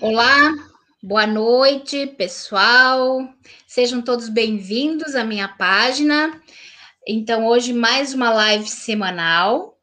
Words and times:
Olá, 0.00 0.54
boa 1.02 1.26
noite, 1.26 2.06
pessoal. 2.06 3.28
Sejam 3.66 4.00
todos 4.00 4.28
bem-vindos 4.28 5.16
à 5.16 5.24
minha 5.24 5.48
página. 5.48 6.40
Então, 7.04 7.44
hoje, 7.48 7.72
mais 7.72 8.14
uma 8.14 8.30
live 8.30 8.68
semanal. 8.68 9.76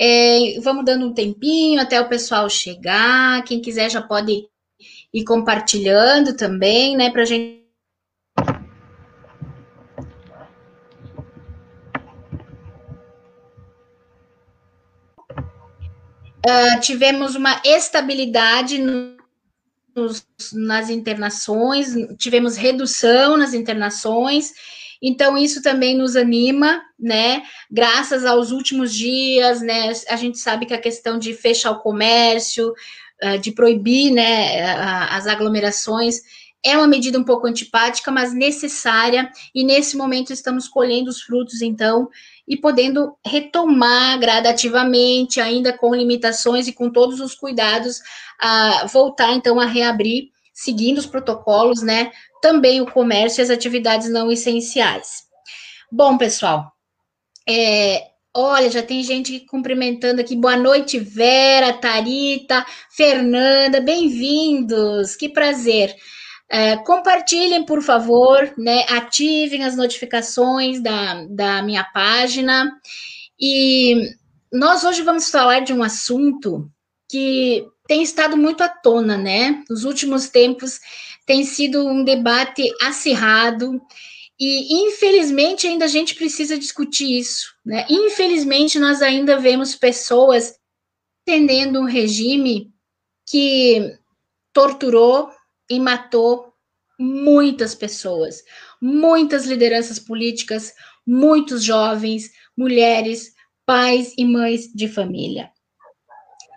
É, 0.00 0.58
vamos 0.60 0.84
dando 0.84 1.06
um 1.06 1.14
tempinho 1.14 1.80
até 1.80 2.00
o 2.00 2.08
pessoal 2.08 2.50
chegar. 2.50 3.44
Quem 3.44 3.62
quiser 3.62 3.88
já 3.88 4.02
pode 4.02 4.48
ir 5.14 5.24
compartilhando 5.24 6.36
também, 6.36 6.96
né, 6.96 7.10
para 7.10 7.24
gente 7.24 7.60
Uh, 16.42 16.80
tivemos 16.80 17.34
uma 17.34 17.60
estabilidade 17.62 18.78
nos, 19.94 20.26
nas 20.52 20.90
internações, 20.90 21.94
tivemos 22.16 22.56
redução 22.56 23.36
nas 23.36 23.54
internações, 23.54 24.52
então 25.02 25.36
isso 25.36 25.62
também 25.62 25.96
nos 25.96 26.14
anima, 26.14 26.82
né? 26.98 27.42
Graças 27.70 28.24
aos 28.24 28.50
últimos 28.50 28.92
dias, 28.92 29.62
né? 29.62 29.92
A 30.08 30.16
gente 30.16 30.38
sabe 30.38 30.66
que 30.66 30.74
a 30.74 30.80
questão 30.80 31.18
de 31.18 31.32
fechar 31.32 31.70
o 31.70 31.80
comércio, 31.80 32.72
uh, 33.22 33.38
de 33.38 33.52
proibir, 33.52 34.12
né, 34.12 34.62
as 35.10 35.26
aglomerações, 35.26 36.20
é 36.64 36.76
uma 36.76 36.86
medida 36.86 37.18
um 37.18 37.24
pouco 37.24 37.46
antipática, 37.46 38.10
mas 38.10 38.34
necessária, 38.34 39.30
e 39.54 39.64
nesse 39.64 39.96
momento 39.96 40.32
estamos 40.32 40.68
colhendo 40.68 41.08
os 41.08 41.22
frutos, 41.22 41.62
então, 41.62 42.08
e 42.50 42.56
podendo 42.56 43.16
retomar 43.24 44.18
gradativamente, 44.18 45.40
ainda 45.40 45.72
com 45.72 45.94
limitações 45.94 46.66
e 46.66 46.72
com 46.72 46.90
todos 46.90 47.20
os 47.20 47.32
cuidados, 47.32 48.00
a 48.40 48.86
voltar 48.92 49.32
então 49.34 49.60
a 49.60 49.66
reabrir, 49.66 50.30
seguindo 50.52 50.98
os 50.98 51.06
protocolos, 51.06 51.80
né? 51.80 52.10
Também 52.42 52.80
o 52.80 52.90
comércio 52.90 53.40
e 53.40 53.44
as 53.44 53.50
atividades 53.50 54.10
não 54.10 54.32
essenciais. 54.32 55.22
Bom, 55.92 56.18
pessoal, 56.18 56.72
é, 57.48 58.08
olha, 58.34 58.68
já 58.68 58.82
tem 58.82 59.00
gente 59.04 59.38
cumprimentando 59.46 60.20
aqui. 60.20 60.34
Boa 60.34 60.56
noite, 60.56 60.98
Vera, 60.98 61.72
Tarita, 61.74 62.66
Fernanda, 62.90 63.80
bem-vindos, 63.80 65.14
que 65.14 65.28
prazer. 65.28 65.94
É, 66.52 66.76
compartilhem, 66.78 67.64
por 67.64 67.80
favor, 67.80 68.52
né? 68.58 68.84
Ativem 68.88 69.64
as 69.64 69.76
notificações 69.76 70.82
da, 70.82 71.24
da 71.30 71.62
minha 71.62 71.84
página. 71.84 72.72
E 73.38 74.10
nós 74.52 74.82
hoje 74.82 75.02
vamos 75.02 75.30
falar 75.30 75.60
de 75.60 75.72
um 75.72 75.82
assunto 75.82 76.68
que 77.08 77.64
tem 77.86 78.02
estado 78.02 78.36
muito 78.36 78.62
à 78.62 78.68
tona, 78.68 79.16
né? 79.16 79.62
Nos 79.70 79.84
últimos 79.84 80.28
tempos 80.28 80.80
tem 81.24 81.44
sido 81.44 81.86
um 81.86 82.02
debate 82.02 82.68
acirrado 82.82 83.80
e 84.38 84.86
infelizmente 84.88 85.66
ainda 85.66 85.84
a 85.84 85.88
gente 85.88 86.14
precisa 86.14 86.58
discutir 86.58 87.18
isso, 87.18 87.54
né? 87.64 87.86
Infelizmente 87.88 88.78
nós 88.78 89.02
ainda 89.02 89.38
vemos 89.38 89.76
pessoas 89.76 90.58
entendendo 91.22 91.80
um 91.80 91.84
regime 91.84 92.72
que 93.28 93.96
torturou, 94.52 95.30
e 95.70 95.78
matou 95.78 96.52
muitas 96.98 97.74
pessoas, 97.74 98.42
muitas 98.80 99.46
lideranças 99.46 99.98
políticas, 99.98 100.74
muitos 101.06 101.62
jovens, 101.62 102.30
mulheres, 102.56 103.32
pais 103.64 104.12
e 104.18 104.24
mães 104.24 104.70
de 104.74 104.88
família. 104.88 105.50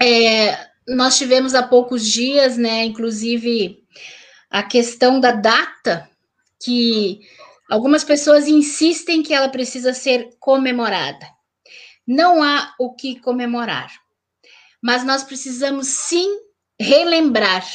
É, 0.01 0.67
nós 0.87 1.17
tivemos 1.17 1.53
há 1.53 1.63
poucos 1.63 2.05
dias, 2.05 2.57
né, 2.57 2.83
inclusive, 2.83 3.85
a 4.49 4.63
questão 4.63 5.19
da 5.19 5.31
data, 5.31 6.09
que 6.61 7.21
algumas 7.69 8.03
pessoas 8.03 8.47
insistem 8.47 9.23
que 9.23 9.33
ela 9.33 9.47
precisa 9.47 9.93
ser 9.93 10.35
comemorada. 10.39 11.25
Não 12.05 12.43
há 12.43 12.73
o 12.77 12.93
que 12.93 13.19
comemorar, 13.19 13.93
mas 14.81 15.05
nós 15.05 15.23
precisamos 15.23 15.87
sim 15.87 16.37
relembrar 16.77 17.65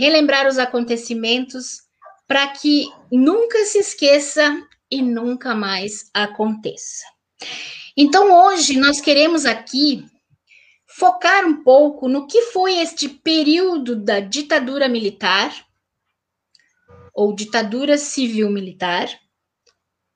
relembrar 0.00 0.48
os 0.48 0.58
acontecimentos 0.58 1.82
para 2.26 2.48
que 2.48 2.86
nunca 3.12 3.64
se 3.66 3.78
esqueça 3.78 4.66
e 4.90 5.02
nunca 5.02 5.54
mais 5.54 6.10
aconteça. 6.14 7.04
Então, 7.96 8.32
hoje 8.32 8.78
nós 8.78 9.00
queremos 9.00 9.44
aqui 9.44 10.04
focar 10.86 11.46
um 11.46 11.62
pouco 11.62 12.08
no 12.08 12.26
que 12.26 12.42
foi 12.46 12.78
este 12.78 13.08
período 13.08 13.94
da 13.94 14.20
ditadura 14.20 14.88
militar 14.88 15.52
ou 17.12 17.34
ditadura 17.34 17.98
civil-militar 17.98 19.08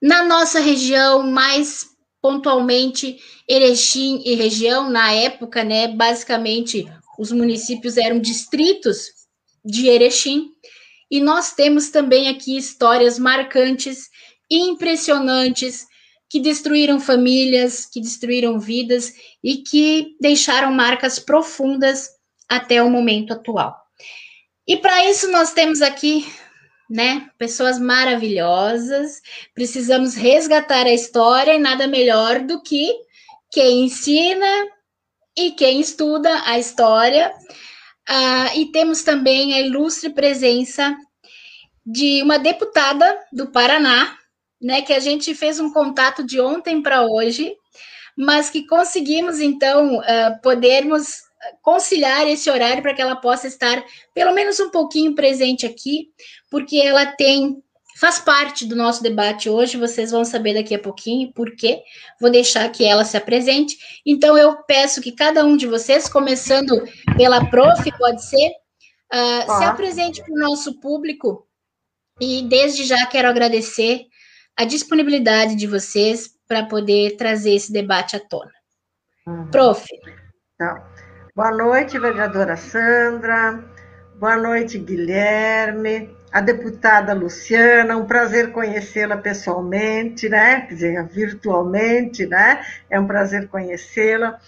na 0.01 0.25
nossa 0.25 0.61
região, 0.61 1.23
mais 1.23 1.87
pontualmente 2.23 3.19
Erechim 3.47 4.23
e 4.25 4.35
região, 4.35 4.89
na 4.89 5.13
época, 5.13 5.63
né, 5.63 5.89
basicamente 5.89 6.87
os 7.19 7.31
municípios 7.31 7.99
eram 7.99 8.19
distritos 8.19 9.14
de 9.65 9.89
Erechim. 9.89 10.51
E 11.11 11.21
nós 11.21 11.53
temos 11.53 11.91
também 11.91 12.29
aqui 12.29 12.57
histórias 12.57 13.19
marcantes 13.19 14.11
impressionantes 14.51 15.87
que 16.29 16.41
destruíram 16.41 16.99
famílias, 16.99 17.87
que 17.87 18.01
destruíram 18.01 18.59
vidas 18.59 19.13
e 19.43 19.59
que 19.59 20.17
deixaram 20.21 20.73
marcas 20.73 21.19
profundas 21.19 22.11
até 22.49 22.83
o 22.83 22.91
momento 22.91 23.33
atual. 23.33 23.77
E 24.67 24.77
para 24.77 25.09
isso 25.09 25.31
nós 25.31 25.53
temos 25.53 25.83
aqui, 25.83 26.27
né, 26.91 27.29
pessoas 27.39 27.79
maravilhosas. 27.79 29.21
Precisamos 29.55 30.15
resgatar 30.15 30.87
a 30.87 30.93
história 30.93 31.55
e 31.55 31.59
nada 31.59 31.87
melhor 31.87 32.41
do 32.41 32.61
que 32.63 32.93
quem 33.51 33.85
ensina 33.85 34.67
e 35.37 35.53
quem 35.53 35.81
estuda 35.81 36.43
a 36.47 36.59
história 36.59 37.33
ah, 38.09 38.55
e 38.57 38.67
temos 38.67 39.03
também 39.03 39.55
a 39.55 39.61
ilustre 39.61 40.11
presença 40.11 40.97
de 41.85 42.23
uma 42.23 42.39
deputada 42.39 43.19
do 43.33 43.51
Paraná, 43.51 44.17
né, 44.61 44.83
que 44.83 44.93
a 44.93 45.01
gente 45.01 45.35
fez 45.35 45.61
um 45.61 45.73
contato 45.73 46.25
de 46.25 46.41
ontem 46.41 46.83
para 46.83 47.07
hoje, 47.07 47.55
mas 48.17 48.49
que 48.49 48.67
conseguimos 48.67 49.41
então 49.41 49.99
uh, 49.99 50.41
podermos 50.43 51.23
conciliar 51.61 52.27
esse 52.27 52.49
horário 52.49 52.83
para 52.83 52.95
que 52.95 53.03
ela 53.03 53.17
possa 53.17 53.47
estar 53.47 53.85
pelo 54.15 54.33
menos 54.33 54.59
um 54.61 54.71
pouquinho 54.71 55.15
presente 55.15 55.67
aqui, 55.67 56.09
porque 56.51 56.79
ela 56.79 57.05
tem 57.05 57.63
faz 57.95 58.19
parte 58.19 58.67
do 58.67 58.75
nosso 58.75 59.03
debate 59.03 59.49
hoje, 59.49 59.79
vocês 59.79 60.11
vão 60.11 60.25
saber 60.25 60.55
daqui 60.55 60.75
a 60.75 60.79
pouquinho 60.79 61.33
por 61.33 61.55
quê. 61.55 61.83
Vou 62.21 62.31
deixar 62.31 62.69
que 62.71 62.85
ela 62.85 63.05
se 63.05 63.17
apresente. 63.17 63.77
Então, 64.05 64.37
eu 64.37 64.57
peço 64.65 65.01
que 65.01 65.13
cada 65.13 65.45
um 65.45 65.57
de 65.57 65.67
vocês, 65.67 66.09
começando 66.09 66.85
pela 67.17 67.45
prof, 67.49 67.91
pode 67.97 68.25
ser, 68.25 68.51
uh, 69.13 69.59
se 69.59 69.65
apresente 69.65 70.23
para 70.23 70.35
o 70.35 70.39
nosso 70.39 70.81
público. 70.81 71.47
E 72.21 72.43
desde 72.43 72.85
já 72.85 73.07
quero 73.07 73.29
agradecer 73.29 74.07
a 74.57 74.65
disponibilidade 74.65 75.57
de 75.57 75.67
vocês 75.67 76.31
para 76.47 76.65
poder 76.67 77.17
trazer 77.17 77.55
esse 77.55 77.73
debate 77.73 78.17
à 78.17 78.21
tona. 78.21 78.53
Uhum. 79.27 79.51
Prof. 79.51 79.87
Então, 80.55 80.83
boa 81.35 81.51
noite, 81.51 81.99
vereadora 81.99 82.57
Sandra. 82.57 83.65
Boa 84.17 84.37
noite, 84.37 84.79
Guilherme 84.79 86.09
a 86.35 86.41
deputada 86.41 87.15
Luciana, 87.15 87.97
um 87.97 88.07
prazer 88.07 88.51
conhecê-la 88.51 89.17
pessoalmente, 89.17 90.29
né? 90.29 90.63
Quer 90.63 90.75
dizer, 90.75 91.07
virtualmente, 91.07 92.27
né? 92.27 92.61
É 92.91 92.99
um 92.99 93.07
prazer 93.07 93.47
conhecê-la. 93.47 94.41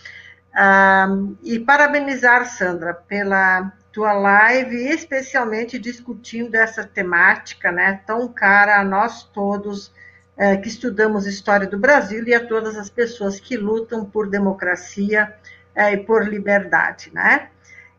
Ah, 0.52 1.06
e 1.44 1.60
parabenizar, 1.60 2.44
Sandra, 2.44 2.92
pela 2.92 3.72
tua 3.92 4.12
live, 4.12 4.76
especialmente 4.88 5.78
discutindo 5.78 6.56
essa 6.56 6.82
temática, 6.82 7.70
né? 7.70 8.00
Tão 8.04 8.26
cara 8.26 8.80
a 8.80 8.84
nós 8.84 9.22
todos 9.22 9.94
é, 10.36 10.56
que 10.56 10.66
estudamos 10.66 11.24
história 11.24 11.68
do 11.68 11.78
Brasil 11.78 12.26
e 12.26 12.34
a 12.34 12.44
todas 12.44 12.76
as 12.76 12.90
pessoas 12.90 13.38
que 13.38 13.56
lutam 13.56 14.04
por 14.04 14.28
democracia 14.28 15.32
é, 15.72 15.92
e 15.92 15.98
por 15.98 16.26
liberdade, 16.26 17.12
né? 17.14 17.46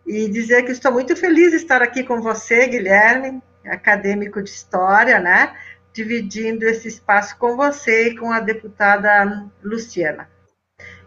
E 0.05 0.27
dizer 0.27 0.63
que 0.63 0.73
estou 0.73 0.91
muito 0.91 1.15
feliz 1.15 1.51
de 1.51 1.55
estar 1.55 1.81
aqui 1.81 2.03
com 2.03 2.19
você, 2.19 2.67
Guilherme, 2.67 3.41
acadêmico 3.69 4.41
de 4.41 4.49
História, 4.49 5.19
né? 5.19 5.55
Dividindo 5.93 6.65
esse 6.65 6.87
espaço 6.87 7.37
com 7.37 7.55
você 7.55 8.09
e 8.09 8.17
com 8.17 8.31
a 8.31 8.39
deputada 8.39 9.45
Luciana. 9.63 10.29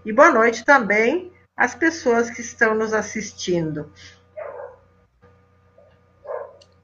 E 0.04 0.12
boa 0.12 0.30
noite 0.30 0.64
também 0.64 1.32
às 1.56 1.74
pessoas 1.74 2.30
que 2.30 2.40
estão 2.40 2.74
nos 2.74 2.92
assistindo. 2.92 3.92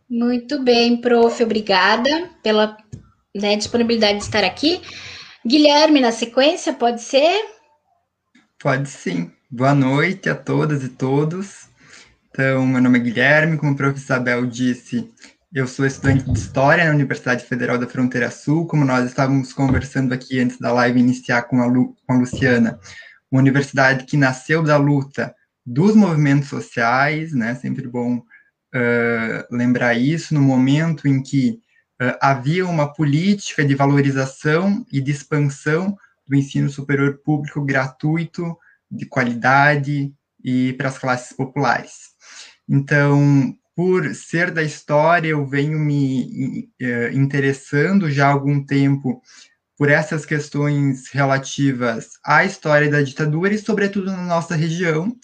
Muito 0.08 0.62
bem, 0.62 1.00
prof. 1.00 1.42
Obrigada 1.42 2.30
pela 2.42 2.76
né, 3.34 3.56
disponibilidade 3.56 4.18
de 4.18 4.24
estar 4.24 4.44
aqui. 4.44 4.80
Guilherme, 5.44 6.00
na 6.00 6.12
sequência, 6.12 6.72
pode 6.72 7.02
ser? 7.02 7.44
Pode 8.58 8.88
sim. 8.88 9.32
Boa 9.50 9.74
noite 9.74 10.28
a 10.28 10.34
todas 10.34 10.84
e 10.84 10.88
todos. 10.88 11.68
Então, 12.30 12.66
meu 12.66 12.82
nome 12.82 12.98
é 12.98 13.02
Guilherme, 13.02 13.56
como 13.56 13.72
a 13.72 13.76
professora 13.76 14.20
Isabel 14.20 14.46
disse, 14.46 15.10
eu 15.52 15.66
sou 15.66 15.86
estudante 15.86 16.24
de 16.30 16.38
História 16.38 16.84
na 16.84 16.90
Universidade 16.90 17.44
Federal 17.44 17.78
da 17.78 17.86
Fronteira 17.86 18.30
Sul, 18.30 18.66
como 18.66 18.84
nós 18.84 19.06
estávamos 19.06 19.52
conversando 19.52 20.12
aqui 20.12 20.40
antes 20.40 20.58
da 20.58 20.72
live 20.72 20.98
iniciar 20.98 21.42
com 21.42 21.62
a, 21.62 21.66
Lu, 21.66 21.96
com 22.06 22.12
a 22.12 22.18
Luciana, 22.18 22.78
uma 23.30 23.40
universidade 23.40 24.04
que 24.04 24.16
nasceu 24.16 24.62
da 24.62 24.76
luta 24.76 25.34
dos 25.64 25.94
movimentos 25.94 26.48
sociais, 26.48 27.32
né, 27.32 27.54
sempre 27.54 27.86
bom 27.86 28.18
uh, 28.18 29.46
lembrar 29.50 29.94
isso, 29.94 30.34
no 30.34 30.42
momento 30.42 31.08
em 31.08 31.22
que 31.22 31.60
uh, 32.02 32.16
havia 32.20 32.66
uma 32.66 32.92
política 32.92 33.64
de 33.64 33.74
valorização 33.74 34.84
e 34.92 35.00
de 35.00 35.10
expansão 35.10 35.96
do 36.26 36.36
ensino 36.36 36.68
superior 36.68 37.20
público 37.24 37.64
gratuito, 37.64 38.56
de 38.90 39.06
qualidade 39.06 40.12
e 40.44 40.72
para 40.74 40.88
as 40.88 40.98
classes 40.98 41.36
populares. 41.36 42.10
Então, 42.68 43.56
por 43.76 44.14
ser 44.14 44.50
da 44.50 44.62
história, 44.62 45.28
eu 45.28 45.46
venho 45.46 45.78
me 45.78 46.70
uh, 46.80 47.14
interessando 47.14 48.10
já 48.10 48.26
há 48.26 48.32
algum 48.32 48.64
tempo 48.64 49.20
por 49.76 49.90
essas 49.90 50.24
questões 50.24 51.10
relativas 51.10 52.12
à 52.24 52.42
história 52.42 52.90
da 52.90 53.02
ditadura 53.02 53.52
e, 53.52 53.58
sobretudo, 53.58 54.06
na 54.06 54.22
nossa 54.22 54.56
região, 54.56 55.14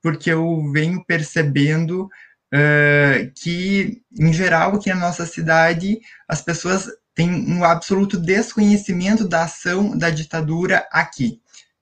porque 0.00 0.30
eu 0.30 0.70
venho 0.72 1.04
percebendo 1.04 2.08
uh, 2.54 3.32
que, 3.34 4.00
em 4.16 4.32
geral, 4.32 4.76
aqui 4.76 4.88
na 4.90 5.00
nossa 5.00 5.26
cidade, 5.26 5.98
as 6.28 6.40
pessoas 6.40 6.88
têm 7.12 7.28
um 7.28 7.64
absoluto 7.64 8.16
desconhecimento 8.16 9.26
da 9.26 9.42
ação 9.42 9.98
da 9.98 10.10
ditadura 10.10 10.86
aqui. 10.92 11.40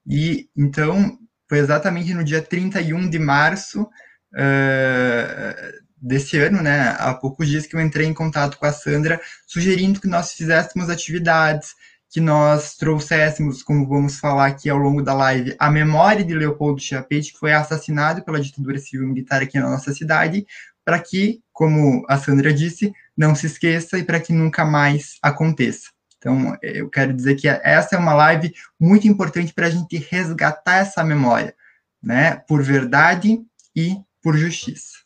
E, 0.09 0.49
então, 0.56 1.19
foi 1.47 1.59
exatamente 1.59 2.15
no 2.15 2.25
dia 2.25 2.41
31 2.41 3.11
de 3.11 3.19
março 3.19 3.82
uh, 3.82 5.84
desse 6.05 6.37
ano, 6.39 6.61
né, 6.61 6.95
há 6.99 7.15
poucos 7.15 7.49
dias 7.49 7.67
que 7.67 7.75
eu 7.75 7.81
entrei 7.81 8.06
em 8.06 8.12
contato 8.12 8.59
com 8.59 8.67
a 8.67 8.73
Sandra, 8.73 9.19
sugerindo 9.47 10.01
que 10.01 10.06
nós 10.06 10.33
fizéssemos 10.33 10.91
atividades, 10.91 11.75
que 12.11 12.21
nós 12.21 12.77
trouxéssemos, 12.77 13.62
como 13.62 13.89
vamos 13.89 14.19
falar 14.19 14.47
aqui 14.47 14.69
ao 14.69 14.77
longo 14.77 15.03
da 15.03 15.15
live, 15.15 15.56
a 15.59 15.71
memória 15.71 16.23
de 16.23 16.35
Leopoldo 16.35 16.81
Chiapete, 16.81 17.33
que 17.33 17.39
foi 17.39 17.53
assassinado 17.53 18.23
pela 18.23 18.41
ditadura 18.41 18.79
civil 18.79 19.09
militar 19.09 19.43
aqui 19.43 19.59
na 19.59 19.71
nossa 19.71 19.95
cidade, 19.95 20.47
para 20.85 21.01
que, 21.01 21.41
como 21.53 22.05
a 22.07 22.19
Sandra 22.19 22.53
disse, 22.53 22.93
não 23.17 23.35
se 23.35 23.47
esqueça 23.47 23.99
e 23.99 24.05
para 24.05 24.21
que 24.21 24.33
nunca 24.33 24.65
mais 24.65 25.17
aconteça. 25.23 25.89
Então, 26.19 26.57
eu 26.62 26.89
quero 26.91 27.15
dizer 27.15 27.35
que 27.37 27.49
essa 27.49 27.97
é 27.97 27.99
uma 27.99 28.15
live 28.15 28.53
muito 28.79 29.09
importante 29.09 29.53
para 29.55 29.67
a 29.67 29.71
gente 29.71 29.97
resgatar 30.11 30.77
essa 30.77 31.03
memória, 31.03 31.55
né, 32.03 32.37
por 32.47 32.62
verdade 32.62 33.41
e 33.75 33.97
por 34.23 34.37
justiça. 34.37 35.04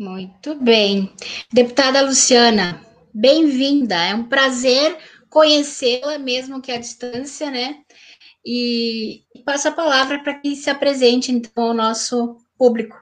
Muito 0.00 0.54
bem. 0.54 1.14
Deputada 1.52 2.00
Luciana, 2.00 2.80
bem-vinda. 3.12 3.96
É 3.96 4.14
um 4.14 4.26
prazer 4.26 4.96
conhecê-la, 5.28 6.18
mesmo 6.18 6.62
que 6.62 6.72
à 6.72 6.78
distância, 6.78 7.50
né? 7.50 7.84
E 8.42 9.22
passo 9.44 9.68
a 9.68 9.72
palavra 9.72 10.22
para 10.22 10.40
que 10.40 10.56
se 10.56 10.70
apresente, 10.70 11.30
então, 11.30 11.64
ao 11.64 11.74
nosso 11.74 12.38
público. 12.56 12.98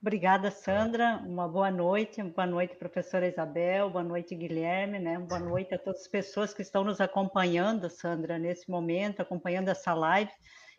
Obrigada, 0.00 0.50
Sandra. 0.50 1.22
Uma 1.24 1.46
boa 1.46 1.70
noite. 1.70 2.20
Boa 2.24 2.44
noite, 2.44 2.74
professora 2.74 3.28
Isabel. 3.28 3.88
Boa 3.88 4.02
noite, 4.02 4.34
Guilherme. 4.34 4.98
Né? 4.98 5.16
Boa 5.16 5.38
noite 5.38 5.72
a 5.76 5.78
todas 5.78 6.00
as 6.00 6.08
pessoas 6.08 6.52
que 6.52 6.62
estão 6.62 6.82
nos 6.82 7.00
acompanhando, 7.00 7.88
Sandra, 7.88 8.36
nesse 8.36 8.68
momento, 8.68 9.22
acompanhando 9.22 9.68
essa 9.68 9.94
live. 9.94 10.32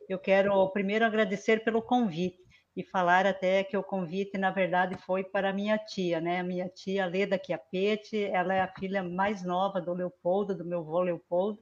Eu 0.09 0.19
quero 0.19 0.68
primeiro 0.71 1.06
agradecer 1.06 1.63
pelo 1.63 1.81
convite 1.81 2.42
e 2.75 2.83
falar 2.83 3.25
até 3.27 3.63
que 3.63 3.77
o 3.77 3.83
convite, 3.83 4.37
na 4.37 4.49
verdade, 4.49 4.97
foi 4.97 5.23
para 5.23 5.53
minha 5.53 5.77
tia, 5.77 6.19
né? 6.19 6.39
A 6.39 6.43
minha 6.43 6.67
tia 6.67 7.05
Leda 7.05 7.39
Chiapetti, 7.43 8.23
ela 8.23 8.53
é 8.53 8.61
a 8.61 8.73
filha 8.79 9.03
mais 9.03 9.43
nova 9.43 9.79
do 9.79 9.93
Leopoldo, 9.93 10.55
do 10.55 10.65
meu 10.65 10.79
avô 10.79 11.01
Leopoldo, 11.01 11.59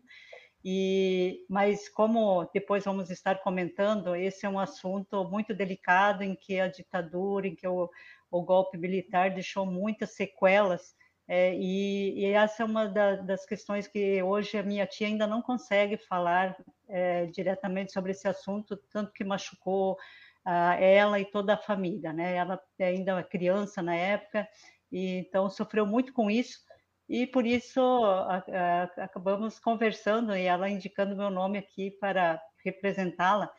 e, 0.64 1.44
mas 1.50 1.90
como 1.90 2.48
depois 2.54 2.86
vamos 2.86 3.10
estar 3.10 3.42
comentando, 3.42 4.16
esse 4.16 4.46
é 4.46 4.50
um 4.50 4.60
assunto 4.60 5.24
muito 5.26 5.54
delicado 5.54 6.24
em 6.24 6.36
que 6.36 6.60
a 6.60 6.68
ditadura, 6.68 7.48
em 7.48 7.56
que 7.56 7.68
o, 7.68 7.90
o 8.30 8.42
golpe 8.44 8.78
militar 8.78 9.32
deixou 9.32 9.66
muitas 9.66 10.12
sequelas, 10.12 10.96
é, 11.28 11.56
e, 11.56 12.20
e, 12.20 12.26
essa 12.26 12.64
é 12.64 12.66
uma 12.66 12.88
da, 12.88 13.16
das 13.16 13.46
questões 13.46 13.88
que 13.88 14.22
hoje 14.22 14.58
a 14.58 14.64
minha 14.64 14.86
tia 14.86 15.08
ainda 15.08 15.26
não 15.26 15.42
consegue 15.42 15.98
falar 15.98 16.56
é, 16.90 17.26
diretamente 17.28 17.92
sobre 17.92 18.12
esse 18.12 18.28
assunto, 18.28 18.78
tanto 18.92 19.14
que 19.14 19.24
machucou 19.24 19.98
ela 20.46 21.20
e 21.20 21.26
toda 21.26 21.54
a 21.54 21.58
família, 21.58 22.12
né? 22.14 22.36
Ela 22.36 22.60
ainda 22.80 23.20
é 23.20 23.24
criança 23.24 23.82
na 23.82 23.96
época, 23.96 24.48
e 24.92 25.18
então 25.18 25.50
sofreu 25.50 25.86
muito 25.86 26.14
com 26.14 26.30
isso, 26.30 26.60
e 27.08 27.28
por 27.28 27.46
isso 27.46 27.82
a, 27.82 28.38
a, 28.38 28.84
acabamos 29.04 29.60
conversando 29.60 30.36
e 30.36 30.44
ela 30.44 30.70
indicando 30.70 31.16
meu 31.16 31.30
nome 31.30 31.58
aqui 31.58 31.92
para 31.92 32.42
representá-la. 32.64 33.52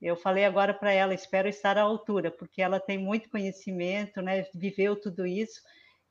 Eu 0.00 0.14
falei 0.14 0.44
agora 0.44 0.72
para 0.72 0.92
ela, 0.92 1.14
espero 1.14 1.48
estar 1.48 1.76
à 1.76 1.82
altura, 1.82 2.30
porque 2.30 2.62
ela 2.62 2.78
tem 2.78 2.98
muito 2.98 3.28
conhecimento, 3.30 4.22
né? 4.22 4.46
Viveu 4.54 4.94
tudo 4.94 5.26
isso. 5.26 5.60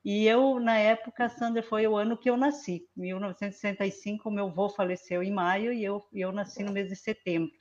E 0.03 0.25
eu, 0.25 0.59
na 0.59 0.77
época, 0.77 1.29
Sandra, 1.29 1.61
foi 1.61 1.87
o 1.87 1.95
ano 1.95 2.17
que 2.17 2.29
eu 2.29 2.37
nasci. 2.37 2.87
Em 2.97 3.01
1965, 3.01 4.31
meu 4.31 4.47
avô 4.47 4.69
faleceu 4.69 5.21
em 5.21 5.31
maio 5.31 5.71
e 5.71 5.83
eu, 5.83 6.03
eu 6.13 6.31
nasci 6.31 6.63
no 6.63 6.71
mês 6.71 6.89
de 6.89 6.95
setembro. 6.95 7.51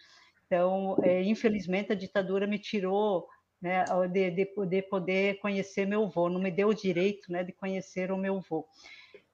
Então, 0.46 0.96
é, 1.02 1.22
infelizmente, 1.22 1.93
a 1.93 1.96
ditadura 1.96 2.46
me 2.46 2.58
tirou 2.58 3.26
né, 3.60 3.84
de, 4.10 4.31
de, 4.31 4.66
de, 4.66 4.82
poder 4.82 5.38
conhecer 5.40 5.87
meu 5.87 6.04
avô, 6.04 6.28
não 6.28 6.40
me 6.40 6.50
deu 6.50 6.69
o 6.69 6.75
direito 6.75 7.31
né, 7.32 7.43
de 7.43 7.52
conhecer 7.52 8.12
o 8.12 8.16
meu 8.16 8.37
avô. 8.37 8.66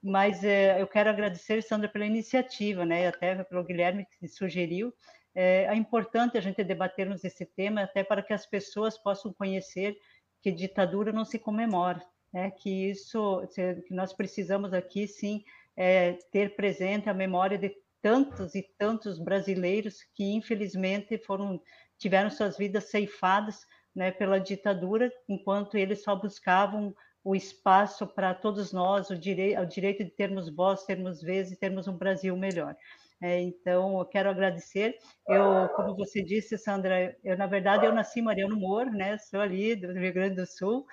Mas 0.02 0.42
é, 0.42 0.80
eu 0.80 0.86
quero 0.86 1.10
agradecer, 1.10 1.62
Sandra, 1.62 1.88
pela 1.88 2.06
iniciativa, 2.06 2.84
né, 2.84 3.06
até 3.08 3.42
pelo 3.44 3.64
Guilherme 3.64 4.06
que 4.18 4.26
sugeriu. 4.26 4.92
É, 5.34 5.64
é 5.64 5.74
importante 5.74 6.36
a 6.36 6.40
gente 6.40 6.64
debatermos 6.64 7.24
esse 7.24 7.44
tema, 7.46 7.82
até 7.82 8.02
para 8.02 8.22
que 8.22 8.32
as 8.32 8.46
pessoas 8.46 8.98
possam 8.98 9.32
conhecer 9.32 9.96
que 10.42 10.50
ditadura 10.50 11.12
não 11.12 11.24
se 11.24 11.38
comemora, 11.38 12.02
né, 12.32 12.50
que 12.50 12.90
isso, 12.90 13.46
que 13.54 13.94
nós 13.94 14.12
precisamos 14.12 14.72
aqui, 14.72 15.06
sim, 15.06 15.44
é, 15.76 16.14
ter 16.32 16.56
presente 16.56 17.08
a 17.08 17.14
memória 17.14 17.56
de 17.56 17.74
tantos 18.02 18.54
e 18.54 18.62
tantos 18.76 19.18
brasileiros 19.18 20.02
que 20.14 20.34
infelizmente 20.34 21.16
foram 21.18 21.62
tiveram 21.98 22.28
suas 22.28 22.58
vidas 22.58 22.90
ceifadas 22.90 23.64
né, 23.94 24.10
pela 24.10 24.40
ditadura, 24.40 25.10
enquanto 25.28 25.76
eles 25.76 26.02
só 26.02 26.16
buscavam 26.16 26.94
o 27.24 27.36
espaço 27.36 28.06
para 28.06 28.34
todos 28.34 28.72
nós, 28.72 29.08
o, 29.10 29.16
direi 29.16 29.56
o 29.56 29.64
direito 29.64 30.02
de 30.02 30.10
termos 30.10 30.52
voz, 30.52 30.84
termos 30.84 31.22
vez 31.22 31.52
e 31.52 31.56
termos 31.56 31.86
um 31.86 31.96
Brasil 31.96 32.36
melhor. 32.36 32.76
É, 33.22 33.40
então, 33.40 34.00
eu 34.00 34.04
quero 34.04 34.28
agradecer. 34.28 34.98
Eu, 35.28 35.68
como 35.76 35.94
você 35.94 36.24
disse, 36.24 36.58
Sandra, 36.58 37.16
eu 37.22 37.36
na 37.36 37.46
verdade 37.46 37.86
eu 37.86 37.92
nasci 37.92 38.18
em 38.18 38.24
Mariano 38.24 38.56
Moro, 38.56 38.90
né? 38.90 39.16
Sou 39.18 39.40
ali 39.40 39.76
do 39.76 39.92
Rio 39.92 40.12
Grande 40.12 40.34
do 40.34 40.46
Sul, 40.46 40.84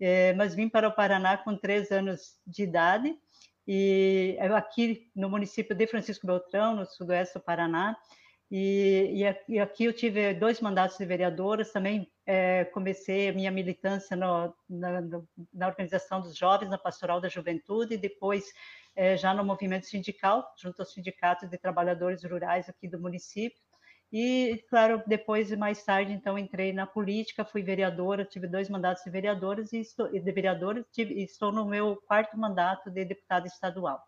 é, 0.00 0.32
mas 0.34 0.54
vim 0.54 0.68
para 0.68 0.88
o 0.88 0.92
Paraná 0.92 1.38
com 1.38 1.56
três 1.56 1.92
anos 1.92 2.40
de 2.44 2.64
idade 2.64 3.16
e 3.66 4.38
aqui 4.54 5.10
no 5.14 5.28
município 5.28 5.74
de 5.74 5.86
Francisco 5.86 6.26
Beltrão, 6.26 6.76
no 6.76 6.86
sudoeste 6.86 7.34
do 7.34 7.40
Paraná. 7.40 7.96
E, 8.50 9.24
e 9.48 9.58
aqui 9.58 9.84
eu 9.84 9.92
tive 9.92 10.32
dois 10.32 10.60
mandatos 10.60 10.96
de 10.96 11.04
vereadoras, 11.04 11.72
também 11.72 12.08
é, 12.24 12.64
comecei 12.66 13.28
a 13.28 13.32
minha 13.32 13.50
militância 13.50 14.16
no, 14.16 14.54
na, 14.70 15.00
na, 15.52 15.66
organização 15.66 16.20
dos 16.20 16.36
jovens, 16.36 16.70
na 16.70 16.78
Pastoral 16.78 17.20
da 17.20 17.28
Juventude, 17.28 17.94
e 17.94 17.98
depois 17.98 18.44
é, 18.94 19.16
já 19.16 19.34
no 19.34 19.44
movimento 19.44 19.86
sindical, 19.86 20.46
junto 20.56 20.80
aos 20.80 20.92
sindicatos 20.92 21.50
de 21.50 21.58
trabalhadores 21.58 22.22
rurais 22.22 22.68
aqui 22.68 22.86
do 22.86 23.00
município. 23.00 23.65
E, 24.12 24.62
claro, 24.70 25.02
depois, 25.06 25.50
mais 25.56 25.82
tarde, 25.82 26.12
então, 26.12 26.38
entrei 26.38 26.72
na 26.72 26.86
política, 26.86 27.44
fui 27.44 27.62
vereadora, 27.62 28.24
tive 28.24 28.46
dois 28.46 28.68
mandatos 28.68 29.02
de 29.02 29.10
vereadoras 29.10 29.72
e 29.72 29.80
estou, 29.80 30.08
de 30.08 30.32
vereadora, 30.32 30.84
tive, 30.92 31.22
estou 31.22 31.50
no 31.50 31.66
meu 31.66 31.96
quarto 32.06 32.38
mandato 32.38 32.90
de 32.90 33.04
deputada 33.04 33.46
estadual. 33.46 34.00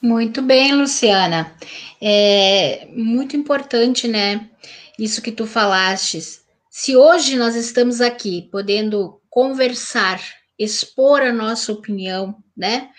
Muito 0.00 0.42
bem, 0.42 0.74
Luciana. 0.74 1.56
É 2.00 2.86
muito 2.92 3.36
importante, 3.36 4.06
né? 4.06 4.50
Isso 4.98 5.22
que 5.22 5.32
tu 5.32 5.46
falastes. 5.46 6.44
Se 6.70 6.94
hoje 6.94 7.36
nós 7.36 7.56
estamos 7.56 8.00
aqui 8.02 8.48
podendo 8.52 9.20
conversar, 9.30 10.20
expor 10.58 11.22
a 11.22 11.32
nossa 11.32 11.72
opinião, 11.72 12.36
né? 12.54 12.90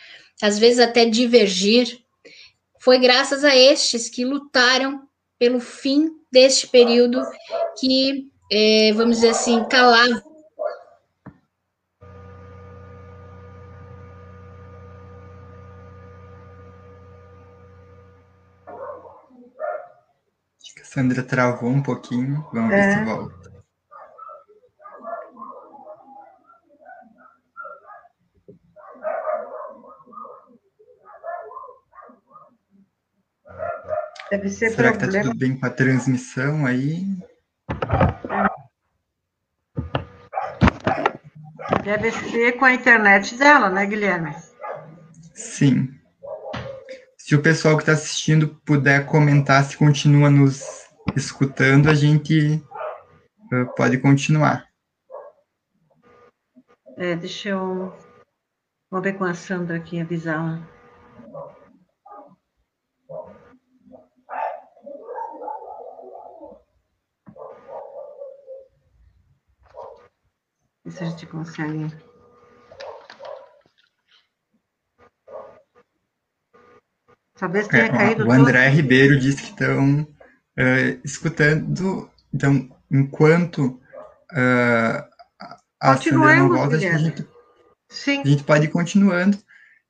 Às 0.41 0.57
vezes 0.57 0.79
até 0.79 1.05
divergir, 1.05 1.99
foi 2.87 2.99
graças 2.99 3.43
a 3.43 3.53
estes 3.53 4.07
que 4.07 4.23
lutaram 4.23 5.05
pelo 5.37 5.59
fim 5.59 6.09
deste 6.31 6.67
período 6.67 7.21
que, 7.77 8.31
é, 8.49 8.93
vamos 8.93 9.17
dizer 9.17 9.31
assim, 9.31 9.61
calava. 9.65 10.23
Sandra 20.81 21.21
travou 21.21 21.69
um 21.69 21.83
pouquinho, 21.83 22.47
vamos 22.53 22.71
é. 22.71 22.77
ver 22.77 22.93
se 22.93 23.03
volta. 23.03 23.56
Deve 34.29 34.49
ser 34.49 34.71
Será 34.71 34.91
problema. 34.91 35.11
que 35.11 35.17
tá 35.17 35.23
tudo 35.23 35.37
bem 35.37 35.57
com 35.57 35.65
a 35.65 35.69
transmissão 35.69 36.65
aí? 36.65 37.05
Deve 41.83 42.11
ser 42.11 42.53
com 42.53 42.65
a 42.65 42.73
internet 42.73 43.35
dela, 43.35 43.69
né, 43.69 43.85
Guilherme? 43.85 44.35
Sim. 45.33 45.93
Se 47.17 47.35
o 47.35 47.41
pessoal 47.41 47.75
que 47.77 47.83
está 47.83 47.93
assistindo 47.93 48.49
puder 48.65 49.05
comentar 49.05 49.63
se 49.63 49.77
continua 49.77 50.29
nos 50.29 50.87
escutando, 51.15 51.89
a 51.89 51.93
gente 51.93 52.63
uh, 53.51 53.73
pode 53.75 53.97
continuar. 53.99 54.67
É, 56.97 57.15
deixa 57.15 57.49
eu. 57.49 57.93
Vou 58.89 59.01
ver 59.01 59.13
com 59.13 59.25
a 59.25 59.33
Sandra 59.33 59.77
aqui, 59.77 59.99
avisar. 59.99 60.76
Ver 70.87 70.91
se 70.93 71.03
a 71.03 71.07
gente 71.07 71.25
consegue. 71.25 71.93
Talvez 77.37 77.67
tenha 77.67 77.83
é, 77.83 77.89
caído. 77.89 78.25
O 78.25 78.31
André 78.31 78.67
todo... 78.67 78.75
Ribeiro 78.75 79.19
disse 79.19 79.43
que 79.43 79.49
estão 79.49 80.01
uh, 80.03 81.01
escutando, 81.03 82.09
então, 82.33 82.69
enquanto 82.89 83.81
uh, 84.31 85.03
a 85.81 85.97
Sandra 85.97 86.35
não 86.37 86.49
volta, 86.49 86.77
a 86.77 86.79
gente, 86.79 87.27
a 88.07 88.27
gente 88.27 88.43
pode 88.45 88.65
ir 88.65 88.69
continuando. 88.69 89.37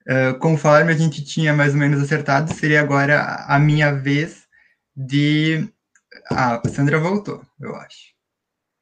Uh, 0.10 0.40
conforme 0.40 0.92
a 0.92 0.98
gente 0.98 1.24
tinha 1.24 1.54
mais 1.54 1.74
ou 1.74 1.80
menos 1.80 2.02
acertado, 2.02 2.52
seria 2.56 2.82
agora 2.82 3.46
a 3.48 3.60
minha 3.60 3.94
vez 3.94 4.48
de. 4.96 5.72
Ah, 6.32 6.60
a 6.66 6.70
Sandra 6.70 6.98
voltou, 6.98 7.46
eu 7.62 7.76
acho. 7.76 8.17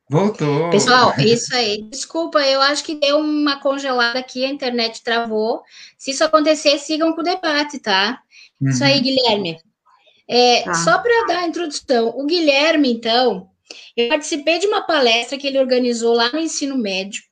Voltou. 0.09 0.69
Pessoal, 0.69 1.13
isso 1.17 1.55
aí. 1.55 1.81
Desculpa, 1.89 2.39
eu 2.41 2.61
acho 2.61 2.83
que 2.83 2.95
deu 2.95 3.17
uma 3.17 3.59
congelada 3.59 4.19
aqui, 4.19 4.45
a 4.45 4.49
internet 4.49 5.03
travou. 5.03 5.63
Se 5.97 6.11
isso 6.11 6.23
acontecer, 6.23 6.77
sigam 6.77 7.13
com 7.13 7.21
o 7.21 7.23
debate, 7.23 7.79
tá? 7.79 8.21
Uhum. 8.61 8.69
Isso 8.69 8.83
aí, 8.83 8.97
uhum. 8.97 9.03
Guilherme. 9.03 9.57
É, 10.27 10.63
tá. 10.63 10.73
Só 10.75 10.99
para 10.99 11.27
dar 11.27 11.39
a 11.39 11.47
introdução, 11.47 12.13
o 12.15 12.25
Guilherme, 12.25 12.91
então, 12.91 13.49
eu 13.95 14.09
participei 14.09 14.59
de 14.59 14.67
uma 14.67 14.81
palestra 14.81 15.37
que 15.37 15.47
ele 15.47 15.59
organizou 15.59 16.13
lá 16.13 16.31
no 16.31 16.39
ensino 16.39 16.77
médio, 16.77 17.23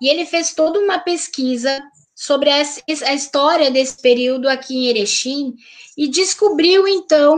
e 0.00 0.08
ele 0.08 0.24
fez 0.24 0.54
toda 0.54 0.78
uma 0.78 0.98
pesquisa 0.98 1.80
sobre 2.14 2.50
a, 2.50 2.62
a 3.06 3.14
história 3.14 3.70
desse 3.70 4.00
período 4.00 4.48
aqui 4.48 4.76
em 4.76 4.86
Erechim, 4.86 5.54
e 5.96 6.08
descobriu, 6.08 6.86
então, 6.86 7.36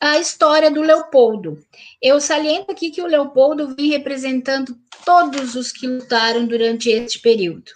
a 0.00 0.18
história 0.18 0.70
do 0.70 0.82
Leopoldo. 0.82 1.58
Eu 2.04 2.20
saliento 2.20 2.70
aqui 2.70 2.90
que 2.90 3.00
o 3.00 3.06
Leopoldo 3.06 3.74
vem 3.74 3.88
representando 3.88 4.78
todos 5.06 5.54
os 5.54 5.72
que 5.72 5.86
lutaram 5.86 6.44
durante 6.44 6.90
este 6.90 7.18
período. 7.18 7.72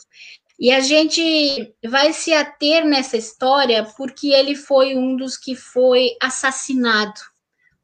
E 0.61 0.71
a 0.71 0.81
gente 0.81 1.75
vai 1.83 2.13
se 2.13 2.35
ater 2.35 2.85
nessa 2.85 3.17
história 3.17 3.89
porque 3.97 4.29
ele 4.29 4.55
foi 4.55 4.95
um 4.95 5.17
dos 5.17 5.39
que 5.39 5.55
foi 5.55 6.11
assassinado 6.21 7.19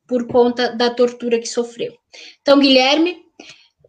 por 0.06 0.26
conta 0.26 0.68
da 0.76 0.90
tortura 0.90 1.38
que 1.38 1.46
sofreu. 1.46 1.96
Então, 2.42 2.58
Guilherme, 2.58 3.22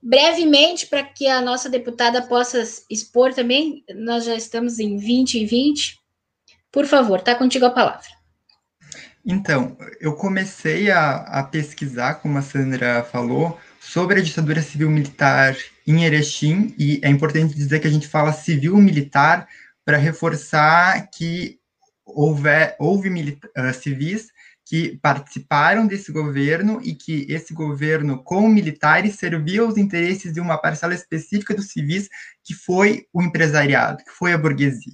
brevemente, 0.01 0.87
para 0.87 1.03
que 1.03 1.27
a 1.27 1.41
nossa 1.41 1.69
deputada 1.69 2.21
possa 2.21 2.63
expor 2.89 3.33
também, 3.33 3.83
nós 3.93 4.23
já 4.23 4.33
estamos 4.33 4.79
em 4.79 4.95
20 4.95 5.41
e 5.41 5.45
20. 5.45 5.99
Por 6.71 6.85
favor, 6.85 7.19
está 7.19 7.35
contigo 7.35 7.65
a 7.65 7.71
palavra. 7.71 8.14
Então, 9.25 9.75
eu 9.99 10.13
comecei 10.13 10.91
a, 10.91 11.15
a, 11.15 11.43
pesquisar, 11.43 12.15
como 12.15 12.37
a 12.37 12.43
Sandra 12.43 13.03
falou, 13.03 13.59
sobre 13.79 14.19
a 14.19 14.23
ditadura 14.23 14.61
civil-militar 14.61 15.57
em 15.87 16.05
Erechim, 16.05 16.75
e 16.77 16.99
é 17.03 17.09
importante 17.09 17.55
dizer 17.55 17.79
que 17.79 17.87
a 17.87 17.91
gente 17.91 18.07
fala 18.07 18.31
civil-militar 18.31 19.47
para 19.83 19.97
reforçar 19.97 21.09
que 21.09 21.59
houve, 22.05 22.49
houve 22.77 23.09
uh, 23.09 23.73
civis 23.73 24.27
que 24.63 24.97
participaram 24.97 25.87
desse 25.87 26.11
governo 26.11 26.79
e 26.83 26.93
que 26.93 27.25
esse 27.29 27.53
governo, 27.53 28.23
com 28.23 28.47
militares, 28.47 29.15
servia 29.15 29.61
aos 29.61 29.77
interesses 29.77 30.33
de 30.33 30.39
uma 30.39 30.57
parcela 30.57 30.93
específica 30.93 31.53
dos 31.53 31.69
civis, 31.69 32.09
que 32.43 32.53
foi 32.53 33.05
o 33.11 33.21
empresariado, 33.21 34.03
que 34.03 34.11
foi 34.11 34.33
a 34.33 34.37
burguesia. 34.37 34.93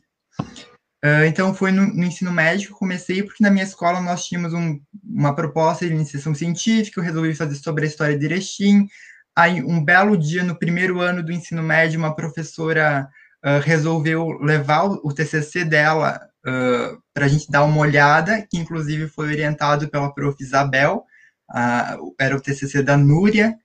Uh, 1.04 1.26
então, 1.26 1.54
foi 1.54 1.72
no, 1.72 1.88
no, 1.88 2.04
ensino 2.04 2.32
médio 2.32 2.70
que 2.70 2.80
comecei, 2.80 3.24
porque 3.24 3.44
na 3.44 3.50
minha 3.50 3.64
escola 3.64 4.00
nós 4.00 4.26
tínhamos 4.26 4.54
um, 4.54 4.80
uma 5.04 5.34
proposta 5.34 5.86
de 5.86 5.94
iniciação 5.94 6.36
científica, 6.36 7.00
eu 7.00 7.04
resolvi 7.04 7.34
fazer 7.34 7.56
sobre 7.56 7.86
a 7.86 7.88
história 7.88 8.18
de 8.18 8.26
Erechim. 8.26 8.88
Aí, 9.36 9.64
um 9.64 9.84
belo 9.84 10.16
dia, 10.16 10.44
no 10.44 10.58
primeiro 10.58 11.00
ano 11.00 11.24
do 11.24 11.32
ensino 11.32 11.64
médio, 11.64 11.98
uma 11.98 12.16
professora 12.16 13.10
uh, 13.44 13.60
resolveu 13.64 14.28
levar 14.42 14.86
o, 14.86 15.02
o 15.04 15.14
TCC 15.14 15.66
dela 15.66 16.22
uh, 16.46 17.02
para 17.14 17.26
a 17.26 17.28
gente 17.28 17.50
dar 17.50 17.64
uma 17.64 17.80
olhada, 17.80 18.46
que 18.48 18.58
inclusive 18.58 19.08
foi 19.08 19.30
orientado 19.30 19.90
pela 19.90 20.14
prof. 20.14 20.38
Isabel, 20.40 21.04
era 22.20 22.38
o 22.38 22.40
TCC 22.40 22.82
da 22.82 22.96
Núria, 22.96 23.58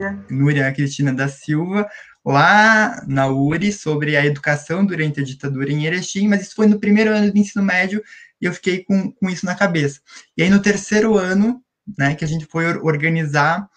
é. 0.00 0.10
Núria 0.30 0.72
Cristina 0.72 1.12
da 1.12 1.28
Silva, 1.28 1.86
lá 2.24 3.04
na 3.06 3.26
URI 3.28 3.72
sobre 3.72 4.16
a 4.16 4.24
educação 4.24 4.84
durante 4.84 5.20
a 5.20 5.24
ditadura 5.24 5.70
em 5.70 5.84
Erechim, 5.84 6.26
mas 6.26 6.42
isso 6.42 6.54
foi 6.54 6.66
no 6.66 6.80
primeiro 6.80 7.10
ano 7.10 7.30
do 7.30 7.38
ensino 7.38 7.62
médio 7.62 8.02
e 8.40 8.46
eu 8.46 8.52
fiquei 8.52 8.82
com, 8.82 9.12
com 9.12 9.28
isso 9.28 9.44
na 9.44 9.54
cabeça. 9.54 10.00
E 10.36 10.42
aí 10.42 10.48
no 10.48 10.62
terceiro 10.62 11.18
ano, 11.18 11.62
né, 11.98 12.14
que 12.14 12.24
a 12.24 12.28
gente 12.28 12.46
foi 12.46 12.66
organizar 12.78 13.68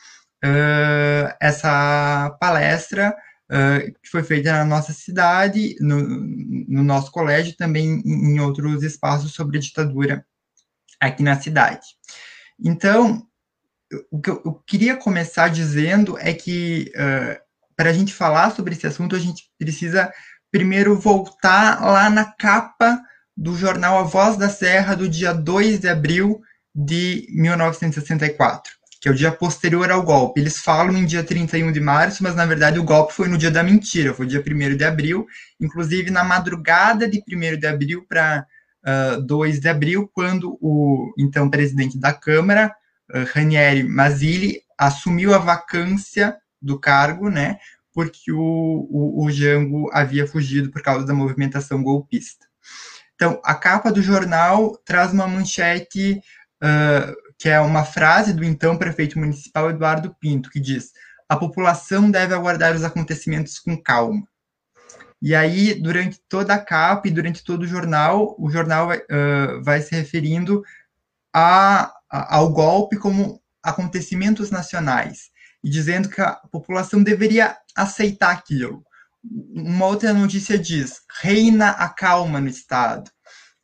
uh, 0.43 1.35
essa 1.41 2.35
palestra 2.39 3.15
uh, 3.51 3.93
que 4.01 4.09
foi 4.09 4.23
feita 4.23 4.51
na 4.53 4.65
nossa 4.65 4.93
cidade, 4.93 5.75
no, 5.81 6.01
no 6.01 6.83
nosso 6.83 7.11
colégio, 7.11 7.55
também 7.57 8.01
em, 8.05 8.35
em 8.35 8.39
outros 8.39 8.81
espaços 8.83 9.33
sobre 9.33 9.57
a 9.57 9.61
ditadura 9.61 10.25
aqui 10.99 11.21
na 11.21 11.39
cidade. 11.39 11.85
Então, 12.59 13.27
o 14.11 14.19
que 14.19 14.29
eu, 14.29 14.61
queria 14.65 14.95
começar 14.95 15.49
dizendo 15.49 16.17
é 16.19 16.33
que 16.33 16.91
uh, 16.95 17.46
para 17.77 17.91
a 17.91 17.93
gente 17.93 18.13
falar 18.13 18.51
sobre 18.51 18.73
esse 18.73 18.87
assunto, 18.87 19.15
a 19.15 19.19
gente 19.19 19.43
precisa 19.57 20.11
primeiro 20.51 20.97
voltar 20.97 21.79
lá 21.79 22.09
na 22.09 22.25
capa 22.25 22.99
do 23.35 23.55
jornal 23.55 23.99
A 23.99 24.03
Voz 24.03 24.35
da 24.35 24.49
Serra, 24.49 24.95
do 24.95 25.07
dia 25.07 25.31
2 25.31 25.79
de 25.79 25.87
abril 25.87 26.41
de 26.73 27.27
1964, 27.29 28.73
que 28.99 29.07
é 29.07 29.11
o 29.11 29.15
dia 29.15 29.31
posterior 29.31 29.91
ao 29.91 30.01
golpe. 30.01 30.41
Eles 30.41 30.57
falam 30.57 30.97
em 30.97 31.05
dia 31.05 31.23
31 31.23 31.71
de 31.71 31.79
março, 31.79 32.23
mas 32.23 32.33
na 32.33 32.47
verdade 32.47 32.79
o 32.79 32.83
golpe 32.83 33.13
foi 33.13 33.27
no 33.27 33.37
dia 33.37 33.51
da 33.51 33.61
mentira, 33.61 34.11
foi 34.11 34.25
dia 34.25 34.43
1 34.45 34.75
de 34.75 34.83
abril, 34.83 35.27
inclusive 35.59 36.09
na 36.09 36.23
madrugada 36.23 37.07
de 37.07 37.21
1 37.31 37.59
de 37.59 37.67
abril 37.67 38.03
para 38.09 38.43
uh, 39.17 39.21
2 39.21 39.59
de 39.59 39.69
abril, 39.69 40.09
quando 40.11 40.57
o 40.59 41.13
então 41.19 41.47
presidente 41.47 41.99
da 41.99 42.11
Câmara, 42.11 42.73
uh, 43.13 43.23
Ranieri 43.35 43.83
Mazzilli, 43.83 44.61
assumiu 44.79 45.35
a 45.35 45.37
vacância 45.37 46.35
do 46.61 46.79
cargo, 46.79 47.29
né? 47.29 47.57
Porque 47.93 48.31
o, 48.31 48.37
o, 48.89 49.25
o 49.25 49.31
Jango 49.31 49.89
havia 49.91 50.27
fugido 50.27 50.71
por 50.71 50.81
causa 50.81 51.05
da 51.05 51.13
movimentação 51.13 51.81
golpista. 51.81 52.45
Então, 53.15 53.41
a 53.43 53.55
capa 53.55 53.91
do 53.91 54.01
jornal 54.01 54.77
traz 54.85 55.11
uma 55.11 55.27
manchete 55.27 56.21
uh, 56.63 57.15
que 57.39 57.49
é 57.49 57.59
uma 57.59 57.83
frase 57.83 58.33
do 58.33 58.43
então 58.43 58.77
prefeito 58.77 59.17
municipal 59.19 59.69
Eduardo 59.69 60.15
Pinto, 60.19 60.49
que 60.49 60.59
diz: 60.59 60.91
a 61.27 61.35
população 61.35 62.09
deve 62.09 62.33
aguardar 62.33 62.75
os 62.75 62.83
acontecimentos 62.83 63.59
com 63.59 63.81
calma. 63.81 64.27
E 65.19 65.33
aí, 65.33 65.73
durante 65.73 66.19
toda 66.29 66.53
a 66.53 66.59
capa 66.59 67.07
e 67.07 67.11
durante 67.11 67.43
todo 67.43 67.63
o 67.63 67.67
jornal, 67.67 68.35
o 68.37 68.49
jornal 68.51 68.89
uh, 68.91 69.63
vai 69.63 69.81
se 69.81 69.95
referindo 69.95 70.63
a, 71.33 71.91
a, 72.09 72.35
ao 72.35 72.51
golpe 72.51 72.97
como 72.97 73.41
acontecimentos 73.63 74.51
nacionais 74.51 75.31
e 75.67 75.69
dizendo 75.69 76.07
que 76.07 76.21
a 76.21 76.31
população 76.49 77.03
deveria 77.03 77.57
aceitar 77.75 78.31
aquilo. 78.31 78.81
Uma 79.53 79.87
outra 79.87 80.13
notícia 80.13 80.57
diz: 80.57 81.01
reina 81.21 81.71
a 81.71 81.89
calma 81.89 82.39
no 82.39 82.47
Estado, 82.47 83.11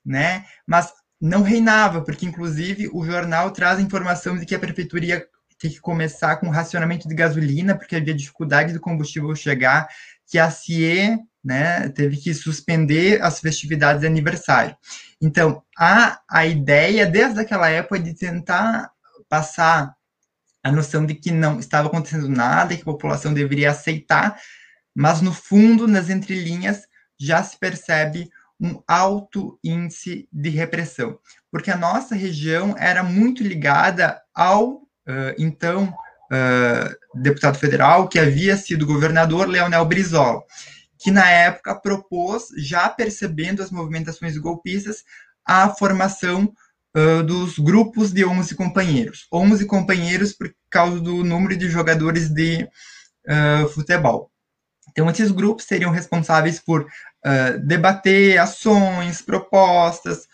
né? 0.05 0.45
Mas 0.67 0.91
não 1.19 1.41
reinava, 1.41 2.01
porque 2.01 2.25
inclusive 2.25 2.89
o 2.91 3.05
jornal 3.05 3.51
traz 3.51 3.79
a 3.79 3.81
informação 3.81 4.37
de 4.37 4.45
que 4.45 4.53
a 4.53 4.59
prefeitura 4.59 5.05
ia 5.05 5.25
ter 5.57 5.69
que 5.69 5.79
começar 5.79 6.35
com 6.35 6.49
racionamento 6.49 7.07
de 7.07 7.15
gasolina, 7.15 7.73
porque 7.73 7.95
havia 7.95 8.13
dificuldade 8.13 8.73
do 8.73 8.81
combustível 8.81 9.33
chegar, 9.33 9.87
que 10.27 10.37
a 10.37 10.51
CIE 10.51 11.17
né, 11.41 11.87
teve 11.87 12.17
que 12.17 12.33
suspender 12.33 13.21
as 13.21 13.39
festividades 13.39 14.01
de 14.01 14.07
aniversário. 14.07 14.75
Então, 15.21 15.63
a, 15.77 16.19
a 16.29 16.45
ideia, 16.45 17.05
desde 17.05 17.39
aquela 17.39 17.69
época, 17.69 17.97
de 17.97 18.13
tentar 18.13 18.91
passar 19.29 19.95
a 20.63 20.71
noção 20.71 21.05
de 21.05 21.13
que 21.13 21.29
não 21.29 21.59
estava 21.59 21.87
acontecendo 21.87 22.29
nada, 22.29 22.75
que 22.75 22.81
a 22.81 22.85
população 22.85 23.33
deveria 23.33 23.71
aceitar, 23.71 24.39
mas 24.95 25.21
no 25.21 25.33
fundo, 25.33 25.87
nas 25.87 26.09
entrelinhas, 26.09 26.83
já 27.19 27.43
se 27.43 27.59
percebe 27.59 28.29
um 28.59 28.81
alto 28.87 29.59
índice 29.63 30.27
de 30.31 30.49
repressão, 30.49 31.19
porque 31.51 31.69
a 31.69 31.77
nossa 31.77 32.15
região 32.15 32.75
era 32.77 33.03
muito 33.03 33.43
ligada 33.43 34.21
ao 34.33 34.75
uh, 34.75 35.33
então 35.37 35.93
uh, 36.31 37.21
deputado 37.21 37.57
federal 37.57 38.07
que 38.07 38.19
havia 38.19 38.55
sido 38.55 38.85
governador 38.85 39.49
Leonel 39.49 39.85
Brizola, 39.85 40.41
que 40.97 41.11
na 41.11 41.29
época 41.29 41.75
propôs, 41.75 42.47
já 42.57 42.87
percebendo 42.87 43.61
as 43.61 43.69
movimentações 43.69 44.37
golpistas, 44.37 45.03
a 45.45 45.67
formação 45.69 46.53
uh, 46.95 47.23
dos 47.23 47.57
grupos 47.57 48.11
de 48.11 48.25
11 48.25 48.55
companheiros. 48.55 49.27
11 49.31 49.65
companheiros 49.65 50.33
por 50.33 50.53
causa 50.69 50.99
do 50.99 51.23
número 51.23 51.55
de 51.57 51.69
jogadores 51.69 52.29
de 52.29 52.67
uh, 53.27 53.67
futebol. 53.69 54.31
Então, 54.89 55.09
esses 55.09 55.31
grupos 55.31 55.65
seriam 55.65 55.91
responsáveis 55.91 56.59
por 56.59 56.81
uh, 56.83 57.59
debater 57.65 58.37
ações, 58.37 59.21
propostas, 59.21 60.27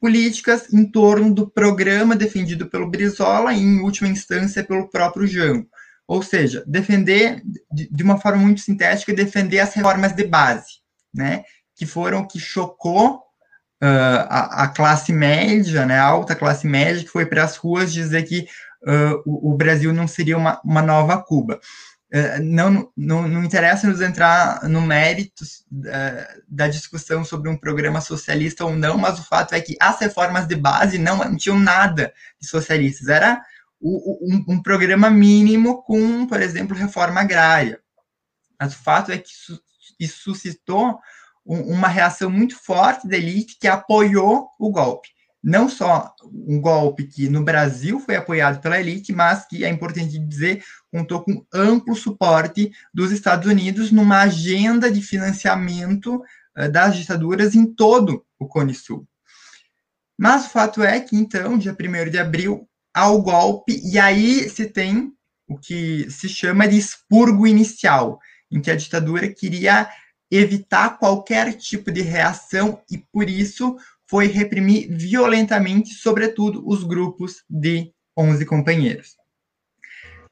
políticas 0.00 0.72
em 0.72 0.88
torno 0.88 1.34
do 1.34 1.50
programa 1.50 2.14
defendido 2.14 2.68
pelo 2.68 2.88
Brizola 2.88 3.52
e, 3.52 3.58
em 3.60 3.80
última 3.80 4.08
instância, 4.08 4.62
pelo 4.62 4.88
próprio 4.88 5.26
Jango. 5.26 5.66
Ou 6.06 6.22
seja, 6.22 6.62
defender, 6.64 7.42
de, 7.72 7.88
de 7.90 8.02
uma 8.04 8.20
forma 8.20 8.40
muito 8.40 8.60
sintética, 8.60 9.12
defender 9.12 9.58
as 9.58 9.74
reformas 9.74 10.12
de 10.12 10.24
base, 10.24 10.74
né? 11.12 11.42
que 11.74 11.86
foram 11.86 12.20
o 12.20 12.28
que 12.28 12.38
chocou 12.38 13.21
uh, 13.82 14.26
a, 14.28 14.62
a, 14.64 14.68
classe 14.68 15.12
média, 15.12 15.84
né, 15.84 15.98
a 15.98 16.04
alta 16.04 16.36
classe 16.36 16.66
média, 16.66 17.02
que 17.02 17.10
foi 17.10 17.26
para 17.26 17.42
as 17.42 17.56
ruas 17.56 17.92
dizer 17.92 18.22
que 18.22 18.46
uh, 18.86 19.22
o, 19.26 19.52
o, 19.52 19.56
Brasil 19.56 19.92
não 19.92 20.06
seria 20.06 20.38
uma, 20.38 20.60
uma 20.64 20.80
nova 20.80 21.20
Cuba. 21.20 21.60
Uh, 22.14 22.42
não, 22.42 22.90
não, 22.96 23.26
não 23.26 23.42
interessa 23.42 23.88
nos 23.88 24.00
entrar 24.00 24.68
no 24.68 24.80
mérito 24.82 25.44
da 26.46 26.68
discussão 26.68 27.24
sobre 27.24 27.48
um 27.48 27.56
programa 27.56 28.00
socialista 28.00 28.64
ou 28.64 28.76
não, 28.76 28.96
mas 28.96 29.18
o 29.18 29.24
fato 29.24 29.54
é 29.54 29.60
que 29.60 29.76
as 29.80 29.98
reformas 29.98 30.46
de 30.46 30.54
base 30.54 30.98
não, 30.98 31.16
não 31.18 31.36
tinham 31.36 31.58
nada 31.58 32.12
de 32.40 32.46
socialistas. 32.46 33.08
Era 33.08 33.42
um, 33.80 34.44
um 34.46 34.62
programa 34.62 35.10
mínimo 35.10 35.82
com, 35.82 36.26
por 36.26 36.40
exemplo, 36.40 36.76
reforma 36.76 37.20
agrária. 37.20 37.80
Mas 38.60 38.74
o 38.74 38.78
fato 38.78 39.10
é 39.10 39.18
que 39.18 39.30
isso, 39.30 39.60
isso 39.98 40.22
suscitou 40.22 41.00
uma 41.44 41.88
reação 41.88 42.30
muito 42.30 42.56
forte 42.56 43.08
da 43.08 43.16
elite 43.16 43.56
que 43.60 43.66
apoiou 43.66 44.48
o 44.58 44.70
golpe. 44.70 45.08
Não 45.42 45.68
só 45.68 46.14
um 46.32 46.60
golpe 46.60 47.04
que 47.04 47.28
no 47.28 47.42
Brasil 47.42 47.98
foi 47.98 48.14
apoiado 48.14 48.60
pela 48.60 48.78
elite, 48.78 49.12
mas 49.12 49.44
que 49.44 49.64
é 49.64 49.68
importante 49.68 50.16
dizer, 50.16 50.62
contou 50.90 51.22
com 51.24 51.44
amplo 51.52 51.96
suporte 51.96 52.70
dos 52.94 53.10
Estados 53.10 53.50
Unidos 53.50 53.90
numa 53.90 54.20
agenda 54.20 54.90
de 54.90 55.02
financiamento 55.02 56.22
uh, 56.56 56.70
das 56.70 56.96
ditaduras 56.96 57.56
em 57.56 57.66
todo 57.66 58.24
o 58.38 58.46
Cone 58.46 58.72
Sul. 58.72 59.04
Mas 60.16 60.46
o 60.46 60.50
fato 60.50 60.80
é 60.80 61.00
que, 61.00 61.16
então, 61.16 61.58
dia 61.58 61.76
1 61.78 62.10
de 62.10 62.18
abril, 62.20 62.68
há 62.94 63.10
o 63.10 63.20
golpe, 63.20 63.80
e 63.82 63.98
aí 63.98 64.48
se 64.48 64.66
tem 64.66 65.12
o 65.48 65.58
que 65.58 66.08
se 66.08 66.28
chama 66.28 66.68
de 66.68 66.78
expurgo 66.78 67.48
inicial, 67.48 68.20
em 68.48 68.60
que 68.60 68.70
a 68.70 68.76
ditadura 68.76 69.28
queria 69.28 69.90
evitar 70.34 70.98
qualquer 70.98 71.54
tipo 71.54 71.92
de 71.92 72.00
reação 72.00 72.80
e, 72.90 72.96
por 72.96 73.28
isso, 73.28 73.76
foi 74.08 74.26
reprimir 74.26 74.88
violentamente, 74.90 75.94
sobretudo, 75.94 76.66
os 76.66 76.82
grupos 76.82 77.44
de 77.48 77.92
11 78.16 78.46
companheiros. 78.46 79.16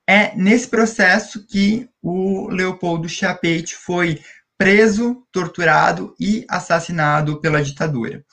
É 0.09 0.35
nesse 0.35 0.68
processo 0.68 1.46
que 1.46 1.88
o 2.03 2.48
Leopoldo 2.48 3.09
Chapeit 3.09 3.77
foi 3.77 4.20
preso, 4.59 5.22
torturado 5.31 6.14
e 6.18 6.44
assassinado 6.48 7.40
pela 7.40 7.62
ditadura. 7.62 8.24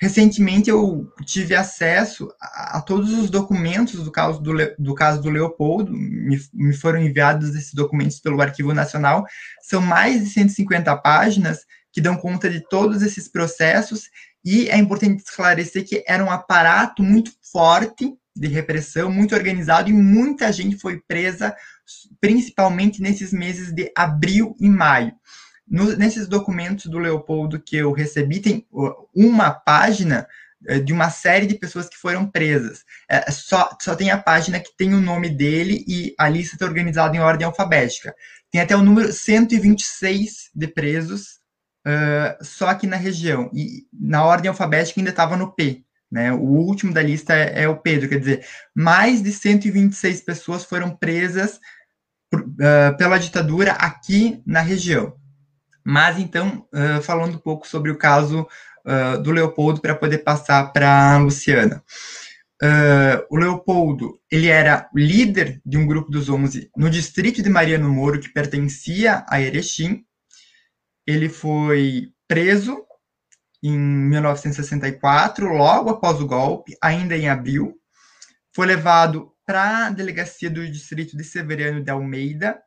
Recentemente 0.00 0.70
eu 0.70 1.12
tive 1.24 1.56
acesso 1.56 2.32
a, 2.40 2.78
a, 2.78 2.80
todos 2.80 3.12
os 3.12 3.30
documentos 3.30 4.04
do 4.04 4.12
caso 4.12 4.40
do, 4.40 4.52
do 4.78 4.94
caso 4.94 5.20
do 5.20 5.28
Leopoldo, 5.28 5.92
me, 5.92 6.40
me, 6.54 6.72
foram 6.72 7.00
enviados 7.00 7.54
esses 7.56 7.74
documentos 7.74 8.20
pelo 8.20 8.40
Arquivo 8.40 8.72
Nacional. 8.72 9.26
São 9.60 9.80
mais 9.80 10.22
de 10.22 10.30
150 10.30 10.96
páginas 10.98 11.66
que 11.92 12.00
dão 12.00 12.16
conta 12.16 12.48
de 12.48 12.60
todos 12.68 13.02
esses 13.02 13.26
processos, 13.28 14.08
e 14.44 14.68
é 14.68 14.76
importante 14.76 15.24
esclarecer 15.24 15.84
que 15.84 16.04
era 16.06 16.24
um 16.24 16.30
aparato 16.30 17.02
muito 17.02 17.32
forte 17.50 18.14
de 18.36 18.46
repressão, 18.46 19.10
muito 19.10 19.34
organizado, 19.34 19.90
e 19.90 19.92
muita 19.92 20.52
gente 20.52 20.76
foi 20.76 21.02
presa, 21.08 21.56
principalmente 22.20 23.02
nesses 23.02 23.32
meses 23.32 23.72
de 23.72 23.90
abril 23.96 24.54
e 24.60 24.68
maio. 24.68 25.12
No, 25.70 25.96
nesses 25.96 26.26
documentos 26.26 26.86
do 26.86 26.98
Leopoldo 26.98 27.60
que 27.60 27.76
eu 27.76 27.92
recebi, 27.92 28.40
tem 28.40 28.66
uma 29.14 29.50
página 29.50 30.26
é, 30.66 30.80
de 30.80 30.92
uma 30.92 31.08
série 31.08 31.46
de 31.46 31.54
pessoas 31.54 31.88
que 31.88 31.96
foram 31.96 32.26
presas. 32.26 32.84
É, 33.08 33.30
só, 33.30 33.70
só 33.80 33.94
tem 33.94 34.10
a 34.10 34.18
página 34.18 34.58
que 34.58 34.76
tem 34.76 34.92
o 34.92 35.00
nome 35.00 35.28
dele 35.28 35.84
e 35.86 36.14
a 36.18 36.28
lista 36.28 36.56
está 36.56 36.66
organizada 36.66 37.16
em 37.16 37.20
ordem 37.20 37.46
alfabética. 37.46 38.14
Tem 38.50 38.60
até 38.60 38.74
o 38.76 38.82
número 38.82 39.12
126 39.12 40.50
de 40.54 40.66
presos 40.66 41.38
uh, 41.86 42.44
só 42.44 42.68
aqui 42.68 42.86
na 42.86 42.96
região. 42.96 43.50
E 43.52 43.86
na 43.92 44.24
ordem 44.24 44.48
alfabética 44.48 44.98
ainda 44.98 45.10
estava 45.10 45.36
no 45.36 45.52
P. 45.52 45.84
Né? 46.10 46.32
O 46.32 46.42
último 46.42 46.92
da 46.92 47.02
lista 47.02 47.34
é, 47.34 47.62
é, 47.62 47.68
o 47.68 47.76
Pedro, 47.76 48.08
quer 48.08 48.18
dizer, 48.18 48.46
mais 48.74 49.22
de 49.22 49.30
126 49.30 50.22
pessoas 50.22 50.64
foram 50.64 50.90
presas 50.96 51.60
por, 52.30 52.40
uh, 52.40 52.96
pela 52.96 53.18
ditadura 53.18 53.72
aqui 53.72 54.42
na 54.46 54.60
região. 54.60 55.14
Mas 55.90 56.18
então, 56.18 56.68
uh, 56.70 57.00
falando 57.00 57.36
um 57.36 57.40
pouco 57.40 57.66
sobre 57.66 57.90
o 57.90 57.96
caso 57.96 58.46
uh, 58.84 59.22
do 59.22 59.32
Leopoldo 59.32 59.80
para 59.80 59.94
poder 59.94 60.18
passar 60.18 60.70
para 60.70 61.14
a 61.14 61.16
Luciana. 61.16 61.82
Uh, 62.62 63.24
o 63.30 63.38
Leopoldo, 63.38 64.20
ele 64.30 64.48
era 64.48 64.90
líder 64.94 65.62
de 65.64 65.78
um 65.78 65.86
grupo 65.86 66.10
dos 66.10 66.28
11 66.28 66.70
no 66.76 66.90
distrito 66.90 67.42
de 67.42 67.48
Mariano 67.48 67.88
Moro, 67.88 68.20
que 68.20 68.28
pertencia 68.28 69.24
a 69.30 69.40
Erechim. 69.40 70.04
Ele 71.06 71.30
foi 71.30 72.12
preso 72.28 72.84
em 73.62 73.78
1964, 73.78 75.48
logo 75.48 75.88
após 75.88 76.20
o 76.20 76.26
golpe, 76.26 76.76
ainda 76.82 77.16
em 77.16 77.30
abril. 77.30 77.80
Foi 78.54 78.66
levado 78.66 79.32
para 79.46 79.86
a 79.86 79.90
delegacia 79.90 80.50
do 80.50 80.70
distrito 80.70 81.16
de 81.16 81.24
Severiano 81.24 81.82
de 81.82 81.90
Almeida. 81.90 82.60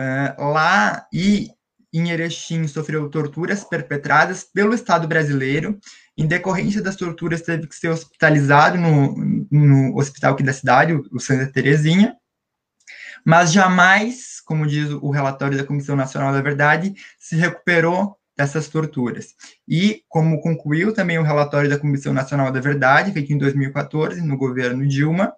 Uh, 0.00 0.50
lá, 0.50 1.06
e 1.12 1.48
em 1.94 2.10
Erechim 2.10 2.66
sofreu 2.66 3.08
torturas 3.08 3.62
perpetradas 3.62 4.42
pelo 4.42 4.74
Estado 4.74 5.06
brasileiro. 5.06 5.78
Em 6.18 6.26
decorrência 6.26 6.82
das 6.82 6.96
torturas, 6.96 7.42
teve 7.42 7.68
que 7.68 7.76
ser 7.76 7.88
hospitalizado 7.88 8.76
no, 8.76 9.14
no 9.50 9.96
hospital 9.96 10.34
aqui 10.34 10.42
da 10.42 10.52
cidade, 10.52 10.92
o 10.92 11.20
Santa 11.20 11.50
Terezinha. 11.52 12.16
Mas 13.24 13.52
jamais, 13.52 14.40
como 14.40 14.66
diz 14.66 14.90
o 14.90 15.10
relatório 15.10 15.56
da 15.56 15.64
Comissão 15.64 15.94
Nacional 15.94 16.32
da 16.32 16.42
Verdade, 16.42 16.94
se 17.18 17.36
recuperou 17.36 18.16
dessas 18.36 18.68
torturas. 18.68 19.28
E, 19.66 20.02
como 20.08 20.40
concluiu 20.40 20.92
também 20.92 21.18
o 21.18 21.22
relatório 21.22 21.70
da 21.70 21.78
Comissão 21.78 22.12
Nacional 22.12 22.50
da 22.50 22.60
Verdade, 22.60 23.12
feito 23.12 23.32
em 23.32 23.38
2014, 23.38 24.20
no 24.20 24.36
governo 24.36 24.86
Dilma, 24.86 25.32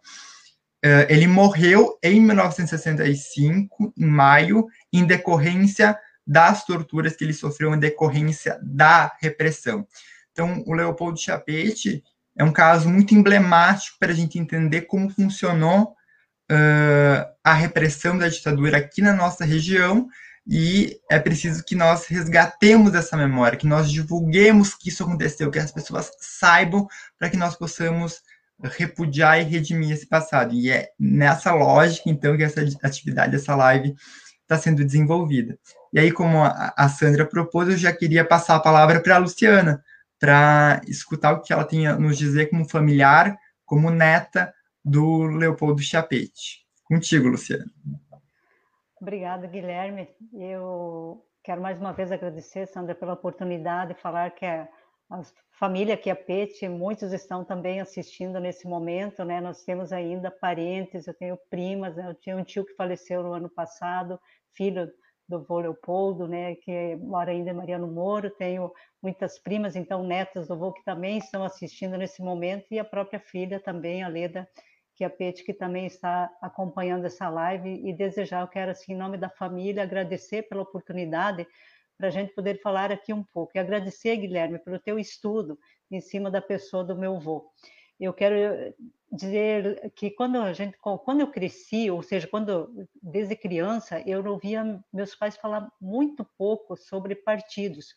eh, 0.83 1.07
ele 1.11 1.27
morreu 1.27 1.99
em 2.03 2.21
1965, 2.21 3.93
em 3.97 4.07
maio, 4.07 4.67
em 4.93 5.05
decorrência 5.05 5.99
das 6.27 6.65
torturas 6.65 7.15
que 7.15 7.25
ele 7.25 7.33
sofreu 7.33 7.75
em 7.75 7.79
decorrência 7.79 8.59
da 8.63 9.15
repressão. 9.21 9.87
Então, 10.33 10.63
o 10.67 10.75
Leopoldo 10.75 11.19
Chapete 11.19 12.03
é 12.37 12.45
um 12.45 12.53
caso 12.53 12.89
muito 12.89 13.15
emblemático 13.15 13.97
para 13.99 14.13
a 14.13 14.15
gente 14.15 14.39
entender 14.39 14.83
como 14.83 15.09
funcionou 15.09 15.95
uh, 16.51 17.27
a 17.43 17.55
repressão 17.55 18.19
da 18.19 18.29
ditadura 18.29 18.79
aqui 18.79 19.01
na 19.01 19.13
nossa 19.13 19.45
região 19.45 20.09
e 20.47 21.01
é 21.11 21.19
preciso 21.19 21.65
que 21.65 21.75
nós 21.75 22.07
resgatemos 22.07 22.95
essa 22.95 23.17
memória, 23.17 23.59
que 23.59 23.67
nós 23.67 23.91
divulguemos 23.91 24.75
que 24.75 24.91
isso 24.91 25.03
aconteceu, 25.03 25.51
que 25.51 25.59
as 25.59 25.73
pessoas 25.73 26.11
saibam 26.21 26.87
para 27.19 27.29
que 27.29 27.37
nós 27.37 27.57
possamos 27.57 28.21
repudiar 28.63 29.41
e 29.41 29.45
redimir 29.45 29.91
esse 29.91 30.07
passado. 30.07 30.55
E 30.55 30.71
é 30.71 30.91
nessa 30.99 31.53
lógica, 31.53 32.09
então, 32.09 32.37
que 32.37 32.45
essa 32.45 32.61
atividade, 32.83 33.35
essa 33.35 33.57
live 33.57 33.95
está 34.43 34.57
sendo 34.57 34.85
desenvolvida. 34.85 35.59
E 35.97 35.99
aí, 35.99 36.13
como 36.13 36.43
a 36.43 36.89
Sandra 36.91 37.25
propôs, 37.25 37.71
eu 37.71 37.77
já 37.79 37.91
queria 37.91 38.23
passar 38.23 38.57
a 38.57 38.61
palavra 38.61 39.03
para 39.03 39.17
a 39.17 39.19
Luciana, 39.19 39.83
para 40.21 40.83
escutar 40.87 41.33
o 41.33 41.41
que 41.41 41.55
ela 41.55 41.65
tem 41.65 41.87
a 41.87 41.97
nos 41.97 42.19
dizer 42.19 42.51
como 42.51 42.69
familiar, 42.69 43.35
como 43.65 43.91
neta 43.91 44.53
do 44.85 45.23
Leopoldo 45.23 45.81
Chapete. 45.81 46.67
Contigo, 46.85 47.29
Luciana. 47.29 47.65
Obrigada, 49.01 49.47
Guilherme. 49.47 50.07
Eu 50.35 51.25
quero 51.43 51.63
mais 51.63 51.81
uma 51.81 51.95
vez 51.95 52.13
agradecer, 52.13 52.67
Sandra, 52.67 52.95
pela 52.95 53.15
oportunidade 53.15 53.95
de 53.95 54.01
falar 54.03 54.33
que 54.33 54.45
a 54.45 54.69
família 55.59 55.97
que 55.97 56.11
é 56.11 56.15
Pete, 56.15 56.69
muitos 56.69 57.11
estão 57.15 57.43
também 57.43 57.81
assistindo 57.81 58.39
nesse 58.39 58.69
momento, 58.69 59.25
né? 59.25 59.41
Nós 59.41 59.65
temos 59.65 59.95
ainda 59.95 60.31
parentes, 60.31 61.07
eu 61.07 61.15
tenho 61.15 61.39
primas, 61.49 61.97
né? 61.97 62.07
eu 62.07 62.15
tinha 62.15 62.37
um 62.37 62.45
tio 62.45 62.67
que 62.67 62.75
faleceu 62.75 63.23
no 63.23 63.33
ano 63.33 63.49
passado, 63.49 64.21
filho 64.53 64.87
do 65.29 65.43
vô 65.43 65.59
Leopoldo, 65.59 66.29
né, 66.29 66.55
que 66.57 66.97
mora 66.97 67.33
ainda 67.33 67.51
em 67.51 67.55
Mariano 67.55 67.87
Moro, 67.89 68.31
tenho 68.31 68.73
muitas 69.03 69.39
primas, 69.39 69.75
então 69.75 70.03
netas 70.03 70.49
do 70.49 70.57
vô 70.57 70.73
que 70.73 70.85
também 70.85 71.19
estão 71.19 71.43
assistindo 71.43 71.97
nesse 71.97 72.23
momento, 72.23 72.67
e 72.71 72.79
a 72.79 72.85
própria 72.85 73.19
filha 73.19 73.59
também, 73.59 74.03
a 74.03 74.09
Leda, 74.09 74.49
que 74.95 75.05
é 75.05 75.11
que 75.11 75.53
também 75.53 75.85
está 75.87 76.31
acompanhando 76.41 77.05
essa 77.05 77.29
live, 77.29 77.83
e 77.85 77.93
desejar, 77.93 78.41
eu 78.41 78.49
quero, 78.49 78.71
assim, 78.71 78.95
em 78.95 78.97
nome 78.97 79.19
da 79.19 79.29
família, 79.29 79.83
agradecer 79.83 80.43
pela 80.43 80.63
oportunidade 80.63 81.47
para 81.99 82.09
a 82.09 82.11
gente 82.11 82.35
poder 82.35 82.61
falar 82.61 82.91
aqui 82.93 83.13
um 83.13 83.23
pouco. 83.23 83.53
E 83.55 83.59
agradecer, 83.59 84.17
Guilherme, 84.17 84.59
pelo 84.59 84.79
teu 84.79 84.99
estudo 84.99 85.59
em 85.91 86.01
cima 86.01 86.31
da 86.31 86.41
pessoa 86.41 86.85
do 86.85 86.97
meu 86.97 87.17
avô. 87.17 87.51
Eu 87.99 88.13
quero 88.13 88.75
dizer 89.11 89.91
que 89.95 90.11
quando 90.11 90.39
a 90.39 90.53
gente, 90.53 90.77
quando 90.79 91.21
eu 91.21 91.31
cresci, 91.31 91.91
ou 91.91 92.03
seja, 92.03 92.27
quando 92.27 92.89
desde 93.03 93.37
criança, 93.37 94.03
eu 94.07 94.25
ouvia 94.27 94.81
meus 94.93 95.15
pais 95.15 95.37
falar 95.37 95.71
muito 95.81 96.25
pouco 96.37 96.77
sobre 96.77 97.15
partidos 97.15 97.95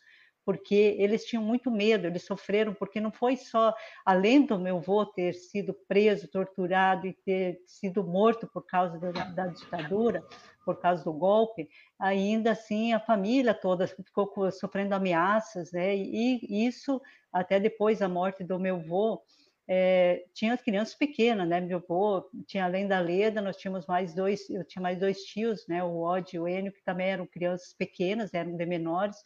porque 0.50 0.96
eles 0.98 1.26
tinham 1.26 1.44
muito 1.44 1.70
medo, 1.70 2.08
eles 2.08 2.26
sofreram, 2.26 2.74
porque 2.74 3.00
não 3.00 3.12
foi 3.12 3.38
só, 3.38 3.72
além 4.04 4.48
do 4.48 4.58
meu 4.58 4.78
avô 4.78 5.06
ter 5.06 5.32
sido 5.34 5.76
preso, 5.88 6.28
torturado 6.28 7.06
e 7.06 7.14
ter 7.14 7.62
sido 7.68 8.04
morto 8.04 8.48
por 8.48 8.66
causa 8.66 8.98
da, 8.98 9.12
da 9.12 9.46
ditadura, 9.46 10.24
por 10.66 10.80
causa 10.80 11.04
do 11.04 11.14
golpe, 11.14 11.70
ainda 12.00 12.54
assim 12.54 12.94
a 12.94 13.00
família 13.00 13.54
toda 13.54 13.86
ficou 13.86 14.52
sofrendo 14.52 14.96
ameaças, 14.96 15.72
né? 15.72 15.96
E 15.96 16.66
isso, 16.66 17.00
até 17.32 17.60
depois 17.60 18.00
da 18.00 18.10
morte 18.10 18.44
do 18.44 18.58
meu 18.58 18.78
avô, 18.78 19.22
é, 19.72 20.26
tinha 20.34 20.58
crianças 20.58 20.96
pequenas, 20.96 21.48
né? 21.48 21.62
Meu 21.62 21.78
avô 21.78 22.28
tinha 22.48 22.66
além 22.66 22.88
da 22.88 23.00
Leda, 23.00 23.40
nós 23.40 23.56
tínhamos 23.56 23.86
mais 23.86 24.16
dois, 24.16 24.50
eu 24.50 24.66
tinha 24.66 24.82
mais 24.82 24.98
dois 24.98 25.24
tios, 25.24 25.68
né? 25.68 25.84
O 25.84 26.02
Odd 26.02 26.36
e 26.36 26.40
o 26.40 26.48
Enio, 26.48 26.74
que 26.74 26.84
também 26.84 27.10
eram 27.10 27.28
crianças 27.28 27.72
pequenas, 27.72 28.34
eram 28.34 28.58
de 28.58 28.66
menores, 28.66 29.18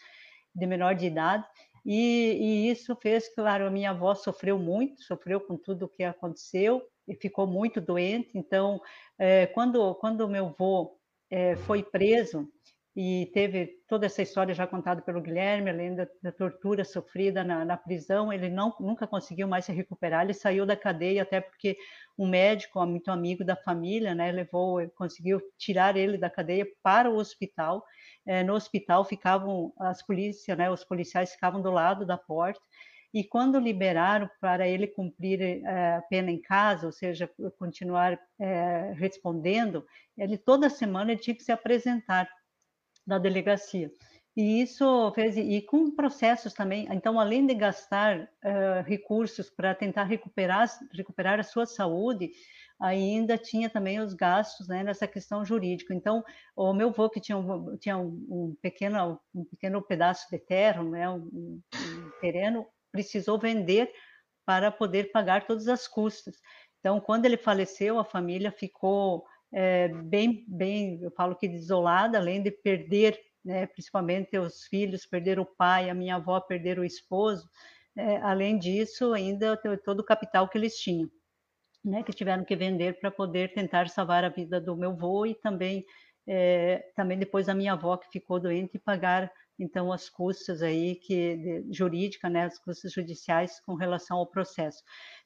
de 0.54 0.68
menor 0.68 0.96
de 0.96 1.06
idade, 1.06 1.46
e, 1.86 2.68
e, 2.68 2.70
isso 2.70 2.94
fez, 2.98 3.34
claro, 3.34 3.66
a 3.66 3.72
minha 3.72 3.92
avó 3.92 4.14
sofreu 4.16 4.60
muito, 4.60 5.02
sofreu 5.02 5.40
com 5.40 5.56
tudo 5.56 5.86
o 5.86 5.90
que 5.90 6.04
aconteceu, 6.04 6.82
e 7.08 7.16
ficou 7.16 7.48
muito 7.48 7.80
doente, 7.80 8.32
então, 8.36 8.82
é, 9.18 9.46
quando, 9.48 9.96
quando 9.96 10.28
meu 10.28 10.48
avô 10.48 10.98
é, 11.32 11.56
foi 11.56 11.84
preso, 11.84 12.50
e 12.96 13.32
teve 13.34 13.80
toda 13.88 14.06
essa 14.06 14.22
história 14.22 14.54
já 14.54 14.68
contada 14.68 15.02
pelo 15.02 15.22
Guilherme, 15.22 15.72
além 15.72 15.96
da, 15.96 16.08
da 16.22 16.32
tortura 16.32 16.86
sofrida 16.86 17.44
na, 17.44 17.66
na, 17.66 17.76
prisão, 17.76 18.32
ele 18.32 18.50
não, 18.50 18.76
nunca 18.80 19.08
conseguiu 19.08 19.48
mais 19.48 19.66
se 19.66 19.72
recuperar, 19.72 20.24
ele 20.24 20.34
saiu 20.34 20.64
da 20.64 20.76
cadeia 20.76 21.24
até 21.24 21.42
porque 21.42 21.76
um 22.16 22.28
médico, 22.28 22.86
muito 22.86 23.10
amigo 23.10 23.44
da 23.44 23.56
família, 23.56 24.14
né, 24.14 24.32
levou, 24.32 24.88
conseguiu 24.92 25.42
tirar 25.58 25.98
ele 25.98 26.20
da 26.20 26.30
cadeia 26.30 26.68
para 26.84 27.10
o 27.10 27.18
hospital, 27.18 27.84
é, 28.28 28.44
no 28.44 28.54
hospital 28.54 29.04
ficavam 29.04 29.74
as 29.80 30.06
polícias, 30.06 30.56
né, 30.56 30.70
os 30.70 30.84
policiais 30.84 31.34
ficavam 31.34 31.64
do 31.64 31.72
lado 31.72 32.06
da 32.06 32.18
porta, 32.18 32.62
e 33.12 33.24
quando 33.24 33.60
liberaram 33.60 34.30
para 34.40 34.68
ele 34.68 34.88
cumprir 34.88 35.42
é, 35.42 35.96
a 35.96 36.02
pena 36.04 36.30
em 36.30 36.42
casa, 36.42 36.86
ou 36.86 36.92
seja, 36.92 37.30
continuar 37.58 38.20
é, 38.40 38.94
respondendo, 38.96 39.84
ele 40.16 40.38
toda 40.38 40.70
semana 40.70 41.12
ele 41.12 41.22
tinha 41.22 41.36
que 41.36 41.44
se 41.44 41.52
apresentar 41.52 42.28
da 43.06 43.18
delegacia. 43.18 43.92
E 44.36 44.62
isso 44.64 45.12
fez, 45.14 45.38
e 45.38 45.62
com 45.62 45.92
processos 45.92 46.54
também, 46.54 46.88
então, 46.92 47.20
além 47.20 47.46
de 47.46 47.54
gastar 47.54 48.22
uh, 48.22 48.84
recursos 48.84 49.48
para 49.50 49.76
tentar 49.76 50.06
recuperar, 50.06 50.68
recuperar 50.92 51.40
a 51.40 51.44
sua 51.44 51.68
saúde, 51.68 52.32
ainda 52.80 53.38
tinha 53.38 53.70
também 53.70 54.00
os 54.00 54.16
gastos 54.16 54.68
né, 54.68 54.84
nessa 54.84 55.08
questão 55.08 55.46
jurídica. 55.46 55.94
Então, 55.94 56.24
o 56.56 56.74
meu 56.74 56.90
avô, 56.90 57.10
que 57.12 57.22
tinha 57.22 57.38
um, 57.38 57.78
tinha 57.78 57.96
um, 57.96 58.26
um 58.28 58.58
pequeno, 58.60 59.20
um 59.36 59.46
pequeno 59.46 59.82
pedaço 59.84 60.28
de 60.32 60.40
terra, 60.40 60.84
né, 60.84 61.08
um, 61.08 61.62
um 61.72 62.12
terreno, 62.20 62.66
precisou 62.92 63.38
vender 63.38 63.92
para 64.46 64.72
poder 64.72 65.12
pagar 65.12 65.46
todas 65.46 65.68
as 65.68 65.88
custas. 65.88 66.36
Então, 66.80 67.00
quando 67.00 67.26
ele 67.26 67.38
faleceu, 67.38 68.00
a 68.00 68.04
família 68.04 68.52
ficou 68.52 69.26
é, 69.54 69.88
bem, 69.88 70.44
bem, 70.48 71.00
eu 71.02 71.12
falo 71.12 71.36
que 71.36 71.48
desolada, 71.48 72.18
além 72.18 72.42
de 72.42 72.50
perder, 72.50 73.20
né, 73.46 73.68
principalmente 73.68 74.38
os 74.38 74.64
filhos, 74.66 75.06
perder 75.06 75.40
o 75.40 75.46
pai, 75.46 75.90
a 75.90 75.94
minha 75.94 76.16
avó 76.16 76.40
perder 76.40 76.80
o 76.80 76.84
esposo, 76.84 77.48
é, 77.96 78.18
além 78.18 78.58
disso, 78.58 79.14
ainda 79.14 79.56
todo 79.86 80.00
o 80.00 80.06
capital 80.06 80.50
que 80.50 80.58
eles 80.58 80.76
tinham, 80.76 81.08
né, 81.86 82.02
que 82.02 82.12
tiveram 82.12 82.44
que 82.44 82.56
vender 82.56 83.00
para 83.00 83.12
poder 83.12 83.54
tentar 83.54 83.88
salvar 83.90 84.24
a 84.24 84.30
vida 84.30 84.60
do 84.60 84.76
meu 84.76 84.92
avô 84.92 85.26
e 85.26 85.36
também, 85.36 85.86
é, 86.26 86.92
também 86.96 87.20
depois 87.20 87.48
a 87.48 87.54
minha 87.54 87.74
avó 87.74 87.96
que 87.98 88.10
ficou 88.12 88.40
doente 88.40 88.76
e 88.76 88.80
pagar 88.80 89.32
então 89.60 89.92
as 89.92 90.10
custas 90.10 90.64
aí 90.64 90.96
que 90.96 91.64
jurídica, 91.72 92.30
né, 92.30 92.46
as 92.46 92.58
custas 92.58 92.92
judiciais 92.92 93.60
com 93.62 93.76
relação 93.76 94.18
ao 94.18 94.26
processo. 94.26 94.84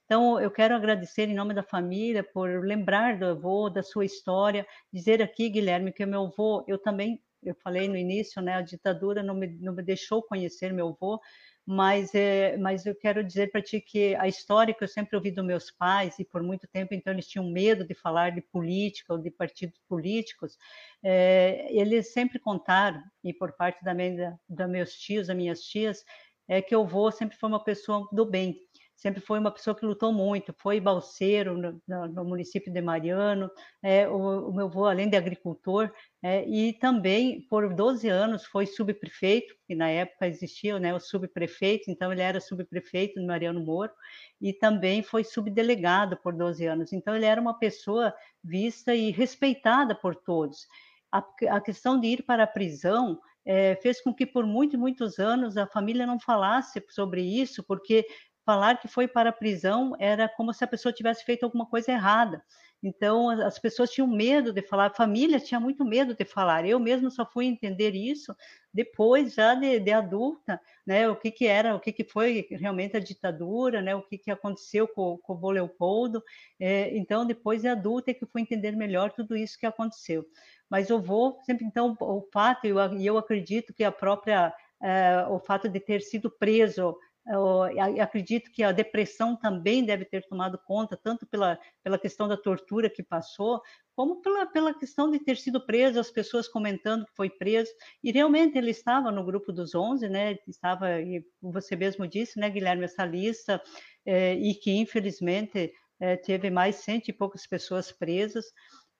Então, 0.08 0.40
eu 0.40 0.50
quero 0.50 0.74
agradecer 0.74 1.28
em 1.28 1.36
nome 1.36 1.54
da 1.54 1.62
família 1.62 2.24
por 2.24 2.64
lembrar 2.66 3.20
do 3.20 3.26
avô, 3.26 3.70
da 3.70 3.84
sua 3.84 4.06
história, 4.06 4.66
dizer 4.92 5.22
aqui, 5.22 5.50
Guilherme, 5.50 5.92
que 5.92 6.06
meu 6.06 6.28
avô, 6.28 6.64
eu 6.66 6.78
também, 6.82 7.22
eu 7.44 7.54
falei 7.62 7.90
no 7.90 7.98
início, 7.98 8.42
né, 8.42 8.54
a 8.54 8.62
ditadura 8.62 9.22
não 9.22 9.36
me, 9.36 9.48
não 9.60 9.74
me 9.76 9.84
deixou 9.84 10.24
conhecer 10.24 10.72
meu 10.72 10.88
avô, 10.88 11.20
mas, 11.66 12.16
é, 12.16 12.56
mas 12.56 12.86
eu 12.86 12.96
quero 12.96 13.22
dizer 13.22 13.52
para 13.52 13.62
ti 13.62 13.82
que 13.82 14.16
a 14.16 14.30
história 14.30 14.74
que 14.74 14.82
eu 14.82 14.88
sempre 14.88 15.18
ouvi 15.18 15.30
dos 15.30 15.44
meus 15.46 15.70
pais, 15.72 16.18
e 16.20 16.24
por 16.24 16.42
muito 16.42 16.66
tempo, 16.70 16.94
então, 16.94 17.12
eles 17.12 17.28
tinham 17.28 17.46
medo 17.46 17.86
de 17.86 17.94
falar 17.94 18.30
de 18.32 18.40
política 18.42 19.12
ou 19.12 19.20
de 19.20 19.30
partidos 19.30 19.78
políticos, 19.90 20.58
é, 21.04 21.68
eles 21.70 22.14
sempre 22.14 22.40
contaram, 22.40 23.04
e 23.26 23.34
por 23.34 23.52
parte 23.58 23.84
da, 23.84 23.94
minha, 23.94 24.40
da 24.48 24.70
meus 24.70 24.94
tios, 24.94 25.28
das 25.28 25.36
minhas 25.36 25.62
tias, 25.64 26.02
é 26.48 26.62
que 26.62 26.74
o 26.76 26.82
avô 26.84 27.12
sempre 27.12 27.38
foi 27.38 27.50
uma 27.50 27.62
pessoa 27.64 28.08
do 28.14 28.26
bem, 28.26 28.58
sempre 28.98 29.22
foi 29.22 29.38
uma 29.38 29.52
pessoa 29.52 29.76
que 29.76 29.86
lutou 29.86 30.12
muito, 30.12 30.54
foi 30.58 30.80
balseiro 30.80 31.56
no, 31.56 32.08
no, 32.08 32.26
município 32.26 32.74
de 32.74 32.82
Mariano, 32.82 33.50
é, 33.82 34.10
o, 34.10 34.50
o, 34.50 34.54
meu 34.54 34.66
avô, 34.66 34.86
além 34.86 35.08
de 35.08 35.16
agricultor, 35.16 35.94
é, 36.24 36.44
e 36.50 36.74
também 36.74 37.42
por 37.48 37.72
12 37.74 38.10
anos 38.10 38.44
foi 38.46 38.66
subprefeito, 38.66 39.56
que 39.68 39.76
na 39.76 39.88
época 39.88 40.28
existia 40.28 40.80
né, 40.80 40.96
o 40.96 41.00
subprefeito, 41.00 41.92
então 41.92 42.12
ele 42.12 42.22
era 42.22 42.42
subprefeito 42.42 43.22
no 43.22 43.28
Mariano 43.28 43.64
Moro, 43.64 43.94
e 44.42 44.52
também 44.52 45.04
foi 45.04 45.24
subdelegado 45.24 46.18
por 46.18 46.34
12 46.34 46.66
anos, 46.66 46.92
então 46.92 47.16
ele 47.16 47.26
era 47.26 47.40
uma 47.40 47.58
pessoa 47.58 48.12
vista 48.44 48.96
e 48.96 49.12
respeitada 49.12 49.94
por 49.94 50.16
todos. 50.16 50.66
A, 51.12 51.24
a 51.52 51.62
questão 51.62 52.00
de 52.00 52.08
ir 52.08 52.24
para 52.24 52.44
a 52.44 52.48
prisão 52.48 53.20
é, 53.48 53.78
fez 53.78 54.02
com 54.02 54.14
que 54.14 54.26
por 54.26 54.46
muitos, 54.46 54.78
muitos 54.78 55.20
anos 55.20 55.56
a 55.56 55.66
família 55.66 56.06
não 56.06 56.20
falasse 56.20 56.84
sobre 56.90 57.22
isso, 57.22 57.64
porque 57.64 58.06
falar 58.48 58.80
que 58.80 58.88
foi 58.88 59.10
para 59.10 59.32
a 59.32 59.34
prisão 59.34 59.94
era 60.00 60.30
como 60.30 60.54
se 60.54 60.64
a 60.64 60.68
pessoa 60.68 60.94
tivesse 60.94 61.26
feito 61.26 61.44
alguma 61.44 61.66
coisa 61.66 61.92
errada. 61.92 62.42
Então, 62.82 63.30
as 63.30 63.60
pessoas 63.60 63.90
tinham 63.90 64.08
medo 64.08 64.54
de 64.54 64.62
falar, 64.62 64.86
a 64.86 64.94
família 64.94 65.40
tinha 65.40 65.60
muito 65.60 65.84
medo 65.84 66.16
de 66.16 66.24
falar. 66.24 66.66
Eu 66.66 66.80
mesmo 66.80 67.10
só 67.10 67.26
fui 67.26 67.46
entender 67.46 67.94
isso 67.94 68.34
depois, 68.74 69.34
já 69.34 69.56
de, 69.56 69.80
de 69.80 69.92
adulta, 69.92 70.62
né, 70.86 71.10
o 71.10 71.16
que, 71.16 71.32
que 71.32 71.48
era, 71.48 71.76
o 71.76 71.80
que, 71.80 71.92
que 71.92 72.04
foi 72.04 72.48
realmente 72.52 72.96
a 72.96 73.00
ditadura, 73.00 73.82
né, 73.82 73.96
o 73.96 74.04
que, 74.04 74.18
que 74.18 74.32
aconteceu 74.32 74.88
com, 74.88 75.18
com 75.18 75.34
o 75.42 75.52
Leopoldo. 75.52 76.24
É, 76.60 76.96
então, 76.96 77.26
depois 77.26 77.64
de 77.64 77.68
adulta 77.68 78.12
é 78.12 78.14
que 78.14 78.26
fui 78.28 78.42
entender 78.42 78.72
melhor 78.74 79.12
tudo 79.12 79.36
isso 79.36 79.60
que 79.60 79.66
aconteceu. 79.66 80.24
Mas 80.70 80.90
eu 80.90 81.02
vou 81.02 81.40
sempre, 81.44 81.66
então, 81.66 81.98
o 82.00 82.22
fato, 82.32 82.68
e 82.68 82.70
eu, 82.70 82.78
eu 83.02 83.18
acredito 83.18 83.74
que 83.74 83.84
a 83.84 83.92
própria, 83.92 84.54
é, 84.82 85.26
o 85.30 85.40
fato 85.40 85.68
de 85.68 85.80
ter 85.80 86.02
sido 86.02 86.30
preso 86.30 86.96
eu 87.30 87.64
acredito 88.02 88.52
que 88.52 88.64
a 88.64 88.72
depressão 88.72 89.36
também 89.36 89.84
deve 89.84 90.06
ter 90.06 90.26
tomado 90.28 90.58
conta, 90.66 90.96
tanto 90.96 91.26
pela, 91.28 91.60
pela 91.84 92.00
questão 92.00 92.28
da 92.28 92.38
tortura 92.38 92.90
que 92.90 93.04
passou, 93.04 93.62
como 93.96 94.22
pela, 94.22 94.46
pela 94.46 94.74
questão 94.74 95.10
de 95.10 95.20
ter 95.20 95.38
sido 95.38 95.66
preso, 95.66 96.00
as 96.00 96.12
pessoas 96.12 96.48
comentando 96.48 97.06
que 97.06 97.16
foi 97.16 97.30
preso, 97.30 97.72
e 98.04 98.12
realmente 98.12 98.58
ele 98.58 98.72
estava 98.72 99.12
no 99.12 99.26
grupo 99.26 99.52
dos 99.52 99.76
11, 99.76 100.08
né, 100.08 100.38
estava, 100.48 101.02
e 101.02 101.26
você 101.42 101.76
mesmo 101.76 102.08
disse, 102.08 102.40
né, 102.40 102.50
Guilherme, 102.50 102.86
essa 102.86 103.06
lista, 103.06 103.62
é, 104.06 104.34
e 104.36 104.54
que 104.54 104.72
infelizmente 104.72 105.74
é, 106.00 106.16
teve 106.16 106.50
mais 106.50 106.76
cento 106.78 107.10
e 107.10 107.14
poucas 107.14 107.46
pessoas 107.46 107.92
presas, 107.92 108.46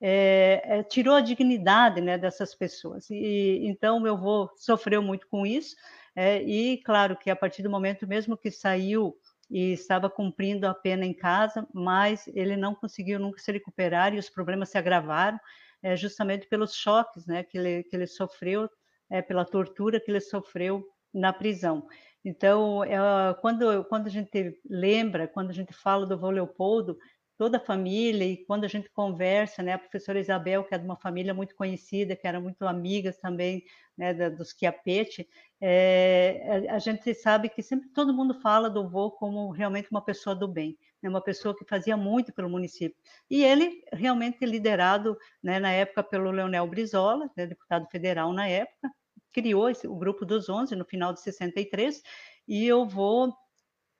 é, 0.00 0.62
é, 0.64 0.82
tirou 0.82 1.14
a 1.14 1.20
dignidade 1.20 2.00
né, 2.00 2.16
dessas 2.16 2.54
pessoas. 2.54 3.08
E 3.10 3.60
então 3.64 4.00
meu 4.00 4.14
avô 4.14 4.50
sofreu 4.56 5.02
muito 5.02 5.26
com 5.28 5.46
isso, 5.46 5.74
é, 6.14 6.42
e 6.42 6.82
claro 6.82 7.16
que 7.16 7.30
a 7.30 7.36
partir 7.36 7.62
do 7.62 7.70
momento 7.70 8.06
mesmo 8.06 8.36
que 8.36 8.50
saiu 8.50 9.16
e 9.50 9.72
estava 9.72 10.10
cumprindo 10.10 10.66
a 10.66 10.74
pena 10.74 11.04
em 11.04 11.14
casa, 11.14 11.66
mas 11.72 12.26
ele 12.28 12.56
não 12.56 12.74
conseguiu 12.74 13.18
nunca 13.18 13.38
se 13.38 13.50
recuperar 13.50 14.14
e 14.14 14.18
os 14.18 14.28
problemas 14.28 14.68
se 14.68 14.78
agravaram, 14.78 15.38
é, 15.82 15.96
justamente 15.96 16.46
pelos 16.46 16.74
choques 16.74 17.26
né, 17.26 17.42
que, 17.42 17.56
ele, 17.56 17.82
que 17.84 17.96
ele 17.96 18.06
sofreu, 18.06 18.68
é, 19.10 19.22
pela 19.22 19.44
tortura 19.44 20.00
que 20.00 20.10
ele 20.10 20.20
sofreu 20.20 20.84
na 21.14 21.32
prisão. 21.32 21.86
Então, 22.24 22.84
é, 22.84 22.98
quando, 23.40 23.84
quando 23.84 24.06
a 24.06 24.10
gente 24.10 24.60
lembra, 24.68 25.26
quando 25.26 25.50
a 25.50 25.54
gente 25.54 25.72
fala 25.72 26.04
do 26.04 26.18
vô 26.18 26.30
Leopoldo, 26.30 26.98
toda 27.38 27.56
a 27.56 27.60
família, 27.60 28.24
e 28.24 28.36
quando 28.36 28.64
a 28.64 28.68
gente 28.68 28.90
conversa, 28.90 29.62
né, 29.62 29.74
a 29.74 29.78
professora 29.78 30.18
Isabel, 30.18 30.64
que 30.64 30.74
é 30.74 30.78
de 30.78 30.84
uma 30.84 30.96
família 30.96 31.32
muito 31.32 31.54
conhecida, 31.54 32.16
que 32.16 32.26
era 32.26 32.40
muito 32.40 32.66
amigas 32.66 33.16
também 33.16 33.62
né, 33.96 34.12
da, 34.12 34.28
dos 34.28 34.50
Chiapete, 34.58 35.26
é, 35.60 36.66
a, 36.68 36.80
gente 36.80 37.14
sabe 37.14 37.48
que 37.48 37.62
sempre 37.62 37.88
todo 37.90 38.12
mundo 38.12 38.34
fala 38.40 38.68
do 38.68 38.88
vô 38.88 39.12
como 39.12 39.50
realmente 39.50 39.88
uma 39.92 40.04
pessoa 40.04 40.34
do 40.34 40.48
bem, 40.48 40.76
né, 41.00 41.08
uma 41.08 41.20
pessoa 41.20 41.56
que 41.56 41.64
fazia 41.64 41.96
muito 41.96 42.32
pelo 42.32 42.50
município. 42.50 43.00
E 43.30 43.44
ele 43.44 43.84
realmente 43.92 44.44
liderado 44.44 45.16
né, 45.40 45.60
na 45.60 45.70
época 45.70 46.02
pelo 46.02 46.32
Leonel 46.32 46.66
Brizola, 46.66 47.30
né, 47.36 47.46
deputado 47.46 47.86
federal 47.88 48.32
na 48.32 48.48
época, 48.48 48.90
criou 49.32 49.70
esse, 49.70 49.86
o 49.86 49.94
grupo 49.94 50.26
dos 50.26 50.48
11 50.48 50.74
no 50.74 50.84
final 50.84 51.12
de 51.12 51.20
63, 51.20 52.02
e 52.48 52.66
eu 52.66 52.84
vou 52.84 53.32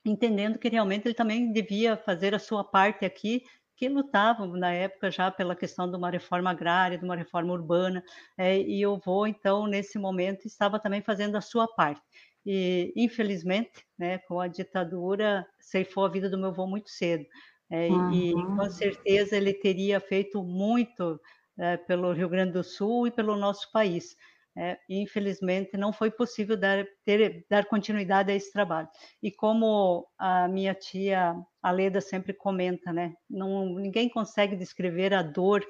entendendo 0.09 0.59
que 0.59 0.69
realmente 0.69 1.07
ele 1.07 1.15
também 1.15 1.53
devia 1.53 1.97
fazer 1.97 2.35
a 2.35 2.39
sua 2.39 2.65
parte 2.65 3.05
aqui, 3.05 3.43
que 3.77 3.89
lutavam 3.89 4.49
na 4.49 4.73
época 4.73 5.11
já 5.11 5.31
pela 5.31 5.55
questão 5.55 5.89
de 5.89 5.97
uma 5.97 6.11
reforma 6.11 6.51
agrária, 6.51 6.99
de 6.99 7.05
uma 7.05 7.15
reforma 7.15 7.53
urbana, 7.53 8.03
é, 8.37 8.61
e 8.61 8.85
o 8.85 8.99
vô, 8.99 9.27
então, 9.27 9.67
nesse 9.67 9.99
momento, 9.99 10.47
estava 10.47 10.81
também 10.81 11.01
fazendo 11.01 11.37
a 11.37 11.41
sua 11.41 11.69
parte. 11.69 12.03
E, 12.45 12.93
infelizmente, 12.97 13.87
né, 13.97 14.19
com 14.19 14.41
a 14.41 14.49
ditadura, 14.49 15.47
ceifou 15.61 16.05
a 16.05 16.09
vida 16.09 16.29
do 16.29 16.39
meu 16.39 16.49
avô 16.49 16.67
muito 16.67 16.91
cedo. 16.91 17.25
É, 17.71 17.89
uhum. 17.89 18.13
E, 18.13 18.33
com 18.33 18.71
certeza, 18.71 19.37
ele 19.37 19.53
teria 19.55 20.01
feito 20.01 20.43
muito 20.43 21.21
é, 21.59 21.77
pelo 21.77 22.13
Rio 22.13 22.29
Grande 22.29 22.53
do 22.53 22.65
Sul 22.65 23.07
e 23.07 23.11
pelo 23.11 23.37
nosso 23.37 23.71
país 23.71 24.17
é, 24.59 24.77
infelizmente 24.89 25.77
não 25.77 25.93
foi 25.93 26.11
possível 26.11 26.57
dar, 26.57 26.85
ter, 27.05 27.47
dar 27.49 27.65
continuidade 27.67 28.33
a 28.33 28.35
esse 28.35 28.53
trabalho. 28.53 28.89
E 29.23 29.31
como 29.31 30.05
a 30.19 30.49
minha 30.49 30.75
tia 30.75 31.37
Aleda 31.63 32.01
sempre 32.01 32.33
comenta, 32.33 32.93
né, 32.93 33.15
não, 33.31 33.75
ninguém 33.77 34.09
consegue 34.09 34.57
descrever 34.57 35.15
a 35.15 35.23
dor 35.23 35.65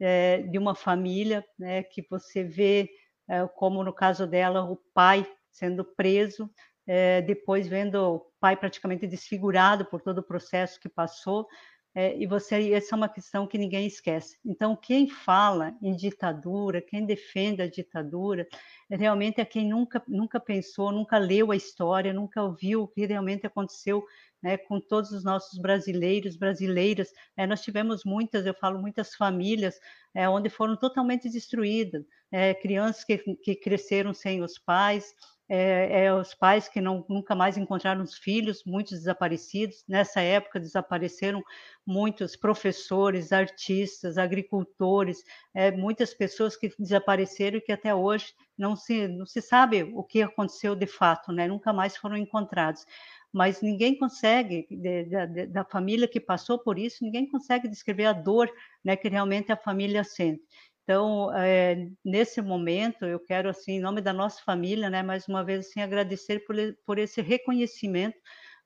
é, 0.00 0.42
de 0.42 0.58
uma 0.58 0.74
família 0.74 1.44
né, 1.56 1.84
que 1.84 2.04
você 2.10 2.42
vê, 2.42 2.90
é, 3.28 3.46
como 3.46 3.84
no 3.84 3.92
caso 3.92 4.26
dela, 4.26 4.64
o 4.64 4.76
pai 4.92 5.24
sendo 5.52 5.84
preso, 5.84 6.50
é, 6.84 7.22
depois 7.22 7.68
vendo 7.68 7.94
o 7.94 8.26
pai 8.40 8.56
praticamente 8.56 9.06
desfigurado 9.06 9.84
por 9.84 10.02
todo 10.02 10.18
o 10.18 10.26
processo 10.26 10.80
que 10.80 10.88
passou, 10.88 11.46
é, 11.94 12.16
e 12.16 12.26
você, 12.26 12.72
essa 12.72 12.94
é 12.94 12.96
uma 12.96 13.08
questão 13.08 13.46
que 13.46 13.58
ninguém 13.58 13.86
esquece. 13.86 14.38
Então, 14.44 14.74
quem 14.74 15.08
fala 15.08 15.74
em 15.82 15.94
ditadura, 15.94 16.80
quem 16.80 17.04
defende 17.04 17.60
a 17.60 17.68
ditadura, 17.68 18.46
realmente 18.90 19.40
é 19.40 19.44
quem 19.44 19.68
nunca, 19.68 20.02
nunca 20.08 20.40
pensou, 20.40 20.90
nunca 20.90 21.18
leu 21.18 21.50
a 21.50 21.56
história, 21.56 22.12
nunca 22.12 22.42
ouviu 22.42 22.82
o 22.84 22.88
que 22.88 23.04
realmente 23.04 23.46
aconteceu 23.46 24.02
né, 24.42 24.56
com 24.56 24.80
todos 24.80 25.12
os 25.12 25.22
nossos 25.22 25.58
brasileiros, 25.58 26.36
brasileiras. 26.36 27.12
É, 27.36 27.46
nós 27.46 27.62
tivemos 27.62 28.04
muitas, 28.04 28.44
eu 28.44 28.54
falo, 28.54 28.80
muitas 28.80 29.14
famílias 29.14 29.78
é, 30.14 30.28
onde 30.28 30.48
foram 30.48 30.76
totalmente 30.76 31.28
destruídas, 31.28 32.04
é, 32.30 32.54
crianças 32.54 33.04
que, 33.04 33.18
que 33.18 33.54
cresceram 33.54 34.12
sem 34.12 34.42
os 34.42 34.58
pais, 34.58 35.14
é, 35.54 36.04
é, 36.04 36.14
os 36.14 36.34
pais 36.34 36.66
que 36.66 36.80
não, 36.80 37.04
nunca 37.10 37.34
mais 37.34 37.58
encontraram 37.58 38.02
os 38.02 38.16
filhos, 38.16 38.64
muitos 38.64 39.00
desaparecidos. 39.00 39.84
Nessa 39.86 40.22
época 40.22 40.58
desapareceram 40.58 41.42
muitos 41.86 42.34
professores, 42.34 43.34
artistas, 43.34 44.16
agricultores, 44.16 45.22
é, 45.52 45.70
muitas 45.70 46.14
pessoas 46.14 46.56
que 46.56 46.72
desapareceram 46.78 47.58
e 47.58 47.60
que 47.60 47.70
até 47.70 47.94
hoje 47.94 48.32
não 48.56 48.74
se, 48.74 49.06
não 49.06 49.26
se 49.26 49.42
sabe 49.42 49.82
o 49.94 50.02
que 50.02 50.22
aconteceu 50.22 50.74
de 50.74 50.86
fato, 50.86 51.30
né? 51.30 51.46
nunca 51.46 51.70
mais 51.70 51.98
foram 51.98 52.16
encontrados. 52.16 52.86
Mas 53.30 53.60
ninguém 53.60 53.98
consegue, 53.98 54.66
de, 54.70 55.46
da 55.48 55.64
família 55.66 56.08
que 56.08 56.20
passou 56.20 56.58
por 56.58 56.78
isso, 56.78 57.04
ninguém 57.04 57.28
consegue 57.28 57.68
descrever 57.68 58.06
a 58.06 58.12
dor 58.14 58.50
né, 58.82 58.96
que 58.96 59.08
realmente 59.08 59.52
a 59.52 59.56
família 59.56 60.02
sente. 60.02 60.42
Então, 60.82 61.32
é, 61.36 61.88
nesse 62.04 62.42
momento, 62.42 63.04
eu 63.04 63.20
quero, 63.20 63.48
assim, 63.48 63.72
em 63.72 63.80
nome 63.80 64.00
da 64.00 64.12
nossa 64.12 64.42
família, 64.42 64.90
né, 64.90 65.02
mais 65.02 65.28
uma 65.28 65.44
vez, 65.44 65.66
assim, 65.66 65.80
agradecer 65.80 66.40
por, 66.44 66.56
por 66.84 66.98
esse 66.98 67.22
reconhecimento, 67.22 68.18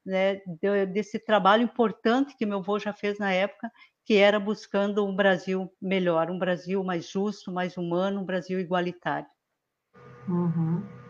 né, 0.05 0.37
de, 0.47 0.87
desse 0.87 1.19
trabalho 1.19 1.63
importante 1.63 2.37
que 2.37 2.47
meu 2.47 2.59
avô 2.59 2.79
já 2.79 2.93
fez 2.93 3.19
na 3.19 3.33
época, 3.33 3.71
que 4.05 4.15
era 4.15 4.41
buscando 4.41 5.05
um 5.05 5.15
Brasil 5.15 5.71
melhor, 5.83 6.31
um 6.31 6.39
Brasil 6.39 6.83
mais 6.83 7.11
justo, 7.11 7.53
mais 7.53 7.77
humano, 7.77 8.21
um 8.21 8.25
Brasil 8.25 8.59
igualitário. 8.59 9.29
Uhum. 10.29 11.06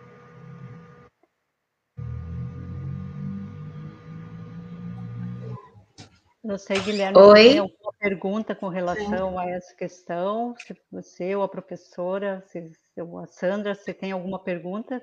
Não 6.46 6.56
sei, 6.56 6.78
Guilherme, 6.78 7.18
Oi? 7.18 7.42
tem 7.42 7.58
alguma 7.58 7.92
pergunta 7.98 8.54
com 8.54 8.68
relação 8.68 9.30
Sim. 9.30 9.38
a 9.38 9.50
essa 9.50 9.74
questão? 9.74 10.54
Se 10.56 10.76
você 10.92 11.34
ou 11.34 11.42
a 11.42 11.48
professora, 11.48 12.40
se, 12.46 12.70
ou 12.96 13.18
a 13.18 13.26
Sandra, 13.26 13.74
se 13.74 13.92
tem 13.92 14.12
alguma 14.12 14.38
pergunta? 14.38 15.02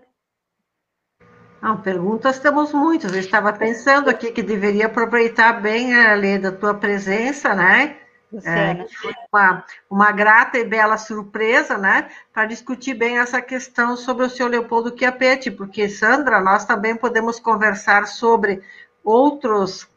Não, 1.62 1.82
perguntas 1.82 2.40
temos 2.40 2.72
muitas. 2.72 3.12
Eu 3.14 3.20
estava 3.20 3.52
pensando 3.52 4.10
aqui 4.10 4.32
que 4.32 4.42
deveria 4.42 4.86
aproveitar 4.86 5.62
bem 5.62 5.94
a 5.94 6.16
lei 6.16 6.40
da 6.40 6.50
tua 6.50 6.76
presença, 6.76 7.54
né? 7.54 7.98
É, 8.46 8.88
foi 9.02 9.14
uma, 9.32 9.66
uma 9.90 10.12
grata 10.14 10.58
e 10.58 10.64
bela 10.64 10.98
surpresa, 10.98 11.78
né? 11.78 12.10
Para 12.34 12.46
discutir 12.46 12.94
bem 12.94 13.20
essa 13.20 13.42
questão 13.42 13.98
sobre 13.98 14.26
o 14.26 14.30
seu 14.30 14.48
Leopoldo 14.48 14.98
Chiapetti, 14.98 15.52
porque, 15.52 15.90
Sandra, 15.90 16.40
nós 16.40 16.64
também 16.64 16.96
podemos 16.96 17.38
conversar 17.38 18.08
sobre 18.08 18.64
outros 19.04 19.92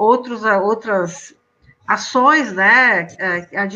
outros, 0.00 0.42
outras 0.44 1.36
ações 1.86 2.52
né, 2.52 3.06
é, 3.18 3.66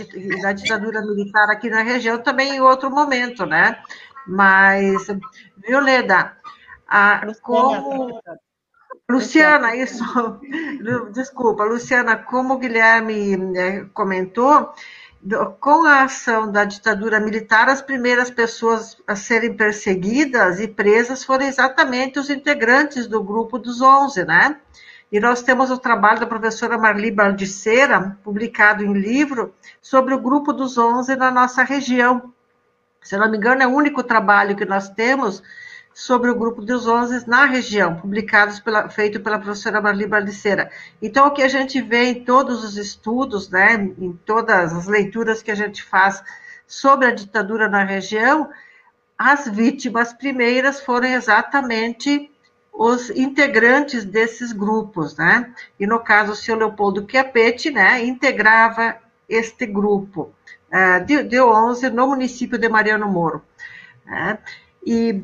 da 0.40 0.52
ditadura 0.52 1.02
militar 1.02 1.50
aqui 1.50 1.68
na 1.68 1.82
região 1.82 2.18
também 2.18 2.54
em 2.54 2.60
outro 2.60 2.90
momento, 2.90 3.44
né? 3.44 3.78
Mas, 4.26 5.06
Violeda, 5.58 6.34
a, 6.88 7.26
como... 7.42 8.18
Luciana, 9.10 9.76
isso, 9.76 10.02
desculpa, 11.12 11.64
Luciana, 11.64 12.16
como 12.16 12.54
o 12.54 12.58
Guilherme 12.58 13.34
é, 13.54 13.84
comentou, 13.92 14.72
com 15.60 15.86
a 15.86 16.04
ação 16.04 16.50
da 16.50 16.64
ditadura 16.64 17.20
militar, 17.20 17.68
as 17.68 17.82
primeiras 17.82 18.30
pessoas 18.30 18.96
a 19.06 19.14
serem 19.14 19.54
perseguidas 19.54 20.58
e 20.58 20.68
presas 20.68 21.22
foram 21.22 21.44
exatamente 21.44 22.18
os 22.18 22.30
integrantes 22.30 23.06
do 23.06 23.22
grupo 23.22 23.58
dos 23.58 23.82
11, 23.82 24.24
né? 24.24 24.58
E 25.10 25.20
nós 25.20 25.42
temos 25.42 25.70
o 25.70 25.78
trabalho 25.78 26.20
da 26.20 26.26
professora 26.26 26.78
Marli 26.78 27.10
Baldiceira, 27.10 28.16
publicado 28.24 28.84
em 28.84 28.92
livro, 28.92 29.54
sobre 29.80 30.14
o 30.14 30.18
grupo 30.18 30.52
dos 30.52 30.76
11 30.76 31.14
na 31.16 31.30
nossa 31.30 31.62
região. 31.62 32.32
Se 33.02 33.16
não 33.16 33.30
me 33.30 33.36
engano, 33.36 33.62
é 33.62 33.66
o 33.66 33.74
único 33.74 34.02
trabalho 34.02 34.56
que 34.56 34.64
nós 34.64 34.88
temos 34.88 35.42
sobre 35.94 36.28
o 36.28 36.34
grupo 36.34 36.60
dos 36.60 36.88
11 36.88 37.28
na 37.28 37.44
região, 37.44 37.94
publicados 37.94 38.58
pela, 38.58 38.88
feito 38.88 39.20
pela 39.20 39.38
professora 39.38 39.80
Marli 39.80 40.06
Baldiceira. 40.06 40.70
Então, 41.00 41.28
o 41.28 41.30
que 41.30 41.42
a 41.42 41.48
gente 41.48 41.80
vê 41.80 42.06
em 42.06 42.24
todos 42.24 42.64
os 42.64 42.76
estudos, 42.76 43.48
né, 43.48 43.74
em 43.74 44.12
todas 44.26 44.74
as 44.74 44.86
leituras 44.88 45.40
que 45.40 45.52
a 45.52 45.54
gente 45.54 45.84
faz 45.84 46.22
sobre 46.66 47.06
a 47.06 47.14
ditadura 47.14 47.68
na 47.68 47.84
região, 47.84 48.50
as 49.16 49.46
vítimas 49.46 50.12
primeiras 50.12 50.80
foram 50.80 51.08
exatamente 51.08 52.28
os 52.74 53.08
integrantes 53.10 54.04
desses 54.04 54.52
grupos, 54.52 55.16
né? 55.16 55.54
E 55.78 55.86
no 55.86 56.00
caso, 56.00 56.32
o 56.32 56.36
seu 56.36 56.56
Leopoldo 56.56 57.06
Chiapetti, 57.08 57.70
né, 57.70 58.04
integrava 58.04 58.96
este 59.28 59.64
grupo 59.64 60.34
uh, 60.72 61.04
de, 61.06 61.22
de 61.22 61.40
11 61.40 61.88
no 61.90 62.08
município 62.08 62.58
de 62.58 62.68
Mariano 62.68 63.08
Moro. 63.08 63.42
Né? 64.04 64.38
E, 64.84 65.22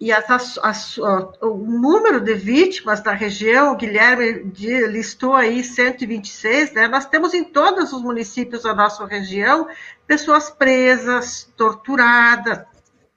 e 0.00 0.12
as, 0.12 0.58
as, 0.62 0.96
o 0.96 1.54
número 1.56 2.20
de 2.20 2.34
vítimas 2.34 3.00
da 3.00 3.12
região, 3.12 3.72
o 3.72 3.76
Guilherme 3.76 4.52
listou 4.88 5.34
aí 5.34 5.64
126, 5.64 6.72
né? 6.72 6.86
Nós 6.86 7.04
temos 7.04 7.34
em 7.34 7.42
todos 7.44 7.92
os 7.92 8.00
municípios 8.00 8.62
da 8.62 8.74
nossa 8.74 9.04
região 9.06 9.68
pessoas 10.06 10.50
presas, 10.50 11.52
torturadas, 11.56 12.64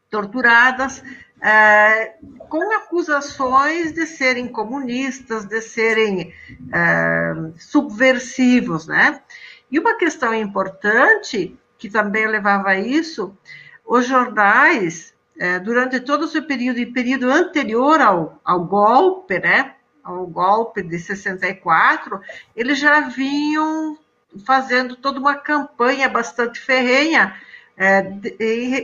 torturadas, 0.10 1.04
é, 1.42 2.16
com 2.50 2.72
acusações 2.76 3.94
de 3.94 4.06
serem 4.06 4.48
comunistas, 4.48 5.46
de 5.46 5.62
serem 5.62 6.34
é, 6.74 7.34
subversivos, 7.58 8.88
né? 8.88 9.22
E 9.70 9.80
uma 9.80 9.96
questão 9.98 10.34
importante, 10.34 11.58
que 11.78 11.90
também 11.90 12.28
levava 12.28 12.70
a 12.70 12.80
isso, 12.80 13.36
os 13.86 14.08
jornais, 14.08 15.14
é, 15.38 15.60
durante 15.60 16.00
todo 16.00 16.24
o 16.24 16.28
seu 16.28 16.44
período 16.44 16.80
e 16.80 16.86
período 16.86 17.30
anterior 17.30 18.00
ao, 18.02 18.40
ao 18.44 18.64
golpe, 18.66 19.40
né? 19.40 19.76
Ao 20.04 20.26
golpe 20.28 20.82
de 20.82 20.98
64, 21.00 22.22
eles 22.56 22.80
já 22.80 23.02
vinham 23.02 23.98
fazendo 24.46 24.96
toda 24.96 25.20
uma 25.20 25.36
campanha 25.36 26.08
bastante 26.10 26.60
ferrenha, 26.60 27.36
é, 27.78 28.02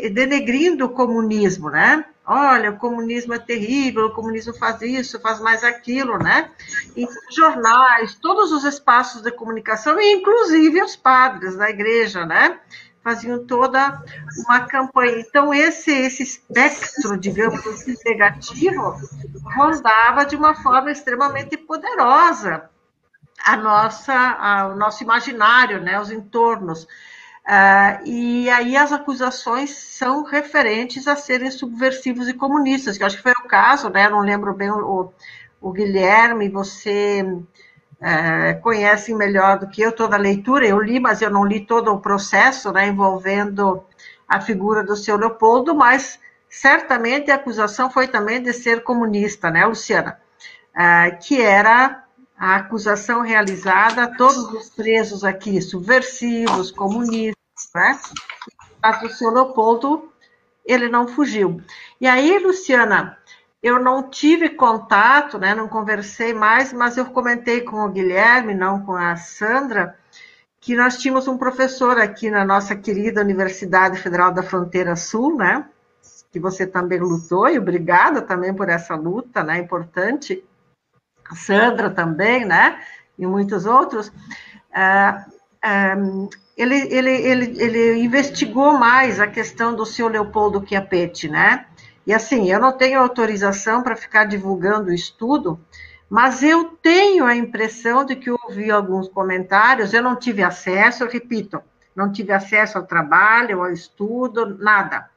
denegrindo 0.09 0.85
o 0.85 0.89
comunismo, 0.89 1.69
né? 1.69 2.05
Olha, 2.25 2.71
o 2.71 2.77
comunismo 2.77 3.33
é 3.33 3.39
terrível, 3.39 4.05
o 4.05 4.13
comunismo 4.13 4.53
faz 4.53 4.81
isso, 4.81 5.19
faz 5.19 5.39
mais 5.39 5.63
aquilo, 5.63 6.17
né? 6.17 6.51
Em 6.95 7.07
jornais, 7.31 8.15
todos 8.15 8.51
os 8.51 8.63
espaços 8.63 9.21
de 9.21 9.31
comunicação, 9.31 9.99
e 9.99 10.13
inclusive 10.13 10.81
os 10.81 10.95
padres 10.95 11.55
da 11.55 11.69
igreja, 11.69 12.25
né? 12.25 12.59
Faziam 13.03 13.45
toda 13.47 14.03
uma 14.45 14.61
campanha. 14.67 15.19
Então, 15.19 15.51
esse, 15.51 15.91
esse 15.91 16.21
espectro, 16.21 17.17
digamos 17.17 17.65
assim, 17.65 17.95
negativo, 18.05 18.95
rondava 19.55 20.23
de 20.23 20.35
uma 20.35 20.53
forma 20.55 20.91
extremamente 20.91 21.57
poderosa 21.57 22.69
a 23.43 23.57
nossa, 23.57 24.13
a, 24.13 24.67
o 24.67 24.75
nosso 24.75 25.03
imaginário, 25.03 25.81
né? 25.81 25.99
Os 25.99 26.11
entornos. 26.11 26.87
Uh, 27.47 28.05
e 28.05 28.49
aí 28.51 28.77
as 28.77 28.91
acusações 28.91 29.71
são 29.71 30.23
referentes 30.23 31.07
a 31.07 31.15
serem 31.15 31.49
subversivos 31.49 32.27
e 32.27 32.33
comunistas, 32.33 32.97
que 32.97 33.03
eu 33.03 33.07
acho 33.07 33.17
que 33.17 33.23
foi 33.23 33.31
o 33.31 33.47
caso, 33.47 33.89
né? 33.89 34.07
Não 34.07 34.19
lembro 34.19 34.53
bem 34.53 34.69
o, 34.69 35.11
o 35.59 35.71
Guilherme, 35.71 36.49
você 36.49 37.23
uh, 37.23 38.61
conhece 38.61 39.13
melhor 39.13 39.57
do 39.57 39.67
que 39.67 39.81
eu 39.81 39.91
toda 39.91 40.15
a 40.15 40.19
leitura, 40.19 40.67
eu 40.67 40.79
li, 40.79 40.99
mas 40.99 41.21
eu 41.21 41.31
não 41.31 41.43
li 41.43 41.65
todo 41.65 41.91
o 41.91 41.99
processo, 41.99 42.71
né? 42.71 42.87
Envolvendo 42.87 43.83
a 44.27 44.39
figura 44.39 44.83
do 44.83 44.95
seu 44.95 45.17
Leopoldo, 45.17 45.75
mas 45.75 46.19
certamente 46.47 47.31
a 47.31 47.35
acusação 47.35 47.89
foi 47.89 48.07
também 48.07 48.41
de 48.41 48.53
ser 48.53 48.83
comunista, 48.83 49.49
né, 49.49 49.65
Luciana? 49.65 50.19
Uh, 50.75 51.17
que 51.19 51.41
era 51.41 52.05
a 52.41 52.55
acusação 52.55 53.21
realizada 53.21 54.01
a 54.01 54.15
todos 54.15 54.51
os 54.51 54.71
presos 54.71 55.23
aqui, 55.23 55.61
subversivos, 55.61 56.71
comunistas, 56.71 57.35
né? 57.75 57.99
O 59.03 59.09
senhor 59.09 59.31
Leopoldo, 59.31 60.11
ele 60.65 60.89
não 60.89 61.07
fugiu. 61.07 61.61
E 61.99 62.07
aí, 62.07 62.39
Luciana, 62.39 63.15
eu 63.61 63.79
não 63.79 64.09
tive 64.09 64.49
contato, 64.49 65.37
né, 65.37 65.53
não 65.53 65.67
conversei 65.67 66.33
mais, 66.33 66.73
mas 66.73 66.97
eu 66.97 67.05
comentei 67.05 67.61
com 67.61 67.85
o 67.85 67.89
Guilherme, 67.89 68.55
não 68.55 68.83
com 68.83 68.95
a 68.95 69.15
Sandra, 69.15 69.95
que 70.59 70.75
nós 70.75 70.97
tínhamos 70.97 71.27
um 71.27 71.37
professor 71.37 71.99
aqui 71.99 72.31
na 72.31 72.43
nossa 72.43 72.75
querida 72.75 73.21
Universidade 73.21 73.99
Federal 73.99 74.31
da 74.31 74.41
Fronteira 74.41 74.95
Sul, 74.95 75.37
né, 75.37 75.69
que 76.31 76.39
você 76.39 76.65
também 76.65 76.97
lutou, 76.97 77.47
e 77.47 77.59
obrigada 77.59 78.19
também 78.19 78.51
por 78.51 78.67
essa 78.67 78.95
luta, 78.95 79.43
né, 79.43 79.59
importante, 79.59 80.43
a 81.29 81.35
Sandra 81.35 81.89
também, 81.89 82.45
né? 82.45 82.79
E 83.17 83.25
muitos 83.25 83.65
outros. 83.65 84.11
Ah, 84.73 85.25
ah, 85.61 85.95
ele, 86.57 86.75
ele, 86.93 87.11
ele, 87.11 87.63
ele 87.63 88.03
investigou 88.03 88.77
mais 88.77 89.19
a 89.19 89.27
questão 89.27 89.73
do 89.73 89.85
seu 89.85 90.07
Leopoldo 90.07 90.65
Chiapetti, 90.67 91.27
né? 91.27 91.65
E 92.05 92.13
assim, 92.13 92.51
eu 92.51 92.59
não 92.59 92.75
tenho 92.75 92.99
autorização 92.99 93.83
para 93.83 93.95
ficar 93.95 94.25
divulgando 94.25 94.89
o 94.89 94.93
estudo, 94.93 95.59
mas 96.09 96.43
eu 96.43 96.65
tenho 96.81 97.25
a 97.25 97.35
impressão 97.35 98.03
de 98.03 98.15
que 98.15 98.29
ouvi 98.29 98.69
alguns 98.69 99.07
comentários, 99.07 99.93
eu 99.93 100.01
não 100.01 100.15
tive 100.15 100.43
acesso, 100.43 101.03
eu 101.03 101.09
repito, 101.09 101.61
não 101.95 102.11
tive 102.11 102.33
acesso 102.33 102.77
ao 102.77 102.85
trabalho, 102.85 103.61
ao 103.61 103.71
estudo, 103.71 104.57
nada. 104.57 105.09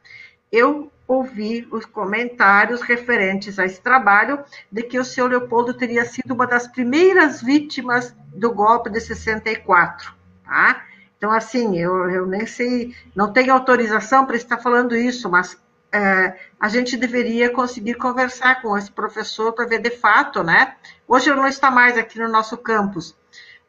Eu 0.53 0.91
ouvir 1.07 1.69
os 1.71 1.85
comentários 1.85 2.81
referentes 2.81 3.59
a 3.59 3.65
esse 3.65 3.81
trabalho 3.81 4.43
de 4.71 4.83
que 4.83 4.99
o 4.99 5.05
seu 5.05 5.27
Leopoldo 5.27 5.75
teria 5.75 6.05
sido 6.05 6.33
uma 6.33 6.47
das 6.47 6.67
primeiras 6.67 7.43
vítimas 7.43 8.15
do 8.35 8.53
golpe 8.53 8.91
de 8.91 9.01
64, 9.01 10.15
tá? 10.45 10.85
Então, 11.17 11.31
assim, 11.31 11.79
eu, 11.79 12.11
eu 12.11 12.27
nem 12.27 12.47
sei, 12.47 12.95
não 13.15 13.33
tenho 13.33 13.53
autorização 13.53 14.27
para 14.27 14.37
estar 14.37 14.59
falando 14.59 14.97
isso, 14.97 15.31
mas 15.31 15.57
é, 15.93 16.37
a 16.59 16.69
gente 16.69 16.97
deveria 16.97 17.51
conseguir 17.51 17.95
conversar 17.95 18.61
com 18.61 18.77
esse 18.77 18.91
professor 18.91 19.53
para 19.53 19.67
ver 19.67 19.81
de 19.81 19.91
fato, 19.91 20.43
né? 20.43 20.75
Hoje 21.07 21.31
ele 21.31 21.41
não 21.41 21.47
está 21.47 21.71
mais 21.71 21.97
aqui 21.97 22.19
no 22.19 22.29
nosso 22.29 22.57
campus, 22.57 23.17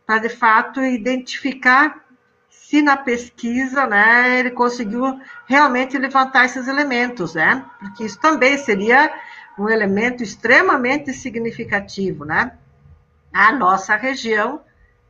para 0.05 0.19
de 0.19 0.29
fato 0.29 0.83
identificar 0.83 2.04
se 2.75 2.81
na 2.81 2.97
pesquisa, 2.97 3.87
né, 3.87 4.37
ele 4.37 4.51
conseguiu 4.51 5.17
realmente 5.45 5.97
levantar 5.97 6.43
esses 6.43 6.67
elementos, 6.67 7.33
né? 7.33 7.63
Porque 7.79 8.03
isso 8.03 8.19
também 8.19 8.57
seria 8.57 9.13
um 9.57 9.69
elemento 9.69 10.21
extremamente 10.21 11.13
significativo, 11.13 12.25
né? 12.25 12.51
A 13.31 13.53
nossa 13.53 13.95
região, 13.95 14.59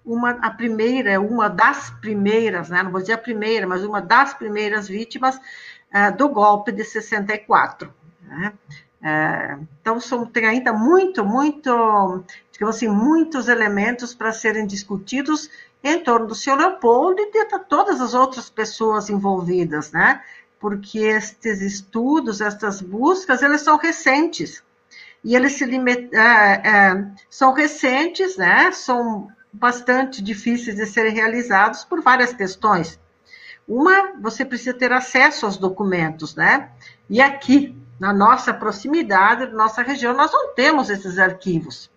uma 0.05 0.31
a 0.43 0.51
primeira, 0.51 1.19
uma 1.19 1.49
das 1.49 1.89
primeiras, 1.89 2.69
né? 2.69 2.83
Não 2.83 2.91
vou 2.91 3.01
dizer 3.01 3.13
a 3.13 3.17
primeira, 3.17 3.65
mas 3.65 3.83
uma 3.83 3.99
das 3.99 4.35
primeiras 4.35 4.87
vítimas 4.87 5.35
uh, 5.35 6.15
do 6.15 6.29
golpe 6.29 6.71
de 6.71 6.83
64, 6.83 7.91
né? 8.21 8.53
Uh, 9.01 9.67
então, 9.81 9.99
são, 9.99 10.23
tem 10.23 10.45
ainda 10.45 10.71
muito, 10.71 11.25
muito, 11.25 12.23
digamos 12.55 12.77
assim, 12.77 12.87
muitos 12.87 13.49
elementos 13.49 14.15
para 14.15 14.31
serem 14.31 14.65
discutidos 14.65 15.49
em 15.83 15.99
torno 15.99 16.27
do 16.27 16.33
seu 16.33 16.55
Leopoldo 16.55 17.21
e 17.21 17.29
de 17.29 17.59
todas 17.67 17.99
as 17.99 18.13
outras 18.13 18.49
pessoas 18.49 19.09
envolvidas, 19.09 19.91
né? 19.91 20.23
Porque 20.57 20.99
estes 20.99 21.61
estudos, 21.61 22.39
estas 22.39 22.79
buscas, 22.79 23.43
eles 23.43 23.59
são 23.59 23.77
recentes. 23.77 24.63
E 25.21 25.35
eles 25.35 25.53
se 25.57 25.65
limitam, 25.65 26.17
é, 26.17 26.61
é, 26.63 27.11
são 27.29 27.51
recentes, 27.51 28.37
né? 28.37 28.71
São 28.71 29.27
bastante 29.51 30.21
difíceis 30.21 30.77
de 30.77 30.85
serem 30.85 31.13
realizados 31.13 31.83
por 31.83 32.01
várias 32.01 32.31
questões. 32.31 32.97
Uma, 33.67 34.13
você 34.21 34.45
precisa 34.45 34.73
ter 34.73 34.93
acesso 34.93 35.45
aos 35.45 35.57
documentos, 35.57 36.35
né? 36.35 36.69
E 37.09 37.21
aqui, 37.21 37.77
na 37.99 38.13
nossa 38.13 38.53
proximidade, 38.53 39.47
na 39.47 39.57
nossa 39.57 39.81
região, 39.81 40.15
nós 40.15 40.31
não 40.31 40.53
temos 40.53 40.89
esses 40.89 41.19
arquivos. 41.19 41.93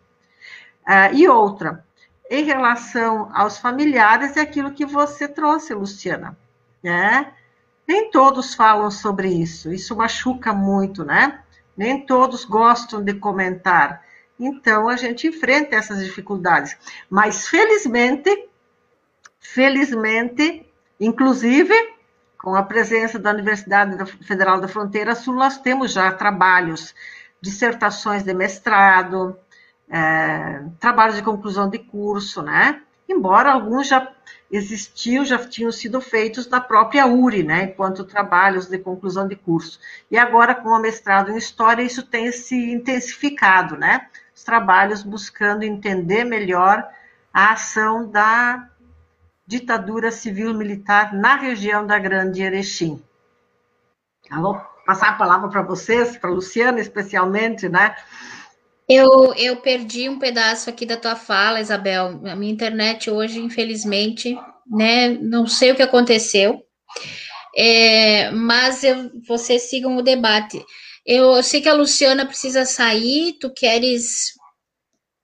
Uh, 0.89 1.15
e 1.15 1.29
outra, 1.29 1.85
em 2.31 2.45
relação 2.45 3.31
aos 3.35 3.59
familiares 3.59 4.37
é 4.39 4.41
aquilo 4.41 4.73
que 4.73 4.87
você 4.87 5.29
trouxe, 5.29 5.75
Luciana, 5.75 6.37
né? 6.83 7.33
Nem 7.87 8.11
todos 8.11 8.55
falam 8.55 8.91
sobre 8.91 9.29
isso, 9.29 9.71
isso 9.71 9.95
machuca 9.95 10.53
muito, 10.53 11.05
né? 11.05 11.43
Nem 11.77 12.07
todos 12.07 12.45
gostam 12.45 13.03
de 13.03 13.15
comentar. 13.15 14.03
Então, 14.41 14.89
a 14.89 14.97
gente 14.97 15.27
enfrenta 15.27 15.77
essas 15.77 16.05
dificuldades. 16.05 16.77
Mas, 17.11 17.49
felizmente, 17.49 18.49
felizmente, 19.41 20.67
inclusive, 21.01 21.75
com 22.39 22.55
a 22.55 22.63
presença 22.63 23.19
da 23.19 23.31
Universidade 23.31 23.97
Federal 24.23 24.61
da 24.61 24.69
Fronteira 24.69 25.15
Sul, 25.15 25.35
nós 25.35 25.59
temos 25.59 25.93
já 25.93 26.13
trabalhos, 26.13 26.95
dissertações 27.41 28.23
de 28.23 28.33
mestrado, 28.33 29.39
é, 29.91 30.63
trabalhos 30.79 31.17
de 31.17 31.23
conclusão 31.23 31.69
de 31.69 31.79
curso, 31.79 32.43
né? 32.43 32.83
Embora 33.09 33.53
alguns 33.53 33.89
já 33.89 34.13
existiam, 34.51 35.25
já 35.25 35.39
tinham 35.39 35.73
sido 35.73 36.01
feitos 36.01 36.49
na 36.49 36.61
própria 36.61 37.07
URI, 37.07 37.43
né? 37.43 37.65
Enquanto 37.65 38.05
trabalhos 38.05 38.67
de 38.67 38.79
conclusão 38.79 39.27
de 39.27 39.37
curso. 39.37 39.81
E 40.11 40.19
agora, 40.19 40.55
com 40.55 40.69
o 40.69 40.79
mestrado 40.79 41.31
em 41.31 41.37
História, 41.37 41.83
isso 41.83 42.03
tem 42.03 42.31
se 42.33 42.55
intensificado, 42.73 43.77
né? 43.77 44.07
Os 44.35 44.45
trabalhos 44.45 45.03
buscando 45.03 45.63
entender 45.63 46.25
melhor 46.25 46.87
a 47.33 47.53
ação 47.53 48.11
da 48.11 48.69
ditadura 49.47 50.11
civil-militar 50.11 51.15
na 51.15 51.37
região 51.37 51.87
da 51.87 51.99
Grande 51.99 52.43
Erechim. 52.43 53.03
Vou 54.31 54.61
passar 54.85 55.11
a 55.11 55.15
palavra 55.15 55.49
para 55.49 55.63
vocês, 55.63 56.17
para 56.17 56.29
a 56.29 56.33
Luciana 56.33 56.81
especialmente, 56.81 57.69
né? 57.69 57.95
Eu, 58.89 59.35
eu 59.35 59.57
perdi 59.57 60.09
um 60.09 60.19
pedaço 60.19 60.71
aqui 60.71 60.87
da 60.87 60.97
tua 60.97 61.15
fala, 61.15 61.61
Isabel. 61.61 62.21
A 62.25 62.35
minha 62.35 62.53
internet 62.53 63.11
hoje, 63.11 63.39
infelizmente, 63.39 64.35
né? 64.67 65.11
Não 65.11 65.47
sei 65.47 65.73
o 65.73 65.77
que 65.77 65.83
aconteceu. 65.83 66.63
É, 67.55 68.31
mas 68.31 68.83
eu, 68.85 69.11
vocês 69.27 69.63
sigam 69.69 69.97
o 69.99 70.03
debate. 70.03 70.65
Eu, 71.05 71.35
eu, 71.35 71.43
sei 71.43 71.61
que 71.61 71.69
a 71.69 71.75
Luciana 71.75 72.25
precisa 72.25 72.65
sair, 72.65 73.35
tu 73.39 73.53
queres 73.53 74.33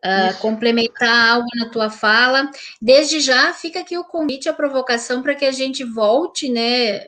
uh, 0.05 0.39
complementar 0.41 1.31
algo 1.31 1.49
na 1.57 1.71
tua 1.71 1.89
fala. 1.89 2.51
Desde 2.83 3.19
já, 3.19 3.55
fica 3.55 3.81
aqui 3.81 3.97
o 3.97 4.05
convite, 4.05 4.47
a 4.47 4.53
provocação 4.53 5.23
para 5.23 5.35
que 5.35 5.45
a 5.47 5.53
gente 5.53 5.85
volte, 5.85 6.51
né? 6.51 7.07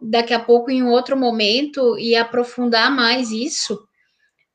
Daqui 0.00 0.34
a 0.34 0.40
pouco, 0.40 0.68
em 0.68 0.82
outro 0.82 1.16
momento, 1.16 1.96
e 1.96 2.16
aprofundar 2.16 2.90
mais 2.90 3.30
isso. 3.30 3.74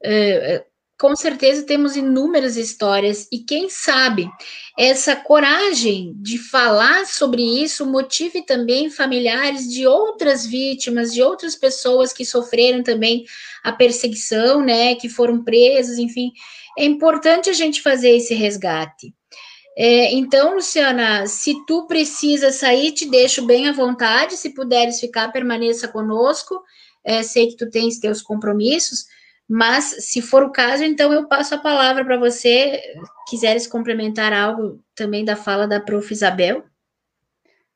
Uh, 0.03 0.70
com 1.02 1.16
certeza 1.16 1.66
temos 1.66 1.95
inúmeras 1.95 2.56
histórias 2.56 3.28
e 3.32 3.39
quem 3.39 3.72
sabe 3.72 4.30
essa 4.78 5.16
coragem 5.16 6.14
de 6.18 6.38
falar 6.38 7.08
sobre 7.08 7.41
isso 7.41 7.88
motive 7.88 8.43
também 8.43 8.88
familiares 8.88 9.68
de 9.68 9.88
outras 9.88 10.45
vítimas, 10.45 11.12
de 11.12 11.24
outras 11.24 11.56
pessoas 11.56 12.14
que 12.14 12.24
sofreram 12.24 12.84
também 12.84 13.26
a 13.64 13.72
perseguição, 13.72 14.62
né, 14.62 14.93
que 14.93 15.10
foram 15.10 15.43
presas, 15.43 15.97
enfim, 15.97 16.32
é 16.78 16.86
importante 16.86 17.49
a 17.49 17.54
gente 17.54 17.82
fazer 17.82 18.12
esse 18.12 18.36
resgate. 18.36 19.12
É, 19.76 20.14
então, 20.14 20.54
Luciana, 20.54 21.26
se 21.26 21.66
tu 21.66 21.88
precisa 21.88 22.52
sair, 22.52 22.91
te 22.91 23.10
deixo 23.10 23.43
bem 23.45 23.68
à 23.68 23.72
vontade. 23.72 24.36
Se 24.36 24.49
puderes 24.49 24.99
ficar, 24.99 25.32
permaneça 25.32 25.88
conosco. 25.88 26.62
é, 27.04 27.24
sei 27.24 27.47
que 27.47 27.56
tu 27.56 27.70
tens 27.70 27.97
teus 27.97 28.22
compromissos, 28.22 29.06
mas 29.54 29.84
se 30.06 30.22
for 30.22 30.43
o 30.43 30.52
caso, 30.52 30.82
então 30.82 31.12
eu 31.12 31.28
passo 31.28 31.56
a 31.56 31.58
palavra 31.58 32.06
para 32.06 32.18
você, 32.18 32.82
quiseres 33.28 33.68
complementar 33.68 34.32
algo 34.32 34.82
também 34.95 35.26
da 35.26 35.36
fala 35.36 35.68
da 35.68 35.78
prof. 35.78 36.14
Isabel. 36.14 36.64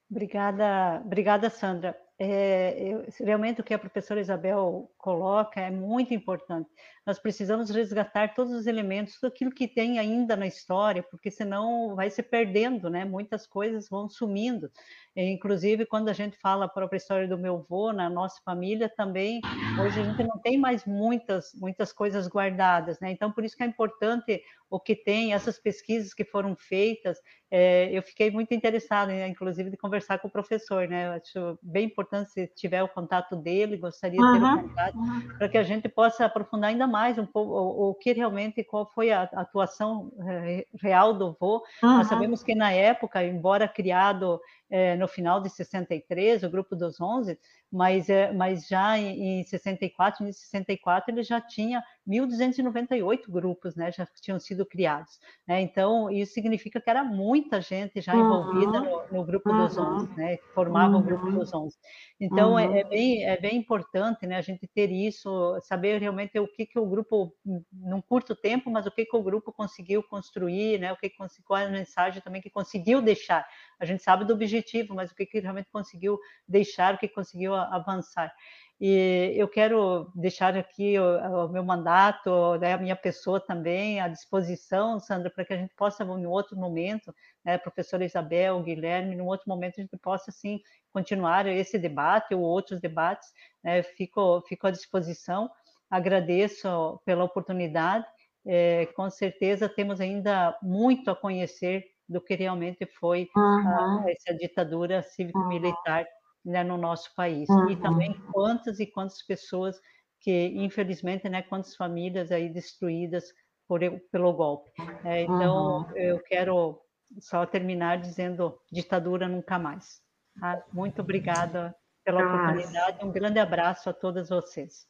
Obrigada, 0.10 1.02
obrigada, 1.04 1.50
Sandra. 1.50 1.94
É, 2.18 2.78
eu, 2.80 3.06
realmente 3.20 3.60
o 3.60 3.64
que 3.64 3.74
a 3.74 3.80
professora 3.80 4.22
Isabel 4.22 4.90
coloca 4.98 5.60
é 5.60 5.70
muito 5.70 6.14
importante. 6.14 6.70
Nós 7.06 7.20
precisamos 7.20 7.70
resgatar 7.70 8.34
todos 8.34 8.54
os 8.54 8.68
elementos, 8.68 9.16
tudo 9.16 9.28
aquilo 9.28 9.52
que 9.52 9.68
tem 9.68 10.00
ainda 10.00 10.38
na 10.38 10.48
história, 10.48 11.04
porque 11.04 11.30
senão 11.30 11.94
vai 11.94 12.10
se 12.10 12.24
perdendo, 12.24 12.90
né? 12.90 13.04
Muitas 13.04 13.46
coisas 13.46 13.90
vão 13.90 14.08
sumindo. 14.08 14.72
Inclusive, 15.16 15.86
quando 15.86 16.10
a 16.10 16.14
gente 16.14 16.38
fala 16.38 16.66
a 16.66 16.70
própria 16.70 16.98
história 16.98 17.28
do 17.28 17.38
meu 17.38 17.56
avô, 17.56 17.94
na 17.94 18.10
nossa 18.10 18.42
família 18.44 18.90
também, 18.90 19.40
hoje 19.82 20.02
a 20.02 20.04
gente 20.04 20.24
não 20.24 20.38
tem 20.40 20.58
mais 20.58 20.86
muitas, 20.86 21.54
muitas 21.56 21.94
coisas 21.94 22.28
guardadas, 22.28 23.00
né? 23.00 23.12
Então, 23.12 23.32
por 23.32 23.46
isso 23.46 23.56
que 23.56 23.64
é 23.64 23.66
importante 23.66 24.42
o 24.70 24.80
que 24.80 24.96
tem, 24.96 25.34
essas 25.34 25.58
pesquisas 25.58 26.14
que 26.14 26.26
foram 26.26 26.56
feitas. 26.56 27.18
É, 27.50 27.90
eu 27.92 28.02
fiquei 28.02 28.30
muito 28.32 28.54
interessada, 28.54 29.28
inclusive, 29.28 29.70
de 29.70 29.78
conversar 29.78 30.20
com 30.20 30.28
o 30.28 30.32
professor, 30.32 30.88
né? 30.88 31.08
Eu 31.08 31.12
acho 31.14 31.60
bem 31.62 31.86
importante 31.86 32.32
se 32.32 32.48
tiver 32.48 32.84
o 32.84 32.90
contato 32.90 33.36
dele, 33.36 33.78
gostaria 33.78 34.20
de 34.20 34.34
ter 34.34 34.44
uhum, 34.44 34.54
o 34.54 34.62
contato, 34.64 34.98
uhum. 34.98 35.38
para 35.38 35.48
que 35.48 35.58
a 35.58 35.64
gente 35.64 35.88
possa 35.88 36.26
aprofundar 36.26 36.72
ainda 36.72 36.88
mais 36.88 37.18
um 37.18 37.26
pouco 37.26 37.54
o, 37.54 37.92
o 37.92 37.96
que 37.96 38.12
realmente, 38.12 38.64
qual 38.64 38.86
foi 38.92 39.12
a 39.12 39.24
atuação 39.24 40.12
é, 40.28 40.66
real 40.82 41.14
do 41.14 41.38
vô. 41.40 41.64
Uhum. 41.82 41.98
Nós 41.98 42.08
sabemos 42.08 42.44
que 42.44 42.56
na 42.56 42.72
época, 42.72 43.24
embora 43.24 43.68
criado 43.68 44.42
é, 44.70 44.96
no 44.96 45.08
final 45.08 45.42
de 45.42 45.50
63, 45.50 46.44
o 46.44 46.50
grupo 46.50 46.76
dos 46.76 47.00
11, 47.00 47.40
mas, 47.72 48.10
é, 48.10 48.32
mas 48.34 48.68
já 48.68 48.98
em, 48.98 49.42
em 49.42 49.44
64, 49.44 50.26
em 50.26 50.32
64 50.32 51.14
ele 51.14 51.24
já 51.24 51.40
tinha 51.42 51.84
1.298 52.08 53.30
grupos, 53.30 53.76
né, 53.76 53.92
já 53.92 54.06
tinham 54.22 54.40
sido 54.40 54.66
criados. 54.66 55.20
Né? 55.48 55.62
Então, 55.62 56.10
isso 56.12 56.34
significa 56.34 56.80
que 56.80 56.90
era 56.90 57.04
muita 57.04 57.60
gente 57.62 58.00
já 58.00 58.16
envolvida 58.16 58.82
uhum. 58.82 59.08
no, 59.12 59.20
no, 59.20 59.26
grupo 59.26 59.50
uhum. 59.50 59.66
dos 59.66 59.78
11, 59.78 60.16
né, 60.16 60.38
que 60.38 60.48
formava 60.54 60.94
uhum. 60.94 61.00
o 61.00 61.04
grupo 61.04 61.32
dos 61.32 61.54
11. 61.54 61.76
Então, 62.20 62.52
uhum. 62.52 62.60
é, 62.60 62.82
é, 62.82 62.84
bem, 62.84 63.26
é 63.26 63.38
bem 63.38 63.58
importante 63.58 64.28
né, 64.28 64.38
a 64.38 64.42
gente 64.42 64.68
ter 64.68 64.92
isso, 64.92 65.60
saber 65.62 66.00
realmente 66.00 66.38
o 66.40 66.48
que, 66.48 66.66
que 66.66 66.78
o 66.78 66.86
grupo, 66.86 67.34
num 67.74 68.02
curto 68.02 68.36
tempo, 68.36 68.70
mas 68.70 68.86
o 68.86 68.92
que, 68.92 69.06
que 69.06 69.16
o 69.16 69.24
grupo 69.24 69.52
conseguiu 69.52 70.04
construir, 70.04 70.80
né, 70.80 70.94
o 70.94 70.98
que, 70.98 71.10
que 71.10 71.18
qual 71.44 71.60
é 71.60 71.66
a 71.66 71.70
mensagem 71.70 72.22
também 72.22 72.42
que 72.42 72.50
conseguiu 72.50 73.02
deixar. 73.02 73.46
A 73.80 73.86
gente 73.86 74.04
sabe 74.04 74.26
do 74.26 74.34
objetivo, 74.34 74.94
mas 74.94 75.12
o 75.12 75.16
que, 75.16 75.26
que 75.26 75.40
realmente 75.40 75.70
conseguiu 75.72 76.20
deixar, 76.48 76.94
o 76.94 76.98
que 76.98 77.08
conseguiu 77.08 77.56
avançar. 77.56 78.32
E 78.80 79.34
eu 79.36 79.48
quero 79.48 80.12
deixar 80.14 80.58
aqui 80.58 81.00
o, 81.00 81.46
o 81.46 81.50
meu 81.50 81.64
mandato, 81.64 82.58
né, 82.60 82.74
a 82.74 82.78
minha 82.78 82.96
pessoa 82.96 83.40
também 83.40 84.02
à 84.02 84.08
disposição, 84.10 85.00
Sandra, 85.00 85.30
para 85.30 85.46
que 85.46 85.54
a 85.54 85.58
gente 85.58 85.74
possa, 85.76 86.04
em 86.04 86.26
outro 86.26 86.58
momento, 86.58 87.16
né, 87.44 87.58
professora 87.58 88.04
Isabel, 88.04 88.62
Guilherme, 88.62 89.16
em 89.16 89.22
outro 89.22 89.48
momento 89.48 89.80
a 89.80 89.82
gente 89.82 89.98
possa, 89.98 90.30
assim, 90.30 90.60
continuar 90.92 91.48
esse 91.48 91.80
debate 91.80 92.36
ou 92.36 92.42
outros 92.42 92.82
debates. 92.82 93.30
Né, 93.64 93.82
fico, 93.82 94.42
fico 94.42 94.68
à 94.68 94.72
disposição, 94.72 95.50
agradeço 95.90 97.00
pela 97.06 97.24
oportunidade. 97.24 98.06
É, 98.46 98.88
com 98.88 99.10
certeza 99.10 99.70
temos 99.70 100.00
ainda 100.00 100.56
muito 100.62 101.10
a 101.10 101.16
conhecer 101.16 101.84
do 102.08 102.22
que 102.22 102.36
realmente 102.36 102.86
foi 102.86 103.28
uhum. 103.36 104.04
a, 104.04 104.06
essa 104.08 104.38
ditadura 104.38 105.02
cívico-militar 105.02 106.06
né, 106.46 106.64
no 106.64 106.78
nosso 106.78 107.14
país. 107.16 107.50
Uhum. 107.50 107.70
E 107.72 107.76
também 107.76 108.14
quantas 108.32 108.80
e 108.80 108.86
quantas 108.86 109.22
pessoas 109.24 109.80
que, 110.22 110.54
infelizmente, 110.56 111.28
né, 111.28 111.42
quantas 111.42 111.76
famílias 111.76 112.32
aí 112.32 112.50
destruídas 112.50 113.34
por, 113.68 113.80
pelo 114.12 114.34
golpe. 114.34 114.72
É, 115.04 115.24
então, 115.24 115.80
uhum. 115.80 115.92
eu 115.96 116.20
quero 116.20 116.80
só 117.20 117.46
terminar 117.46 118.00
dizendo 118.00 118.58
ditadura 118.72 119.28
nunca 119.28 119.58
mais. 119.58 120.02
Tá? 120.40 120.62
Muito 120.72 121.02
obrigada 121.02 121.76
pela 122.04 122.24
Nossa. 122.24 122.52
oportunidade. 122.52 123.06
Um 123.06 123.12
grande 123.12 123.40
abraço 123.40 123.90
a 123.90 123.94
todas 123.94 124.30
vocês. 124.30 124.88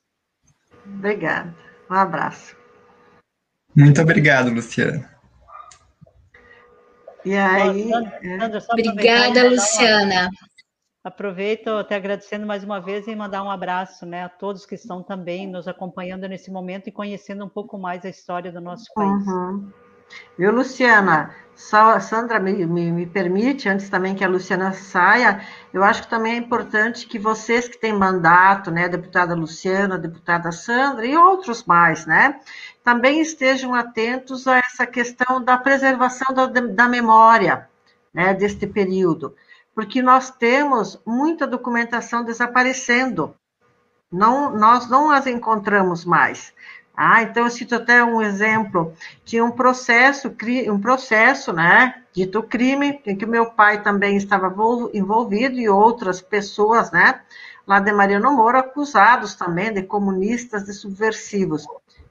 Obrigada. 0.86 1.56
Um 1.90 1.94
abraço. 1.94 2.58
Muito 3.76 4.02
obrigado, 4.02 4.50
Luciana. 4.52 5.14
E 7.24 7.36
aí. 7.36 7.90
Sandra, 7.90 8.64
Obrigada, 8.70 9.50
Luciana. 9.50 10.30
Aproveito 11.06 11.68
até 11.68 11.98
agradecendo 11.98 12.48
mais 12.48 12.64
uma 12.64 12.82
vez 12.82 13.08
e 13.08 13.16
mandar 13.16 13.44
um 13.44 13.52
abraço 13.52 14.08
né, 14.08 14.24
a 14.24 14.30
todos 14.30 14.66
que 14.66 14.74
estão 14.74 15.04
também 15.04 15.48
nos 15.48 15.68
acompanhando 15.68 16.28
nesse 16.28 16.50
momento 16.50 16.88
e 16.88 16.92
conhecendo 16.92 17.46
um 17.46 17.48
pouco 17.48 17.78
mais 17.78 18.04
a 18.04 18.10
história 18.10 18.52
do 18.52 18.60
nosso 18.60 18.92
país. 18.92 19.28
Uhum. 19.28 19.72
Viu, 20.36 20.52
Luciana? 20.52 21.30
Sandra, 21.54 22.40
me, 22.40 22.66
me, 22.66 22.92
me, 22.92 23.06
permite, 23.06 23.70
antes 23.70 23.88
também 23.88 24.16
que 24.16 24.24
a 24.24 24.28
Luciana 24.28 24.74
saia, 24.74 25.42
eu 25.72 25.84
acho 25.84 26.02
que 26.02 26.10
também 26.10 26.34
é 26.34 26.38
importante 26.38 27.06
que 27.06 27.20
vocês 27.20 27.68
que 27.68 27.80
têm 27.80 27.94
mandato, 27.94 28.72
né, 28.72 28.90
deputada 28.90 29.36
Luciana, 29.36 30.00
deputada 30.00 30.52
Sandra 30.52 31.06
e 31.06 31.16
outros 31.16 31.66
mais, 31.66 32.08
né, 32.08 32.40
também 32.84 33.22
estejam 33.22 33.76
atentos 33.76 34.48
a 34.48 34.58
essa 34.58 34.88
questão 34.88 35.40
da 35.40 35.56
preservação 35.56 36.34
da, 36.34 36.48
da 36.48 36.88
memória, 36.90 37.70
né, 38.12 38.34
deste 38.34 38.66
período 38.66 39.36
porque 39.76 40.02
nós 40.02 40.32
temos 40.32 41.00
muita 41.06 41.46
documentação 41.46 42.24
desaparecendo. 42.24 43.36
Não, 44.10 44.56
nós 44.56 44.90
não 44.90 45.12
as 45.12 45.28
encontramos 45.28 46.06
mais. 46.06 46.54
Ah, 46.96 47.22
então 47.22 47.44
eu 47.44 47.50
cito 47.50 47.76
até 47.76 48.02
um 48.02 48.22
exemplo. 48.22 48.94
Tinha 49.26 49.44
um 49.44 49.52
processo, 49.52 50.34
um 50.72 50.80
processo, 50.80 51.52
né, 51.52 52.02
dito 52.14 52.42
crime, 52.42 53.02
em 53.06 53.18
que 53.18 53.26
meu 53.26 53.48
pai 53.48 53.84
também 53.84 54.16
estava 54.16 54.48
envolvido 54.94 55.60
e 55.60 55.68
outras 55.68 56.22
pessoas, 56.22 56.90
né, 56.92 57.20
lá 57.68 57.82
de 57.82 57.92
Mariano 57.92 58.32
Moura, 58.32 58.60
acusados 58.60 59.36
também 59.36 59.74
de 59.74 59.84
comunistas, 59.84 60.64
de 60.64 60.72
subversivos. 60.72 61.68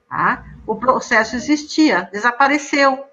Ah, 0.07 0.43
o 0.67 0.75
processo 0.75 1.35
existia, 1.35 2.07
desapareceu. 2.11 3.05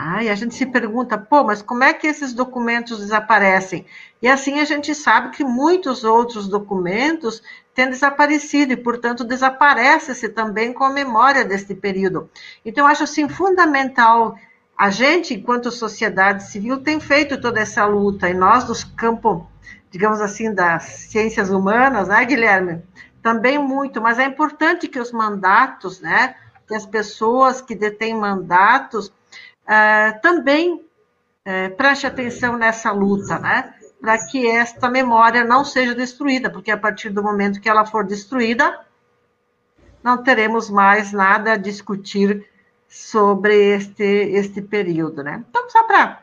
Ah, 0.00 0.22
e 0.22 0.28
a 0.28 0.34
gente 0.36 0.54
se 0.54 0.64
pergunta, 0.64 1.18
pô, 1.18 1.42
mas 1.42 1.60
como 1.60 1.82
é 1.82 1.92
que 1.92 2.06
esses 2.06 2.32
documentos 2.32 3.00
desaparecem? 3.00 3.84
E 4.22 4.28
assim 4.28 4.60
a 4.60 4.64
gente 4.64 4.94
sabe 4.94 5.30
que 5.30 5.42
muitos 5.42 6.04
outros 6.04 6.46
documentos 6.46 7.42
têm 7.74 7.90
desaparecido 7.90 8.72
e, 8.72 8.76
portanto, 8.76 9.24
desaparece-se 9.24 10.28
também 10.28 10.72
com 10.72 10.84
a 10.84 10.90
memória 10.90 11.44
deste 11.44 11.74
período. 11.74 12.30
Então, 12.64 12.86
acho 12.86 13.02
assim 13.02 13.28
fundamental. 13.28 14.38
A 14.78 14.88
gente, 14.88 15.34
enquanto 15.34 15.68
sociedade 15.72 16.44
civil, 16.44 16.80
tem 16.80 17.00
feito 17.00 17.40
toda 17.40 17.58
essa 17.58 17.84
luta, 17.84 18.30
e 18.30 18.34
nós, 18.34 18.62
dos 18.62 18.84
campos, 18.84 19.42
digamos 19.90 20.20
assim, 20.20 20.54
das 20.54 20.84
ciências 21.10 21.50
humanas, 21.50 22.06
né, 22.06 22.24
Guilherme? 22.24 22.84
Também 23.20 23.58
muito, 23.58 24.00
mas 24.00 24.20
é 24.20 24.26
importante 24.26 24.86
que 24.86 25.00
os 25.00 25.10
mandatos, 25.10 26.00
né, 26.00 26.36
que 26.68 26.74
as 26.76 26.86
pessoas 26.86 27.60
que 27.60 27.74
detêm 27.74 28.14
mandatos, 28.14 29.12
uh, 29.68 30.20
também 30.20 30.74
uh, 30.74 31.76
preste 31.76 32.06
atenção 32.06 32.56
nessa 32.56 32.90
luta, 32.90 33.38
né? 33.38 33.74
Para 34.00 34.26
que 34.26 34.46
esta 34.46 34.88
memória 34.88 35.44
não 35.44 35.64
seja 35.64 35.94
destruída, 35.94 36.50
porque 36.50 36.70
a 36.70 36.78
partir 36.78 37.10
do 37.10 37.22
momento 37.22 37.60
que 37.60 37.68
ela 37.68 37.84
for 37.84 38.06
destruída, 38.06 38.80
não 40.02 40.22
teremos 40.22 40.70
mais 40.70 41.12
nada 41.12 41.52
a 41.52 41.56
discutir 41.56 42.48
sobre 42.88 43.74
este, 43.74 44.02
este 44.02 44.62
período, 44.62 45.22
né? 45.22 45.44
Então, 45.48 45.68
só 45.68 45.84
para 45.84 46.22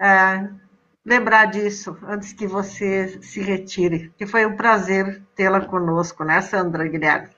uh, 0.00 0.60
lembrar 1.04 1.46
disso 1.46 1.98
antes 2.04 2.32
que 2.32 2.46
você 2.46 3.20
se 3.22 3.40
retire, 3.40 4.12
que 4.16 4.26
foi 4.26 4.46
um 4.46 4.56
prazer 4.56 5.22
tê-la 5.34 5.60
conosco, 5.60 6.24
né, 6.24 6.40
Sandra 6.40 6.88
Guilherme? 6.88 7.28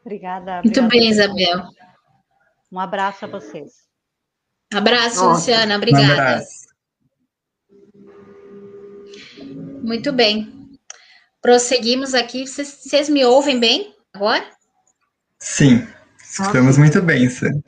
Obrigada. 0.00 0.62
Muito 0.62 0.80
obrigada. 0.80 0.88
bem, 0.88 1.10
Isabel. 1.10 1.68
Um 2.72 2.80
abraço 2.80 3.24
a 3.24 3.28
vocês. 3.28 3.83
Abraço, 4.72 5.16
Nossa. 5.16 5.38
Luciana. 5.38 5.76
Obrigada. 5.76 6.06
Um 6.06 6.12
abraço. 6.12 6.64
Muito 9.82 10.12
bem. 10.12 10.70
Prosseguimos 11.42 12.14
aqui. 12.14 12.46
Vocês 12.46 13.08
me 13.08 13.24
ouvem 13.24 13.60
bem 13.60 13.94
agora? 14.12 14.44
Sim, 15.38 15.86
estamos 16.22 16.78
muito 16.78 17.02
bem, 17.02 17.28
Sam. 17.28 17.60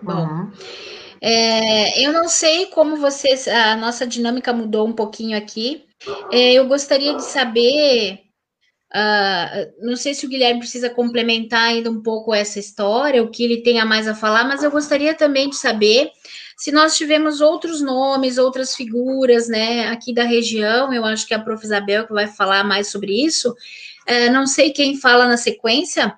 Bom, 0.00 0.50
é, 1.20 2.04
eu 2.04 2.12
não 2.12 2.28
sei 2.28 2.66
como 2.66 2.96
vocês. 2.96 3.46
A 3.46 3.76
nossa 3.76 4.06
dinâmica 4.06 4.52
mudou 4.52 4.88
um 4.88 4.92
pouquinho 4.92 5.36
aqui. 5.36 5.86
É, 6.32 6.54
eu 6.54 6.66
gostaria 6.66 7.14
de 7.14 7.22
saber 7.22 8.24
Uh, 8.94 9.72
não 9.86 9.96
sei 9.96 10.12
se 10.12 10.26
o 10.26 10.28
Guilherme 10.28 10.60
precisa 10.60 10.90
complementar 10.90 11.68
ainda 11.68 11.90
um 11.90 12.02
pouco 12.02 12.34
essa 12.34 12.58
história, 12.58 13.22
o 13.22 13.30
que 13.30 13.42
ele 13.42 13.62
tem 13.62 13.80
a 13.80 13.86
mais 13.86 14.06
a 14.06 14.14
falar, 14.14 14.44
mas 14.44 14.62
eu 14.62 14.70
gostaria 14.70 15.14
também 15.14 15.48
de 15.48 15.56
saber 15.56 16.10
se 16.58 16.70
nós 16.70 16.94
tivemos 16.94 17.40
outros 17.40 17.80
nomes, 17.80 18.36
outras 18.36 18.74
figuras, 18.76 19.48
né, 19.48 19.88
aqui 19.88 20.12
da 20.12 20.24
região. 20.24 20.92
Eu 20.92 21.06
acho 21.06 21.26
que 21.26 21.32
é 21.32 21.38
a 21.38 21.40
prof. 21.40 21.64
Isabel 21.64 22.06
que 22.06 22.12
vai 22.12 22.26
falar 22.26 22.64
mais 22.64 22.88
sobre 22.88 23.12
isso. 23.24 23.50
Uh, 24.08 24.30
não 24.30 24.46
sei 24.46 24.70
quem 24.70 25.00
fala 25.00 25.26
na 25.26 25.38
sequência. 25.38 26.14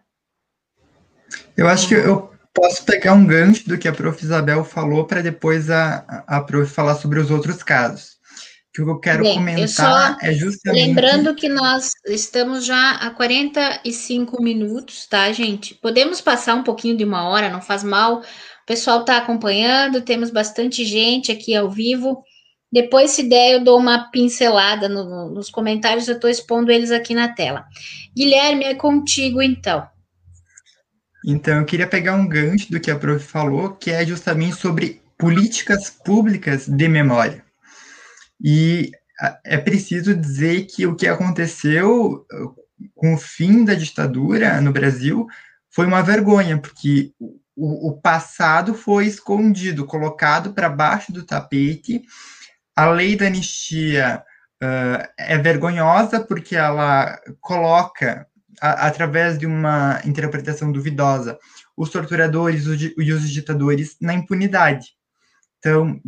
Eu 1.57 1.69
acho 1.69 1.87
que 1.87 1.95
eu 1.95 2.31
posso 2.53 2.85
pegar 2.85 3.13
um 3.13 3.25
gancho 3.25 3.69
do 3.69 3.79
que 3.79 3.87
a 3.87 3.93
prof. 3.93 4.23
Isabel 4.23 4.65
falou 4.65 5.05
para 5.05 5.23
depois 5.23 5.71
a, 5.71 6.25
a 6.27 6.41
prof. 6.41 6.71
falar 6.73 6.97
sobre 6.97 7.21
os 7.21 7.31
outros 7.31 7.63
casos 7.63 8.14
que 8.75 8.83
eu 8.83 8.99
quero 8.99 9.23
Bem, 9.23 9.37
comentar 9.37 10.19
é 10.21 10.33
justamente. 10.33 10.87
Lembrando 10.87 11.35
que 11.37 11.49
nós 11.49 11.93
estamos 12.09 12.65
já 12.67 12.97
a 12.97 13.11
45 13.11 14.43
minutos, 14.43 15.07
tá, 15.07 15.31
gente? 15.31 15.75
Podemos 15.75 16.21
passar 16.21 16.57
um 16.57 16.65
pouquinho 16.65 16.97
de 16.97 17.05
uma 17.05 17.29
hora, 17.29 17.49
não 17.49 17.63
faz 17.63 17.85
mal. 17.85 18.19
O 18.19 18.67
pessoal 18.67 19.03
está 19.03 19.19
acompanhando, 19.19 20.01
temos 20.01 20.31
bastante 20.31 20.85
gente 20.85 21.31
aqui 21.31 21.55
ao 21.55 21.71
vivo. 21.71 22.21
Depois, 22.73 23.13
se 23.13 23.23
der, 23.23 23.53
eu 23.53 23.63
dou 23.63 23.79
uma 23.79 24.11
pincelada 24.11 24.89
no, 24.89 25.31
nos 25.31 25.49
comentários, 25.49 26.09
eu 26.09 26.17
estou 26.17 26.29
expondo 26.29 26.73
eles 26.73 26.91
aqui 26.91 27.15
na 27.15 27.29
tela. 27.29 27.65
Guilherme, 28.17 28.65
é 28.65 28.75
contigo 28.75 29.41
então. 29.41 29.87
Então, 31.25 31.61
eu 31.61 31.65
queria 31.65 31.87
pegar 31.87 32.15
um 32.15 32.27
gancho 32.27 32.73
do 32.73 32.81
que 32.81 32.91
a 32.91 32.99
prof 32.99 33.25
falou, 33.25 33.71
que 33.71 33.93
é 33.93 34.05
justamente 34.05 34.57
sobre 34.57 35.01
políticas 35.17 35.89
públicas 35.89 36.67
de 36.67 36.89
memória. 36.89 37.44
E 38.47 38.93
é 39.43 39.57
preciso 39.57 40.15
dizer 40.15 40.67
que 40.67 40.87
o 40.87 40.95
que 40.95 41.07
aconteceu 41.07 42.27
uh, 42.31 42.55
com 42.95 43.15
o 43.15 43.19
fim 43.19 43.65
da 43.65 43.73
ditadura 43.73 44.61
no 44.61 44.71
Brasil 44.71 45.27
foi 45.71 45.87
uma 45.87 46.03
vergonha, 46.03 46.59
porque 46.59 47.15
o, 47.57 47.89
o 47.89 48.01
passado 48.01 48.75
foi 48.75 49.07
escondido, 49.07 49.87
colocado 49.87 50.53
para 50.53 50.69
baixo 50.69 51.11
do 51.11 51.25
tapete. 51.25 52.03
A 52.77 52.91
lei 52.91 53.17
da 53.17 53.29
anistia 53.29 54.23
uh, 54.63 55.09
é 55.17 55.39
vergonhosa 55.39 56.21
porque 56.21 56.55
ela 56.55 57.19
coloca, 57.41 58.27
a, 58.61 58.89
através 58.89 59.39
de 59.39 59.47
uma 59.47 60.03
interpretação 60.05 60.71
duvidosa, 60.71 61.39
os 61.75 61.89
torturadores 61.89 62.67
e 62.67 63.13
os 63.13 63.31
ditadores 63.31 63.97
na 64.03 64.13
impunidade. 64.13 64.89
Então, 65.59 65.99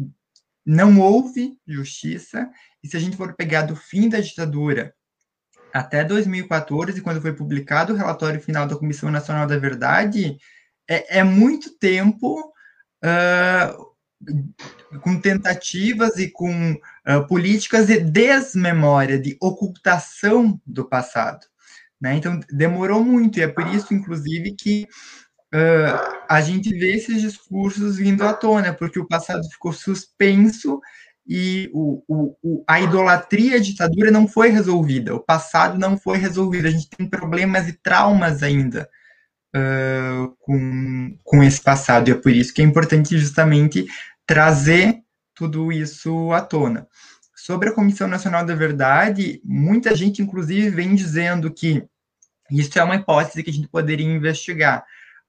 não 0.67 1.01
houve 1.01 1.57
justiça, 1.67 2.51
e 2.83 2.89
se 2.89 2.97
a 2.97 3.01
gente 3.01 3.17
for 3.17 3.35
pegar 3.35 3.63
do 3.63 3.77
fim 3.77 4.09
da 4.09 4.19
ditadura 4.19 4.93
até 5.73 6.03
2014, 6.03 7.01
quando 7.01 7.21
foi 7.21 7.33
publicado 7.33 7.93
o 7.93 7.97
relatório 7.97 8.41
final 8.41 8.67
da 8.67 8.77
Comissão 8.77 9.11
Nacional 9.11 9.47
da 9.47 9.59
Verdade, 9.59 10.37
é, 10.89 11.19
é 11.19 11.25
muito 11.25 11.79
tempo 11.79 12.53
uh, 13.05 13.97
com 15.01 15.21
tentativas 15.21 16.17
e 16.17 16.31
com 16.31 16.73
uh, 16.73 17.27
políticas 17.29 17.87
de 17.87 18.01
desmemória, 18.01 19.19
de 19.19 19.37
ocultação 19.41 20.61
do 20.67 20.89
passado. 20.89 21.47
Né? 22.01 22.17
Então, 22.17 22.41
demorou 22.51 23.05
muito, 23.05 23.39
e 23.39 23.43
é 23.43 23.49
por 23.49 23.67
isso, 23.69 23.95
inclusive, 23.95 24.53
que 24.53 24.87
uh, 25.55 26.25
a 26.29 26.41
gente 26.41 26.71
vê 26.71 26.95
esses 26.95 27.21
discursos 27.21 27.97
vindo 27.97 28.23
à 28.23 28.33
tona, 28.33 28.73
porque 28.73 28.99
o 28.99 29.07
passado 29.07 29.49
ficou 29.51 29.73
suspenso 29.73 30.81
e 31.27 31.69
o, 31.73 32.03
o, 32.09 32.65
a 32.69 32.81
idolatria 32.81 33.57
à 33.57 33.61
ditadura 33.61 34.11
não 34.11 34.29
foi 34.29 34.51
resolvida, 34.51 35.15
o 35.15 35.21
passado 35.21 35.79
não 35.79 35.99
foi 35.99 36.19
resolvido, 36.19 36.67
a 36.69 36.71
gente 36.71 36.89
tem 36.89 37.09
problemas 37.09 37.69
e 37.69 37.73
traumas 37.73 38.43
ainda 38.43 38.89
uh, 39.55 40.37
com, 40.39 41.19
com 41.25 41.43
esse 41.43 41.61
passado, 41.61 42.09
e 42.09 42.13
é 42.13 42.15
por 42.15 42.31
isso 42.31 42.55
que 42.55 42.63
é 42.63 42.65
importante 42.65 43.19
justamente 43.19 43.87
trazer 44.25 45.01
tudo 45.35 45.73
isso 45.73 46.33
à 46.33 46.41
tona. 46.41 46.87
Sobre 47.35 47.69
a 47.69 47.73
Comissão 47.73 48.09
Nacional 48.09 48.45
da 48.45 48.55
Verdade, 48.55 49.41
muita 49.45 49.95
gente, 49.95 50.23
inclusive, 50.23 50.71
vem 50.71 50.95
dizendo 50.95 51.53
que 51.53 51.85
isso 52.51 52.79
é 52.79 52.83
uma 52.83 52.97
hipótese 52.97 53.43
que 53.43 53.51
a 53.51 53.53
gente 53.53 53.69
poderia 53.69 54.07
investigar. 54.07 54.85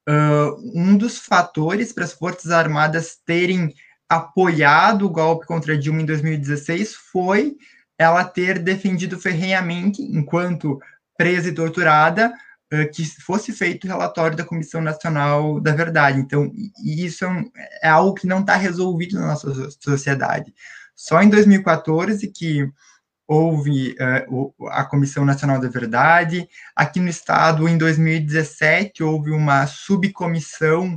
Uh, 0.08 0.56
um 0.74 0.96
dos 0.96 1.18
fatores 1.18 1.92
para 1.92 2.06
as 2.06 2.14
Forças 2.14 2.52
Armadas 2.52 3.18
terem 3.26 3.74
apoiado 4.08 5.06
o 5.06 5.10
golpe 5.10 5.46
contra 5.46 5.78
Dilma 5.78 6.02
em 6.02 6.06
2016 6.06 6.96
foi 7.12 7.58
ela 7.98 8.24
ter 8.24 8.60
defendido 8.60 9.20
ferrenhamente, 9.20 10.02
enquanto 10.02 10.80
presa 11.18 11.50
e 11.50 11.54
torturada, 11.54 12.32
uh, 12.74 12.90
que 12.94 13.04
fosse 13.22 13.52
feito 13.52 13.84
o 13.84 13.88
relatório 13.88 14.38
da 14.38 14.46
Comissão 14.46 14.82
Nacional 14.82 15.60
da 15.60 15.74
Verdade. 15.74 16.20
Então, 16.20 16.52
isso 16.86 17.26
é, 17.26 17.28
um, 17.28 17.52
é 17.84 17.90
algo 17.90 18.14
que 18.14 18.28
não 18.28 18.40
está 18.40 18.56
resolvido 18.56 19.20
na 19.20 19.28
nossa 19.28 19.70
sociedade. 19.82 20.54
Só 20.96 21.22
em 21.22 21.30
2014 21.30 22.28
que 22.30 22.68
houve 23.28 23.96
uh, 24.30 24.54
a 24.70 24.86
Comissão 24.86 25.26
Nacional 25.26 25.60
da 25.60 25.68
Verdade. 25.68 26.48
Aqui 26.76 27.00
no 27.00 27.10
Estado, 27.10 27.68
em 27.68 27.78
2017, 27.78 29.04
houve 29.04 29.32
uma 29.32 29.68
subcomissão 29.68 30.96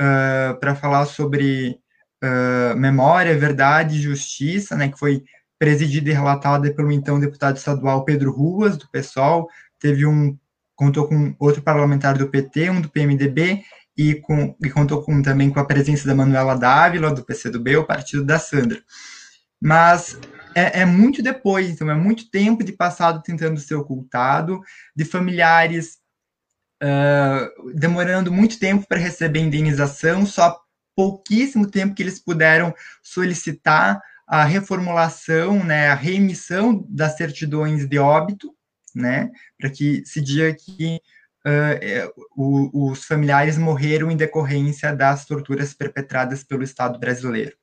uh, 0.00 0.58
para 0.60 0.74
falar 0.76 1.06
sobre 1.06 1.78
uh, 2.22 2.76
memória, 2.76 3.36
verdade 3.36 3.96
e 3.96 4.02
justiça, 4.02 4.76
né, 4.76 4.88
que 4.88 4.98
foi 4.98 5.24
presidida 5.58 6.10
e 6.10 6.12
relatada 6.12 6.72
pelo 6.72 6.92
então 6.92 7.18
deputado 7.18 7.56
estadual 7.56 8.04
Pedro 8.04 8.30
Ruas, 8.30 8.76
do 8.76 8.88
PSOL. 8.90 9.48
Teve 9.80 10.06
um, 10.06 10.38
contou 10.76 11.08
com 11.08 11.34
outro 11.38 11.62
parlamentar 11.62 12.16
do 12.16 12.28
PT, 12.28 12.70
um 12.70 12.80
do 12.80 12.88
PMDB, 12.88 13.62
e, 13.96 14.16
com, 14.16 14.54
e 14.62 14.70
contou 14.70 15.02
com, 15.02 15.22
também 15.22 15.50
com 15.50 15.60
a 15.60 15.64
presença 15.64 16.06
da 16.06 16.14
Manuela 16.14 16.56
Dávila, 16.56 17.12
do 17.12 17.24
PCdoB, 17.24 17.76
o 17.76 17.86
partido 17.86 18.24
da 18.24 18.38
Sandra. 18.38 18.82
Mas 19.60 20.18
é, 20.54 20.80
é, 20.80 20.84
muito 20.84 21.22
depois, 21.22 21.68
então 21.68 21.90
é 21.90 21.94
muito 21.94 22.30
tempo 22.30 22.62
de 22.62 22.72
passado 22.72 23.22
tentando 23.22 23.58
ser 23.60 23.74
ocultado, 23.74 24.60
de 24.94 25.04
familiares 25.04 25.98
uh, 26.82 27.72
demorando 27.74 28.32
muito 28.32 28.58
tempo 28.58 28.86
para 28.86 28.98
receber 28.98 29.40
indenização, 29.40 30.24
só 30.26 30.58
pouquíssimo 30.96 31.70
tempo 31.70 31.94
que 31.94 32.02
eles 32.02 32.20
puderam 32.20 32.74
solicitar 33.02 34.00
a 34.26 34.44
reformulação, 34.44 35.62
né, 35.62 35.88
a 35.88 35.94
reemissão 35.94 36.84
das 36.88 37.16
certidões 37.16 37.86
de 37.86 37.98
óbito, 37.98 38.54
né, 38.94 39.30
para 39.58 39.68
que 39.70 40.02
se 40.06 40.20
diga 40.20 40.54
que 40.54 41.00
uh, 41.46 42.24
o, 42.36 42.90
os 42.90 43.04
familiares 43.04 43.58
morreram 43.58 44.10
em 44.10 44.16
decorrência 44.16 44.94
das 44.94 45.26
torturas 45.26 45.74
perpetradas 45.74 46.42
pelo 46.42 46.62
Estado 46.62 46.98
brasileiro. 46.98 47.54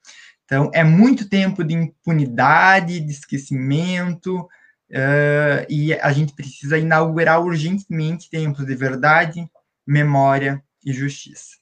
Então, 0.52 0.70
é 0.74 0.84
muito 0.84 1.30
tempo 1.30 1.64
de 1.64 1.74
impunidade, 1.74 3.00
de 3.00 3.10
esquecimento, 3.10 4.38
uh, 4.42 5.66
e 5.70 5.94
a 5.94 6.12
gente 6.12 6.36
precisa 6.36 6.78
inaugurar 6.78 7.42
urgentemente 7.42 8.30
tempos 8.30 8.66
de 8.66 8.76
verdade, 8.76 9.50
memória 9.88 10.62
e 10.86 10.92
justiça. 10.92 11.56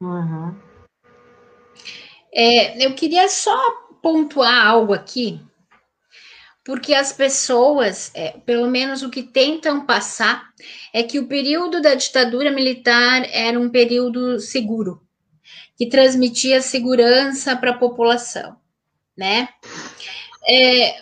Uhum. 0.00 0.54
É, 2.32 2.86
eu 2.86 2.94
queria 2.94 3.28
só 3.28 3.58
pontuar 4.00 4.68
algo 4.68 4.94
aqui, 4.94 5.40
porque 6.64 6.94
as 6.94 7.12
pessoas, 7.12 8.12
é, 8.14 8.38
pelo 8.46 8.68
menos 8.70 9.02
o 9.02 9.10
que 9.10 9.24
tentam 9.24 9.84
passar, 9.84 10.48
é 10.94 11.02
que 11.02 11.18
o 11.18 11.26
período 11.26 11.82
da 11.82 11.96
ditadura 11.96 12.52
militar 12.52 13.26
era 13.32 13.58
um 13.58 13.68
período 13.68 14.38
seguro 14.38 15.02
que 15.82 15.88
transmitia 15.88 16.62
segurança 16.62 17.56
para 17.56 17.72
a 17.72 17.76
população, 17.76 18.56
né? 19.16 19.48
É, 20.48 20.94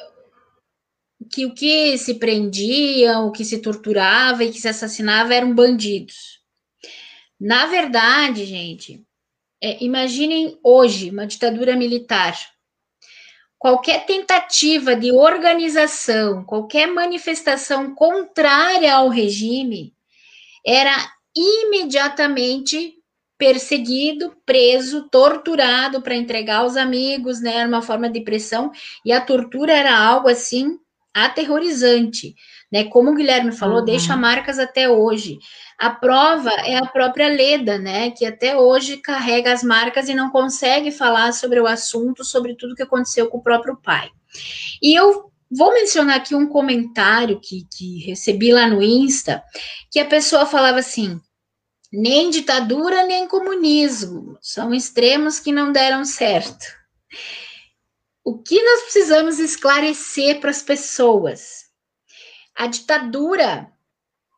que 1.30 1.44
o 1.44 1.52
que 1.52 1.98
se 1.98 2.14
prendia, 2.14 3.18
o 3.18 3.30
que 3.30 3.44
se 3.44 3.58
torturava 3.58 4.42
e 4.42 4.50
que 4.50 4.58
se 4.58 4.68
assassinava 4.68 5.34
eram 5.34 5.54
bandidos. 5.54 6.40
Na 7.38 7.66
verdade, 7.66 8.46
gente, 8.46 9.04
é, 9.62 9.84
imaginem 9.84 10.58
hoje 10.64 11.10
uma 11.10 11.26
ditadura 11.26 11.76
militar. 11.76 12.34
Qualquer 13.58 14.06
tentativa 14.06 14.96
de 14.96 15.12
organização, 15.12 16.42
qualquer 16.42 16.86
manifestação 16.86 17.94
contrária 17.94 18.94
ao 18.94 19.10
regime 19.10 19.94
era 20.64 20.96
imediatamente 21.36 22.98
perseguido, 23.41 24.36
preso, 24.45 25.09
torturado 25.09 26.03
para 26.03 26.14
entregar 26.14 26.59
aos 26.59 26.76
amigos, 26.76 27.41
né? 27.41 27.57
Era 27.57 27.68
uma 27.68 27.80
forma 27.80 28.11
de 28.11 28.20
pressão, 28.20 28.70
e 29.03 29.11
a 29.11 29.20
tortura 29.20 29.72
era 29.72 29.99
algo 29.99 30.28
assim 30.28 30.78
aterrorizante, 31.14 32.34
né? 32.70 32.84
Como 32.84 33.11
o 33.11 33.14
Guilherme 33.14 33.51
falou, 33.51 33.78
uhum. 33.78 33.84
deixa 33.86 34.14
marcas 34.14 34.59
até 34.59 34.91
hoje. 34.91 35.38
A 35.78 35.88
prova 35.88 36.51
é 36.51 36.76
a 36.76 36.84
própria 36.84 37.28
Leda, 37.28 37.78
né? 37.78 38.11
Que 38.11 38.26
até 38.26 38.55
hoje 38.55 38.99
carrega 38.99 39.55
as 39.55 39.62
marcas 39.62 40.11
e 40.11 40.14
não 40.14 40.28
consegue 40.28 40.91
falar 40.91 41.32
sobre 41.32 41.59
o 41.59 41.66
assunto, 41.66 42.22
sobre 42.22 42.55
tudo 42.55 42.74
que 42.74 42.82
aconteceu 42.82 43.26
com 43.30 43.38
o 43.38 43.43
próprio 43.43 43.74
pai. 43.82 44.11
E 44.82 44.95
eu 44.95 45.30
vou 45.51 45.72
mencionar 45.72 46.18
aqui 46.18 46.34
um 46.34 46.47
comentário 46.47 47.41
que, 47.41 47.66
que 47.74 48.05
recebi 48.05 48.53
lá 48.53 48.68
no 48.68 48.82
Insta, 48.82 49.43
que 49.91 49.99
a 49.99 50.05
pessoa 50.05 50.45
falava 50.45 50.78
assim: 50.78 51.18
nem 51.93 52.30
ditadura, 52.30 53.05
nem 53.05 53.26
comunismo. 53.26 54.38
São 54.41 54.72
extremos 54.72 55.41
que 55.41 55.53
não 55.53 55.72
deram 55.72 56.05
certo. 56.05 56.66
O 58.24 58.38
que 58.38 58.62
nós 58.62 58.82
precisamos 58.82 59.38
esclarecer 59.38 60.41
para 60.41 60.51
as 60.51 60.62
pessoas? 60.62 61.64
A 62.55 62.66
ditadura, 62.66 63.70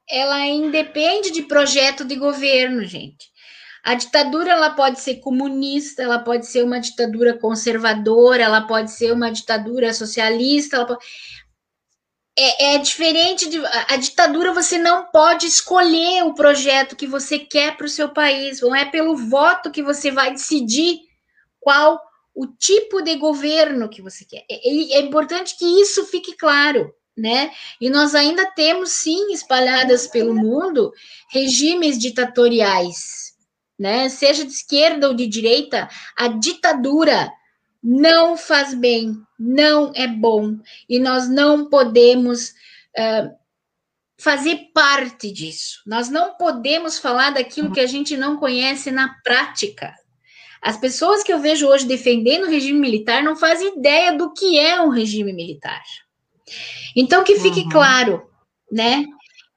ela 0.09 0.47
independe 0.47 1.31
de 1.31 1.43
projeto 1.43 2.05
de 2.05 2.17
governo, 2.17 2.85
gente. 2.85 3.33
A 3.85 3.95
ditadura 3.95 4.53
ela 4.53 4.71
pode 4.71 5.01
ser 5.01 5.17
comunista, 5.17 6.03
ela 6.03 6.21
pode 6.21 6.47
ser 6.47 6.63
uma 6.63 6.79
ditadura 6.79 7.37
conservadora, 7.37 8.45
ela 8.45 8.61
pode 8.61 8.93
ser 8.93 9.13
uma 9.13 9.31
ditadura 9.31 9.93
socialista, 9.93 10.87
pode... 10.87 11.05
é, 12.37 12.75
é, 12.75 12.79
diferente 12.79 13.49
de 13.49 13.61
a 13.67 13.97
ditadura. 13.97 14.53
Você 14.55 14.79
não 14.79 15.07
pode 15.07 15.47
escolher 15.47 16.25
o 16.25 16.35
projeto 16.35 16.97
que 16.97 17.07
você 17.07 17.39
quer 17.39 17.77
para 17.77 17.87
o 17.87 17.91
seu 17.91 18.09
país. 18.09 18.61
Não 18.61 18.75
é 18.75 18.85
pelo 18.85 19.17
voto 19.17 19.71
que 19.71 19.83
você 19.83 20.11
vai 20.11 20.33
decidir 20.33 21.01
qual 21.61 22.01
o 22.35 22.47
tipo 22.47 23.03
de 23.03 23.17
governo 23.17 23.89
que 23.89 24.01
você 24.01 24.25
quer. 24.25 24.45
É, 24.51 24.69
é 24.97 25.01
importante 25.01 25.57
que 25.59 25.81
isso 25.81 26.05
fique 26.07 26.37
claro. 26.37 26.93
Né? 27.15 27.53
E 27.79 27.91
nós 27.91 28.15
ainda 28.15 28.47
temos 28.53 28.93
sim 28.93 29.35
espalhadas 29.35 30.07
pelo 30.07 30.35
mundo 30.35 30.91
regimes 31.31 31.99
ditatoriais, 31.99 33.35
né? 33.79 34.09
Seja 34.09 34.47
de 34.47 34.51
esquerda 34.51 35.09
ou 35.09 35.15
de 35.15 35.27
direita, 35.27 35.91
a 36.17 36.29
ditadura 36.29 37.31
não 37.83 38.37
faz 38.37 38.75
bem, 38.75 39.17
não 39.39 39.93
é 39.95 40.07
bom, 40.07 40.57
e 40.89 40.99
nós 40.99 41.29
não 41.29 41.69
podemos 41.69 42.51
uh, 42.97 43.35
fazer 44.17 44.71
parte 44.73 45.33
disso. 45.33 45.83
Nós 45.85 46.09
não 46.09 46.37
podemos 46.37 46.99
falar 46.99 47.31
daquilo 47.31 47.73
que 47.73 47.81
a 47.81 47.87
gente 47.87 48.17
não 48.17 48.37
conhece 48.37 48.91
na 48.91 49.15
prática. 49.25 49.93
As 50.63 50.77
pessoas 50.77 51.25
que 51.25 51.33
eu 51.33 51.41
vejo 51.41 51.67
hoje 51.67 51.87
defendendo 51.87 52.45
o 52.45 52.51
regime 52.51 52.79
militar 52.79 53.21
não 53.23 53.35
fazem 53.35 53.77
ideia 53.77 54.17
do 54.17 54.33
que 54.33 54.57
é 54.57 54.81
um 54.81 54.91
regime 54.91 55.33
militar. 55.33 55.83
Então, 56.95 57.25
que 57.25 57.41
fique 57.41 57.63
uhum. 57.63 57.69
claro, 57.69 58.23
né, 58.71 59.05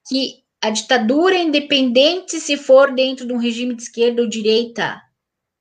que 0.09 0.43
a 0.59 0.71
ditadura 0.71 1.37
independente 1.37 2.39
se 2.39 2.57
for 2.57 2.91
dentro 2.91 3.27
de 3.27 3.33
um 3.33 3.37
regime 3.37 3.75
de 3.75 3.83
esquerda 3.83 4.23
ou 4.23 4.27
direita. 4.27 4.99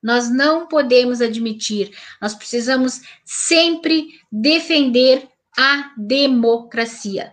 Nós 0.05 0.31
não 0.31 0.69
podemos 0.69 1.21
admitir. 1.21 1.91
Nós 2.21 2.35
precisamos 2.35 3.01
sempre 3.25 4.09
defender 4.31 5.27
a 5.59 5.93
democracia. 5.97 7.33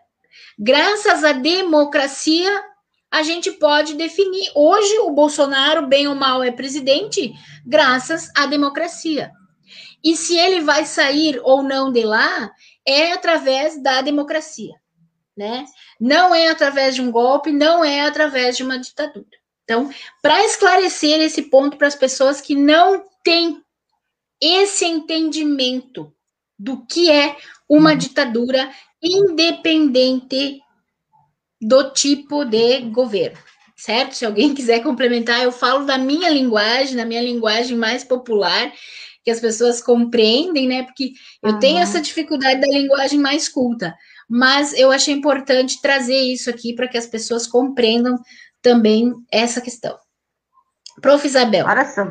Graças 0.58 1.24
à 1.24 1.34
democracia, 1.34 2.64
a 3.12 3.22
gente 3.22 3.52
pode 3.52 3.96
definir. 3.96 4.50
Hoje, 4.56 5.00
o 5.00 5.12
Bolsonaro, 5.12 5.88
bem 5.88 6.08
ou 6.08 6.16
mal, 6.16 6.42
é 6.42 6.52
presidente, 6.52 7.34
graças 7.66 8.30
à 8.36 8.46
democracia. 8.46 9.32
E 10.04 10.16
se 10.16 10.38
ele 10.38 10.62
vai 10.62 10.86
sair 10.86 11.40
ou 11.44 11.62
não 11.62 11.92
de 11.92 12.04
lá, 12.04 12.50
é 12.88 13.12
através 13.12 13.84
da 13.84 14.02
democracia 14.02 14.82
né? 15.36 15.66
Não 16.00 16.34
é 16.36 16.50
através 16.50 16.96
de 16.96 17.02
um 17.02 17.12
golpe, 17.12 17.52
não 17.52 17.84
é 17.84 18.02
através 18.02 18.58
de 18.58 18.64
uma 18.64 18.78
ditadura. 18.78 19.41
Então, 19.72 19.90
para 20.22 20.44
esclarecer 20.44 21.22
esse 21.22 21.44
ponto 21.44 21.78
para 21.78 21.88
as 21.88 21.96
pessoas 21.96 22.42
que 22.42 22.54
não 22.54 23.06
têm 23.24 23.62
esse 24.42 24.84
entendimento 24.84 26.14
do 26.60 26.86
que 26.86 27.10
é 27.10 27.38
uma 27.70 27.92
uhum. 27.92 27.98
ditadura 27.98 28.70
independente 29.02 30.60
do 31.62 31.90
tipo 31.92 32.44
de 32.44 32.82
governo, 32.82 33.38
certo? 33.78 34.14
Se 34.14 34.26
alguém 34.26 34.52
quiser 34.54 34.84
complementar, 34.84 35.42
eu 35.42 35.54
falo 35.54 35.86
da 35.86 35.98
minha 35.98 36.30
linguagem, 36.30 36.98
da 36.98 37.06
minha 37.06 37.22
linguagem 37.22 37.78
mais 37.78 38.04
popular, 38.04 38.74
que 39.24 39.32
as 39.32 39.40
pessoas 39.40 39.82
compreendem, 39.82 40.68
né? 40.68 40.84
Porque 40.84 41.14
eu 41.42 41.54
uhum. 41.54 41.60
tenho 41.60 41.80
essa 41.80 42.02
dificuldade 42.02 42.60
da 42.60 42.68
linguagem 42.68 43.20
mais 43.20 43.48
culta 43.48 43.96
mas 44.34 44.72
eu 44.72 44.90
achei 44.94 45.14
importante 45.14 45.82
trazer 45.82 46.16
isso 46.16 46.50
aqui 46.50 46.74
para 46.74 46.88
que 46.88 46.98
as 46.98 47.06
pessoas 47.06 47.46
compreendam 47.46 48.18
também 48.62 49.14
essa 49.32 49.62
questão. 49.62 49.98
Prof. 51.02 51.26
Isabel. 51.26 51.66
Olha 51.66 51.86
só, 51.86 52.06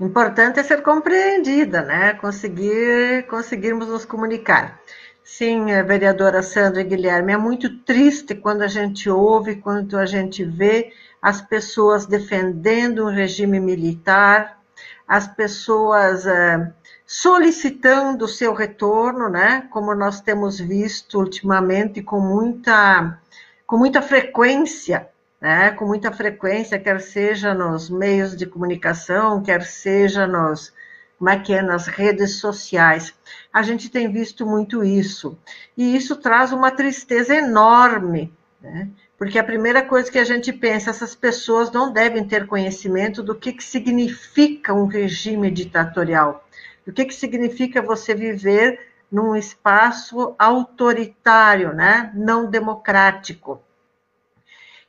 importante 0.00 0.60
é 0.60 0.62
ser 0.62 0.82
compreendida, 0.82 1.82
né? 1.82 2.14
Conseguir, 2.14 3.26
conseguirmos 3.28 3.88
nos 3.88 4.04
comunicar. 4.04 4.80
Sim, 5.24 5.70
eh, 5.70 5.82
vereadora 5.82 6.42
Sandra 6.42 6.80
e 6.80 6.84
Guilherme, 6.84 7.32
é 7.32 7.36
muito 7.36 7.78
triste 7.84 8.34
quando 8.34 8.62
a 8.62 8.68
gente 8.68 9.08
ouve, 9.08 9.56
quando 9.56 9.96
a 9.96 10.04
gente 10.04 10.44
vê 10.44 10.92
as 11.20 11.40
pessoas 11.40 12.06
defendendo 12.06 13.04
um 13.04 13.10
regime 13.10 13.60
militar, 13.60 14.58
as 15.06 15.26
pessoas. 15.26 16.24
Uh, 16.26 16.72
solicitando 17.12 18.24
o 18.24 18.28
seu 18.28 18.54
retorno, 18.54 19.28
né? 19.28 19.68
Como 19.70 19.94
nós 19.94 20.22
temos 20.22 20.58
visto 20.58 21.18
ultimamente 21.18 22.02
com 22.02 22.18
muita, 22.18 23.20
com 23.66 23.76
muita 23.76 24.00
frequência, 24.00 25.10
né? 25.42 25.72
Com 25.72 25.84
muita 25.84 26.12
frequência, 26.12 26.78
quer 26.78 27.00
seja 27.00 27.52
nos 27.52 27.90
meios 27.90 28.34
de 28.36 28.46
comunicação, 28.46 29.42
quer 29.42 29.62
seja 29.62 30.26
nos, 30.26 30.72
como 31.18 31.28
é 31.28 31.38
que 31.38 31.52
é, 31.52 31.60
nas 31.60 31.88
redes 31.88 32.38
sociais. 32.38 33.12
A 33.52 33.60
gente 33.62 33.90
tem 33.90 34.10
visto 34.10 34.46
muito 34.46 34.84
isso. 34.84 35.36
E 35.76 35.96
isso 35.96 36.14
traz 36.14 36.52
uma 36.52 36.70
tristeza 36.70 37.34
enorme, 37.34 38.32
né? 38.60 38.88
Porque 39.18 39.38
a 39.38 39.44
primeira 39.44 39.82
coisa 39.82 40.10
que 40.10 40.18
a 40.18 40.24
gente 40.24 40.52
pensa, 40.52 40.90
essas 40.90 41.14
pessoas 41.14 41.70
não 41.70 41.92
devem 41.92 42.24
ter 42.24 42.46
conhecimento 42.46 43.22
do 43.22 43.34
que, 43.34 43.52
que 43.52 43.62
significa 43.64 44.72
um 44.72 44.86
regime 44.86 45.50
ditatorial 45.50 46.44
o 46.86 46.92
que, 46.92 47.04
que 47.04 47.14
significa 47.14 47.80
você 47.80 48.14
viver 48.14 48.88
num 49.10 49.36
espaço 49.36 50.34
autoritário, 50.38 51.72
né? 51.74 52.10
não 52.14 52.50
democrático. 52.50 53.62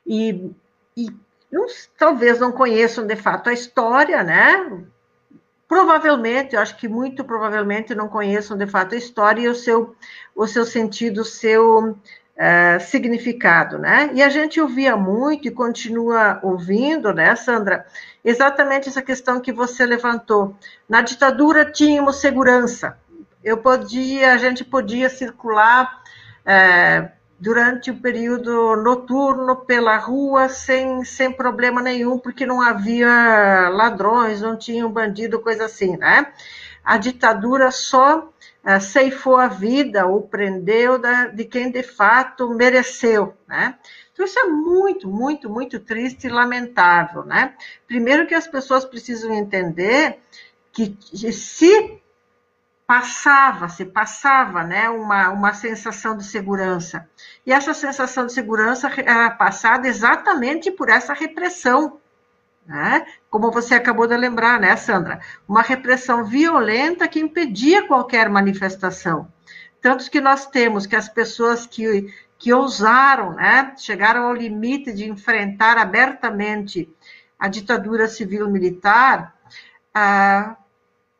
E, 0.06 0.50
e 0.96 1.06
não, 1.50 1.66
talvez 1.98 2.38
não 2.40 2.52
conheçam 2.52 3.06
de 3.06 3.16
fato 3.16 3.48
a 3.48 3.52
história, 3.52 4.22
né? 4.22 4.84
Provavelmente, 5.66 6.54
eu 6.54 6.60
acho 6.60 6.76
que 6.76 6.86
muito 6.86 7.24
provavelmente 7.24 7.94
não 7.94 8.08
conheçam 8.08 8.56
de 8.56 8.66
fato 8.66 8.94
a 8.94 8.98
história 8.98 9.42
e 9.42 9.48
o 9.48 9.54
seu, 9.54 9.96
o 10.34 10.46
seu 10.46 10.64
sentido, 10.64 11.22
o 11.22 11.24
seu 11.24 11.90
uh, 11.90 12.80
significado, 12.80 13.78
né? 13.78 14.10
E 14.12 14.22
a 14.22 14.28
gente 14.28 14.60
ouvia 14.60 14.96
muito 14.96 15.48
e 15.48 15.50
continua 15.50 16.38
ouvindo, 16.42 17.12
né, 17.12 17.34
Sandra? 17.34 17.86
Exatamente 18.24 18.88
essa 18.88 19.02
questão 19.02 19.40
que 19.40 19.52
você 19.52 19.86
levantou. 19.86 20.56
Na 20.88 21.00
ditadura 21.00 21.64
tínhamos 21.64 22.16
segurança. 22.16 22.98
Eu 23.42 23.58
podia, 23.58 24.32
a 24.32 24.38
gente 24.38 24.64
podia 24.64 25.08
circular 25.08 26.02
é, 26.44 27.10
durante 27.38 27.90
o 27.90 27.96
período 27.96 28.76
noturno 28.76 29.56
pela 29.56 29.96
rua 29.96 30.48
sem, 30.48 31.04
sem 31.04 31.32
problema 31.32 31.82
nenhum, 31.82 32.18
porque 32.18 32.46
não 32.46 32.62
havia 32.62 33.68
ladrões, 33.70 34.40
não 34.40 34.56
tinha 34.56 34.86
um 34.86 34.92
bandido, 34.92 35.40
coisa 35.40 35.64
assim, 35.64 35.96
né? 35.96 36.32
A 36.84 36.98
ditadura 36.98 37.70
só 37.70 38.18
uh, 38.18 38.80
ceifou 38.80 39.36
a 39.36 39.48
vida 39.48 40.06
ou 40.06 40.22
prendeu 40.22 40.98
da, 40.98 41.26
de 41.26 41.44
quem 41.44 41.70
de 41.70 41.82
fato 41.82 42.48
mereceu, 42.50 43.34
né? 43.48 43.76
Então, 44.12 44.24
isso 44.24 44.38
é 44.38 44.44
muito, 44.44 45.08
muito, 45.08 45.50
muito 45.50 45.80
triste 45.80 46.28
e 46.28 46.30
lamentável, 46.30 47.24
né? 47.24 47.54
Primeiro 47.86 48.26
que 48.26 48.34
as 48.34 48.46
pessoas 48.46 48.84
precisam 48.84 49.34
entender 49.34 50.20
que 50.72 50.96
se 51.32 52.00
passava, 52.86 53.68
se 53.68 53.84
passava, 53.84 54.62
né, 54.62 54.90
uma, 54.90 55.30
uma 55.30 55.54
sensação 55.54 56.16
de 56.16 56.24
segurança. 56.24 57.08
E 57.46 57.52
essa 57.52 57.72
sensação 57.72 58.26
de 58.26 58.32
segurança 58.32 58.90
era 58.98 59.30
passada 59.30 59.88
exatamente 59.88 60.70
por 60.70 60.90
essa 60.90 61.14
repressão, 61.14 61.98
né? 62.66 63.06
Como 63.30 63.50
você 63.50 63.74
acabou 63.74 64.06
de 64.06 64.16
lembrar, 64.16 64.60
né, 64.60 64.74
Sandra? 64.76 65.20
Uma 65.48 65.62
repressão 65.62 66.24
violenta 66.24 67.08
que 67.08 67.20
impedia 67.20 67.86
qualquer 67.86 68.28
manifestação. 68.28 69.28
Tanto 69.80 70.10
que 70.10 70.20
nós 70.20 70.46
temos 70.46 70.86
que 70.86 70.96
as 70.96 71.08
pessoas 71.08 71.66
que, 71.66 72.06
que 72.38 72.52
ousaram, 72.52 73.34
né, 73.34 73.74
chegaram 73.76 74.24
ao 74.24 74.34
limite 74.34 74.92
de 74.92 75.08
enfrentar 75.08 75.76
abertamente 75.76 76.90
a 77.38 77.48
ditadura 77.48 78.08
civil-militar, 78.08 79.34
ah, 79.94 80.56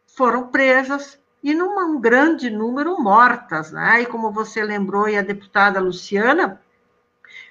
foram 0.07 0.49
presas 0.49 1.19
e 1.45 1.53
num 1.53 2.01
grande 2.01 2.49
número 2.49 2.99
mortas, 2.99 3.71
né? 3.71 4.01
E 4.01 4.07
como 4.07 4.33
você 4.33 4.65
lembrou, 4.65 5.07
e 5.07 5.19
a 5.19 5.21
deputada 5.21 5.79
Luciana, 5.79 6.59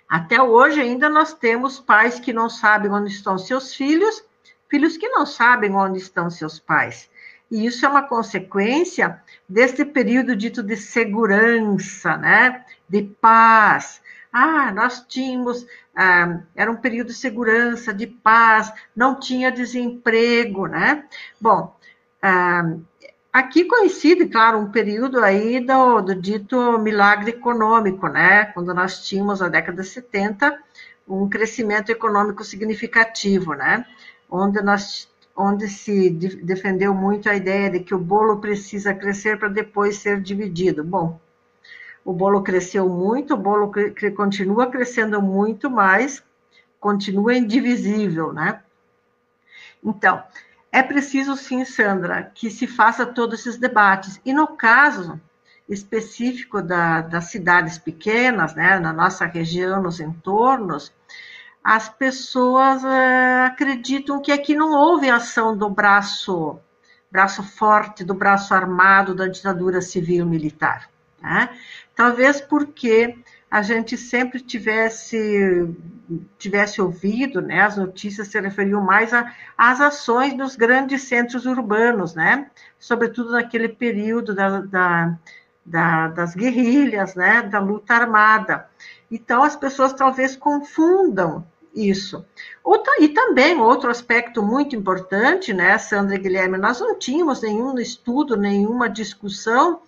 até 0.09 0.41
hoje 0.41 0.81
ainda 0.81 1.07
nós 1.07 1.35
temos 1.35 1.79
pais 1.79 2.19
que 2.19 2.33
não 2.33 2.49
sabem 2.49 2.91
onde 2.91 3.13
estão 3.13 3.37
seus 3.37 3.75
filhos, 3.75 4.25
filhos 4.67 4.97
que 4.97 5.07
não 5.09 5.27
sabem 5.27 5.75
onde 5.75 5.99
estão 5.99 6.27
seus 6.27 6.59
pais. 6.59 7.07
E 7.51 7.67
isso 7.67 7.85
é 7.85 7.89
uma 7.89 8.01
consequência 8.01 9.21
deste 9.47 9.85
período 9.85 10.35
dito 10.35 10.63
de 10.63 10.75
segurança, 10.75 12.17
né? 12.17 12.65
De 12.89 13.03
paz. 13.03 14.01
Ah, 14.31 14.71
nós 14.71 15.05
tínhamos, 15.07 15.67
ah, 15.95 16.39
era 16.55 16.71
um 16.71 16.77
período 16.77 17.09
de 17.09 17.13
segurança, 17.13 17.93
de 17.93 18.07
paz, 18.07 18.73
não 18.95 19.19
tinha 19.19 19.51
desemprego, 19.51 20.65
né? 20.65 21.05
Bom, 21.39 21.77
ah, 22.23 22.63
aqui 23.33 23.65
coincide, 23.65 24.27
claro, 24.27 24.59
um 24.59 24.71
período 24.71 25.19
aí 25.19 25.59
do, 25.59 26.01
do 26.01 26.15
dito 26.15 26.77
milagre 26.77 27.31
econômico, 27.31 28.07
né? 28.07 28.45
Quando 28.45 28.71
nós 28.73 29.05
tínhamos, 29.05 29.39
na 29.39 29.49
década 29.49 29.81
de 29.81 29.89
70, 29.89 30.57
um 31.07 31.27
crescimento 31.27 31.91
econômico 31.91 32.43
significativo, 32.43 33.55
né? 33.55 33.85
Onde 34.29 34.61
nós 34.61 35.11
onde 35.35 35.67
se 35.67 36.11
defendeu 36.11 36.93
muito 36.93 37.27
a 37.27 37.35
ideia 37.35 37.67
de 37.67 37.79
que 37.79 37.95
o 37.95 37.97
bolo 37.97 38.39
precisa 38.39 38.93
crescer 38.93 39.39
para 39.39 39.49
depois 39.49 39.97
ser 39.97 40.21
dividido. 40.21 40.83
Bom, 40.83 41.19
o 42.05 42.13
bolo 42.13 42.43
cresceu 42.43 42.87
muito, 42.87 43.33
o 43.33 43.37
bolo 43.37 43.71
continua 44.15 44.67
crescendo 44.67 45.19
muito, 45.19 45.71
mas 45.71 46.23
continua 46.79 47.33
indivisível, 47.33 48.31
né? 48.31 48.61
Então, 49.83 50.21
é 50.73 50.81
preciso 50.81 51.37
sim, 51.37 51.63
Sandra, 51.63 52.31
que 52.33 52.49
se 52.49 52.65
faça 52.65 53.05
todos 53.05 53.41
esses 53.41 53.59
debates. 53.59 54.19
E 54.25 54.33
no 54.33 54.47
caso 54.47 55.21
específico 55.69 56.63
da, 56.63 57.01
das 57.01 57.25
cidades 57.25 57.77
pequenas, 57.77 58.55
né, 58.55 58.79
na 58.79 58.91
nossa 58.91 59.23
região, 59.27 59.83
nos 59.83 59.99
entornos, 59.99 60.91
as 61.63 61.87
pessoas 61.89 62.83
uh, 62.83 63.45
acreditam 63.45 64.19
que 64.19 64.31
aqui 64.31 64.55
não 64.55 64.71
houve 64.71 65.11
ação 65.11 65.55
do 65.55 65.69
braço, 65.69 66.59
braço 67.09 67.43
forte, 67.43 68.03
do 68.03 68.15
braço 68.15 68.51
armado 68.51 69.13
da 69.13 69.27
ditadura 69.27 69.79
civil 69.79 70.25
militar. 70.25 70.89
Né? 71.21 71.49
Talvez 71.95 72.41
porque 72.41 73.15
a 73.53 73.61
gente 73.61 73.95
sempre 73.95 74.39
tivesse 74.39 75.71
tivesse 76.39 76.81
ouvido, 76.81 77.39
né, 77.39 77.61
as 77.61 77.77
notícias 77.77 78.27
se 78.27 78.39
referiam 78.39 78.81
mais 78.81 79.11
às 79.55 79.79
ações 79.79 80.35
dos 80.35 80.55
grandes 80.55 81.03
centros 81.03 81.45
urbanos, 81.45 82.15
né, 82.15 82.49
sobretudo 82.79 83.31
naquele 83.31 83.69
período 83.69 84.33
da, 84.33 84.59
da, 84.61 85.17
da, 85.63 86.07
das 86.07 86.35
guerrilhas, 86.35 87.13
né, 87.13 87.43
da 87.43 87.59
luta 87.59 87.93
armada. 87.93 88.67
Então 89.11 89.43
as 89.43 89.55
pessoas 89.55 89.93
talvez 89.93 90.35
confundam 90.35 91.45
isso. 91.75 92.25
Outra, 92.63 92.91
e 93.01 93.09
também 93.09 93.55
outro 93.59 93.91
aspecto 93.91 94.41
muito 94.41 94.75
importante, 94.75 95.53
né, 95.53 95.77
Sandra 95.77 96.15
e 96.15 96.19
Guilherme, 96.19 96.57
nós 96.57 96.79
não 96.79 96.97
tínhamos 96.97 97.43
nenhum 97.43 97.77
estudo, 97.77 98.35
nenhuma 98.35 98.89
discussão 98.89 99.81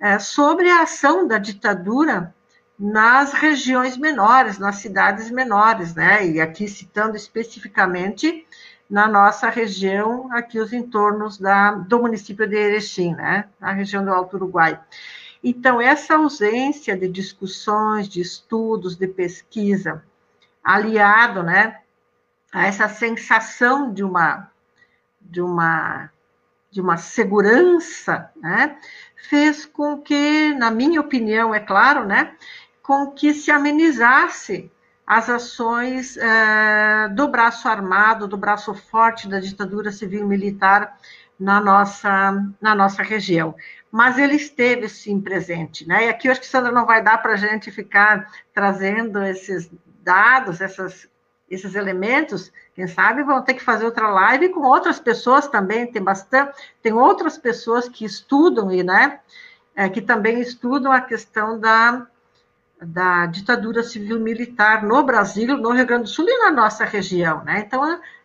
é, 0.00 0.18
sobre 0.18 0.68
a 0.68 0.82
ação 0.82 1.26
da 1.26 1.38
ditadura 1.38 2.34
nas 2.82 3.32
regiões 3.32 3.96
menores, 3.96 4.58
nas 4.58 4.76
cidades 4.76 5.30
menores, 5.30 5.94
né, 5.94 6.26
e 6.26 6.40
aqui 6.40 6.66
citando 6.66 7.16
especificamente 7.16 8.44
na 8.90 9.06
nossa 9.06 9.48
região, 9.48 10.28
aqui 10.32 10.58
os 10.58 10.72
entornos 10.72 11.38
da, 11.38 11.70
do 11.70 12.00
município 12.00 12.44
de 12.44 12.56
Erechim, 12.56 13.14
né, 13.14 13.44
na 13.60 13.70
região 13.70 14.04
do 14.04 14.10
Alto 14.10 14.34
Uruguai. 14.34 14.80
Então, 15.44 15.80
essa 15.80 16.16
ausência 16.16 16.96
de 16.96 17.06
discussões, 17.06 18.08
de 18.08 18.20
estudos, 18.20 18.96
de 18.96 19.06
pesquisa, 19.06 20.02
aliado, 20.64 21.44
né, 21.44 21.78
a 22.52 22.66
essa 22.66 22.88
sensação 22.88 23.92
de 23.92 24.02
uma 24.02 24.50
de 25.20 25.40
uma 25.40 26.10
de 26.68 26.80
uma 26.80 26.96
segurança, 26.96 28.30
né, 28.34 28.78
fez 29.28 29.66
com 29.66 29.98
que, 29.98 30.54
na 30.54 30.70
minha 30.70 31.00
opinião, 31.02 31.54
é 31.54 31.60
claro, 31.60 32.06
né, 32.06 32.34
com 32.82 33.12
que 33.12 33.32
se 33.32 33.50
amenizasse 33.50 34.70
as 35.06 35.28
ações 35.28 36.16
é, 36.16 37.08
do 37.08 37.28
braço 37.28 37.68
armado, 37.68 38.26
do 38.26 38.36
braço 38.36 38.74
forte 38.74 39.28
da 39.28 39.40
ditadura 39.40 39.90
civil 39.90 40.26
militar 40.26 40.96
na 41.38 41.60
nossa, 41.60 42.32
na 42.60 42.74
nossa 42.74 43.02
região. 43.02 43.54
Mas 43.90 44.16
ele 44.16 44.36
esteve, 44.36 44.88
sim, 44.88 45.20
presente. 45.20 45.86
Né? 45.86 46.06
E 46.06 46.08
aqui 46.08 46.28
eu 46.28 46.32
acho 46.32 46.40
que 46.40 46.46
Sandra 46.46 46.72
não 46.72 46.86
vai 46.86 47.02
dar 47.02 47.18
para 47.18 47.32
a 47.32 47.36
gente 47.36 47.70
ficar 47.70 48.30
trazendo 48.54 49.22
esses 49.22 49.70
dados, 50.02 50.60
essas, 50.60 51.08
esses 51.50 51.74
elementos, 51.74 52.52
quem 52.74 52.86
sabe 52.86 53.22
vão 53.22 53.42
ter 53.42 53.54
que 53.54 53.62
fazer 53.62 53.84
outra 53.84 54.08
live 54.08 54.48
com 54.50 54.60
outras 54.60 54.98
pessoas 54.98 55.46
também, 55.46 55.86
tem 55.86 56.02
bastante, 56.02 56.56
tem 56.80 56.92
outras 56.92 57.36
pessoas 57.36 57.88
que 57.88 58.04
estudam 58.04 58.72
e, 58.72 58.82
né, 58.82 59.20
é, 59.76 59.88
que 59.88 60.00
também 60.00 60.40
estudam 60.40 60.90
a 60.90 61.00
questão 61.00 61.58
da, 61.58 62.06
da 62.84 63.26
ditadura 63.26 63.82
civil-militar 63.82 64.84
no 64.84 65.02
Brasil, 65.02 65.56
no 65.56 65.72
Rio 65.72 65.86
Grande 65.86 66.04
do 66.04 66.08
Sul 66.08 66.26
e 66.28 66.38
na 66.38 66.50
nossa 66.50 66.84
região, 66.84 67.42
né, 67.44 67.64
então 67.66 67.82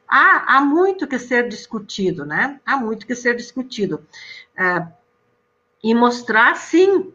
há, 0.08 0.58
há 0.58 0.62
muito 0.62 1.08
que 1.08 1.20
ser 1.20 1.48
discutido, 1.48 2.26
né, 2.26 2.60
há 2.66 2.78
muito 2.78 3.06
que 3.06 3.16
ser 3.16 3.36
discutido, 3.36 4.06
é, 4.58 4.88
e 5.84 5.94
mostrar, 5.94 6.56
sim, 6.56 7.14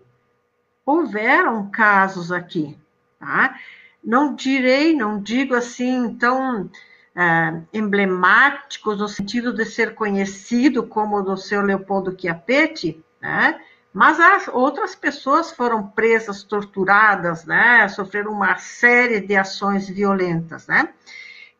houveram 0.84 1.70
casos 1.70 2.30
aqui, 2.30 2.78
tá, 3.18 3.58
não 4.02 4.34
direi, 4.34 4.94
não 4.94 5.20
digo 5.20 5.54
assim 5.54 6.14
tão 6.14 6.68
é, 7.14 7.62
emblemáticos 7.72 8.98
no 8.98 9.08
sentido 9.08 9.52
de 9.52 9.64
ser 9.64 9.94
conhecido 9.94 10.82
como 10.82 11.16
o 11.16 11.22
do 11.22 11.36
seu 11.36 11.60
Leopoldo 11.62 12.16
Chiapetti, 12.18 13.02
né? 13.20 13.60
Mas 13.92 14.18
as 14.18 14.48
outras 14.48 14.94
pessoas 14.94 15.52
foram 15.52 15.86
presas, 15.86 16.42
torturadas, 16.42 17.44
né? 17.44 17.86
Sofreram 17.88 18.32
uma 18.32 18.56
série 18.56 19.20
de 19.20 19.36
ações 19.36 19.88
violentas, 19.88 20.66
né? 20.66 20.88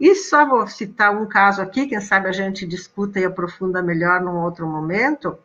E 0.01 0.15
só 0.15 0.47
vou 0.47 0.67
citar 0.67 1.15
um 1.15 1.27
caso 1.27 1.61
aqui, 1.61 1.87
quem 1.87 2.01
sabe 2.01 2.29
a 2.29 2.33
gente 2.33 2.67
discuta 2.67 3.21
e 3.21 3.25
aprofunda 3.25 3.83
melhor 3.83 4.21
num 4.21 4.41
outro 4.43 4.67
momento. 4.67 5.39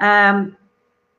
Um, 0.00 0.52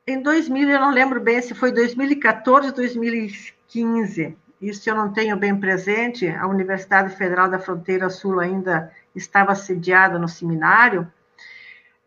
em 0.06 0.20
2000, 0.20 0.68
eu 0.68 0.80
não 0.80 0.90
lembro 0.90 1.20
bem 1.20 1.40
se 1.40 1.54
foi 1.54 1.72
2014 1.72 2.68
ou 2.68 2.74
2015, 2.74 3.54
15. 3.70 4.36
Isso 4.60 4.90
eu 4.90 4.94
não 4.94 5.10
tenho 5.10 5.36
bem 5.36 5.58
presente. 5.58 6.28
A 6.28 6.46
Universidade 6.46 7.16
Federal 7.16 7.48
da 7.48 7.58
Fronteira 7.58 8.10
Sul 8.10 8.40
ainda 8.40 8.92
estava 9.14 9.54
sediada 9.54 10.18
no 10.18 10.28
seminário. 10.28 11.10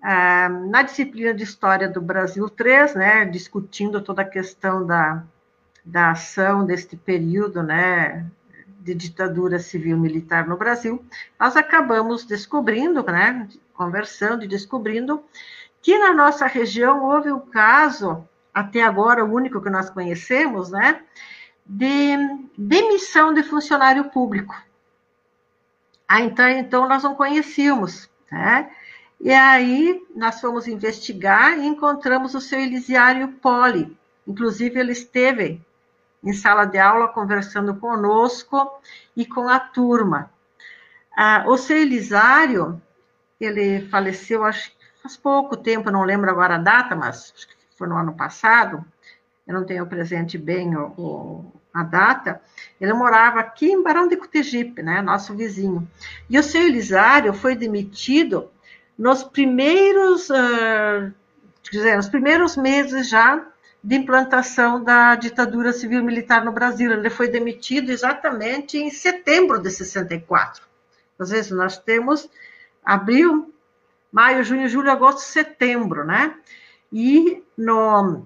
Ah, 0.05 0.49
na 0.49 0.81
disciplina 0.81 1.33
de 1.33 1.45
História 1.45 1.87
do 1.87 2.01
Brasil 2.01 2.49
3, 2.49 2.93
né, 2.93 3.23
discutindo 3.23 4.01
toda 4.01 4.21
a 4.21 4.25
questão 4.25 4.85
da, 4.85 5.23
da 5.85 6.11
ação 6.11 6.65
deste 6.65 6.97
período, 6.97 7.63
né, 7.63 8.29
de 8.81 8.93
ditadura 8.93 9.59
civil-militar 9.59 10.45
no 10.45 10.57
Brasil, 10.57 11.01
nós 11.39 11.55
acabamos 11.55 12.25
descobrindo, 12.25 13.01
né, 13.03 13.47
conversando 13.73 14.43
e 14.43 14.47
descobrindo 14.47 15.23
que 15.81 15.97
na 15.97 16.13
nossa 16.13 16.47
região 16.47 17.01
houve 17.05 17.31
um 17.31 17.39
caso, 17.39 18.27
até 18.53 18.83
agora 18.83 19.23
o 19.23 19.33
único 19.33 19.61
que 19.61 19.69
nós 19.69 19.89
conhecemos, 19.89 20.69
né, 20.69 21.01
de 21.65 22.17
demissão 22.57 23.33
de 23.33 23.41
funcionário 23.41 24.03
público. 24.09 24.53
Ah, 26.05 26.19
então, 26.19 26.45
então 26.49 26.89
nós 26.89 27.03
não 27.03 27.15
conhecíamos, 27.15 28.09
né? 28.29 28.69
E 29.23 29.31
aí 29.31 30.05
nós 30.13 30.41
fomos 30.41 30.67
investigar 30.67 31.57
e 31.57 31.65
encontramos 31.65 32.35
o 32.35 32.41
seu 32.41 32.59
Elisiário 32.59 33.29
Poli. 33.41 33.97
Inclusive, 34.27 34.77
ele 34.77 34.91
esteve 34.91 35.65
em 36.21 36.33
sala 36.33 36.65
de 36.65 36.77
aula 36.77 37.07
conversando 37.07 37.73
conosco 37.75 38.81
e 39.15 39.25
com 39.25 39.47
a 39.47 39.61
turma. 39.61 40.29
Ah, 41.15 41.45
o 41.47 41.57
seu 41.57 41.77
Elisário, 41.77 42.81
ele 43.39 43.87
faleceu, 43.87 44.43
acho 44.43 44.71
que 44.71 44.77
faz 45.01 45.15
pouco 45.15 45.55
tempo, 45.55 45.89
não 45.89 46.03
lembro 46.03 46.29
agora 46.29 46.55
a 46.55 46.59
data, 46.59 46.93
mas 46.93 47.33
acho 47.33 47.47
que 47.47 47.55
foi 47.77 47.87
no 47.87 47.95
ano 47.95 48.13
passado 48.13 48.85
eu 49.45 49.53
não 49.53 49.65
tenho 49.65 49.85
presente 49.85 50.37
bem 50.37 50.75
o, 50.75 50.93
o, 50.97 51.51
a 51.73 51.83
data, 51.83 52.41
ele 52.79 52.93
morava 52.93 53.39
aqui 53.39 53.71
em 53.71 53.83
Barão 53.83 54.07
de 54.07 54.15
Cotegipe, 54.15 54.81
né, 54.81 55.01
nosso 55.01 55.35
vizinho. 55.35 55.87
E 56.29 56.39
o 56.39 56.43
seu 56.43 56.61
Elisário 56.61 57.33
foi 57.33 57.55
demitido 57.55 58.49
nos 58.97 59.23
primeiros, 59.23 60.29
uh, 60.29 61.13
dizer, 61.71 61.95
nos 61.95 62.07
primeiros 62.07 62.55
meses 62.55 63.09
já 63.09 63.45
de 63.83 63.95
implantação 63.95 64.81
da 64.81 65.15
ditadura 65.15 65.73
civil-militar 65.73 66.45
no 66.45 66.51
Brasil. 66.51 66.91
Ele 66.91 67.09
foi 67.09 67.27
demitido 67.27 67.91
exatamente 67.91 68.77
em 68.77 68.89
setembro 68.89 69.59
de 69.61 69.69
64. 69.69 70.63
Às 71.19 71.29
vezes 71.29 71.51
nós 71.51 71.77
temos 71.77 72.29
abril, 72.83 73.53
maio, 74.11 74.43
junho, 74.43 74.69
julho, 74.69 74.89
agosto, 74.89 75.19
setembro, 75.19 76.05
né? 76.05 76.35
E 76.91 77.43
no 77.57 78.25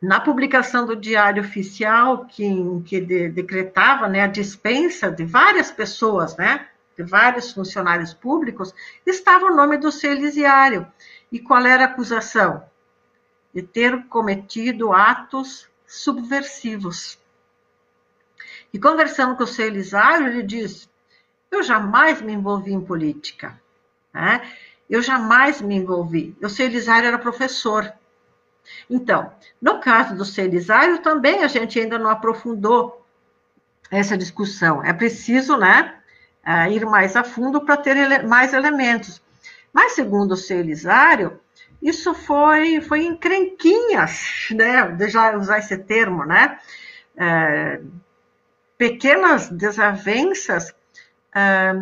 na 0.00 0.18
publicação 0.18 0.86
do 0.86 0.96
Diário 0.96 1.42
Oficial, 1.42 2.24
que, 2.24 2.50
que 2.86 3.00
de, 3.00 3.28
decretava 3.28 4.08
né, 4.08 4.22
a 4.22 4.26
dispensa 4.26 5.10
de 5.10 5.24
várias 5.24 5.70
pessoas, 5.70 6.34
né, 6.38 6.66
de 7.00 7.10
vários 7.10 7.52
funcionários 7.52 8.12
públicos, 8.12 8.74
estava 9.06 9.46
o 9.46 9.56
nome 9.56 9.78
do 9.78 9.90
seu 9.90 10.12
Elisiário. 10.12 10.86
E 11.32 11.38
qual 11.38 11.64
era 11.64 11.84
a 11.84 11.86
acusação? 11.86 12.62
De 13.54 13.62
ter 13.62 14.04
cometido 14.06 14.92
atos 14.92 15.66
subversivos. 15.86 17.18
E 18.72 18.78
conversando 18.78 19.34
com 19.36 19.44
o 19.44 19.46
seu 19.46 19.66
Elisário, 19.66 20.26
ele 20.26 20.42
diz: 20.42 20.88
Eu 21.50 21.62
jamais 21.62 22.20
me 22.20 22.32
envolvi 22.32 22.72
em 22.72 22.80
política. 22.80 23.60
Né? 24.12 24.42
Eu 24.88 25.00
jamais 25.02 25.60
me 25.60 25.76
envolvi. 25.76 26.36
O 26.42 26.48
seu 26.48 26.66
Elisário 26.66 27.08
era 27.08 27.18
professor. 27.18 27.92
Então, 28.88 29.32
no 29.60 29.80
caso 29.80 30.14
do 30.14 30.24
seu 30.24 30.44
Elisário, 30.44 30.98
também 30.98 31.42
a 31.42 31.48
gente 31.48 31.80
ainda 31.80 31.98
não 31.98 32.10
aprofundou 32.10 33.04
essa 33.90 34.16
discussão. 34.16 34.84
É 34.84 34.92
preciso, 34.92 35.56
né, 35.56 35.99
ir 36.70 36.84
mais 36.86 37.16
a 37.16 37.24
fundo 37.24 37.60
para 37.60 37.76
ter 37.76 37.96
ele 37.96 38.22
mais 38.26 38.52
elementos. 38.52 39.22
Mas, 39.72 39.92
segundo 39.92 40.32
o 40.32 40.36
seu 40.36 40.58
Elisário, 40.58 41.38
isso 41.80 42.12
foi, 42.12 42.80
foi 42.80 43.04
encrenquinhas, 43.04 44.48
né, 44.50 44.90
de 44.92 45.08
já 45.08 45.36
usar 45.36 45.58
esse 45.58 45.78
termo, 45.78 46.24
né, 46.24 46.58
é, 47.16 47.80
pequenas 48.76 49.48
desavenças 49.48 50.74
é, 51.34 51.74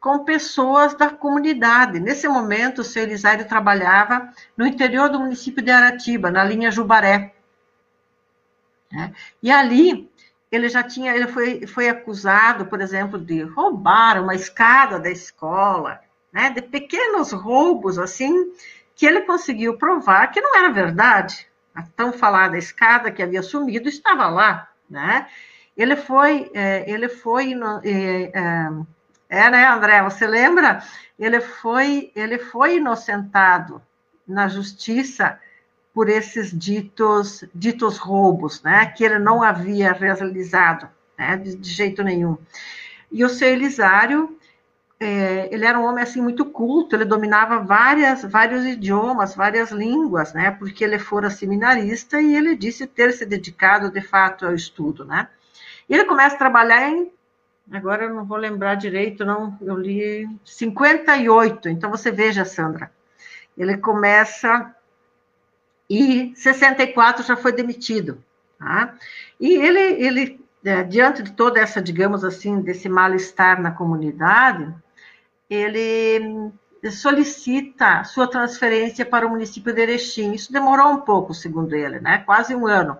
com 0.00 0.24
pessoas 0.24 0.94
da 0.94 1.10
comunidade. 1.10 1.98
Nesse 1.98 2.28
momento, 2.28 2.80
o 2.80 2.84
seu 2.84 3.02
Elisário 3.02 3.48
trabalhava 3.48 4.32
no 4.56 4.66
interior 4.66 5.08
do 5.08 5.20
município 5.20 5.62
de 5.62 5.70
Aratiba, 5.70 6.30
na 6.30 6.44
linha 6.44 6.70
Jubaré. 6.70 7.34
Né? 8.90 9.12
E 9.42 9.50
ali, 9.50 10.07
ele 10.50 10.68
já 10.68 10.82
tinha, 10.82 11.14
ele 11.14 11.26
foi, 11.28 11.66
foi 11.66 11.88
acusado, 11.88 12.66
por 12.66 12.80
exemplo, 12.80 13.18
de 13.18 13.42
roubar 13.42 14.22
uma 14.22 14.34
escada 14.34 14.98
da 14.98 15.10
escola, 15.10 16.00
né? 16.32 16.50
de 16.50 16.62
pequenos 16.62 17.32
roubos, 17.32 17.98
assim, 17.98 18.52
que 18.94 19.06
ele 19.06 19.22
conseguiu 19.22 19.76
provar 19.76 20.28
que 20.28 20.40
não 20.40 20.56
era 20.56 20.70
verdade. 20.70 21.46
A 21.74 21.82
tão 21.82 22.12
falada 22.12 22.58
escada 22.58 23.10
que 23.12 23.22
havia 23.22 23.42
sumido 23.42 23.88
estava 23.88 24.28
lá, 24.28 24.68
né? 24.90 25.28
Ele 25.76 25.94
foi, 25.94 26.50
é, 26.52 26.90
ele 26.90 27.08
foi 27.08 27.54
é, 27.84 28.32
é, 28.34 28.70
é, 29.28 29.50
né, 29.50 29.68
André? 29.68 30.02
Você 30.02 30.26
lembra? 30.26 30.82
Ele 31.16 31.40
foi, 31.40 32.10
ele 32.16 32.38
foi 32.38 32.78
inocentado 32.78 33.80
na 34.26 34.48
justiça 34.48 35.38
por 35.98 36.08
esses 36.08 36.56
ditos, 36.56 37.42
ditos 37.52 37.98
roubos, 37.98 38.62
né? 38.62 38.86
Que 38.86 39.02
ele 39.02 39.18
não 39.18 39.42
havia 39.42 39.90
realizado, 39.90 40.88
né? 41.18 41.36
De, 41.36 41.56
de 41.56 41.68
jeito 41.68 42.04
nenhum. 42.04 42.38
E 43.10 43.24
o 43.24 43.28
seu 43.28 43.48
Elisário, 43.48 44.38
é, 45.00 45.48
ele 45.52 45.66
era 45.66 45.76
um 45.76 45.82
homem 45.82 46.04
assim 46.04 46.22
muito 46.22 46.44
culto, 46.44 46.94
ele 46.94 47.04
dominava 47.04 47.58
várias, 47.58 48.22
vários 48.22 48.64
idiomas, 48.64 49.34
várias 49.34 49.72
línguas, 49.72 50.32
né? 50.32 50.52
Porque 50.52 50.84
ele 50.84 51.00
fora 51.00 51.30
seminarista 51.30 52.20
e 52.20 52.32
ele 52.32 52.54
disse 52.54 52.86
ter 52.86 53.12
se 53.12 53.26
dedicado 53.26 53.90
de 53.90 54.00
fato 54.00 54.46
ao 54.46 54.54
estudo, 54.54 55.04
né? 55.04 55.28
E 55.88 55.94
ele 55.94 56.04
começa 56.04 56.36
a 56.36 56.38
trabalhar 56.38 56.88
em 56.88 57.10
Agora 57.72 58.04
eu 58.04 58.14
não 58.14 58.24
vou 58.24 58.38
lembrar 58.38 58.76
direito, 58.76 59.24
não. 59.24 59.58
Eu 59.60 59.76
li 59.76 60.28
58. 60.44 61.68
Então 61.68 61.90
você 61.90 62.12
veja, 62.12 62.44
Sandra. 62.44 62.88
Ele 63.58 63.76
começa 63.76 64.72
e 65.88 66.32
64 66.36 67.24
já 67.24 67.36
foi 67.36 67.52
demitido. 67.52 68.22
Tá? 68.58 68.94
E 69.40 69.54
ele, 69.54 69.80
ele 69.80 70.40
é, 70.64 70.82
diante 70.82 71.22
de 71.22 71.32
toda 71.32 71.60
essa, 71.60 71.80
digamos 71.80 72.24
assim, 72.24 72.60
desse 72.60 72.88
mal-estar 72.88 73.60
na 73.60 73.70
comunidade, 73.70 74.74
ele 75.48 76.50
solicita 76.90 78.04
sua 78.04 78.28
transferência 78.28 79.04
para 79.04 79.26
o 79.26 79.30
município 79.30 79.72
de 79.72 79.80
Erechim. 79.80 80.32
Isso 80.32 80.52
demorou 80.52 80.88
um 80.88 81.00
pouco, 81.00 81.32
segundo 81.32 81.74
ele, 81.74 82.00
né? 82.00 82.18
Quase 82.18 82.54
um 82.54 82.66
ano. 82.66 82.98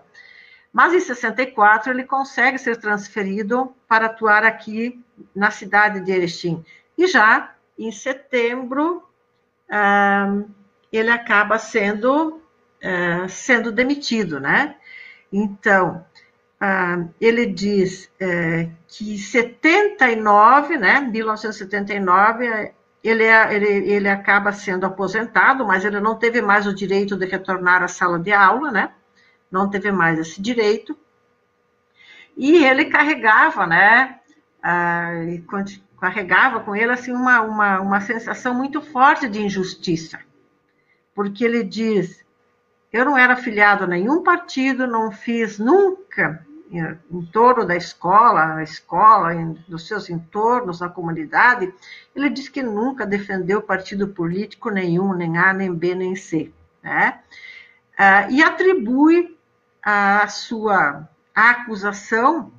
Mas 0.71 0.93
em 0.93 0.99
64 0.99 1.91
ele 1.91 2.03
consegue 2.03 2.57
ser 2.57 2.77
transferido 2.77 3.73
para 3.87 4.07
atuar 4.07 4.43
aqui 4.43 5.03
na 5.35 5.51
cidade 5.51 6.01
de 6.01 6.11
Erechim. 6.11 6.63
E 6.97 7.07
já 7.07 7.53
em 7.77 7.91
setembro 7.91 9.03
ah, 9.69 10.41
ele 10.91 11.09
acaba 11.09 11.57
sendo 11.57 12.38
ah, 12.83 13.27
sendo 13.27 13.71
demitido, 13.71 14.39
né? 14.39 14.75
Então 15.31 16.05
ah, 16.59 17.05
ele 17.21 17.45
diz 17.45 18.11
eh, 18.19 18.69
que 18.87 19.17
79, 19.17 20.77
né? 20.77 21.01
1979 21.01 22.73
ele, 23.03 23.23
é, 23.23 23.55
ele, 23.55 23.67
ele 23.91 24.09
acaba 24.09 24.51
sendo 24.51 24.85
aposentado, 24.85 25.65
mas 25.65 25.85
ele 25.85 25.99
não 25.99 26.15
teve 26.15 26.41
mais 26.41 26.67
o 26.67 26.73
direito 26.73 27.15
de 27.15 27.25
retornar 27.25 27.81
à 27.83 27.87
sala 27.87 28.19
de 28.19 28.33
aula, 28.33 28.71
né? 28.71 28.91
não 29.51 29.69
teve 29.69 29.91
mais 29.91 30.19
esse 30.19 30.41
direito. 30.41 30.97
E 32.37 32.63
ele 32.63 32.85
carregava, 32.85 33.65
né? 33.65 34.19
Ah, 34.61 35.11
carregava 35.99 36.61
com 36.61 36.75
ele 36.75 36.91
assim 36.91 37.11
uma, 37.11 37.41
uma, 37.41 37.81
uma 37.81 38.01
sensação 38.01 38.53
muito 38.53 38.81
forte 38.81 39.27
de 39.27 39.41
injustiça, 39.41 40.19
porque 41.13 41.43
ele 41.43 41.63
diz: 41.63 42.23
eu 42.91 43.05
não 43.05 43.17
era 43.17 43.33
afiliado 43.33 43.83
a 43.83 43.87
nenhum 43.87 44.23
partido, 44.23 44.87
não 44.87 45.11
fiz 45.11 45.59
nunca 45.59 46.45
em 46.71 47.25
torno 47.31 47.65
da 47.65 47.75
escola, 47.75 48.55
a 48.55 48.63
escola, 48.63 49.33
nos 49.67 49.87
seus 49.87 50.09
entornos, 50.09 50.79
na 50.79 50.87
comunidade, 50.87 51.73
ele 52.15 52.29
diz 52.29 52.47
que 52.47 52.61
nunca 52.61 53.07
defendeu 53.07 53.61
partido 53.61 54.09
político 54.09 54.69
nenhum, 54.69 55.13
nem 55.13 55.37
A, 55.37 55.51
nem 55.51 55.73
B, 55.73 55.95
nem 55.95 56.15
C, 56.15 56.51
né? 56.83 57.19
Ah, 57.97 58.29
e 58.29 58.43
atribui 58.43 59.35
a 59.83 60.27
sua 60.27 61.09
acusação 61.33 62.51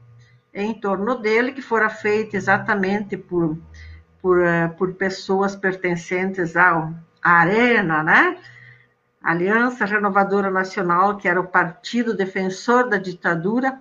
em 0.52 0.74
torno 0.74 1.14
dele, 1.14 1.52
que 1.52 1.62
fora 1.62 1.88
feita 1.88 2.36
exatamente 2.36 3.16
por, 3.16 3.56
por, 4.20 4.42
eh, 4.42 4.68
por 4.76 4.94
pessoas 4.94 5.54
pertencentes 5.54 6.56
à 6.56 6.92
Arena, 7.22 8.02
né? 8.02 8.36
Aliança 9.22 9.84
Renovadora 9.84 10.50
Nacional, 10.50 11.16
que 11.16 11.28
era 11.28 11.40
o 11.40 11.46
partido 11.46 12.16
defensor 12.16 12.88
da 12.88 12.96
ditadura, 12.96 13.80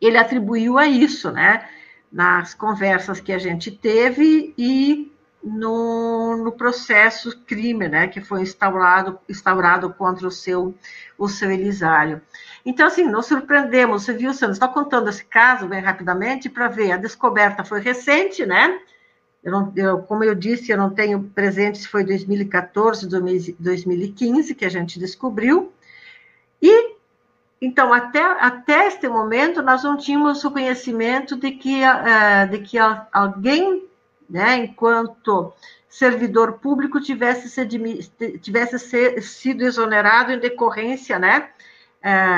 ele 0.00 0.18
atribuiu 0.18 0.78
a 0.78 0.86
isso, 0.86 1.30
né? 1.30 1.68
Nas 2.10 2.54
conversas 2.54 3.20
que 3.20 3.32
a 3.32 3.38
gente 3.38 3.70
teve 3.70 4.54
e 4.58 5.12
no, 5.46 6.36
no 6.36 6.50
processo 6.50 7.38
crime, 7.46 7.88
né, 7.88 8.08
que 8.08 8.20
foi 8.20 8.42
instaurado, 8.42 9.18
instaurado 9.28 9.94
contra 9.94 10.26
o 10.26 10.30
seu, 10.30 10.74
o 11.16 11.28
seu 11.28 11.50
Elisário. 11.50 12.20
Então, 12.64 12.86
assim, 12.86 13.04
nos 13.04 13.26
surpreendemos, 13.26 14.02
você 14.02 14.12
viu, 14.12 14.34
Sandro, 14.34 14.54
está 14.54 14.66
contando 14.66 15.08
esse 15.08 15.24
caso 15.24 15.68
bem 15.68 15.80
rapidamente 15.80 16.48
para 16.48 16.66
ver, 16.66 16.90
a 16.90 16.96
descoberta 16.96 17.64
foi 17.64 17.80
recente, 17.80 18.44
né, 18.44 18.80
eu 19.46 19.52
não, 19.52 19.72
eu, 19.76 20.02
como 20.02 20.24
eu 20.24 20.34
disse, 20.34 20.72
eu 20.72 20.76
não 20.76 20.90
tenho 20.90 21.22
presente 21.22 21.78
se 21.78 21.86
foi 21.86 22.02
2014, 22.02 23.06
2015 23.06 24.54
que 24.56 24.64
a 24.64 24.68
gente 24.68 24.98
descobriu, 24.98 25.72
e 26.60 26.96
então, 27.62 27.92
até, 27.92 28.20
até 28.20 28.88
este 28.88 29.08
momento, 29.08 29.62
nós 29.62 29.84
não 29.84 29.96
tínhamos 29.96 30.44
o 30.44 30.50
conhecimento 30.50 31.36
de 31.36 31.52
que, 31.52 31.80
uh, 31.82 32.50
de 32.50 32.58
que 32.58 32.76
alguém 33.12 33.86
né, 34.28 34.56
enquanto 34.56 35.52
servidor 35.88 36.54
público 36.54 37.00
tivesse, 37.00 37.48
se, 37.48 37.64
tivesse 38.42 39.22
sido 39.22 39.62
exonerado 39.62 40.32
em 40.32 40.40
decorrência 40.40 41.18
né, 41.20 41.50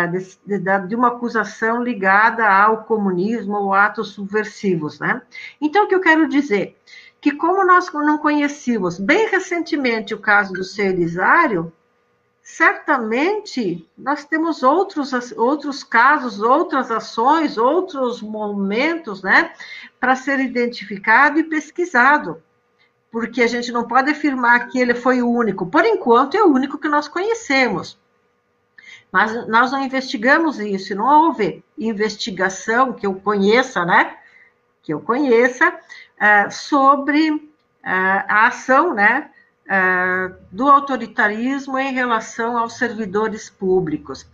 de, 0.07 0.59
de, 0.59 0.87
de, 0.87 0.97
uma 0.97 1.09
acusação 1.09 1.83
ligada 1.83 2.49
ao 2.49 2.85
comunismo 2.85 3.55
ou 3.55 3.75
atos 3.75 4.13
subversivos. 4.13 4.99
Né? 4.99 5.21
Então, 5.61 5.85
o 5.85 5.89
que 5.89 5.95
eu 5.95 6.01
quero 6.01 6.27
dizer? 6.27 6.79
Que 7.21 7.33
como 7.33 7.67
nós 7.67 7.93
não 7.93 8.17
conhecíamos 8.17 8.99
bem 8.99 9.29
recentemente 9.29 10.15
o 10.15 10.21
caso 10.21 10.55
do 10.55 10.65
seu 10.65 10.87
Elisário, 10.87 11.71
certamente 12.43 13.87
nós 13.97 14.25
temos 14.25 14.63
outros, 14.63 15.13
outros 15.37 15.85
casos, 15.85 16.41
outras 16.41 16.91
ações, 16.91 17.59
outros 17.59 18.23
momentos, 18.23 19.23
né, 19.23 19.53
para 20.01 20.17
ser 20.17 20.41
identificado 20.41 21.39
e 21.39 21.45
pesquisado. 21.45 22.43
Porque 23.11 23.43
a 23.43 23.47
gente 23.47 23.71
não 23.71 23.87
pode 23.87 24.11
afirmar 24.11 24.69
que 24.69 24.79
ele 24.79 24.95
foi 24.95 25.21
o 25.21 25.31
único. 25.31 25.67
Por 25.67 25.85
enquanto, 25.85 26.39
é 26.39 26.43
o 26.43 26.51
único 26.51 26.79
que 26.79 26.89
nós 26.89 27.07
conhecemos. 27.07 27.99
Mas 29.11 29.47
nós 29.49 29.73
não 29.73 29.83
investigamos 29.83 30.59
isso, 30.59 30.95
não 30.95 31.27
houve 31.27 31.65
investigação 31.79 32.93
que 32.93 33.07
eu 33.07 33.15
conheça, 33.15 33.85
né? 33.85 34.17
Que 34.83 34.93
eu 34.93 35.01
conheça, 35.01 35.69
uh, 35.71 36.51
sobre 36.51 37.31
uh, 37.31 37.41
a 37.83 38.47
ação, 38.49 38.95
né? 38.95 39.31
uh, 39.69 40.35
do 40.51 40.69
autoritarismo 40.69 41.79
em 41.79 41.93
relação 41.93 42.57
aos 42.57 42.77
servidores 42.77 43.51
públicos. 43.51 44.27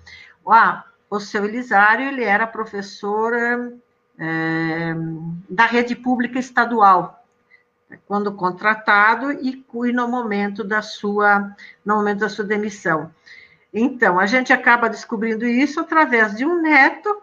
O 1.10 1.20
seu 1.20 1.44
Elisário, 1.44 2.08
ele 2.08 2.24
era 2.24 2.46
professor 2.46 3.32
da 5.48 5.66
rede 5.66 5.94
pública 5.94 6.38
estadual, 6.38 7.24
quando 8.06 8.32
contratado 8.32 9.32
e, 9.32 9.64
e 9.86 9.92
no 9.92 10.08
momento 10.08 10.62
da 10.64 10.82
sua 10.82 11.54
no 11.84 11.96
momento 11.96 12.20
da 12.20 12.28
sua 12.28 12.44
demissão. 12.44 13.10
Então, 13.74 14.20
a 14.20 14.26
gente 14.26 14.52
acaba 14.52 14.88
descobrindo 14.88 15.44
isso 15.44 15.80
através 15.80 16.36
de 16.36 16.46
um 16.46 16.62
neto 16.62 17.20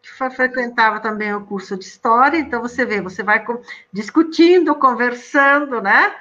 que 0.00 0.08
frequentava 0.30 1.00
também 1.00 1.34
o 1.34 1.44
curso 1.44 1.76
de 1.76 1.84
história. 1.84 2.38
Então, 2.38 2.62
você 2.62 2.86
vê, 2.86 3.00
você 3.00 3.24
vai 3.24 3.44
discutindo, 3.92 4.76
conversando, 4.76 5.80
né? 5.80 6.14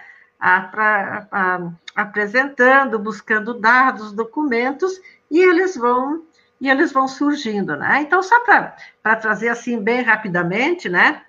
Apresentando, 1.96 2.98
buscando 2.98 3.54
dados, 3.54 4.12
documentos, 4.12 5.00
e 5.30 5.40
eles 5.40 5.76
vão 5.76 6.24
e 6.60 6.70
eles 6.70 6.94
vão 6.94 7.10
surgindo, 7.10 7.76
né? 7.76 8.02
Então, 8.02 8.24
só 8.24 8.40
para 8.40 9.16
trazer 9.18 9.50
assim 9.50 9.78
bem 9.84 10.02
rapidamente, 10.02 10.88
né? 10.88 11.22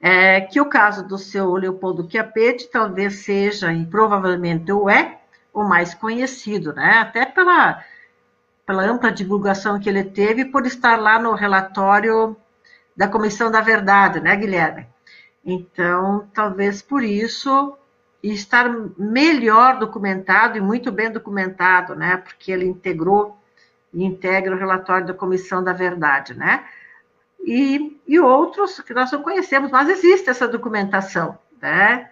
É, 0.00 0.40
que 0.40 0.60
o 0.60 0.66
caso 0.66 1.06
do 1.06 1.16
seu 1.16 1.54
Leopoldo 1.54 2.08
Chiapetti 2.10 2.68
talvez 2.68 3.20
seja, 3.20 3.72
e 3.72 3.86
provavelmente 3.86 4.72
o 4.72 4.90
é, 4.90 5.17
o 5.60 5.68
mais 5.68 5.94
conhecido, 5.94 6.72
né? 6.72 6.98
Até 6.98 7.26
pela, 7.26 7.82
pela 8.66 8.82
ampla 8.84 9.10
divulgação 9.10 9.78
que 9.78 9.88
ele 9.88 10.04
teve 10.04 10.44
por 10.44 10.66
estar 10.66 10.98
lá 10.98 11.18
no 11.18 11.34
relatório 11.34 12.36
da 12.96 13.08
Comissão 13.08 13.50
da 13.50 13.60
Verdade, 13.60 14.20
né, 14.20 14.34
Guilherme? 14.36 14.86
Então, 15.44 16.28
talvez 16.34 16.82
por 16.82 17.02
isso 17.02 17.76
estar 18.22 18.68
melhor 18.98 19.78
documentado 19.78 20.58
e 20.58 20.60
muito 20.60 20.90
bem 20.90 21.10
documentado, 21.10 21.94
né? 21.94 22.16
Porque 22.16 22.50
ele 22.50 22.66
integrou 22.66 23.38
e 23.92 24.04
integra 24.04 24.54
o 24.54 24.58
relatório 24.58 25.06
da 25.06 25.14
Comissão 25.14 25.62
da 25.62 25.72
Verdade, 25.72 26.34
né? 26.34 26.64
E, 27.40 28.00
e 28.06 28.18
outros 28.18 28.80
que 28.80 28.92
nós 28.92 29.10
não 29.12 29.22
conhecemos, 29.22 29.70
mas 29.70 29.88
existe 29.88 30.28
essa 30.28 30.48
documentação, 30.48 31.38
né? 31.62 32.10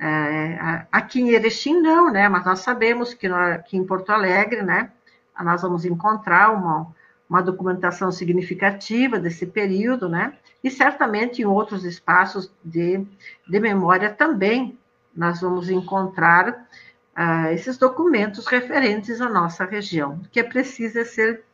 É, 0.00 0.86
aqui 0.92 1.20
em 1.20 1.30
Erechim 1.30 1.80
não, 1.80 2.12
né? 2.12 2.28
Mas 2.28 2.44
nós 2.44 2.60
sabemos 2.60 3.14
que 3.14 3.26
aqui 3.26 3.76
em 3.76 3.84
Porto 3.84 4.10
Alegre, 4.10 4.62
né? 4.62 4.92
Nós 5.40 5.62
vamos 5.62 5.84
encontrar 5.84 6.52
uma, 6.52 6.94
uma 7.28 7.42
documentação 7.42 8.10
significativa 8.12 9.18
desse 9.18 9.46
período, 9.46 10.08
né? 10.08 10.34
E 10.62 10.70
certamente 10.70 11.42
em 11.42 11.44
outros 11.44 11.84
espaços 11.84 12.52
de, 12.64 13.04
de 13.48 13.60
memória 13.60 14.10
também 14.10 14.78
nós 15.14 15.40
vamos 15.40 15.68
encontrar 15.68 16.68
ah, 17.14 17.52
esses 17.52 17.76
documentos 17.76 18.46
referentes 18.46 19.20
à 19.20 19.28
nossa 19.28 19.64
região, 19.64 20.20
que 20.30 20.42
precisa 20.44 21.04
ser 21.04 21.44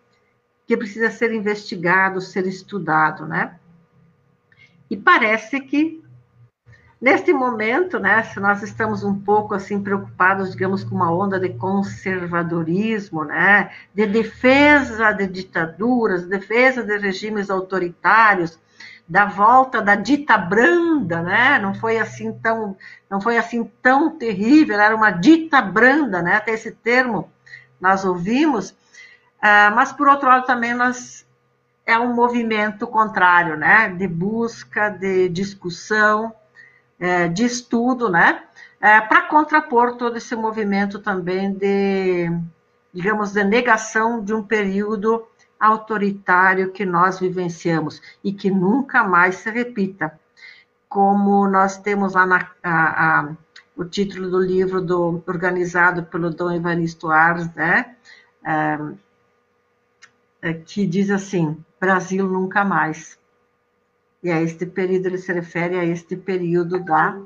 que 0.66 0.76
precisa 0.76 1.10
ser 1.10 1.32
investigado, 1.32 2.20
ser 2.20 2.46
estudado, 2.46 3.26
né? 3.26 3.58
E 4.90 4.96
parece 4.96 5.60
que 5.60 6.03
neste 7.00 7.32
momento, 7.32 7.98
né, 7.98 8.22
se 8.22 8.40
nós 8.40 8.62
estamos 8.62 9.04
um 9.04 9.18
pouco 9.18 9.54
assim 9.54 9.82
preocupados, 9.82 10.50
digamos, 10.50 10.84
com 10.84 10.94
uma 10.94 11.12
onda 11.12 11.38
de 11.38 11.50
conservadorismo, 11.50 13.24
né, 13.24 13.70
de 13.94 14.06
defesa 14.06 15.12
de 15.12 15.26
ditaduras, 15.26 16.26
defesa 16.26 16.82
de 16.82 16.96
regimes 16.98 17.50
autoritários, 17.50 18.58
da 19.06 19.26
volta 19.26 19.82
da 19.82 19.94
dita 19.94 20.36
branda, 20.38 21.22
né? 21.22 21.58
Não 21.58 21.74
foi 21.74 21.98
assim 21.98 22.32
tão, 22.32 22.76
não 23.08 23.20
foi 23.20 23.36
assim 23.36 23.70
tão 23.82 24.16
terrível, 24.16 24.80
era 24.80 24.96
uma 24.96 25.10
dita 25.10 25.60
branda, 25.60 26.22
né? 26.22 26.36
Até 26.36 26.52
esse 26.52 26.70
termo 26.70 27.30
nós 27.80 28.04
ouvimos, 28.04 28.70
uh, 28.70 29.74
mas 29.74 29.92
por 29.92 30.08
outro 30.08 30.28
lado 30.28 30.46
também 30.46 30.74
nós 30.74 31.26
é 31.84 31.98
um 31.98 32.14
movimento 32.14 32.86
contrário, 32.86 33.56
né? 33.56 33.90
De 33.90 34.08
busca, 34.08 34.88
de 34.88 35.28
discussão, 35.28 36.34
é, 36.98 37.28
de 37.28 37.44
estudo, 37.44 38.08
né? 38.08 38.42
É, 38.80 39.00
Para 39.00 39.22
contrapor 39.28 39.96
todo 39.96 40.16
esse 40.16 40.36
movimento 40.36 40.98
também 40.98 41.52
de, 41.52 42.30
digamos, 42.92 43.32
de 43.32 43.42
negação 43.44 44.22
de 44.22 44.34
um 44.34 44.42
período 44.42 45.26
autoritário 45.58 46.70
que 46.72 46.84
nós 46.84 47.18
vivenciamos 47.18 48.00
e 48.22 48.32
que 48.32 48.50
nunca 48.50 49.02
mais 49.02 49.36
se 49.36 49.50
repita. 49.50 50.18
Como 50.88 51.48
nós 51.48 51.78
temos 51.78 52.14
lá 52.14 52.26
na, 52.26 52.50
a, 52.62 53.20
a, 53.20 53.32
o 53.76 53.84
título 53.84 54.30
do 54.30 54.38
livro 54.38 54.80
do, 54.80 55.22
organizado 55.26 56.04
pelo 56.04 56.30
Dom 56.30 56.52
Evaristo 56.52 57.10
Ars, 57.10 57.52
né? 57.54 57.96
É, 58.44 58.78
é, 60.42 60.52
que 60.52 60.86
diz 60.86 61.10
assim: 61.10 61.56
Brasil 61.80 62.28
nunca 62.28 62.64
mais. 62.64 63.18
E 64.24 64.32
a 64.32 64.40
este 64.40 64.64
período 64.64 65.06
ele 65.06 65.18
se 65.18 65.30
refere 65.30 65.78
a 65.78 65.84
este 65.84 66.16
período 66.16 66.82
da, 66.82 67.20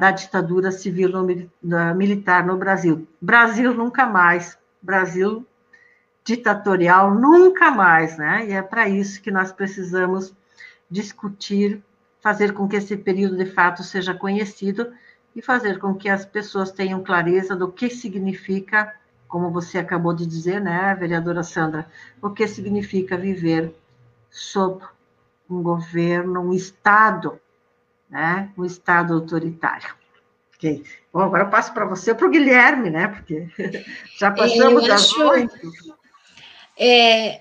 da 0.00 0.10
ditadura 0.10 0.72
civil 0.72 1.10
no, 1.10 1.94
militar 1.94 2.46
no 2.46 2.56
Brasil. 2.56 3.06
Brasil 3.20 3.74
nunca 3.74 4.06
mais. 4.06 4.58
Brasil 4.80 5.46
ditatorial 6.24 7.14
nunca 7.14 7.70
mais, 7.70 8.16
né? 8.16 8.46
E 8.48 8.52
é 8.52 8.62
para 8.62 8.88
isso 8.88 9.20
que 9.20 9.30
nós 9.30 9.52
precisamos 9.52 10.34
discutir, 10.90 11.82
fazer 12.20 12.54
com 12.54 12.66
que 12.66 12.76
esse 12.76 12.96
período 12.96 13.36
de 13.36 13.46
fato 13.46 13.82
seja 13.82 14.14
conhecido 14.14 14.90
e 15.34 15.42
fazer 15.42 15.78
com 15.78 15.94
que 15.94 16.08
as 16.08 16.24
pessoas 16.24 16.72
tenham 16.72 17.02
clareza 17.02 17.54
do 17.54 17.70
que 17.70 17.90
significa, 17.90 18.94
como 19.28 19.50
você 19.50 19.76
acabou 19.76 20.14
de 20.14 20.24
dizer, 20.26 20.62
né, 20.62 20.94
vereadora 20.94 21.42
Sandra, 21.42 21.86
o 22.22 22.30
que 22.30 22.48
significa 22.48 23.18
viver 23.18 23.74
sob 24.30 24.82
um 25.48 25.62
governo, 25.62 26.40
um 26.40 26.52
Estado, 26.52 27.40
né, 28.10 28.52
um 28.56 28.64
Estado 28.64 29.14
autoritário. 29.14 29.94
Ok. 30.54 30.84
Bom, 31.12 31.20
agora 31.20 31.44
eu 31.44 31.50
passo 31.50 31.72
para 31.74 31.84
você, 31.84 32.14
para 32.14 32.26
o 32.26 32.30
Guilherme, 32.30 32.90
né, 32.90 33.08
porque 33.08 33.48
já 34.18 34.30
passamos 34.30 34.86
das 34.86 35.02
acho... 35.02 35.28
oito 35.28 35.96
é, 36.78 37.40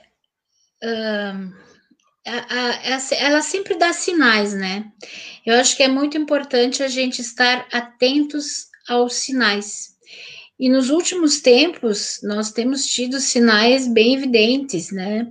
uh, 0.81 1.53
ela 3.19 3.41
sempre 3.41 3.75
dá 3.75 3.91
sinais, 3.91 4.53
né? 4.53 4.91
Eu 5.45 5.55
acho 5.59 5.75
que 5.75 5.83
é 5.83 5.87
muito 5.87 6.17
importante 6.17 6.81
a 6.81 6.87
gente 6.87 7.19
estar 7.19 7.67
atentos 7.71 8.67
aos 8.87 9.15
sinais. 9.15 9.95
E 10.57 10.69
nos 10.69 10.89
últimos 10.89 11.41
tempos, 11.41 12.21
nós 12.23 12.51
temos 12.51 12.85
tido 12.85 13.19
sinais 13.19 13.87
bem 13.87 14.15
evidentes, 14.15 14.89
né? 14.91 15.27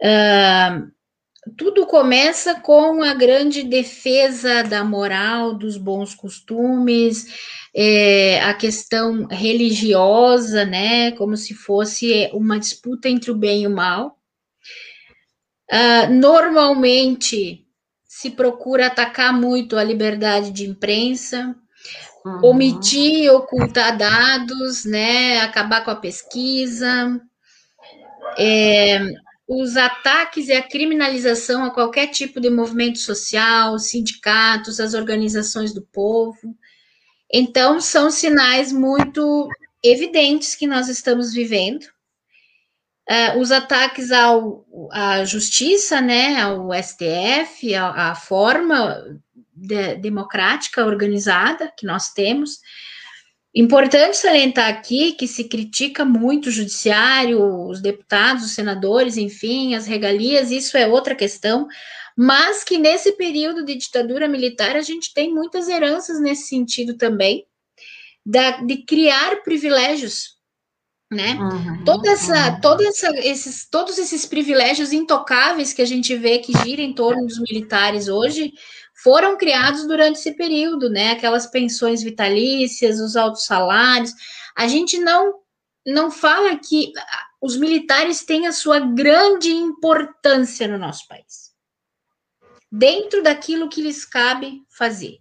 Uh, 0.00 0.90
tudo 1.56 1.86
começa 1.86 2.54
com 2.60 3.02
a 3.02 3.14
grande 3.14 3.62
defesa 3.62 4.62
da 4.62 4.84
moral, 4.84 5.54
dos 5.54 5.76
bons 5.76 6.14
costumes, 6.14 7.26
é, 7.74 8.40
a 8.42 8.54
questão 8.54 9.26
religiosa, 9.26 10.64
né, 10.64 11.12
como 11.12 11.36
se 11.36 11.54
fosse 11.54 12.30
uma 12.32 12.58
disputa 12.58 13.08
entre 13.08 13.30
o 13.30 13.36
bem 13.36 13.62
e 13.62 13.66
o 13.66 13.70
mal. 13.70 14.18
Uh, 15.70 16.12
normalmente 16.12 17.66
se 18.04 18.30
procura 18.30 18.88
atacar 18.88 19.32
muito 19.32 19.78
a 19.78 19.82
liberdade 19.82 20.50
de 20.50 20.68
imprensa, 20.68 21.56
uhum. 22.24 22.44
omitir, 22.44 23.32
ocultar 23.32 23.96
dados, 23.96 24.84
né, 24.84 25.40
acabar 25.40 25.82
com 25.82 25.90
a 25.90 25.96
pesquisa. 25.96 27.18
É, 28.38 29.00
os 29.60 29.76
ataques 29.76 30.48
e 30.48 30.52
a 30.52 30.62
criminalização 30.62 31.64
a 31.64 31.70
qualquer 31.70 32.06
tipo 32.06 32.40
de 32.40 32.48
movimento 32.48 32.98
social, 32.98 33.78
sindicatos, 33.78 34.80
as 34.80 34.94
organizações 34.94 35.74
do 35.74 35.82
povo. 35.82 36.56
Então, 37.30 37.80
são 37.80 38.10
sinais 38.10 38.72
muito 38.72 39.48
evidentes 39.82 40.54
que 40.54 40.66
nós 40.66 40.88
estamos 40.88 41.32
vivendo. 41.34 41.84
Uh, 43.10 43.38
os 43.40 43.50
ataques 43.50 44.10
ao, 44.10 44.64
à 44.90 45.24
justiça, 45.24 46.00
né, 46.00 46.40
ao 46.40 46.70
STF, 46.72 47.74
à, 47.74 48.14
forma 48.14 49.20
de, 49.54 49.96
democrática 49.96 50.86
organizada 50.86 51.70
que 51.76 51.84
nós 51.84 52.10
temos. 52.12 52.60
Importante 53.54 54.16
salientar 54.16 54.70
aqui 54.70 55.12
que 55.12 55.28
se 55.28 55.44
critica 55.44 56.06
muito 56.06 56.46
o 56.46 56.50
judiciário, 56.50 57.68
os 57.68 57.82
deputados, 57.82 58.44
os 58.44 58.52
senadores, 58.52 59.18
enfim, 59.18 59.74
as 59.74 59.86
regalias, 59.86 60.50
isso 60.50 60.76
é 60.76 60.86
outra 60.86 61.14
questão, 61.14 61.68
mas 62.16 62.64
que 62.64 62.78
nesse 62.78 63.12
período 63.12 63.62
de 63.62 63.74
ditadura 63.74 64.26
militar 64.26 64.74
a 64.74 64.80
gente 64.80 65.12
tem 65.12 65.34
muitas 65.34 65.68
heranças 65.68 66.18
nesse 66.18 66.48
sentido 66.48 66.96
também, 66.96 67.44
da, 68.24 68.62
de 68.62 68.78
criar 68.84 69.42
privilégios, 69.42 70.36
né? 71.10 71.34
Uhum, 71.34 71.84
Toda 71.84 72.10
essa, 72.10 72.52
uhum. 72.52 72.60
toda 72.62 72.84
essa, 72.84 73.10
esses, 73.18 73.68
todos 73.68 73.98
esses 73.98 74.24
privilégios 74.24 74.94
intocáveis 74.94 75.74
que 75.74 75.82
a 75.82 75.86
gente 75.86 76.16
vê 76.16 76.38
que 76.38 76.56
giram 76.64 76.82
em 76.82 76.94
torno 76.94 77.26
dos 77.26 77.38
militares 77.38 78.08
hoje 78.08 78.54
foram 79.02 79.36
criados 79.36 79.86
durante 79.86 80.18
esse 80.18 80.32
período, 80.32 80.88
né? 80.88 81.10
Aquelas 81.10 81.46
pensões 81.46 82.02
vitalícias, 82.02 83.00
os 83.00 83.16
altos 83.16 83.44
salários. 83.44 84.12
A 84.56 84.68
gente 84.68 84.98
não 84.98 85.40
não 85.84 86.12
fala 86.12 86.56
que 86.56 86.92
os 87.40 87.56
militares 87.56 88.24
têm 88.24 88.46
a 88.46 88.52
sua 88.52 88.78
grande 88.78 89.50
importância 89.50 90.68
no 90.68 90.78
nosso 90.78 91.08
país, 91.08 91.52
dentro 92.70 93.20
daquilo 93.20 93.68
que 93.68 93.82
lhes 93.82 94.04
cabe 94.04 94.62
fazer. 94.70 95.18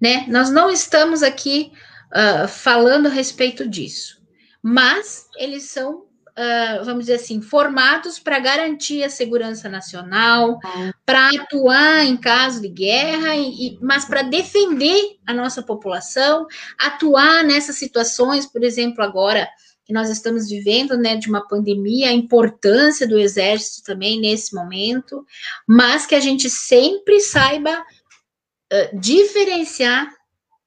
Né? 0.00 0.24
Nós 0.28 0.48
não 0.48 0.70
estamos 0.70 1.22
aqui 1.22 1.70
uh, 2.06 2.48
falando 2.48 3.06
a 3.06 3.10
respeito 3.10 3.68
disso, 3.68 4.22
mas 4.62 5.28
eles 5.36 5.64
são 5.64 6.07
uh, 6.38 6.84
vamos 6.84 7.06
dizer 7.06 7.14
assim, 7.14 7.42
formados 7.42 8.18
para 8.18 8.38
garantir 8.38 9.02
a 9.02 9.10
segurança 9.10 9.68
nacional, 9.68 10.60
para 11.04 11.30
atuar 11.30 12.04
em 12.04 12.16
caso 12.16 12.62
de 12.62 12.68
guerra, 12.68 13.34
e, 13.34 13.66
e 13.66 13.78
mas 13.82 14.04
para 14.04 14.22
defender 14.22 15.18
a 15.26 15.34
nossa 15.34 15.62
população, 15.62 16.46
atuar 16.78 17.42
nessas 17.42 17.76
situações, 17.76 18.46
por 18.46 18.62
exemplo, 18.62 19.02
agora 19.02 19.48
que 19.84 19.92
nós 19.92 20.10
estamos 20.10 20.48
vivendo, 20.48 20.96
né, 20.98 21.16
de 21.16 21.28
uma 21.28 21.46
pandemia, 21.48 22.10
a 22.10 22.12
importância 22.12 23.08
do 23.08 23.18
exército 23.18 23.82
também 23.84 24.20
nesse 24.20 24.54
momento, 24.54 25.24
mas 25.66 26.04
que 26.04 26.14
a 26.14 26.20
gente 26.20 26.50
sempre 26.50 27.20
saiba 27.20 27.80
uh, 27.80 29.00
diferenciar 29.00 30.06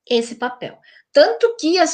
esse 0.09 0.35
papel. 0.35 0.80
Tanto 1.13 1.57
que 1.59 1.77
as 1.77 1.93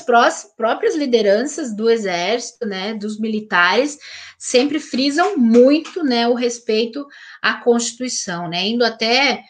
próprias 0.55 0.95
lideranças 0.95 1.75
do 1.75 1.89
exército, 1.89 2.65
né, 2.67 2.93
dos 2.93 3.19
militares, 3.19 3.97
sempre 4.37 4.79
frisam 4.79 5.37
muito, 5.37 6.03
né, 6.03 6.27
o 6.27 6.35
respeito 6.35 7.05
à 7.41 7.55
Constituição, 7.55 8.47
né, 8.47 8.67
indo 8.67 8.85
até 8.85 9.43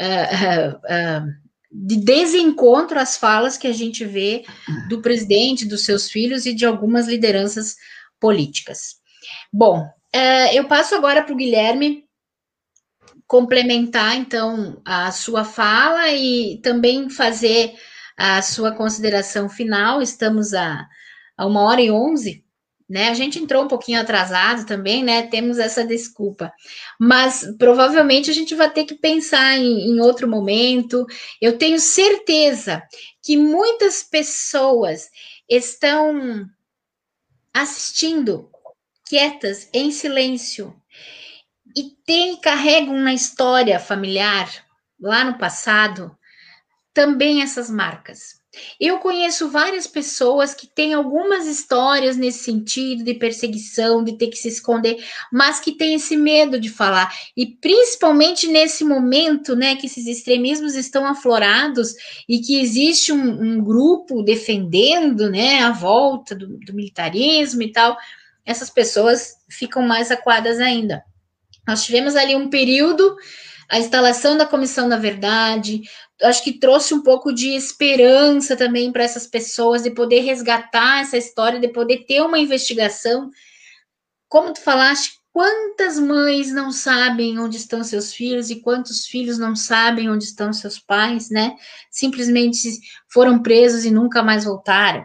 uh, 0.00 0.76
uh, 0.76 1.26
de 1.70 1.96
desencontro 1.96 2.98
às 2.98 3.16
falas 3.16 3.56
que 3.56 3.68
a 3.68 3.72
gente 3.72 4.04
vê 4.04 4.44
do 4.88 5.00
presidente, 5.00 5.64
dos 5.64 5.84
seus 5.84 6.10
filhos 6.10 6.44
e 6.46 6.52
de 6.52 6.66
algumas 6.66 7.06
lideranças 7.06 7.76
políticas. 8.20 8.96
Bom, 9.52 9.84
eu 10.52 10.68
passo 10.68 10.94
agora 10.94 11.22
para 11.22 11.32
o 11.32 11.36
Guilherme 11.36 12.04
complementar, 13.26 14.16
então, 14.16 14.80
a 14.84 15.10
sua 15.10 15.44
fala 15.44 16.12
e 16.12 16.60
também 16.62 17.10
fazer 17.10 17.74
a 18.16 18.40
sua 18.42 18.72
consideração 18.72 19.48
final. 19.48 20.00
Estamos 20.00 20.54
a, 20.54 20.86
a 21.36 21.46
uma 21.46 21.62
hora 21.62 21.80
e 21.80 21.90
onze, 21.90 22.44
né? 22.88 23.08
A 23.08 23.14
gente 23.14 23.38
entrou 23.38 23.64
um 23.64 23.68
pouquinho 23.68 24.00
atrasado 24.00 24.66
também, 24.66 25.02
né? 25.02 25.26
Temos 25.26 25.58
essa 25.58 25.84
desculpa, 25.84 26.52
mas 26.98 27.44
provavelmente 27.58 28.30
a 28.30 28.34
gente 28.34 28.54
vai 28.54 28.70
ter 28.70 28.84
que 28.84 28.94
pensar 28.94 29.56
em, 29.56 29.90
em 29.90 30.00
outro 30.00 30.28
momento. 30.28 31.06
Eu 31.40 31.56
tenho 31.56 31.78
certeza 31.80 32.82
que 33.22 33.36
muitas 33.36 34.02
pessoas 34.02 35.08
estão 35.48 36.46
assistindo 37.52 38.50
quietas, 39.06 39.68
em 39.72 39.90
silêncio, 39.90 40.74
e 41.76 41.90
tem, 42.04 42.36
carregam 42.36 42.96
na 42.96 43.12
história 43.12 43.78
familiar, 43.80 44.48
lá 45.00 45.24
no 45.24 45.38
passado, 45.38 46.16
também 46.94 47.42
essas 47.42 47.68
marcas. 47.68 48.42
Eu 48.78 48.98
conheço 48.98 49.50
várias 49.50 49.84
pessoas 49.84 50.54
que 50.54 50.68
têm 50.68 50.94
algumas 50.94 51.44
histórias 51.46 52.16
nesse 52.16 52.44
sentido 52.44 53.02
de 53.02 53.14
perseguição, 53.14 54.04
de 54.04 54.16
ter 54.16 54.28
que 54.28 54.36
se 54.36 54.46
esconder, 54.46 55.04
mas 55.32 55.58
que 55.58 55.72
têm 55.72 55.94
esse 55.94 56.16
medo 56.16 56.58
de 56.58 56.68
falar. 56.68 57.12
E 57.36 57.46
principalmente 57.46 58.46
nesse 58.46 58.84
momento, 58.84 59.56
né, 59.56 59.74
que 59.74 59.86
esses 59.86 60.06
extremismos 60.06 60.76
estão 60.76 61.04
aflorados 61.04 61.94
e 62.28 62.38
que 62.38 62.60
existe 62.60 63.12
um, 63.12 63.42
um 63.42 63.64
grupo 63.64 64.22
defendendo, 64.22 65.28
né, 65.28 65.60
a 65.60 65.72
volta 65.72 66.34
do, 66.34 66.56
do 66.58 66.74
militarismo 66.74 67.62
e 67.62 67.72
tal, 67.72 67.96
essas 68.46 68.70
pessoas 68.70 69.34
ficam 69.48 69.82
mais 69.82 70.10
acuadas 70.10 70.60
ainda. 70.60 71.02
Nós 71.66 71.82
tivemos 71.82 72.14
ali 72.14 72.36
um 72.36 72.50
período 72.50 73.16
a 73.68 73.78
instalação 73.78 74.36
da 74.36 74.46
Comissão 74.46 74.88
da 74.88 74.96
Verdade, 74.96 75.82
acho 76.22 76.42
que 76.42 76.58
trouxe 76.58 76.94
um 76.94 77.02
pouco 77.02 77.32
de 77.32 77.50
esperança 77.50 78.56
também 78.56 78.92
para 78.92 79.04
essas 79.04 79.26
pessoas 79.26 79.82
de 79.82 79.90
poder 79.90 80.20
resgatar 80.20 81.00
essa 81.00 81.16
história, 81.16 81.60
de 81.60 81.68
poder 81.68 82.04
ter 82.06 82.20
uma 82.20 82.38
investigação. 82.38 83.30
Como 84.28 84.52
tu 84.52 84.60
falaste, 84.60 85.18
quantas 85.32 85.98
mães 85.98 86.52
não 86.52 86.70
sabem 86.70 87.38
onde 87.38 87.56
estão 87.56 87.82
seus 87.82 88.14
filhos 88.14 88.50
e 88.50 88.60
quantos 88.60 89.06
filhos 89.06 89.38
não 89.38 89.56
sabem 89.56 90.08
onde 90.08 90.24
estão 90.24 90.52
seus 90.52 90.78
pais, 90.78 91.28
né? 91.28 91.56
Simplesmente 91.90 92.56
foram 93.12 93.42
presos 93.42 93.84
e 93.84 93.90
nunca 93.90 94.22
mais 94.22 94.44
voltaram. 94.44 95.04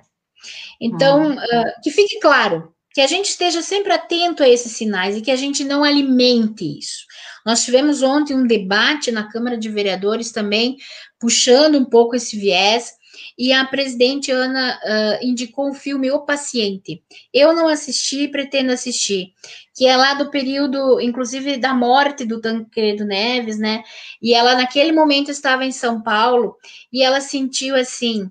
Então, 0.80 1.34
uh, 1.34 1.82
que 1.84 1.92
fique 1.92 2.20
claro 2.20 2.74
que 2.94 3.02
a 3.02 3.08
gente 3.08 3.30
esteja 3.30 3.62
sempre 3.62 3.92
atento 3.92 4.44
a 4.44 4.50
esses 4.50 4.72
sinais 4.74 5.18
e 5.18 5.22
que 5.22 5.32
a 5.32 5.36
gente 5.36 5.64
não 5.64 5.84
alimente 5.84 6.80
isso. 6.80 7.06
Nós 7.50 7.66
tivemos 7.66 8.04
ontem 8.04 8.36
um 8.36 8.46
debate 8.46 9.12
na 9.12 9.28
Câmara 9.28 9.58
de 9.58 9.70
Vereadores 9.70 10.32
também, 10.32 10.78
puxando 11.20 11.80
um 11.80 11.84
pouco 11.84 12.16
esse 12.16 12.38
viés, 12.38 12.94
e 13.36 13.52
a 13.52 13.66
presidente 13.66 14.30
Ana 14.30 14.80
uh, 14.84 15.26
indicou 15.26 15.72
o 15.72 15.74
filme 15.74 16.12
O 16.12 16.20
Paciente. 16.20 17.02
Eu 17.34 17.52
não 17.56 17.68
assisti, 17.68 18.28
pretendo 18.28 18.72
assistir, 18.72 19.34
que 19.76 19.88
é 19.88 19.98
lá 19.98 20.14
do 20.14 20.30
período, 20.30 21.02
inclusive, 21.02 21.58
da 21.58 21.74
morte 21.74 22.24
do 22.24 22.40
Tancredo 22.40 23.04
Neves, 23.04 23.58
né? 23.58 23.82
E 24.22 24.32
ela, 24.32 24.54
naquele 24.54 24.92
momento, 24.92 25.32
estava 25.32 25.66
em 25.66 25.72
São 25.72 26.04
Paulo 26.04 26.56
e 26.94 27.02
ela 27.02 27.20
sentiu 27.20 27.76
assim 27.76 28.30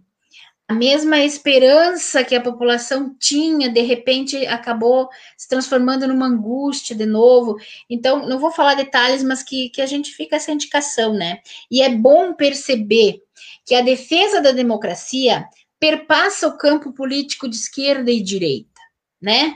a 0.69 0.75
mesma 0.75 1.19
esperança 1.21 2.23
que 2.23 2.35
a 2.35 2.43
população 2.43 3.17
tinha, 3.19 3.71
de 3.71 3.81
repente 3.81 4.47
acabou 4.47 5.09
se 5.35 5.49
transformando 5.49 6.07
numa 6.07 6.27
angústia 6.27 6.95
de 6.95 7.07
novo. 7.07 7.57
Então, 7.89 8.29
não 8.29 8.39
vou 8.39 8.51
falar 8.51 8.75
detalhes, 8.75 9.23
mas 9.23 9.43
que, 9.43 9.71
que 9.71 9.81
a 9.81 9.87
gente 9.87 10.13
fica 10.13 10.37
essa 10.37 10.53
indicação, 10.53 11.15
né? 11.15 11.39
E 11.71 11.81
é 11.81 11.89
bom 11.89 12.35
perceber 12.35 13.23
que 13.65 13.75
a 13.75 13.81
defesa 13.81 14.43
da 14.43 14.51
democracia 14.51 15.49
perpassa 15.81 16.47
o 16.47 16.59
campo 16.59 16.93
político 16.93 17.49
de 17.49 17.57
esquerda 17.57 18.11
e 18.11 18.23
direita, 18.23 18.81
né? 19.23 19.55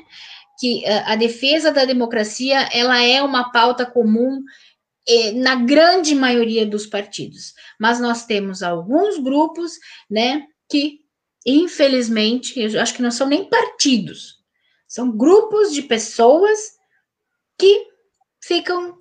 Que 0.59 0.83
a, 0.87 0.89
eh, 0.89 1.05
a 1.09 1.17
defesa 1.17 1.71
da 1.71 1.85
democracia 1.85 2.71
ela 2.73 3.03
é 3.03 3.23
uma 3.23 3.53
pauta 3.53 3.85
comum 3.85 4.43
eh, 5.07 5.33
na 5.33 5.57
grande 5.57 6.15
maioria 6.15 6.65
dos 6.65 6.87
partidos, 6.87 7.53
mas 7.79 8.01
nós 8.01 8.25
temos 8.25 8.63
alguns 8.63 9.19
grupos, 9.19 9.73
né, 10.09 10.47
que 10.71 11.02
infelizmente, 11.47 12.61
eu 12.61 12.81
acho 12.81 12.95
que 12.95 13.03
não 13.03 13.11
são 13.11 13.27
nem 13.27 13.49
partidos, 13.49 14.39
são 14.87 15.11
grupos 15.11 15.73
de 15.73 15.83
pessoas 15.83 16.59
que 17.59 17.87
ficam 18.43 18.99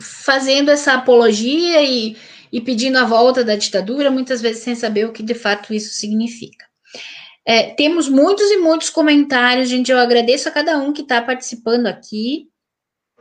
fazendo 0.00 0.70
essa 0.70 0.94
apologia 0.94 1.82
e, 1.82 2.16
e 2.52 2.60
pedindo 2.60 2.96
a 2.96 3.04
volta 3.04 3.44
da 3.44 3.56
ditadura, 3.56 4.10
muitas 4.10 4.40
vezes 4.40 4.62
sem 4.62 4.74
saber 4.74 5.06
o 5.06 5.12
que 5.12 5.22
de 5.22 5.34
fato 5.34 5.74
isso 5.74 5.94
significa. 5.94 6.66
É, 7.46 7.74
temos 7.74 8.08
muitos 8.08 8.50
e 8.50 8.58
muitos 8.58 8.90
comentários, 8.90 9.70
gente. 9.70 9.90
Eu 9.90 9.98
agradeço 9.98 10.48
a 10.48 10.52
cada 10.52 10.76
um 10.78 10.92
que 10.92 11.00
está 11.00 11.22
participando 11.22 11.86
aqui. 11.86 12.46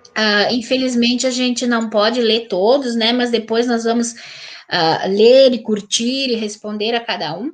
Uh, 0.10 0.54
infelizmente, 0.54 1.26
a 1.26 1.32
gente 1.32 1.66
não 1.66 1.90
pode 1.90 2.22
ler 2.22 2.48
todos, 2.50 2.94
né? 2.94 3.14
Mas 3.14 3.32
depois 3.32 3.68
nós 3.68 3.86
vamos 3.86 4.12
uh, 4.12 5.08
ler 5.08 5.54
e 5.54 5.64
curtir 5.64 6.30
e 6.30 6.36
responder 6.36 6.94
a 6.94 7.00
cada 7.00 7.38
um. 7.38 7.54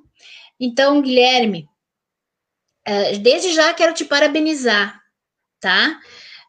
Então, 0.60 1.02
Guilherme, 1.02 1.68
eh, 2.86 3.18
desde 3.18 3.54
já 3.54 3.74
quero 3.74 3.94
te 3.94 4.06
parabenizar, 4.06 5.02
tá? 5.60 6.00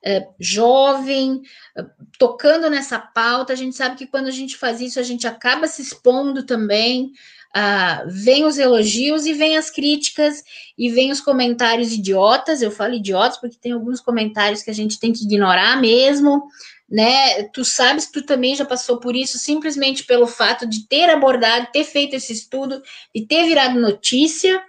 Eh, 0.04 0.26
jovem, 0.38 1.40
eh, 1.76 1.84
tocando 2.18 2.68
nessa 2.68 2.98
pauta, 2.98 3.52
a 3.52 3.56
gente 3.56 3.74
sabe 3.76 3.96
que 3.96 4.06
quando 4.06 4.26
a 4.26 4.32
gente 4.32 4.56
faz 4.56 4.80
isso, 4.80 5.00
a 5.00 5.02
gente 5.02 5.26
acaba 5.26 5.66
se 5.66 5.82
expondo 5.82 6.44
também. 6.44 7.12
Uh, 7.56 8.10
vem 8.10 8.44
os 8.44 8.58
elogios 8.58 9.26
e 9.26 9.32
vem 9.32 9.56
as 9.56 9.70
críticas 9.70 10.42
e 10.76 10.90
vem 10.90 11.12
os 11.12 11.20
comentários 11.20 11.92
idiotas. 11.92 12.60
Eu 12.60 12.70
falo 12.72 12.94
idiotas 12.94 13.38
porque 13.38 13.56
tem 13.56 13.70
alguns 13.70 14.00
comentários 14.00 14.60
que 14.60 14.70
a 14.70 14.74
gente 14.74 14.98
tem 14.98 15.12
que 15.12 15.22
ignorar 15.22 15.80
mesmo, 15.80 16.48
né? 16.94 17.42
Tu 17.52 17.64
sabes, 17.64 18.06
tu 18.06 18.22
também 18.22 18.54
já 18.54 18.64
passou 18.64 19.00
por 19.00 19.16
isso, 19.16 19.36
simplesmente 19.36 20.04
pelo 20.04 20.28
fato 20.28 20.64
de 20.64 20.86
ter 20.86 21.10
abordado, 21.10 21.66
ter 21.72 21.82
feito 21.82 22.14
esse 22.14 22.32
estudo 22.32 22.80
e 23.12 23.26
ter 23.26 23.46
virado 23.46 23.80
notícia. 23.80 24.62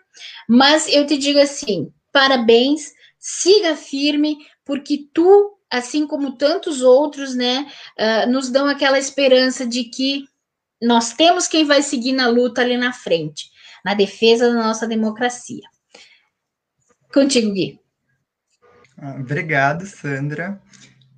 Mas 0.49 0.87
eu 0.87 1.05
te 1.05 1.19
digo 1.19 1.37
assim: 1.37 1.93
parabéns, 2.11 2.93
siga 3.19 3.75
firme, 3.75 4.39
porque 4.65 5.07
tu, 5.13 5.55
assim 5.69 6.07
como 6.07 6.35
tantos 6.35 6.81
outros, 6.81 7.35
né, 7.35 7.71
uh, 7.99 8.31
nos 8.31 8.49
dão 8.49 8.65
aquela 8.65 8.97
esperança 8.97 9.63
de 9.63 9.83
que 9.83 10.25
nós 10.81 11.13
temos 11.13 11.47
quem 11.47 11.63
vai 11.63 11.83
seguir 11.83 12.13
na 12.13 12.27
luta 12.27 12.61
ali 12.61 12.75
na 12.75 12.91
frente, 12.91 13.51
na 13.83 13.93
defesa 13.93 14.47
da 14.51 14.63
nossa 14.63 14.87
democracia. 14.87 15.61
Contigo, 17.13 17.53
Gui. 17.53 17.79
Obrigado, 19.19 19.85
Sandra. 19.85 20.59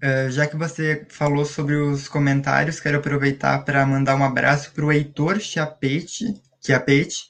Uh, 0.03 0.29
já 0.29 0.45
que 0.45 0.55
você 0.55 1.07
falou 1.09 1.43
sobre 1.43 1.75
os 1.75 2.07
comentários, 2.07 2.79
quero 2.79 2.99
aproveitar 2.99 3.65
para 3.65 3.83
mandar 3.83 4.15
um 4.15 4.23
abraço 4.23 4.71
para 4.71 4.85
o 4.85 4.91
Heitor 4.91 5.39
Chiapete, 5.39 6.35
Chiapete, 6.63 7.25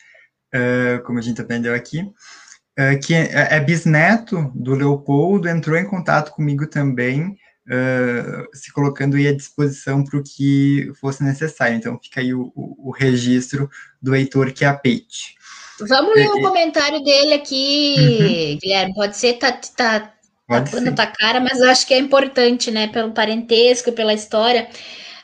uh, 0.53 1.01
como 1.03 1.17
a 1.17 1.21
gente 1.21 1.39
aprendeu 1.39 1.73
aqui, 1.73 2.01
uh, 2.01 2.99
que 3.01 3.13
é, 3.13 3.55
é, 3.55 3.59
bisneto 3.61 4.51
do 4.53 4.75
Leopoldo, 4.75 5.47
entrou 5.47 5.77
em 5.77 5.85
contato 5.85 6.31
comigo 6.31 6.67
também, 6.67 7.37
se 8.53 8.71
colocando 8.71 9.17
aí 9.17 9.27
à 9.27 9.35
disposição 9.35 10.01
para 10.01 10.17
o 10.17 10.23
que 10.23 10.89
fosse 11.01 11.21
necessário. 11.21 11.75
Então, 11.75 11.99
fica 12.01 12.21
aí 12.21 12.33
o, 12.33 12.49
o, 12.55 12.87
o 12.87 12.91
registro 12.91 13.69
do 14.01 14.15
Heitor 14.15 14.53
Chiapetti. 14.55 15.35
Vamos 15.81 16.15
ler 16.15 16.29
o 16.29 16.41
comentário 16.41 17.03
dele 17.03 17.33
aqui, 17.33 17.95
uhum. 17.99 18.57
Guilherme. 18.61 18.93
Pode 18.93 19.17
ser, 19.17 19.33
tá, 19.33 19.51
tá, 19.51 20.13
Pode 20.47 20.71
tá 20.71 20.91
tua 20.95 21.07
cara, 21.07 21.41
mas 21.41 21.59
eu 21.59 21.69
acho 21.69 21.85
que 21.85 21.93
é 21.93 21.97
importante, 21.97 22.71
né? 22.71 22.87
Pelo 22.87 23.11
parentesco, 23.11 23.91
pela 23.91 24.13
história. 24.13 24.69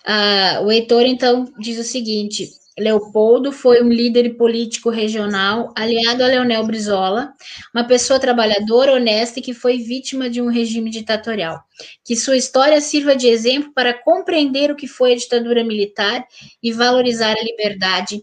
Uh, 0.05 0.65
o 0.65 0.71
Heitor, 0.71 1.03
então, 1.03 1.45
diz 1.57 1.79
o 1.79 1.83
seguinte: 1.83 2.49
Leopoldo 2.77 3.51
foi 3.51 3.81
um 3.81 3.87
líder 3.87 4.35
político 4.35 4.89
regional 4.89 5.71
aliado 5.77 6.23
a 6.23 6.27
Leonel 6.27 6.65
Brizola, 6.65 7.33
uma 7.73 7.85
pessoa 7.85 8.19
trabalhadora, 8.19 8.93
honesta 8.93 9.39
e 9.39 9.41
que 9.41 9.53
foi 9.53 9.77
vítima 9.77 10.29
de 10.29 10.41
um 10.41 10.49
regime 10.49 10.89
ditatorial. 10.89 11.63
Que 12.03 12.17
sua 12.17 12.35
história 12.35 12.81
sirva 12.81 13.15
de 13.15 13.27
exemplo 13.27 13.71
para 13.73 13.93
compreender 13.93 14.71
o 14.71 14.75
que 14.75 14.87
foi 14.87 15.13
a 15.13 15.17
ditadura 15.17 15.63
militar 15.63 16.25
e 16.61 16.73
valorizar 16.73 17.31
a 17.31 17.43
liberdade 17.43 18.21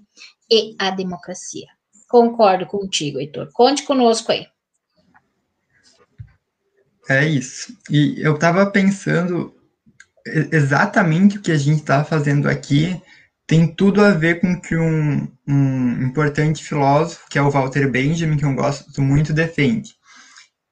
e 0.50 0.74
a 0.78 0.90
democracia. 0.90 1.66
Concordo 2.08 2.66
contigo, 2.66 3.20
Heitor. 3.20 3.48
Conte 3.54 3.84
conosco 3.84 4.32
aí. 4.32 4.46
É 7.10 7.26
isso. 7.26 7.76
E 7.90 8.22
eu 8.22 8.36
estava 8.36 8.64
pensando 8.70 9.52
exatamente 10.24 11.38
o 11.38 11.42
que 11.42 11.50
a 11.50 11.58
gente 11.58 11.80
está 11.80 12.04
fazendo 12.04 12.48
aqui 12.48 13.02
tem 13.48 13.66
tudo 13.66 14.00
a 14.00 14.12
ver 14.12 14.40
com 14.40 14.60
que 14.60 14.76
um, 14.76 15.28
um 15.44 16.02
importante 16.04 16.62
filósofo, 16.62 17.28
que 17.28 17.36
é 17.36 17.42
o 17.42 17.50
Walter 17.50 17.90
Benjamin, 17.90 18.36
que 18.36 18.44
eu 18.44 18.54
gosto 18.54 19.02
muito, 19.02 19.32
defende, 19.32 19.96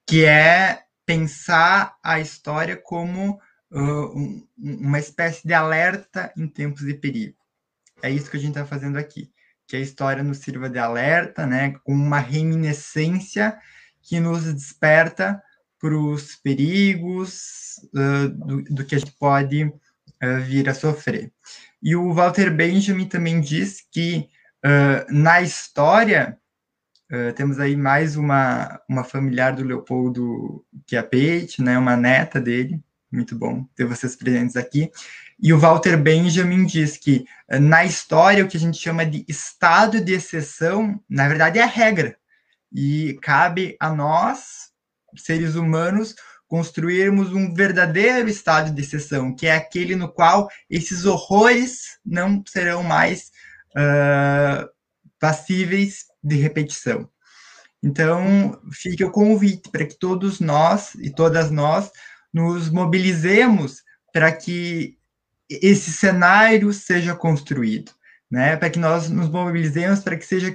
que 0.06 0.24
é 0.24 0.84
pensar 1.04 1.96
a 2.04 2.20
história 2.20 2.76
como 2.76 3.40
uh, 3.72 4.16
um, 4.16 4.46
uma 4.56 5.00
espécie 5.00 5.44
de 5.44 5.52
alerta 5.52 6.32
em 6.36 6.46
tempos 6.46 6.86
de 6.86 6.94
perigo. 6.94 7.34
É 8.00 8.08
isso 8.08 8.30
que 8.30 8.36
a 8.36 8.40
gente 8.40 8.50
está 8.50 8.64
fazendo 8.64 8.96
aqui, 8.96 9.28
que 9.66 9.74
a 9.74 9.80
história 9.80 10.22
nos 10.22 10.38
sirva 10.38 10.70
de 10.70 10.78
alerta, 10.78 11.44
né, 11.48 11.74
com 11.82 11.92
uma 11.92 12.20
reminiscência 12.20 13.58
que 14.00 14.20
nos 14.20 14.44
desperta 14.44 15.42
para 15.78 15.96
os 15.96 16.36
perigos 16.36 17.76
uh, 17.94 18.28
do, 18.28 18.62
do, 18.62 18.84
que 18.84 18.94
a 18.94 18.98
gente 18.98 19.12
pode 19.12 19.64
uh, 19.64 20.40
vir 20.46 20.68
a 20.68 20.74
sofrer. 20.74 21.32
E 21.82 21.94
o 21.94 22.12
Walter 22.12 22.50
Benjamin 22.50 23.06
também 23.06 23.40
diz 23.40 23.80
que 23.90 24.28
uh, 24.64 25.12
na 25.12 25.40
história, 25.40 26.38
temos 27.36 27.58
aí 27.58 27.74
mais 27.74 28.16
uma, 28.16 28.82
uma 28.86 29.02
familiar 29.02 29.54
do 29.54 29.64
Leopoldo 29.64 30.62
Chiapetti, 30.86 31.62
né, 31.62 31.78
uma 31.78 31.96
neta 31.96 32.38
dele, 32.38 32.78
muito 33.10 33.34
bom 33.34 33.64
ter 33.74 33.86
vocês 33.86 34.14
presentes 34.14 34.56
aqui. 34.56 34.90
E 35.40 35.50
o 35.50 35.58
Walter 35.58 35.96
Benjamin 35.96 36.66
diz 36.66 36.98
que 36.98 37.24
na 37.48 37.82
história, 37.82 38.44
o 38.44 38.46
que 38.48 38.58
a 38.58 38.60
gente 38.60 38.76
chama 38.76 39.06
de 39.06 39.24
estado 39.26 40.04
de 40.04 40.12
exceção, 40.12 41.02
na 41.08 41.26
verdade 41.26 41.58
é 41.58 41.62
a 41.62 41.66
regra. 41.66 42.14
E 42.70 43.18
cabe 43.22 43.74
a 43.80 43.88
nós, 43.88 44.67
seres 45.22 45.54
humanos, 45.54 46.14
construirmos 46.46 47.32
um 47.32 47.52
verdadeiro 47.52 48.28
estado 48.28 48.72
de 48.72 48.80
exceção, 48.80 49.34
que 49.34 49.46
é 49.46 49.54
aquele 49.54 49.94
no 49.94 50.10
qual 50.10 50.48
esses 50.68 51.04
horrores 51.04 51.98
não 52.04 52.42
serão 52.46 52.82
mais 52.82 53.30
uh, 53.76 54.68
passíveis 55.20 56.06
de 56.22 56.36
repetição. 56.36 57.08
Então, 57.82 58.60
fica 58.72 59.06
o 59.06 59.10
convite 59.10 59.70
para 59.70 59.86
que 59.86 59.98
todos 59.98 60.40
nós 60.40 60.94
e 60.96 61.10
todas 61.10 61.50
nós 61.50 61.90
nos 62.32 62.70
mobilizemos 62.70 63.82
para 64.12 64.32
que 64.32 64.98
esse 65.48 65.92
cenário 65.92 66.72
seja 66.72 67.14
construído, 67.14 67.92
né? 68.30 68.56
Para 68.56 68.70
que 68.70 68.78
nós 68.78 69.08
nos 69.08 69.28
mobilizemos 69.28 70.00
para 70.00 70.16
que 70.16 70.26
seja 70.26 70.54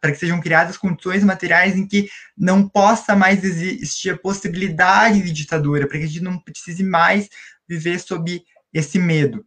para 0.00 0.12
que 0.12 0.18
sejam 0.18 0.40
criadas 0.40 0.76
condições 0.76 1.22
materiais 1.22 1.76
em 1.76 1.86
que 1.86 2.08
não 2.36 2.68
possa 2.68 3.14
mais 3.14 3.44
existir 3.44 4.10
a 4.10 4.18
possibilidade 4.18 5.22
de 5.22 5.32
ditadura, 5.32 5.86
para 5.86 5.98
que 5.98 6.04
a 6.04 6.08
gente 6.08 6.22
não 6.22 6.38
precise 6.38 6.82
mais 6.82 7.28
viver 7.68 7.98
sob 8.00 8.42
esse 8.72 8.98
medo. 8.98 9.44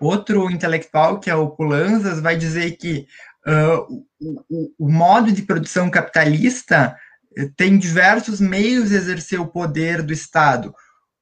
Outro 0.00 0.50
intelectual, 0.50 1.20
que 1.20 1.30
é 1.30 1.34
o 1.34 1.50
Pulanzas, 1.50 2.20
vai 2.20 2.36
dizer 2.36 2.72
que 2.72 3.06
uh, 3.46 4.04
o, 4.20 4.74
o, 4.78 4.90
modo 4.90 5.30
de 5.30 5.42
produção 5.42 5.88
capitalista 5.88 6.96
eh, 7.36 7.48
tem 7.56 7.78
diversos 7.78 8.40
meios 8.40 8.88
de 8.88 8.96
exercer 8.96 9.40
o 9.40 9.46
poder 9.46 10.02
do 10.02 10.12
Estado. 10.12 10.74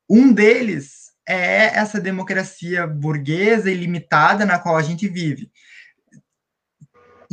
Um 0.09 0.33
deles 0.33 1.13
é 1.29 1.79
essa 1.79 2.01
democracia 2.01 2.87
burguesa 2.87 3.71
e 3.71 3.75
limitada 3.75 4.47
na 4.47 4.59
qual 4.59 4.77
a 4.77 4.83
gente 4.83 5.07
vive 5.07 5.51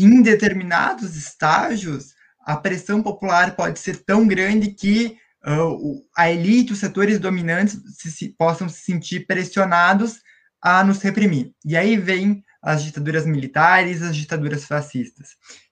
em 0.06 0.22
determinados 0.22 1.16
estágios, 1.16 2.14
a 2.46 2.56
pressão 2.58 3.02
popular 3.02 3.56
pode 3.56 3.80
ser 3.80 3.98
tão 4.04 4.28
grande 4.28 4.72
que 4.72 5.18
uh, 5.46 6.02
a 6.16 6.32
elite, 6.32 6.74
os 6.74 6.80
setores 6.80 7.20
dominantes 7.20 7.80
se, 7.98 8.12
se, 8.12 8.30
possam 8.30 8.68
se 8.70 8.82
sentir 8.82 9.26
pressionados 9.26 10.20
a 10.62 10.84
nos 10.84 11.02
reprimir. 11.02 11.54
E 11.66 11.78
aí 11.78 11.98
vem 11.98 12.44
as 12.62 12.84
ditaduras 12.84 13.26
militares, 13.26 14.02
as 14.02 14.16
ditaduras 14.16 14.66
fascistas. 14.66 15.30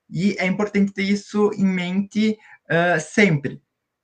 E 0.10 0.36
é 0.40 0.46
importante 0.46 0.94
ter 0.94 1.04
isso 1.04 1.52
em 1.56 1.66
mente 1.66 2.38
uh, 2.70 3.00
sempre. 3.00 3.62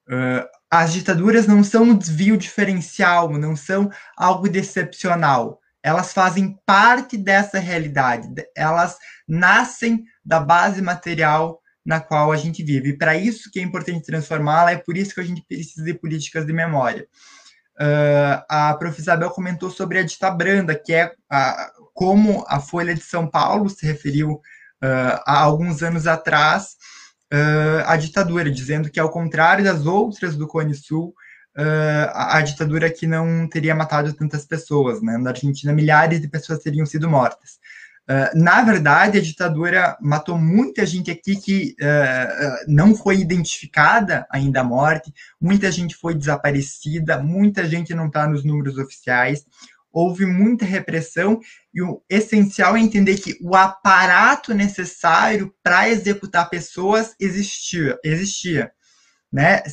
Uh, 0.08 0.45
as 0.70 0.91
ditaduras 0.91 1.48
não 1.48 1.64
são 1.64 1.84
um 1.84 1.98
desvio 1.98 2.36
diferencial, 2.36 3.30
não 3.38 3.56
são 3.56 3.90
algo 4.18 4.50
decepcional. 4.50 5.60
Elas 5.84 6.14
fazem 6.14 6.57
parte 6.65 7.18
dessa 7.18 7.60
realidade. 7.60 8.30
Elas 8.55 8.97
nascem 9.27 10.05
da 10.26 10.39
base 10.39 10.81
material 10.81 11.60
na 11.85 11.99
qual 11.99 12.31
a 12.31 12.38
gente 12.38 12.64
vive. 12.64 12.89
E 12.89 12.97
para 12.97 13.15
isso 13.18 13.51
que 13.51 13.60
é 13.60 13.64
importante 13.64 14.05
transformá-la, 14.05 14.72
é 14.72 14.77
por 14.77 14.95
isso 14.95 15.14
que 15.14 15.19
a 15.19 15.26
gente 15.26 15.43
precisa 15.45 15.84
de 15.84 15.93
políticas 15.93 16.45
de 16.45 16.53
memória. 16.53 17.05
Uh, 17.76 18.39
a 18.47 18.73
prof. 18.76 18.99
Isabel 18.99 19.31
comentou 19.31 19.69
sobre 19.69 19.99
a 19.99 20.03
dita 20.03 20.30
branda, 20.31 20.76
que 20.76 20.93
é 20.93 21.11
a, 21.30 21.72
como 21.93 22.45
a 22.47 22.60
Folha 22.60 22.93
de 22.93 23.01
São 23.01 23.27
Paulo 23.27 23.69
se 23.69 23.85
referiu 23.85 24.34
uh, 24.34 25.19
há 25.26 25.41
alguns 25.41 25.81
anos 25.84 26.07
atrás 26.07 26.76
uh, 27.34 27.84
à 27.85 27.97
ditadura, 27.97 28.49
dizendo 28.49 28.89
que, 28.89 28.99
ao 28.99 29.10
contrário 29.10 29.64
das 29.64 29.85
outras 29.85 30.38
do 30.38 30.47
Cone 30.47 30.76
Sul, 30.76 31.14
a, 31.56 32.38
a, 32.38 32.42
ditadura 32.42 32.90
que 32.90 33.06
não 33.06 33.48
teria 33.48 33.76
matado 33.76 34.14
tantas 34.14 34.46
pessoas. 34.46 35.02
Né? 35.02 35.18
Na 35.18 35.30
Argentina, 35.30 35.72
milhares 35.72 36.20
de 36.20 36.28
pessoas 36.28 36.60
teriam 36.60 36.86
sido 36.86 37.10
mortas. 37.10 37.60
Uh, 38.04 38.38
na 38.38 38.62
verdade, 38.64 39.18
a 39.18 39.22
ditadura 39.22 39.98
matou 40.02 40.38
muita 40.38 40.86
gente 40.86 41.10
aqui 41.10 41.38
que 41.38 41.76
uh, 41.80 42.66
não 42.68 42.94
foi 42.94 43.20
identificada 43.20 44.28
ainda 44.30 44.60
a 44.60 44.64
morte, 44.64 45.14
muita 45.40 45.72
gente 45.72 45.96
foi 45.96 46.14
desaparecida, 46.14 47.18
muita 47.18 47.66
gente 47.66 47.94
não 47.94 48.08
está 48.08 48.28
nos 48.28 48.44
números 48.44 48.78
oficiais, 48.78 49.46
houve 49.90 50.26
muita 50.26 50.66
repressão, 50.66 51.40
e 51.74 51.82
o 51.82 52.04
essencial 52.10 52.76
é 52.76 52.82
entender 52.82 53.16
que 53.16 53.38
o 53.42 53.56
aparato 53.56 54.54
necessário 54.54 55.54
para 55.64 55.88
executar 55.88 56.50
pessoas 56.50 57.16
existia. 57.18 57.98
existia 58.04 58.70
né? 59.34 59.64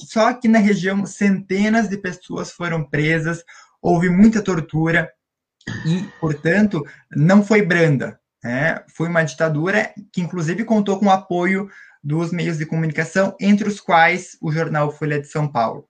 Só 0.00 0.28
aqui 0.28 0.48
na 0.48 0.58
região, 0.58 1.04
centenas 1.04 1.88
de 1.88 1.98
pessoas 1.98 2.50
foram 2.50 2.82
presas, 2.82 3.44
houve 3.82 4.08
muita 4.08 4.40
tortura, 4.40 5.12
e, 5.84 6.02
portanto, 6.18 6.82
não 7.14 7.44
foi 7.44 7.60
branda. 7.60 8.18
Né? 8.42 8.82
Foi 8.88 9.08
uma 9.08 9.22
ditadura 9.22 9.92
que, 10.10 10.22
inclusive, 10.22 10.64
contou 10.64 10.98
com 10.98 11.06
o 11.06 11.10
apoio 11.10 11.68
dos 12.02 12.32
meios 12.32 12.56
de 12.56 12.64
comunicação, 12.64 13.36
entre 13.40 13.68
os 13.68 13.80
quais 13.80 14.38
o 14.40 14.50
jornal 14.50 14.90
Folha 14.92 15.20
de 15.20 15.26
São 15.26 15.46
Paulo. 15.46 15.86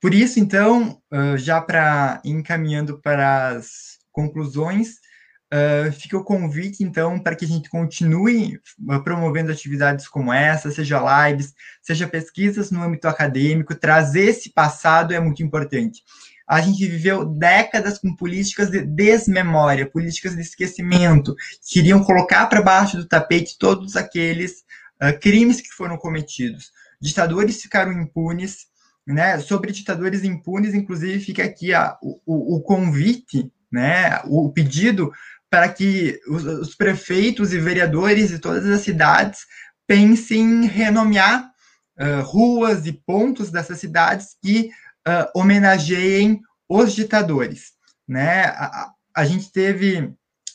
Por 0.00 0.12
isso, 0.12 0.38
então, 0.38 1.00
já 1.36 1.60
para 1.60 2.20
encaminhando 2.24 3.00
para 3.00 3.48
as 3.48 3.98
conclusões, 4.12 4.96
fica 5.92 6.18
o 6.18 6.24
convite, 6.24 6.82
então, 6.82 7.18
para 7.18 7.36
que 7.36 7.44
a 7.44 7.48
gente 7.48 7.68
continue 7.68 8.60
promovendo 9.04 9.52
atividades 9.52 10.08
como 10.08 10.32
essa, 10.32 10.70
seja 10.70 11.28
lives, 11.28 11.54
seja 11.82 12.06
pesquisas 12.06 12.70
no 12.70 12.82
âmbito 12.82 13.06
acadêmico, 13.06 13.74
trazer 13.74 14.24
esse 14.24 14.50
passado 14.50 15.14
é 15.14 15.20
muito 15.20 15.42
importante 15.42 16.02
a 16.46 16.60
gente 16.60 16.86
viveu 16.86 17.24
décadas 17.24 17.98
com 17.98 18.14
políticas 18.14 18.70
de 18.70 18.80
desmemória, 18.82 19.90
políticas 19.90 20.36
de 20.36 20.42
esquecimento, 20.42 21.34
que 21.66 21.74
queriam 21.74 22.04
colocar 22.04 22.46
para 22.46 22.62
baixo 22.62 22.96
do 22.96 23.06
tapete 23.06 23.58
todos 23.58 23.96
aqueles 23.96 24.64
uh, 25.02 25.18
crimes 25.20 25.60
que 25.60 25.70
foram 25.70 25.96
cometidos. 25.96 26.70
Ditadores 27.00 27.60
ficaram 27.60 27.92
impunes, 27.92 28.68
né? 29.04 29.40
Sobre 29.40 29.72
ditadores 29.72 30.22
impunes, 30.22 30.72
inclusive, 30.72 31.18
fica 31.18 31.42
aqui 31.42 31.74
a, 31.74 31.98
o, 32.00 32.56
o 32.56 32.60
convite, 32.60 33.50
né? 33.70 34.20
O 34.26 34.50
pedido 34.52 35.12
para 35.56 35.70
que 35.70 36.20
os, 36.28 36.44
os 36.44 36.74
prefeitos 36.74 37.54
e 37.54 37.58
vereadores 37.58 38.28
de 38.28 38.38
todas 38.38 38.66
as 38.66 38.82
cidades 38.82 39.46
pensem 39.86 40.38
em 40.38 40.66
renomear 40.66 41.50
uh, 41.98 42.22
ruas 42.22 42.84
e 42.84 42.92
pontos 42.92 43.50
dessas 43.50 43.78
cidades 43.78 44.36
que 44.42 44.68
uh, 45.08 45.30
homenageiem 45.34 46.42
os 46.68 46.94
ditadores. 46.94 47.72
Né? 48.06 48.44
A, 48.44 48.90
a, 49.16 49.24
gente 49.24 49.50
teve 49.50 50.12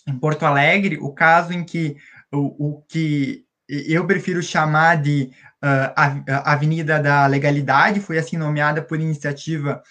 em 0.08 0.20
Porto 0.20 0.46
Alegre 0.46 1.00
o 1.02 1.12
caso 1.12 1.52
em 1.52 1.64
que 1.64 1.98
o, 2.32 2.74
o 2.74 2.82
que 2.88 3.44
eu 3.68 4.06
prefiro 4.06 4.44
chamar 4.44 5.02
de 5.02 5.32
uh, 5.64 6.32
Avenida 6.46 7.00
da 7.00 7.26
Legalidade, 7.26 8.02
foi 8.02 8.20
assim 8.20 8.38
nomeada 8.38 8.84
por 8.84 9.00
iniciativa 9.00 9.82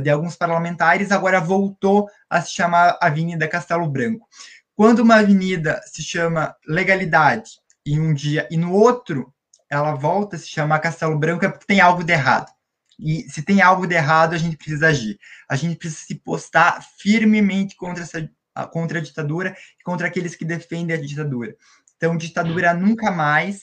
de 0.00 0.10
alguns 0.10 0.36
parlamentares, 0.36 1.12
agora 1.12 1.40
voltou 1.40 2.08
a 2.28 2.40
se 2.40 2.52
chamar 2.52 2.98
Avenida 3.00 3.48
Castelo 3.48 3.88
Branco. 3.88 4.26
Quando 4.74 5.00
uma 5.00 5.16
avenida 5.16 5.80
se 5.84 6.02
chama 6.02 6.56
Legalidade 6.66 7.60
em 7.86 8.00
um 8.00 8.14
dia 8.14 8.48
e 8.50 8.56
no 8.56 8.72
outro 8.72 9.32
ela 9.68 9.94
volta 9.94 10.36
a 10.36 10.38
se 10.38 10.48
chamar 10.48 10.80
Castelo 10.80 11.18
Branco 11.18 11.44
é 11.44 11.48
porque 11.48 11.66
tem 11.66 11.80
algo 11.80 12.04
de 12.04 12.12
errado. 12.12 12.50
E 12.98 13.22
se 13.30 13.42
tem 13.42 13.62
algo 13.62 13.86
de 13.86 13.94
errado, 13.94 14.34
a 14.34 14.38
gente 14.38 14.56
precisa 14.56 14.88
agir. 14.88 15.18
A 15.48 15.56
gente 15.56 15.76
precisa 15.76 16.04
se 16.04 16.14
postar 16.14 16.84
firmemente 16.98 17.74
contra, 17.74 18.02
essa, 18.02 18.30
contra 18.70 18.98
a 18.98 19.02
ditadura 19.02 19.56
e 19.80 19.82
contra 19.82 20.06
aqueles 20.06 20.36
que 20.36 20.44
defendem 20.44 20.94
a 20.94 21.00
ditadura. 21.00 21.56
Então, 21.96 22.16
ditadura 22.16 22.74
nunca 22.74 23.10
mais, 23.10 23.62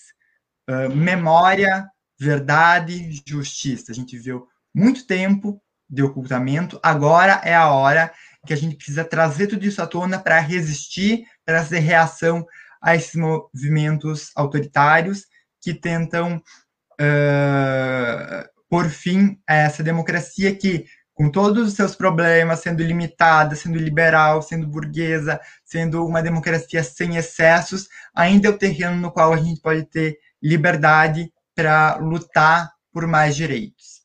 uh, 0.70 0.94
memória, 0.96 1.88
verdade, 2.20 3.22
justiça. 3.26 3.92
A 3.92 3.96
gente 3.96 4.18
viu 4.18 4.48
muito 4.74 5.06
tempo 5.06 5.62
de 5.90 6.04
ocultamento, 6.04 6.80
agora 6.84 7.42
é 7.44 7.56
a 7.56 7.70
hora 7.70 8.12
que 8.46 8.54
a 8.54 8.56
gente 8.56 8.76
precisa 8.76 9.04
trazer 9.04 9.48
tudo 9.48 9.66
isso 9.66 9.82
à 9.82 9.88
tona 9.88 10.20
para 10.20 10.40
resistir, 10.40 11.26
trazer 11.46 11.80
reação 11.80 12.46
a 12.82 12.96
esses 12.96 13.16
movimentos 13.16 14.32
autoritários 14.36 15.26
que 15.62 15.74
tentam 15.74 16.42
uh, 17.00 18.50
por 18.70 18.90
fim 18.90 19.38
a 19.48 19.56
essa 19.56 19.84
democracia 19.84 20.56
que, 20.56 20.86
com 21.14 21.30
todos 21.30 21.68
os 21.68 21.74
seus 21.74 21.96
problemas, 21.96 22.60
sendo 22.60 22.82
limitada, 22.82 23.56
sendo 23.56 23.78
liberal, 23.78 24.42
sendo 24.42 24.68
burguesa, 24.68 25.40
sendo 25.66 26.06
uma 26.06 26.22
democracia 26.22 26.84
sem 26.84 27.18
excessos, 27.18 27.90
ainda 28.16 28.48
é 28.48 28.52
o 28.52 28.58
terreno 28.58 28.96
no 28.96 29.12
qual 29.12 29.34
a 29.34 29.38
gente 29.38 29.60
pode 29.60 29.84
ter 29.86 30.18
liberdade 30.42 31.30
para 31.54 31.98
lutar 31.98 32.72
por 32.94 33.06
mais 33.06 33.36
direitos. 33.36 33.99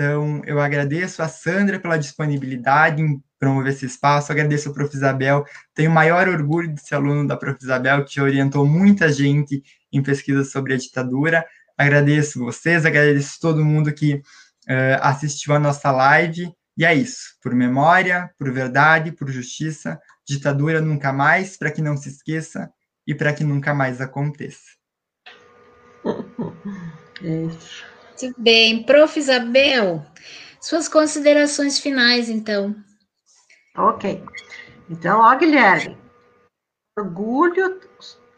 Então, 0.00 0.40
eu 0.46 0.58
agradeço 0.58 1.22
a 1.22 1.28
Sandra 1.28 1.78
pela 1.78 1.98
disponibilidade 1.98 3.02
em 3.02 3.22
promover 3.38 3.70
esse 3.70 3.84
espaço, 3.84 4.32
agradeço 4.32 4.70
ao 4.70 4.74
Prof. 4.74 4.96
Isabel, 4.96 5.44
tenho 5.74 5.90
o 5.90 5.94
maior 5.94 6.26
orgulho 6.26 6.72
de 6.72 6.80
ser 6.80 6.94
aluno 6.94 7.28
da 7.28 7.36
Prof. 7.36 7.58
Isabel, 7.62 8.02
que 8.06 8.18
orientou 8.18 8.66
muita 8.66 9.12
gente 9.12 9.62
em 9.92 10.02
pesquisas 10.02 10.50
sobre 10.50 10.72
a 10.72 10.78
ditadura. 10.78 11.44
Agradeço 11.76 12.38
vocês, 12.38 12.86
agradeço 12.86 13.38
todo 13.42 13.62
mundo 13.62 13.92
que 13.92 14.14
uh, 14.14 14.22
assistiu 15.02 15.52
a 15.52 15.58
nossa 15.58 15.92
live. 15.92 16.50
E 16.78 16.86
é 16.86 16.94
isso. 16.94 17.36
Por 17.42 17.54
memória, 17.54 18.30
por 18.38 18.50
verdade, 18.50 19.12
por 19.12 19.30
justiça, 19.30 20.00
ditadura 20.26 20.80
nunca 20.80 21.12
mais, 21.12 21.58
para 21.58 21.70
que 21.70 21.82
não 21.82 21.94
se 21.94 22.08
esqueça 22.08 22.70
e 23.06 23.14
para 23.14 23.34
que 23.34 23.44
nunca 23.44 23.74
mais 23.74 24.00
aconteça. 24.00 24.64
Isso. 27.20 27.84
Muito 28.22 28.40
bem. 28.40 28.82
Prof. 28.82 29.18
Isabel, 29.18 30.04
suas 30.60 30.88
considerações 30.88 31.78
finais, 31.78 32.28
então. 32.28 32.74
Ok. 33.76 34.22
Então, 34.88 35.20
ó, 35.20 35.34
Guilherme, 35.36 35.96
orgulho 36.98 37.80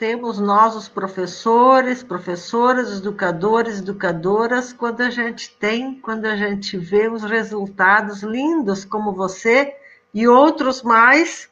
temos 0.02 0.40
nós, 0.40 0.74
os 0.74 0.88
professores, 0.88 2.02
professoras, 2.02 2.98
educadores, 2.98 3.78
educadoras, 3.78 4.72
quando 4.72 5.00
a 5.00 5.10
gente 5.10 5.56
tem, 5.59 6.00
quando 6.00 6.26
a 6.26 6.34
gente 6.34 6.76
vê 6.76 7.09
os 7.09 7.22
resultados 7.22 8.24
lindos 8.24 8.84
como 8.84 9.12
você 9.12 9.76
e 10.12 10.26
outros 10.26 10.82
mais, 10.82 11.48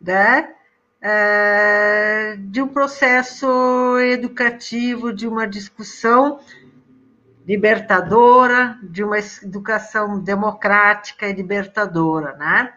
né? 0.00 0.54
É, 1.02 2.36
de 2.38 2.62
um 2.62 2.68
processo 2.68 3.98
educativo, 3.98 5.12
de 5.12 5.26
uma 5.26 5.46
discussão 5.46 6.38
libertadora, 7.48 8.78
de 8.82 9.02
uma 9.02 9.18
educação 9.18 10.20
democrática 10.20 11.26
e 11.26 11.32
libertadora, 11.32 12.34
né? 12.34 12.74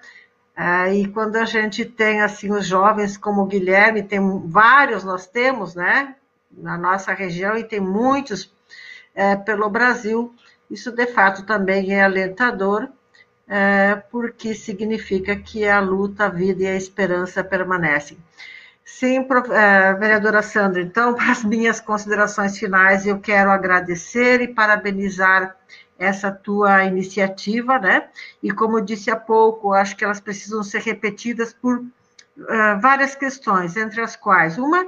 Aí, 0.56 1.10
quando 1.10 1.35
a 1.35 1.43
gente 1.43 1.84
tem 1.84 2.22
assim 2.22 2.49
os 2.53 2.65
jovens 2.65 3.18
como 3.18 3.41
o 3.41 3.45
Guilherme, 3.45 4.02
tem 4.02 4.22
vários, 4.48 5.03
nós 5.03 5.27
temos, 5.27 5.76
né, 5.76 6.15
na 6.49 6.77
nossa 6.77 7.14
região 7.14 7.57
e 7.57 7.65
tem 7.65 7.81
muitos 7.81 8.53
é, 9.14 9.35
pelo 9.35 9.69
Brasil. 9.69 10.34
Isso 10.69 10.89
de 10.89 11.07
fato 11.07 11.45
também 11.45 11.93
é 11.93 12.03
alentador, 12.03 12.88
é, 13.49 13.95
porque 14.10 14.56
significa 14.56 15.35
que 15.35 15.68
a 15.68 15.81
luta, 15.81 16.26
a 16.26 16.30
vida 16.30 16.64
e 16.64 16.68
a 16.68 16.77
esperança 16.77 17.43
permanecem. 17.43 18.18
Sim, 18.83 19.25
é, 19.51 19.93
vereadora 19.93 20.41
Sandra, 20.41 20.81
então, 20.81 21.13
para 21.15 21.31
as 21.31 21.43
minhas 21.43 21.79
considerações 21.79 22.57
finais, 22.57 23.05
eu 23.05 23.19
quero 23.19 23.51
agradecer 23.51 24.41
e 24.41 24.47
parabenizar 24.47 25.55
essa 25.97 26.31
tua 26.31 26.83
iniciativa, 26.83 27.77
né? 27.77 28.09
E 28.41 28.51
como 28.51 28.79
eu 28.79 28.83
disse 28.83 29.11
há 29.11 29.15
pouco, 29.15 29.71
acho 29.71 29.95
que 29.95 30.03
elas 30.03 30.19
precisam 30.19 30.63
ser 30.63 30.81
repetidas 30.81 31.53
por 31.53 31.77
uh, 31.77 32.79
várias 32.81 33.13
questões, 33.13 33.77
entre 33.77 34.01
as 34.01 34.15
quais 34.15 34.57
uma, 34.57 34.87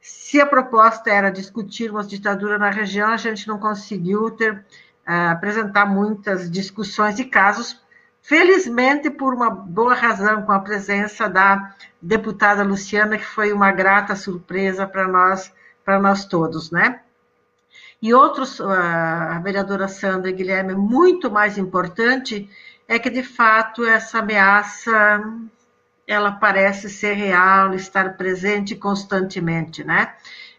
se 0.00 0.40
a 0.40 0.46
proposta 0.46 1.10
era 1.10 1.30
discutirmos 1.30 2.08
ditadura 2.08 2.58
na 2.58 2.70
região, 2.70 3.10
a 3.10 3.18
gente 3.18 3.46
não 3.46 3.58
conseguiu 3.58 4.30
ter, 4.30 4.54
uh, 4.54 5.32
apresentar 5.32 5.84
muitas 5.84 6.50
discussões 6.50 7.18
e 7.18 7.24
casos, 7.24 7.84
felizmente 8.26 9.08
por 9.08 9.32
uma 9.32 9.48
boa 9.48 9.94
razão, 9.94 10.42
com 10.42 10.50
a 10.50 10.58
presença 10.58 11.28
da 11.28 11.74
deputada 12.02 12.64
Luciana, 12.64 13.16
que 13.16 13.24
foi 13.24 13.52
uma 13.52 13.70
grata 13.70 14.16
surpresa 14.16 14.84
para 14.84 15.06
nós, 15.06 15.52
para 15.84 16.00
nós 16.00 16.24
todos, 16.24 16.72
né? 16.72 17.00
E 18.02 18.12
outros, 18.12 18.60
a 18.60 19.38
vereadora 19.38 19.86
Sandra 19.86 20.28
e 20.28 20.34
Guilherme, 20.34 20.74
muito 20.74 21.30
mais 21.30 21.56
importante 21.56 22.50
é 22.88 22.98
que, 22.98 23.08
de 23.08 23.22
fato, 23.22 23.84
essa 23.84 24.18
ameaça 24.18 25.22
ela 26.06 26.32
parece 26.32 26.88
ser 26.88 27.14
real, 27.14 27.74
estar 27.74 28.16
presente 28.16 28.74
constantemente, 28.74 29.84
né? 29.84 30.14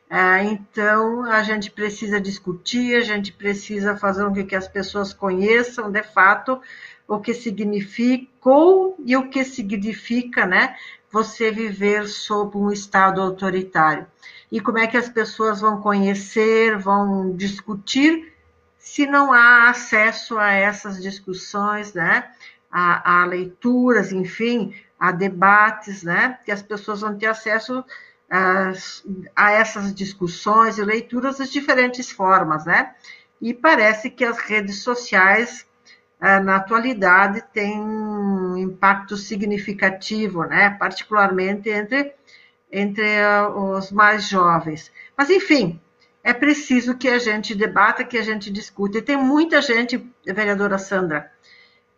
É, 0.10 0.44
então, 0.44 1.26
a 1.26 1.44
gente 1.44 1.70
precisa 1.70 2.20
discutir, 2.20 2.96
a 2.96 3.02
gente 3.02 3.34
precisa 3.34 3.98
fazer 3.98 4.24
com 4.24 4.46
que 4.46 4.56
as 4.56 4.68
pessoas 4.68 5.14
conheçam, 5.14 5.92
de 5.92 6.02
fato, 6.02 6.62
o 7.08 7.20
que 7.20 7.34
significou 7.34 8.96
e 9.06 9.16
o 9.16 9.30
que 9.30 9.44
significa, 9.44 10.46
né, 10.46 10.76
você 11.12 11.52
viver 11.52 12.08
sob 12.08 12.58
um 12.58 12.72
Estado 12.72 13.22
autoritário 13.22 14.06
e 14.52 14.62
como 14.62 14.78
é 14.78 14.88
que 14.88 14.98
as 14.98 15.10
pessoas 15.10 15.60
vão 15.62 15.82
conhecer, 15.82 16.78
vão 16.78 17.36
discutir, 17.36 18.34
se 18.78 19.06
não 19.06 19.34
há 19.34 19.70
acesso 19.70 20.38
a 20.38 20.52
essas 20.52 21.02
discussões, 21.02 21.94
né? 21.94 22.32
A, 22.72 23.22
a 23.22 23.26
leituras, 23.26 24.12
enfim, 24.12 24.74
a 24.98 25.12
debates, 25.12 26.04
né? 26.04 26.40
Que 26.46 26.52
as 26.52 26.62
pessoas 26.62 27.02
vão 27.02 27.18
ter 27.18 27.28
acesso 27.28 27.84
a, 28.30 28.72
a 29.36 29.52
essas 29.52 29.94
discussões 29.94 30.78
e 30.78 30.84
leituras 30.84 31.38
de 31.38 31.50
diferentes 31.50 32.10
formas, 32.10 32.66
né? 32.66 32.96
E 33.42 33.54
parece 33.54 34.10
que 34.10 34.24
as 34.24 34.38
redes 34.38 34.82
sociais 34.82 35.68
na 36.20 36.56
atualidade 36.56 37.44
têm 37.54 37.80
um 37.80 38.58
impacto 38.58 39.16
significativo, 39.16 40.44
né? 40.46 40.72
particularmente 40.72 41.70
entre 41.70 42.16
entre 42.72 43.06
eh, 43.06 43.48
os 43.48 43.92
mais 43.92 44.28
jovens. 44.28 44.92
Mas, 45.18 45.30
enfim, 45.30 45.80
é 46.24 46.34
preciso 46.34 46.98
que 46.98 47.08
a 47.08 47.18
gente 47.20 47.56
debata, 47.56 48.04
que 48.04 48.18
a 48.18 48.24
gente 48.24 48.52
discute. 48.52 48.98
E 48.98 49.02
tem 49.02 49.18
muita 49.18 49.62
gente, 49.62 50.06
vereadora 50.26 50.78
Sandra, 50.78 51.32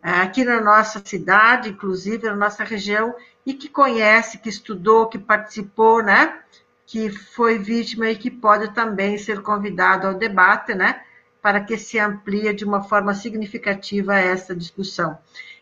eh, 0.02 0.10
aqui 0.10 0.44
na 0.44 0.60
nossa 0.60 1.02
cidade, 1.04 1.70
inclusive 1.70 2.26
na 2.28 2.36
nossa 2.36 2.64
região, 2.64 3.14
e 3.44 3.54
que 3.54 3.68
conhece, 3.68 4.38
que 4.38 4.48
estudou, 4.48 5.08
que 5.08 5.18
participou, 5.18 6.02
né? 6.02 6.38
Que 6.86 7.10
foi 7.10 7.58
vítima 7.58 8.08
e 8.08 8.16
que 8.16 8.30
pode 8.30 8.72
também 8.74 9.18
ser 9.18 9.42
convidado 9.42 10.06
ao 10.06 10.14
debate, 10.14 10.74
né? 10.74 11.02
Para 11.42 11.60
que 11.60 11.76
se 11.76 11.98
amplie 11.98 12.52
de 12.52 12.64
uma 12.64 12.82
forma 12.82 13.14
significativa 13.14 14.16
essa 14.18 14.54
discussão. 14.54 15.18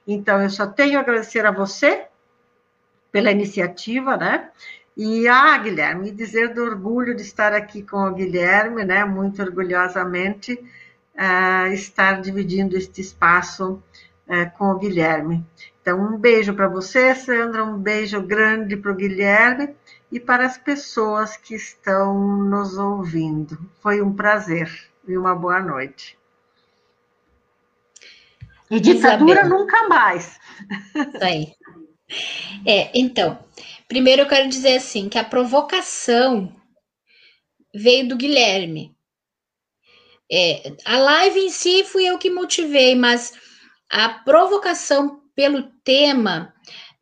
Então, 0.06 0.42
eu 0.42 0.50
só 0.50 0.66
tenho 0.66 0.98
a 0.98 1.02
agradecer 1.02 1.44
a 1.46 1.50
você 1.50 2.06
pela 3.12 3.30
iniciativa, 3.30 4.16
né? 4.16 4.50
E, 4.96 5.28
ah, 5.28 5.56
Guilherme, 5.58 6.10
dizer 6.10 6.52
do 6.52 6.62
orgulho 6.62 7.14
de 7.14 7.22
estar 7.22 7.52
aqui 7.52 7.82
com 7.82 7.98
o 7.98 8.12
Guilherme, 8.12 8.84
né, 8.84 9.04
muito 9.04 9.40
orgulhosamente, 9.40 10.54
uh, 11.14 11.72
estar 11.72 12.20
dividindo 12.20 12.76
este 12.76 13.00
espaço 13.00 13.80
uh, 14.26 14.58
com 14.58 14.72
o 14.72 14.78
Guilherme. 14.78 15.46
Então, 15.80 16.00
um 16.00 16.18
beijo 16.18 16.52
para 16.52 16.66
você, 16.66 17.14
Sandra, 17.14 17.64
um 17.64 17.78
beijo 17.78 18.20
grande 18.20 18.76
para 18.76 18.90
o 18.90 18.96
Guilherme, 18.96 19.74
e 20.10 20.18
para 20.18 20.46
as 20.46 20.56
pessoas 20.56 21.36
que 21.36 21.54
estão 21.54 22.36
nos 22.38 22.78
ouvindo. 22.78 23.58
Foi 23.80 24.00
um 24.00 24.12
prazer 24.12 24.70
e 25.08 25.16
uma 25.16 25.34
boa 25.34 25.60
noite. 25.60 26.18
E 28.70 28.78
ditadura 28.78 29.40
Isabel. 29.40 29.58
nunca 29.58 29.88
mais. 29.88 30.38
Isso 30.94 31.24
aí. 31.24 31.54
É, 32.66 32.90
então, 32.94 33.38
primeiro 33.86 34.22
eu 34.22 34.28
quero 34.28 34.48
dizer 34.48 34.76
assim, 34.76 35.08
que 35.08 35.18
a 35.18 35.24
provocação 35.24 36.54
veio 37.74 38.08
do 38.08 38.16
Guilherme. 38.16 38.94
É, 40.30 40.74
a 40.84 40.98
live 40.98 41.40
em 41.40 41.50
si 41.50 41.84
fui 41.84 42.04
eu 42.04 42.18
que 42.18 42.30
motivei, 42.30 42.94
mas 42.94 43.32
a 43.90 44.10
provocação 44.10 45.22
pelo 45.34 45.62
tema 45.82 46.52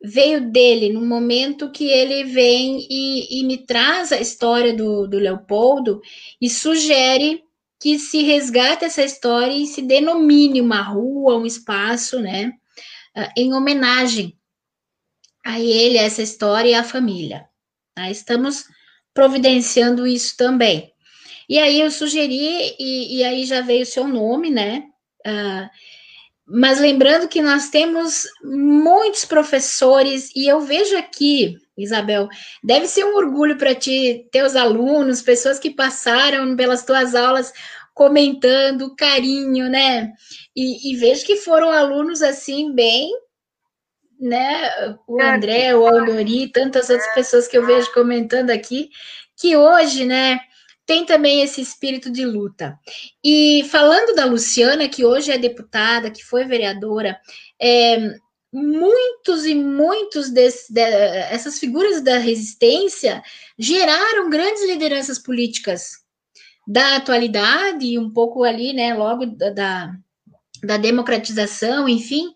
veio 0.01 0.49
dele 0.51 0.93
no 0.93 1.05
momento 1.05 1.71
que 1.71 1.89
ele 1.89 2.23
vem 2.23 2.85
e, 2.89 3.41
e 3.41 3.45
me 3.45 3.57
traz 3.57 4.11
a 4.11 4.21
história 4.21 4.73
do, 4.73 5.07
do 5.07 5.17
Leopoldo 5.17 6.01
e 6.39 6.49
sugere 6.49 7.43
que 7.79 7.99
se 7.99 8.23
resgate 8.23 8.85
essa 8.85 9.03
história 9.03 9.53
e 9.53 9.67
se 9.67 9.81
denomine 9.81 10.61
uma 10.61 10.81
rua, 10.81 11.37
um 11.37 11.45
espaço, 11.45 12.19
né, 12.19 12.53
ah, 13.15 13.31
em 13.37 13.53
homenagem 13.53 14.37
a 15.45 15.59
ele, 15.59 15.97
a 15.97 16.03
essa 16.03 16.21
história 16.21 16.69
e 16.69 16.73
à 16.73 16.83
família. 16.83 17.47
Tá? 17.95 18.09
Estamos 18.09 18.65
providenciando 19.13 20.05
isso 20.05 20.35
também. 20.37 20.91
E 21.49 21.57
aí 21.57 21.79
eu 21.79 21.89
sugeri, 21.89 22.75
e, 22.77 23.17
e 23.17 23.23
aí 23.23 23.45
já 23.45 23.61
veio 23.61 23.83
o 23.83 23.85
seu 23.85 24.07
nome, 24.07 24.49
né? 24.49 24.83
Uh, 25.25 25.69
mas 26.47 26.79
lembrando 26.79 27.27
que 27.27 27.41
nós 27.41 27.69
temos 27.69 28.23
muitos 28.41 29.25
professores, 29.25 30.31
e 30.33 30.47
eu 30.47 30.61
vejo 30.61 30.95
aqui, 30.97 31.57
Isabel, 31.77 32.29
deve 32.63 32.87
ser 32.87 33.03
um 33.03 33.15
orgulho 33.15 33.57
para 33.57 33.75
ti, 33.75 34.25
teus 34.31 34.55
alunos, 34.55 35.21
pessoas 35.21 35.59
que 35.59 35.69
passaram 35.69 36.55
pelas 36.55 36.85
tuas 36.85 37.13
aulas 37.13 37.51
comentando, 37.93 38.95
carinho, 38.95 39.69
né? 39.69 40.13
E, 40.55 40.91
e 40.93 40.95
vejo 40.95 41.25
que 41.25 41.35
foram 41.35 41.69
alunos 41.69 42.21
assim, 42.21 42.73
bem, 42.73 43.11
né? 44.17 44.95
O 45.05 45.21
André, 45.21 45.75
o 45.75 45.85
Aldori, 45.85 46.49
tantas 46.51 46.89
outras 46.89 47.13
pessoas 47.13 47.47
que 47.47 47.57
eu 47.57 47.65
vejo 47.65 47.91
comentando 47.93 48.51
aqui, 48.51 48.89
que 49.35 49.57
hoje, 49.57 50.05
né? 50.05 50.39
Tem 50.87 51.05
também 51.05 51.41
esse 51.41 51.61
espírito 51.61 52.09
de 52.09 52.25
luta. 52.25 52.79
E 53.23 53.67
falando 53.69 54.15
da 54.15 54.23
Luciana, 54.23 54.87
que 54.87 55.05
hoje 55.05 55.29
é 55.31 55.37
deputada, 55.37 56.09
que 56.09 56.23
foi 56.23 56.45
vereadora, 56.45 57.19
é, 57.61 58.15
muitos 58.53 59.45
e 59.45 59.53
muitos 59.53 60.29
dessas 60.29 61.53
de, 61.53 61.59
figuras 61.59 62.01
da 62.01 62.17
resistência 62.17 63.21
geraram 63.59 64.29
grandes 64.29 64.65
lideranças 64.65 65.19
políticas 65.19 65.91
da 66.65 66.95
atualidade 66.95 67.85
e 67.85 67.99
um 67.99 68.09
pouco 68.09 68.45
ali, 68.45 68.71
né, 68.71 68.93
logo 68.93 69.25
da, 69.25 69.49
da, 69.49 69.93
da 70.63 70.77
democratização, 70.77 71.87
enfim, 71.87 72.31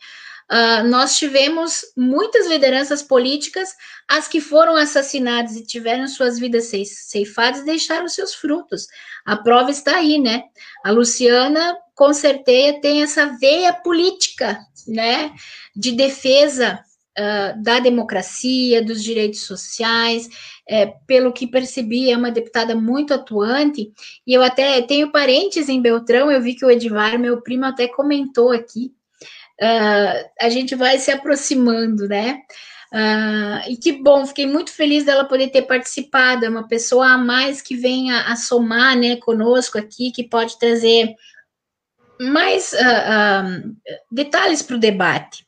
Uh, 0.51 0.85
nós 0.89 1.17
tivemos 1.17 1.81
muitas 1.95 2.45
lideranças 2.45 3.01
políticas, 3.01 3.69
as 4.05 4.27
que 4.27 4.41
foram 4.41 4.75
assassinadas 4.75 5.55
e 5.55 5.65
tiveram 5.65 6.05
suas 6.09 6.37
vidas 6.37 6.69
ceifadas, 6.85 7.63
deixaram 7.63 8.09
seus 8.09 8.33
frutos. 8.33 8.85
A 9.25 9.37
prova 9.37 9.71
está 9.71 9.95
aí, 9.95 10.19
né? 10.19 10.43
A 10.83 10.91
Luciana, 10.91 11.77
com 11.95 12.13
certeza, 12.13 12.81
tem 12.81 13.01
essa 13.01 13.27
veia 13.39 13.71
política, 13.71 14.59
né? 14.85 15.31
De 15.73 15.93
defesa 15.93 16.83
uh, 17.17 17.63
da 17.63 17.79
democracia, 17.79 18.83
dos 18.83 19.01
direitos 19.01 19.45
sociais. 19.45 20.27
É, 20.67 20.85
pelo 21.07 21.31
que 21.31 21.47
percebi, 21.47 22.11
é 22.11 22.17
uma 22.17 22.31
deputada 22.31 22.75
muito 22.75 23.13
atuante. 23.13 23.89
E 24.27 24.33
eu 24.33 24.43
até 24.43 24.81
tenho 24.81 25.13
parentes 25.13 25.69
em 25.69 25.81
Beltrão, 25.81 26.29
eu 26.29 26.41
vi 26.41 26.55
que 26.55 26.65
o 26.65 26.69
Edivar, 26.69 27.17
meu 27.17 27.41
primo, 27.41 27.63
até 27.65 27.87
comentou 27.87 28.51
aqui 28.51 28.93
uh, 29.61 30.29
a 30.39 30.49
gente 30.49 30.75
vai 30.75 30.97
se 30.97 31.11
aproximando, 31.11 32.07
né? 32.07 32.41
Uh, 32.93 33.69
e 33.69 33.77
que 33.77 33.93
bom, 33.93 34.25
fiquei 34.25 34.45
muito 34.45 34.71
feliz 34.71 35.05
dela 35.05 35.23
poder 35.23 35.47
ter 35.47 35.61
participado, 35.61 36.45
é 36.45 36.49
uma 36.49 36.67
pessoa 36.67 37.13
a 37.13 37.17
mais 37.17 37.61
que 37.61 37.75
vem 37.75 38.11
a, 38.11 38.31
a 38.31 38.35
somar 38.35 38.97
né, 38.97 39.15
conosco 39.15 39.77
aqui, 39.77 40.11
que 40.11 40.27
pode 40.27 40.59
trazer 40.59 41.15
mais 42.19 42.73
uh, 42.73 43.75
detalhes 44.11 44.61
para 44.61 44.75
o 44.75 44.79
debate. 44.79 45.45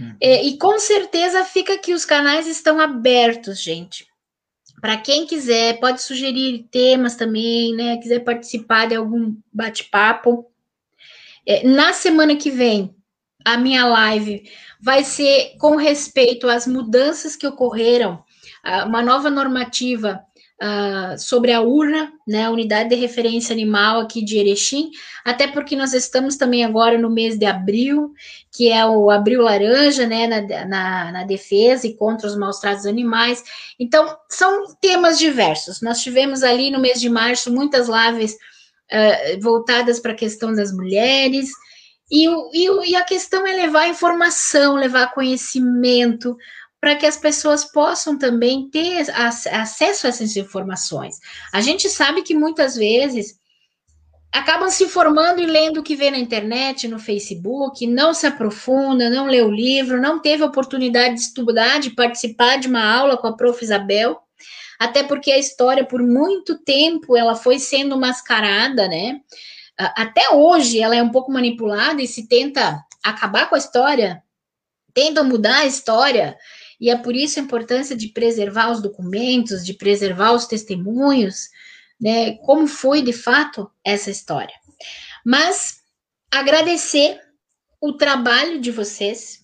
Uhum. 0.00 0.16
E, 0.20 0.48
e 0.48 0.58
com 0.58 0.78
certeza 0.78 1.44
fica 1.44 1.78
que 1.78 1.94
os 1.94 2.04
canais 2.04 2.48
estão 2.48 2.80
abertos, 2.80 3.62
gente. 3.62 4.06
Para 4.80 4.96
quem 4.96 5.26
quiser, 5.26 5.78
pode 5.80 6.02
sugerir 6.02 6.66
temas 6.70 7.14
também, 7.14 7.74
né? 7.74 7.96
Quiser 7.98 8.18
participar 8.18 8.88
de 8.88 8.96
algum 8.96 9.34
bate-papo. 9.52 10.50
É, 11.46 11.66
na 11.66 11.92
semana 11.92 12.36
que 12.36 12.50
vem, 12.50 12.94
a 13.44 13.56
minha 13.58 13.86
live 13.86 14.44
vai 14.80 15.04
ser 15.04 15.56
com 15.58 15.76
respeito 15.76 16.48
às 16.48 16.66
mudanças 16.66 17.36
que 17.36 17.46
ocorreram, 17.46 18.22
uma 18.86 19.02
nova 19.02 19.30
normativa 19.30 20.24
uh, 20.62 21.18
sobre 21.18 21.52
a 21.52 21.60
urna, 21.60 22.12
né, 22.26 22.44
a 22.44 22.50
unidade 22.50 22.90
de 22.90 22.94
referência 22.94 23.52
animal 23.52 24.00
aqui 24.00 24.24
de 24.24 24.38
Erechim, 24.38 24.90
até 25.24 25.46
porque 25.46 25.76
nós 25.76 25.92
estamos 25.92 26.36
também 26.36 26.64
agora 26.64 26.98
no 26.98 27.10
mês 27.10 27.38
de 27.38 27.44
abril, 27.44 28.12
que 28.52 28.70
é 28.70 28.84
o 28.86 29.10
abril 29.10 29.42
laranja, 29.42 30.06
né, 30.06 30.26
na, 30.26 30.66
na, 30.66 31.12
na 31.12 31.24
defesa 31.24 31.86
e 31.86 31.94
contra 31.94 32.26
os 32.26 32.36
maus 32.36 32.58
tratos 32.58 32.86
animais. 32.86 33.42
Então, 33.78 34.16
são 34.28 34.74
temas 34.80 35.18
diversos. 35.18 35.80
Nós 35.82 36.00
tivemos 36.00 36.42
ali 36.42 36.70
no 36.70 36.80
mês 36.80 37.00
de 37.00 37.08
março 37.08 37.52
muitas 37.52 37.88
lives 37.88 38.32
uh, 38.32 39.40
voltadas 39.40 40.00
para 40.00 40.12
a 40.12 40.16
questão 40.16 40.54
das 40.54 40.72
mulheres, 40.72 41.50
e, 42.10 42.26
e, 42.52 42.90
e 42.90 42.96
a 42.96 43.02
questão 43.04 43.46
é 43.46 43.52
levar 43.52 43.88
informação, 43.88 44.74
levar 44.74 45.12
conhecimento, 45.12 46.36
para 46.80 46.96
que 46.96 47.06
as 47.06 47.16
pessoas 47.16 47.64
possam 47.64 48.18
também 48.18 48.68
ter 48.68 49.10
acesso 49.10 50.06
a 50.06 50.10
essas 50.10 50.36
informações. 50.36 51.18
A 51.50 51.62
gente 51.62 51.88
sabe 51.88 52.20
que 52.22 52.34
muitas 52.34 52.76
vezes 52.76 53.38
acabam 54.30 54.68
se 54.68 54.84
informando 54.84 55.40
e 55.40 55.46
lendo 55.46 55.78
o 55.78 55.82
que 55.82 55.96
vê 55.96 56.10
na 56.10 56.18
internet, 56.18 56.86
no 56.86 56.98
Facebook, 56.98 57.86
não 57.86 58.12
se 58.12 58.26
aprofunda, 58.26 59.08
não 59.08 59.26
lê 59.26 59.40
o 59.40 59.50
livro, 59.50 59.98
não 59.98 60.20
teve 60.20 60.42
oportunidade 60.42 61.14
de 61.14 61.20
estudar, 61.20 61.80
de 61.80 61.90
participar 61.90 62.58
de 62.58 62.68
uma 62.68 62.84
aula 62.84 63.16
com 63.16 63.28
a 63.28 63.36
prof. 63.36 63.64
Isabel, 63.64 64.18
até 64.78 65.02
porque 65.02 65.30
a 65.32 65.38
história, 65.38 65.86
por 65.86 66.02
muito 66.02 66.58
tempo, 66.58 67.16
ela 67.16 67.34
foi 67.34 67.58
sendo 67.58 67.98
mascarada, 67.98 68.88
né? 68.88 69.20
Até 69.76 70.30
hoje 70.30 70.80
ela 70.80 70.94
é 70.94 71.02
um 71.02 71.10
pouco 71.10 71.32
manipulada 71.32 72.00
e 72.00 72.06
se 72.06 72.28
tenta 72.28 72.84
acabar 73.02 73.48
com 73.48 73.54
a 73.54 73.58
história, 73.58 74.22
tenta 74.92 75.24
mudar 75.24 75.58
a 75.58 75.66
história, 75.66 76.36
e 76.80 76.90
é 76.90 76.96
por 76.96 77.14
isso 77.14 77.38
a 77.38 77.42
importância 77.42 77.96
de 77.96 78.08
preservar 78.08 78.70
os 78.70 78.80
documentos, 78.80 79.64
de 79.64 79.74
preservar 79.74 80.32
os 80.32 80.46
testemunhos, 80.46 81.48
né? 82.00 82.36
Como 82.38 82.66
foi 82.66 83.02
de 83.02 83.12
fato 83.12 83.70
essa 83.84 84.10
história. 84.10 84.54
Mas 85.24 85.80
agradecer 86.30 87.20
o 87.80 87.92
trabalho 87.92 88.60
de 88.60 88.70
vocês, 88.70 89.42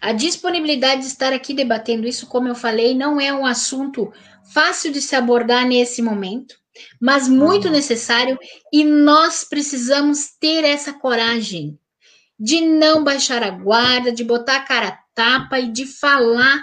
a 0.00 0.12
disponibilidade 0.12 1.02
de 1.02 1.06
estar 1.08 1.32
aqui 1.32 1.54
debatendo 1.54 2.06
isso, 2.06 2.26
como 2.26 2.48
eu 2.48 2.54
falei, 2.54 2.94
não 2.94 3.20
é 3.20 3.32
um 3.32 3.46
assunto 3.46 4.12
fácil 4.52 4.92
de 4.92 5.00
se 5.00 5.14
abordar 5.14 5.66
nesse 5.66 6.02
momento 6.02 6.59
mas 7.00 7.28
muito 7.28 7.66
uhum. 7.66 7.72
necessário, 7.72 8.38
e 8.72 8.84
nós 8.84 9.44
precisamos 9.44 10.30
ter 10.38 10.64
essa 10.64 10.92
coragem 10.92 11.78
de 12.38 12.60
não 12.60 13.04
baixar 13.04 13.42
a 13.42 13.50
guarda, 13.50 14.10
de 14.10 14.24
botar 14.24 14.56
a 14.56 14.62
cara 14.62 14.88
a 14.88 14.98
tapa 15.14 15.60
e 15.60 15.70
de 15.70 15.84
falar 15.86 16.60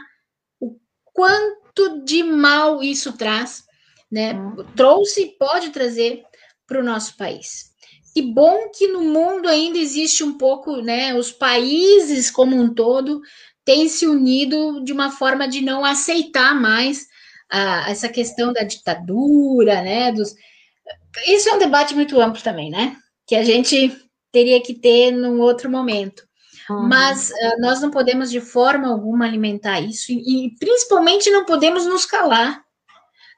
o 0.59 0.75
quanto 1.13 2.03
de 2.03 2.23
mal 2.23 2.83
isso 2.83 3.13
traz, 3.13 3.63
né? 4.11 4.33
Uhum. 4.33 4.65
Trouxe 4.75 5.21
e 5.21 5.37
pode 5.37 5.69
trazer 5.69 6.23
para 6.65 6.79
o 6.79 6.83
nosso 6.83 7.15
país. 7.15 7.67
Que 8.13 8.21
bom 8.23 8.71
que 8.75 8.87
no 8.87 9.01
mundo 9.01 9.47
ainda 9.47 9.77
existe 9.77 10.23
um 10.23 10.39
pouco, 10.39 10.81
né? 10.81 11.13
Os 11.13 11.31
países 11.31 12.31
como 12.31 12.55
um 12.55 12.73
todo 12.73 13.21
têm 13.63 13.87
se 13.87 14.07
unido 14.07 14.83
de 14.83 14.91
uma 14.91 15.11
forma 15.11 15.47
de 15.47 15.61
não 15.61 15.85
aceitar 15.85 16.59
mais 16.59 17.05
a, 17.49 17.89
essa 17.89 18.09
questão 18.09 18.53
da 18.53 18.63
ditadura, 18.63 19.81
né? 19.81 20.11
Dos... 20.11 20.33
Isso 21.27 21.49
é 21.49 21.53
um 21.53 21.59
debate 21.59 21.93
muito 21.95 22.19
amplo 22.19 22.41
também, 22.41 22.69
né? 22.69 22.95
Que 23.25 23.35
a 23.35 23.43
gente 23.43 23.95
teria 24.31 24.61
que 24.61 24.73
ter 24.73 25.11
num 25.11 25.39
outro 25.39 25.69
momento. 25.69 26.23
Uhum. 26.69 26.87
Mas 26.87 27.29
uh, 27.29 27.61
nós 27.61 27.81
não 27.81 27.89
podemos 27.89 28.29
de 28.29 28.41
forma 28.41 28.89
alguma 28.89 29.25
alimentar 29.25 29.79
isso, 29.79 30.11
e, 30.11 30.47
e 30.47 30.55
principalmente 30.59 31.29
não 31.29 31.45
podemos 31.45 31.85
nos 31.85 32.05
calar. 32.05 32.61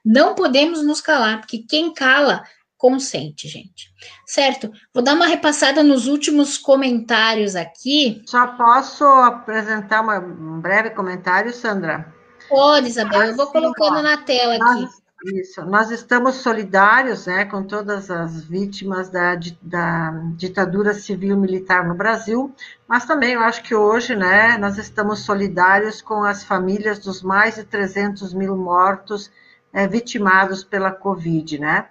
Não 0.04 0.34
podemos 0.34 0.82
nos 0.82 1.00
calar, 1.00 1.40
porque 1.40 1.58
quem 1.58 1.92
cala 1.92 2.42
consente, 2.76 3.46
gente. 3.46 3.92
Certo? 4.26 4.72
Vou 4.94 5.02
dar 5.02 5.14
uma 5.14 5.26
repassada 5.26 5.82
nos 5.82 6.06
últimos 6.06 6.56
comentários 6.56 7.54
aqui. 7.54 8.22
Só 8.26 8.46
posso 8.46 9.04
apresentar 9.04 10.00
uma, 10.00 10.18
um 10.18 10.60
breve 10.60 10.90
comentário, 10.90 11.52
Sandra? 11.52 12.12
Pode, 12.50 12.88
Isabel, 12.88 13.22
eu 13.22 13.36
vou 13.36 13.46
colocando 13.46 14.02
na 14.02 14.18
tela 14.18 14.56
aqui. 14.56 14.64
Nós, 14.64 15.02
isso, 15.24 15.64
nós 15.64 15.90
estamos 15.92 16.36
solidários 16.36 17.26
né, 17.26 17.44
com 17.44 17.62
todas 17.62 18.10
as 18.10 18.42
vítimas 18.42 19.08
da, 19.08 19.38
da 19.62 20.10
ditadura 20.34 20.92
civil-militar 20.92 21.86
no 21.86 21.94
Brasil, 21.94 22.52
mas 22.88 23.04
também 23.04 23.34
eu 23.34 23.40
acho 23.40 23.62
que 23.62 23.74
hoje 23.74 24.16
né, 24.16 24.58
nós 24.58 24.78
estamos 24.78 25.20
solidários 25.20 26.02
com 26.02 26.24
as 26.24 26.42
famílias 26.42 26.98
dos 26.98 27.22
mais 27.22 27.54
de 27.54 27.64
300 27.64 28.34
mil 28.34 28.56
mortos 28.56 29.30
é, 29.72 29.86
vitimados 29.86 30.64
pela 30.64 30.90
Covid, 30.90 31.58
né? 31.58 31.86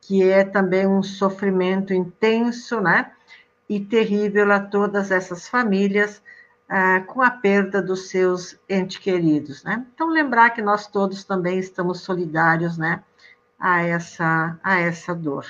Que 0.00 0.28
é 0.28 0.42
também 0.42 0.84
um 0.84 1.02
sofrimento 1.02 1.94
intenso, 1.94 2.80
né? 2.80 3.12
E 3.68 3.78
terrível 3.78 4.50
a 4.50 4.58
todas 4.58 5.12
essas 5.12 5.48
famílias, 5.48 6.20
é, 6.72 7.00
com 7.00 7.20
a 7.20 7.30
perda 7.30 7.82
dos 7.82 8.08
seus 8.08 8.58
entes 8.66 8.96
queridos. 8.96 9.62
Né? 9.62 9.84
Então, 9.94 10.08
lembrar 10.08 10.50
que 10.50 10.62
nós 10.62 10.86
todos 10.86 11.22
também 11.22 11.58
estamos 11.58 12.00
solidários 12.00 12.78
né, 12.78 13.04
a, 13.60 13.82
essa, 13.82 14.58
a 14.64 14.80
essa 14.80 15.14
dor. 15.14 15.46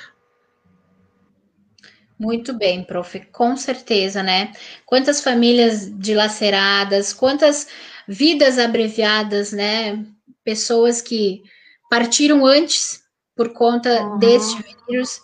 Muito 2.19 2.53
bem, 2.53 2.82
prof, 2.85 3.20
com 3.32 3.57
certeza, 3.57 4.23
né? 4.23 4.53
Quantas 4.86 5.20
famílias 5.20 5.90
dilaceradas, 5.99 7.12
quantas 7.12 7.66
vidas 8.07 8.59
abreviadas, 8.59 9.53
né? 9.53 10.05
Pessoas 10.44 11.03
que 11.03 11.43
partiram 11.90 12.47
antes 12.47 13.03
por 13.35 13.53
conta 13.53 14.05
uhum. 14.05 14.19
deste 14.19 14.62
vírus 14.89 15.20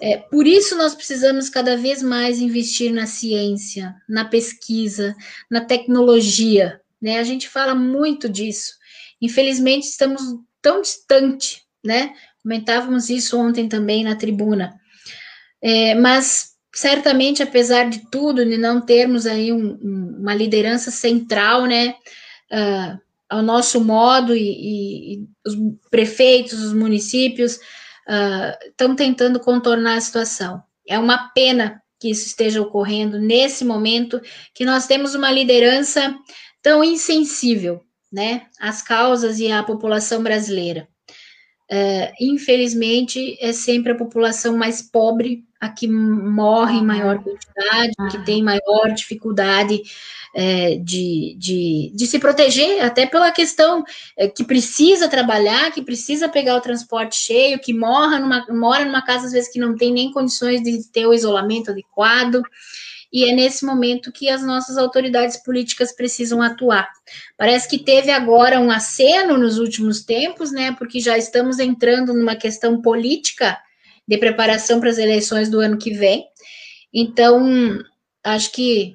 é, 0.00 0.18
por 0.18 0.46
isso, 0.46 0.76
nós 0.76 0.94
precisamos 0.94 1.48
cada 1.48 1.76
vez 1.76 2.02
mais 2.02 2.40
investir 2.40 2.92
na 2.92 3.06
ciência, 3.06 3.94
na 4.08 4.24
pesquisa, 4.24 5.14
na 5.50 5.60
tecnologia. 5.60 6.80
Né? 7.00 7.18
A 7.18 7.24
gente 7.24 7.48
fala 7.48 7.74
muito 7.74 8.28
disso. 8.28 8.74
Infelizmente, 9.20 9.84
estamos 9.84 10.20
tão 10.60 10.82
distante, 10.82 11.62
né? 11.84 12.14
Comentávamos 12.42 13.08
isso 13.08 13.38
ontem 13.38 13.68
também 13.68 14.04
na 14.04 14.16
tribuna. 14.16 14.74
É, 15.62 15.94
mas 15.94 16.54
certamente, 16.74 17.42
apesar 17.42 17.88
de 17.88 18.10
tudo, 18.10 18.44
de 18.44 18.58
não 18.58 18.80
termos 18.80 19.26
aí 19.26 19.52
um, 19.52 19.78
um, 19.80 20.16
uma 20.20 20.34
liderança 20.34 20.90
central, 20.90 21.64
né, 21.64 21.94
uh, 22.52 22.98
ao 23.28 23.42
nosso 23.42 23.82
modo, 23.82 24.34
e, 24.34 24.42
e, 24.42 25.14
e, 25.14 25.28
os 25.46 25.56
prefeitos, 25.90 26.60
os 26.60 26.72
municípios 26.74 27.58
estão 28.68 28.92
uh, 28.92 28.96
tentando 28.96 29.40
contornar 29.40 29.96
a 29.96 30.00
situação. 30.00 30.62
É 30.86 30.98
uma 30.98 31.28
pena 31.28 31.82
que 31.98 32.10
isso 32.10 32.26
esteja 32.26 32.60
ocorrendo 32.60 33.18
nesse 33.18 33.64
momento, 33.64 34.20
que 34.54 34.64
nós 34.64 34.86
temos 34.86 35.14
uma 35.14 35.30
liderança 35.30 36.14
tão 36.62 36.84
insensível, 36.84 37.80
né, 38.12 38.46
às 38.60 38.82
causas 38.82 39.38
e 39.38 39.50
à 39.50 39.62
população 39.62 40.22
brasileira. 40.22 40.88
Uh, 41.72 42.12
infelizmente, 42.20 43.38
é 43.40 43.52
sempre 43.52 43.92
a 43.92 43.96
população 43.96 44.56
mais 44.56 44.82
pobre 44.82 45.44
a 45.64 45.68
que 45.70 45.88
morre 45.88 46.78
em 46.78 46.84
maior 46.84 47.22
quantidade, 47.22 47.92
que 48.10 48.24
tem 48.24 48.42
maior 48.42 48.92
dificuldade 48.94 49.82
é, 50.34 50.76
de, 50.76 51.36
de, 51.38 51.92
de, 51.94 52.06
se 52.06 52.18
proteger, 52.18 52.84
até 52.84 53.06
pela 53.06 53.30
questão 53.30 53.84
é, 54.16 54.28
que 54.28 54.44
precisa 54.44 55.08
trabalhar, 55.08 55.70
que 55.72 55.82
precisa 55.82 56.28
pegar 56.28 56.56
o 56.56 56.60
transporte 56.60 57.16
cheio, 57.16 57.60
que 57.60 57.72
mora 57.72 58.18
numa, 58.18 58.44
mora 58.50 58.84
numa 58.84 59.04
casa, 59.04 59.26
às 59.26 59.32
vezes, 59.32 59.50
que 59.50 59.60
não 59.60 59.76
tem 59.76 59.92
nem 59.92 60.10
condições 60.10 60.62
de 60.62 60.86
ter 60.90 61.06
o 61.06 61.14
isolamento 61.14 61.70
adequado. 61.70 62.42
E 63.12 63.30
é 63.30 63.32
nesse 63.32 63.64
momento 63.64 64.10
que 64.10 64.28
as 64.28 64.42
nossas 64.42 64.76
autoridades 64.76 65.36
políticas 65.36 65.92
precisam 65.92 66.42
atuar. 66.42 66.90
Parece 67.36 67.68
que 67.68 67.78
teve 67.78 68.10
agora 68.10 68.58
um 68.58 68.72
aceno 68.72 69.38
nos 69.38 69.56
últimos 69.56 70.02
tempos, 70.02 70.50
né? 70.50 70.74
Porque 70.76 70.98
já 70.98 71.16
estamos 71.16 71.60
entrando 71.60 72.12
numa 72.12 72.34
questão 72.34 72.82
política 72.82 73.56
de 74.06 74.18
preparação 74.18 74.80
para 74.80 74.90
as 74.90 74.98
eleições 74.98 75.48
do 75.48 75.60
ano 75.60 75.78
que 75.78 75.92
vem. 75.92 76.24
Então, 76.92 77.78
acho 78.24 78.52
que 78.52 78.94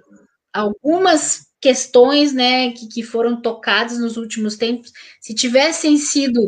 algumas 0.53 1.49
questões 1.61 2.33
né, 2.33 2.71
que, 2.71 2.87
que 2.87 3.03
foram 3.03 3.41
tocadas 3.41 3.99
nos 3.99 4.17
últimos 4.17 4.55
tempos, 4.55 4.91
se 5.19 5.33
tivessem 5.33 5.97
sido. 5.97 6.47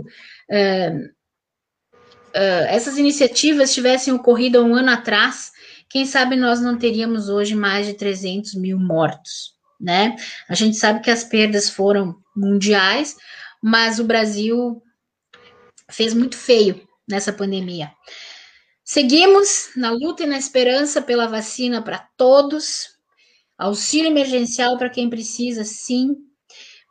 Uh, 0.50 1.06
uh, 2.36 2.66
essas 2.68 2.98
iniciativas 2.98 3.74
tivessem 3.74 4.14
ocorrido 4.14 4.58
há 4.58 4.62
um 4.62 4.76
ano 4.76 4.92
atrás, 4.92 5.52
quem 5.90 6.06
sabe 6.06 6.36
nós 6.36 6.62
não 6.62 6.78
teríamos 6.78 7.28
hoje 7.28 7.56
mais 7.56 7.86
de 7.86 7.94
300 7.94 8.56
mil 8.56 8.80
mortos, 8.80 9.54
né? 9.80 10.16
A 10.48 10.56
gente 10.56 10.78
sabe 10.78 11.02
que 11.02 11.12
as 11.12 11.24
perdas 11.24 11.70
foram 11.70 12.16
mundiais, 12.36 13.18
mas 13.62 14.00
o 14.00 14.06
Brasil 14.06 14.82
fez 15.90 16.14
muito 16.14 16.38
feio 16.38 16.88
nessa 17.08 17.34
pandemia. 17.34 17.92
Seguimos 18.94 19.70
na 19.74 19.90
luta 19.90 20.24
e 20.24 20.28
na 20.28 20.38
esperança 20.38 21.02
pela 21.02 21.26
vacina 21.26 21.82
para 21.82 22.10
todos, 22.18 22.90
auxílio 23.58 24.12
emergencial 24.12 24.78
para 24.78 24.90
quem 24.90 25.10
precisa, 25.10 25.64
sim. 25.64 26.18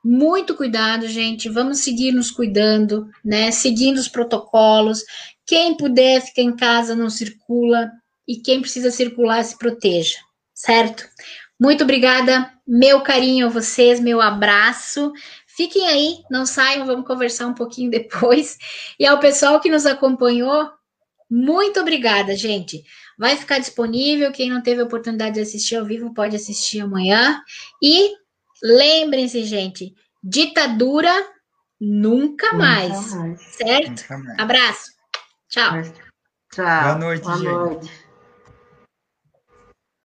Muito 0.02 0.56
cuidado, 0.56 1.06
gente. 1.06 1.50
Vamos 1.50 1.80
seguir 1.80 2.12
nos 2.12 2.30
cuidando, 2.30 3.06
né? 3.22 3.50
Seguindo 3.50 3.98
os 3.98 4.08
protocolos. 4.08 5.04
Quem 5.44 5.76
puder, 5.76 6.22
fica 6.22 6.40
em 6.40 6.56
casa, 6.56 6.96
não 6.96 7.10
circula. 7.10 7.90
E 8.26 8.36
quem 8.36 8.62
precisa 8.62 8.90
circular, 8.90 9.44
se 9.44 9.58
proteja, 9.58 10.16
certo? 10.54 11.04
Muito 11.60 11.84
obrigada, 11.84 12.50
meu 12.66 13.02
carinho 13.02 13.48
a 13.48 13.50
vocês, 13.50 14.00
meu 14.00 14.22
abraço. 14.22 15.12
Fiquem 15.46 15.86
aí, 15.86 16.16
não 16.30 16.46
saiam, 16.46 16.86
vamos 16.86 17.06
conversar 17.06 17.46
um 17.46 17.52
pouquinho 17.52 17.90
depois. 17.92 18.56
E 18.98 19.04
ao 19.04 19.20
pessoal 19.20 19.60
que 19.60 19.70
nos 19.70 19.84
acompanhou, 19.84 20.79
muito 21.30 21.78
obrigada, 21.78 22.34
gente. 22.36 22.82
Vai 23.16 23.36
ficar 23.36 23.58
disponível. 23.58 24.32
Quem 24.32 24.50
não 24.50 24.62
teve 24.62 24.80
a 24.80 24.84
oportunidade 24.84 25.34
de 25.34 25.40
assistir 25.40 25.76
ao 25.76 25.84
vivo 25.84 26.12
pode 26.12 26.34
assistir 26.34 26.80
amanhã. 26.80 27.40
E 27.80 28.10
lembrem-se, 28.62 29.44
gente, 29.44 29.94
ditadura 30.22 31.12
nunca, 31.80 32.48
nunca 32.48 32.52
mais, 32.54 33.14
mais, 33.14 33.40
Certo? 33.40 33.90
Nunca 33.90 34.18
mais. 34.18 34.38
Abraço. 34.38 34.90
Tchau. 35.48 35.82
Tchau. 36.52 36.82
Boa 36.82 36.98
noite, 36.98 37.22
Boa 37.22 37.36
gente. 37.36 37.46
Noite. 37.46 37.90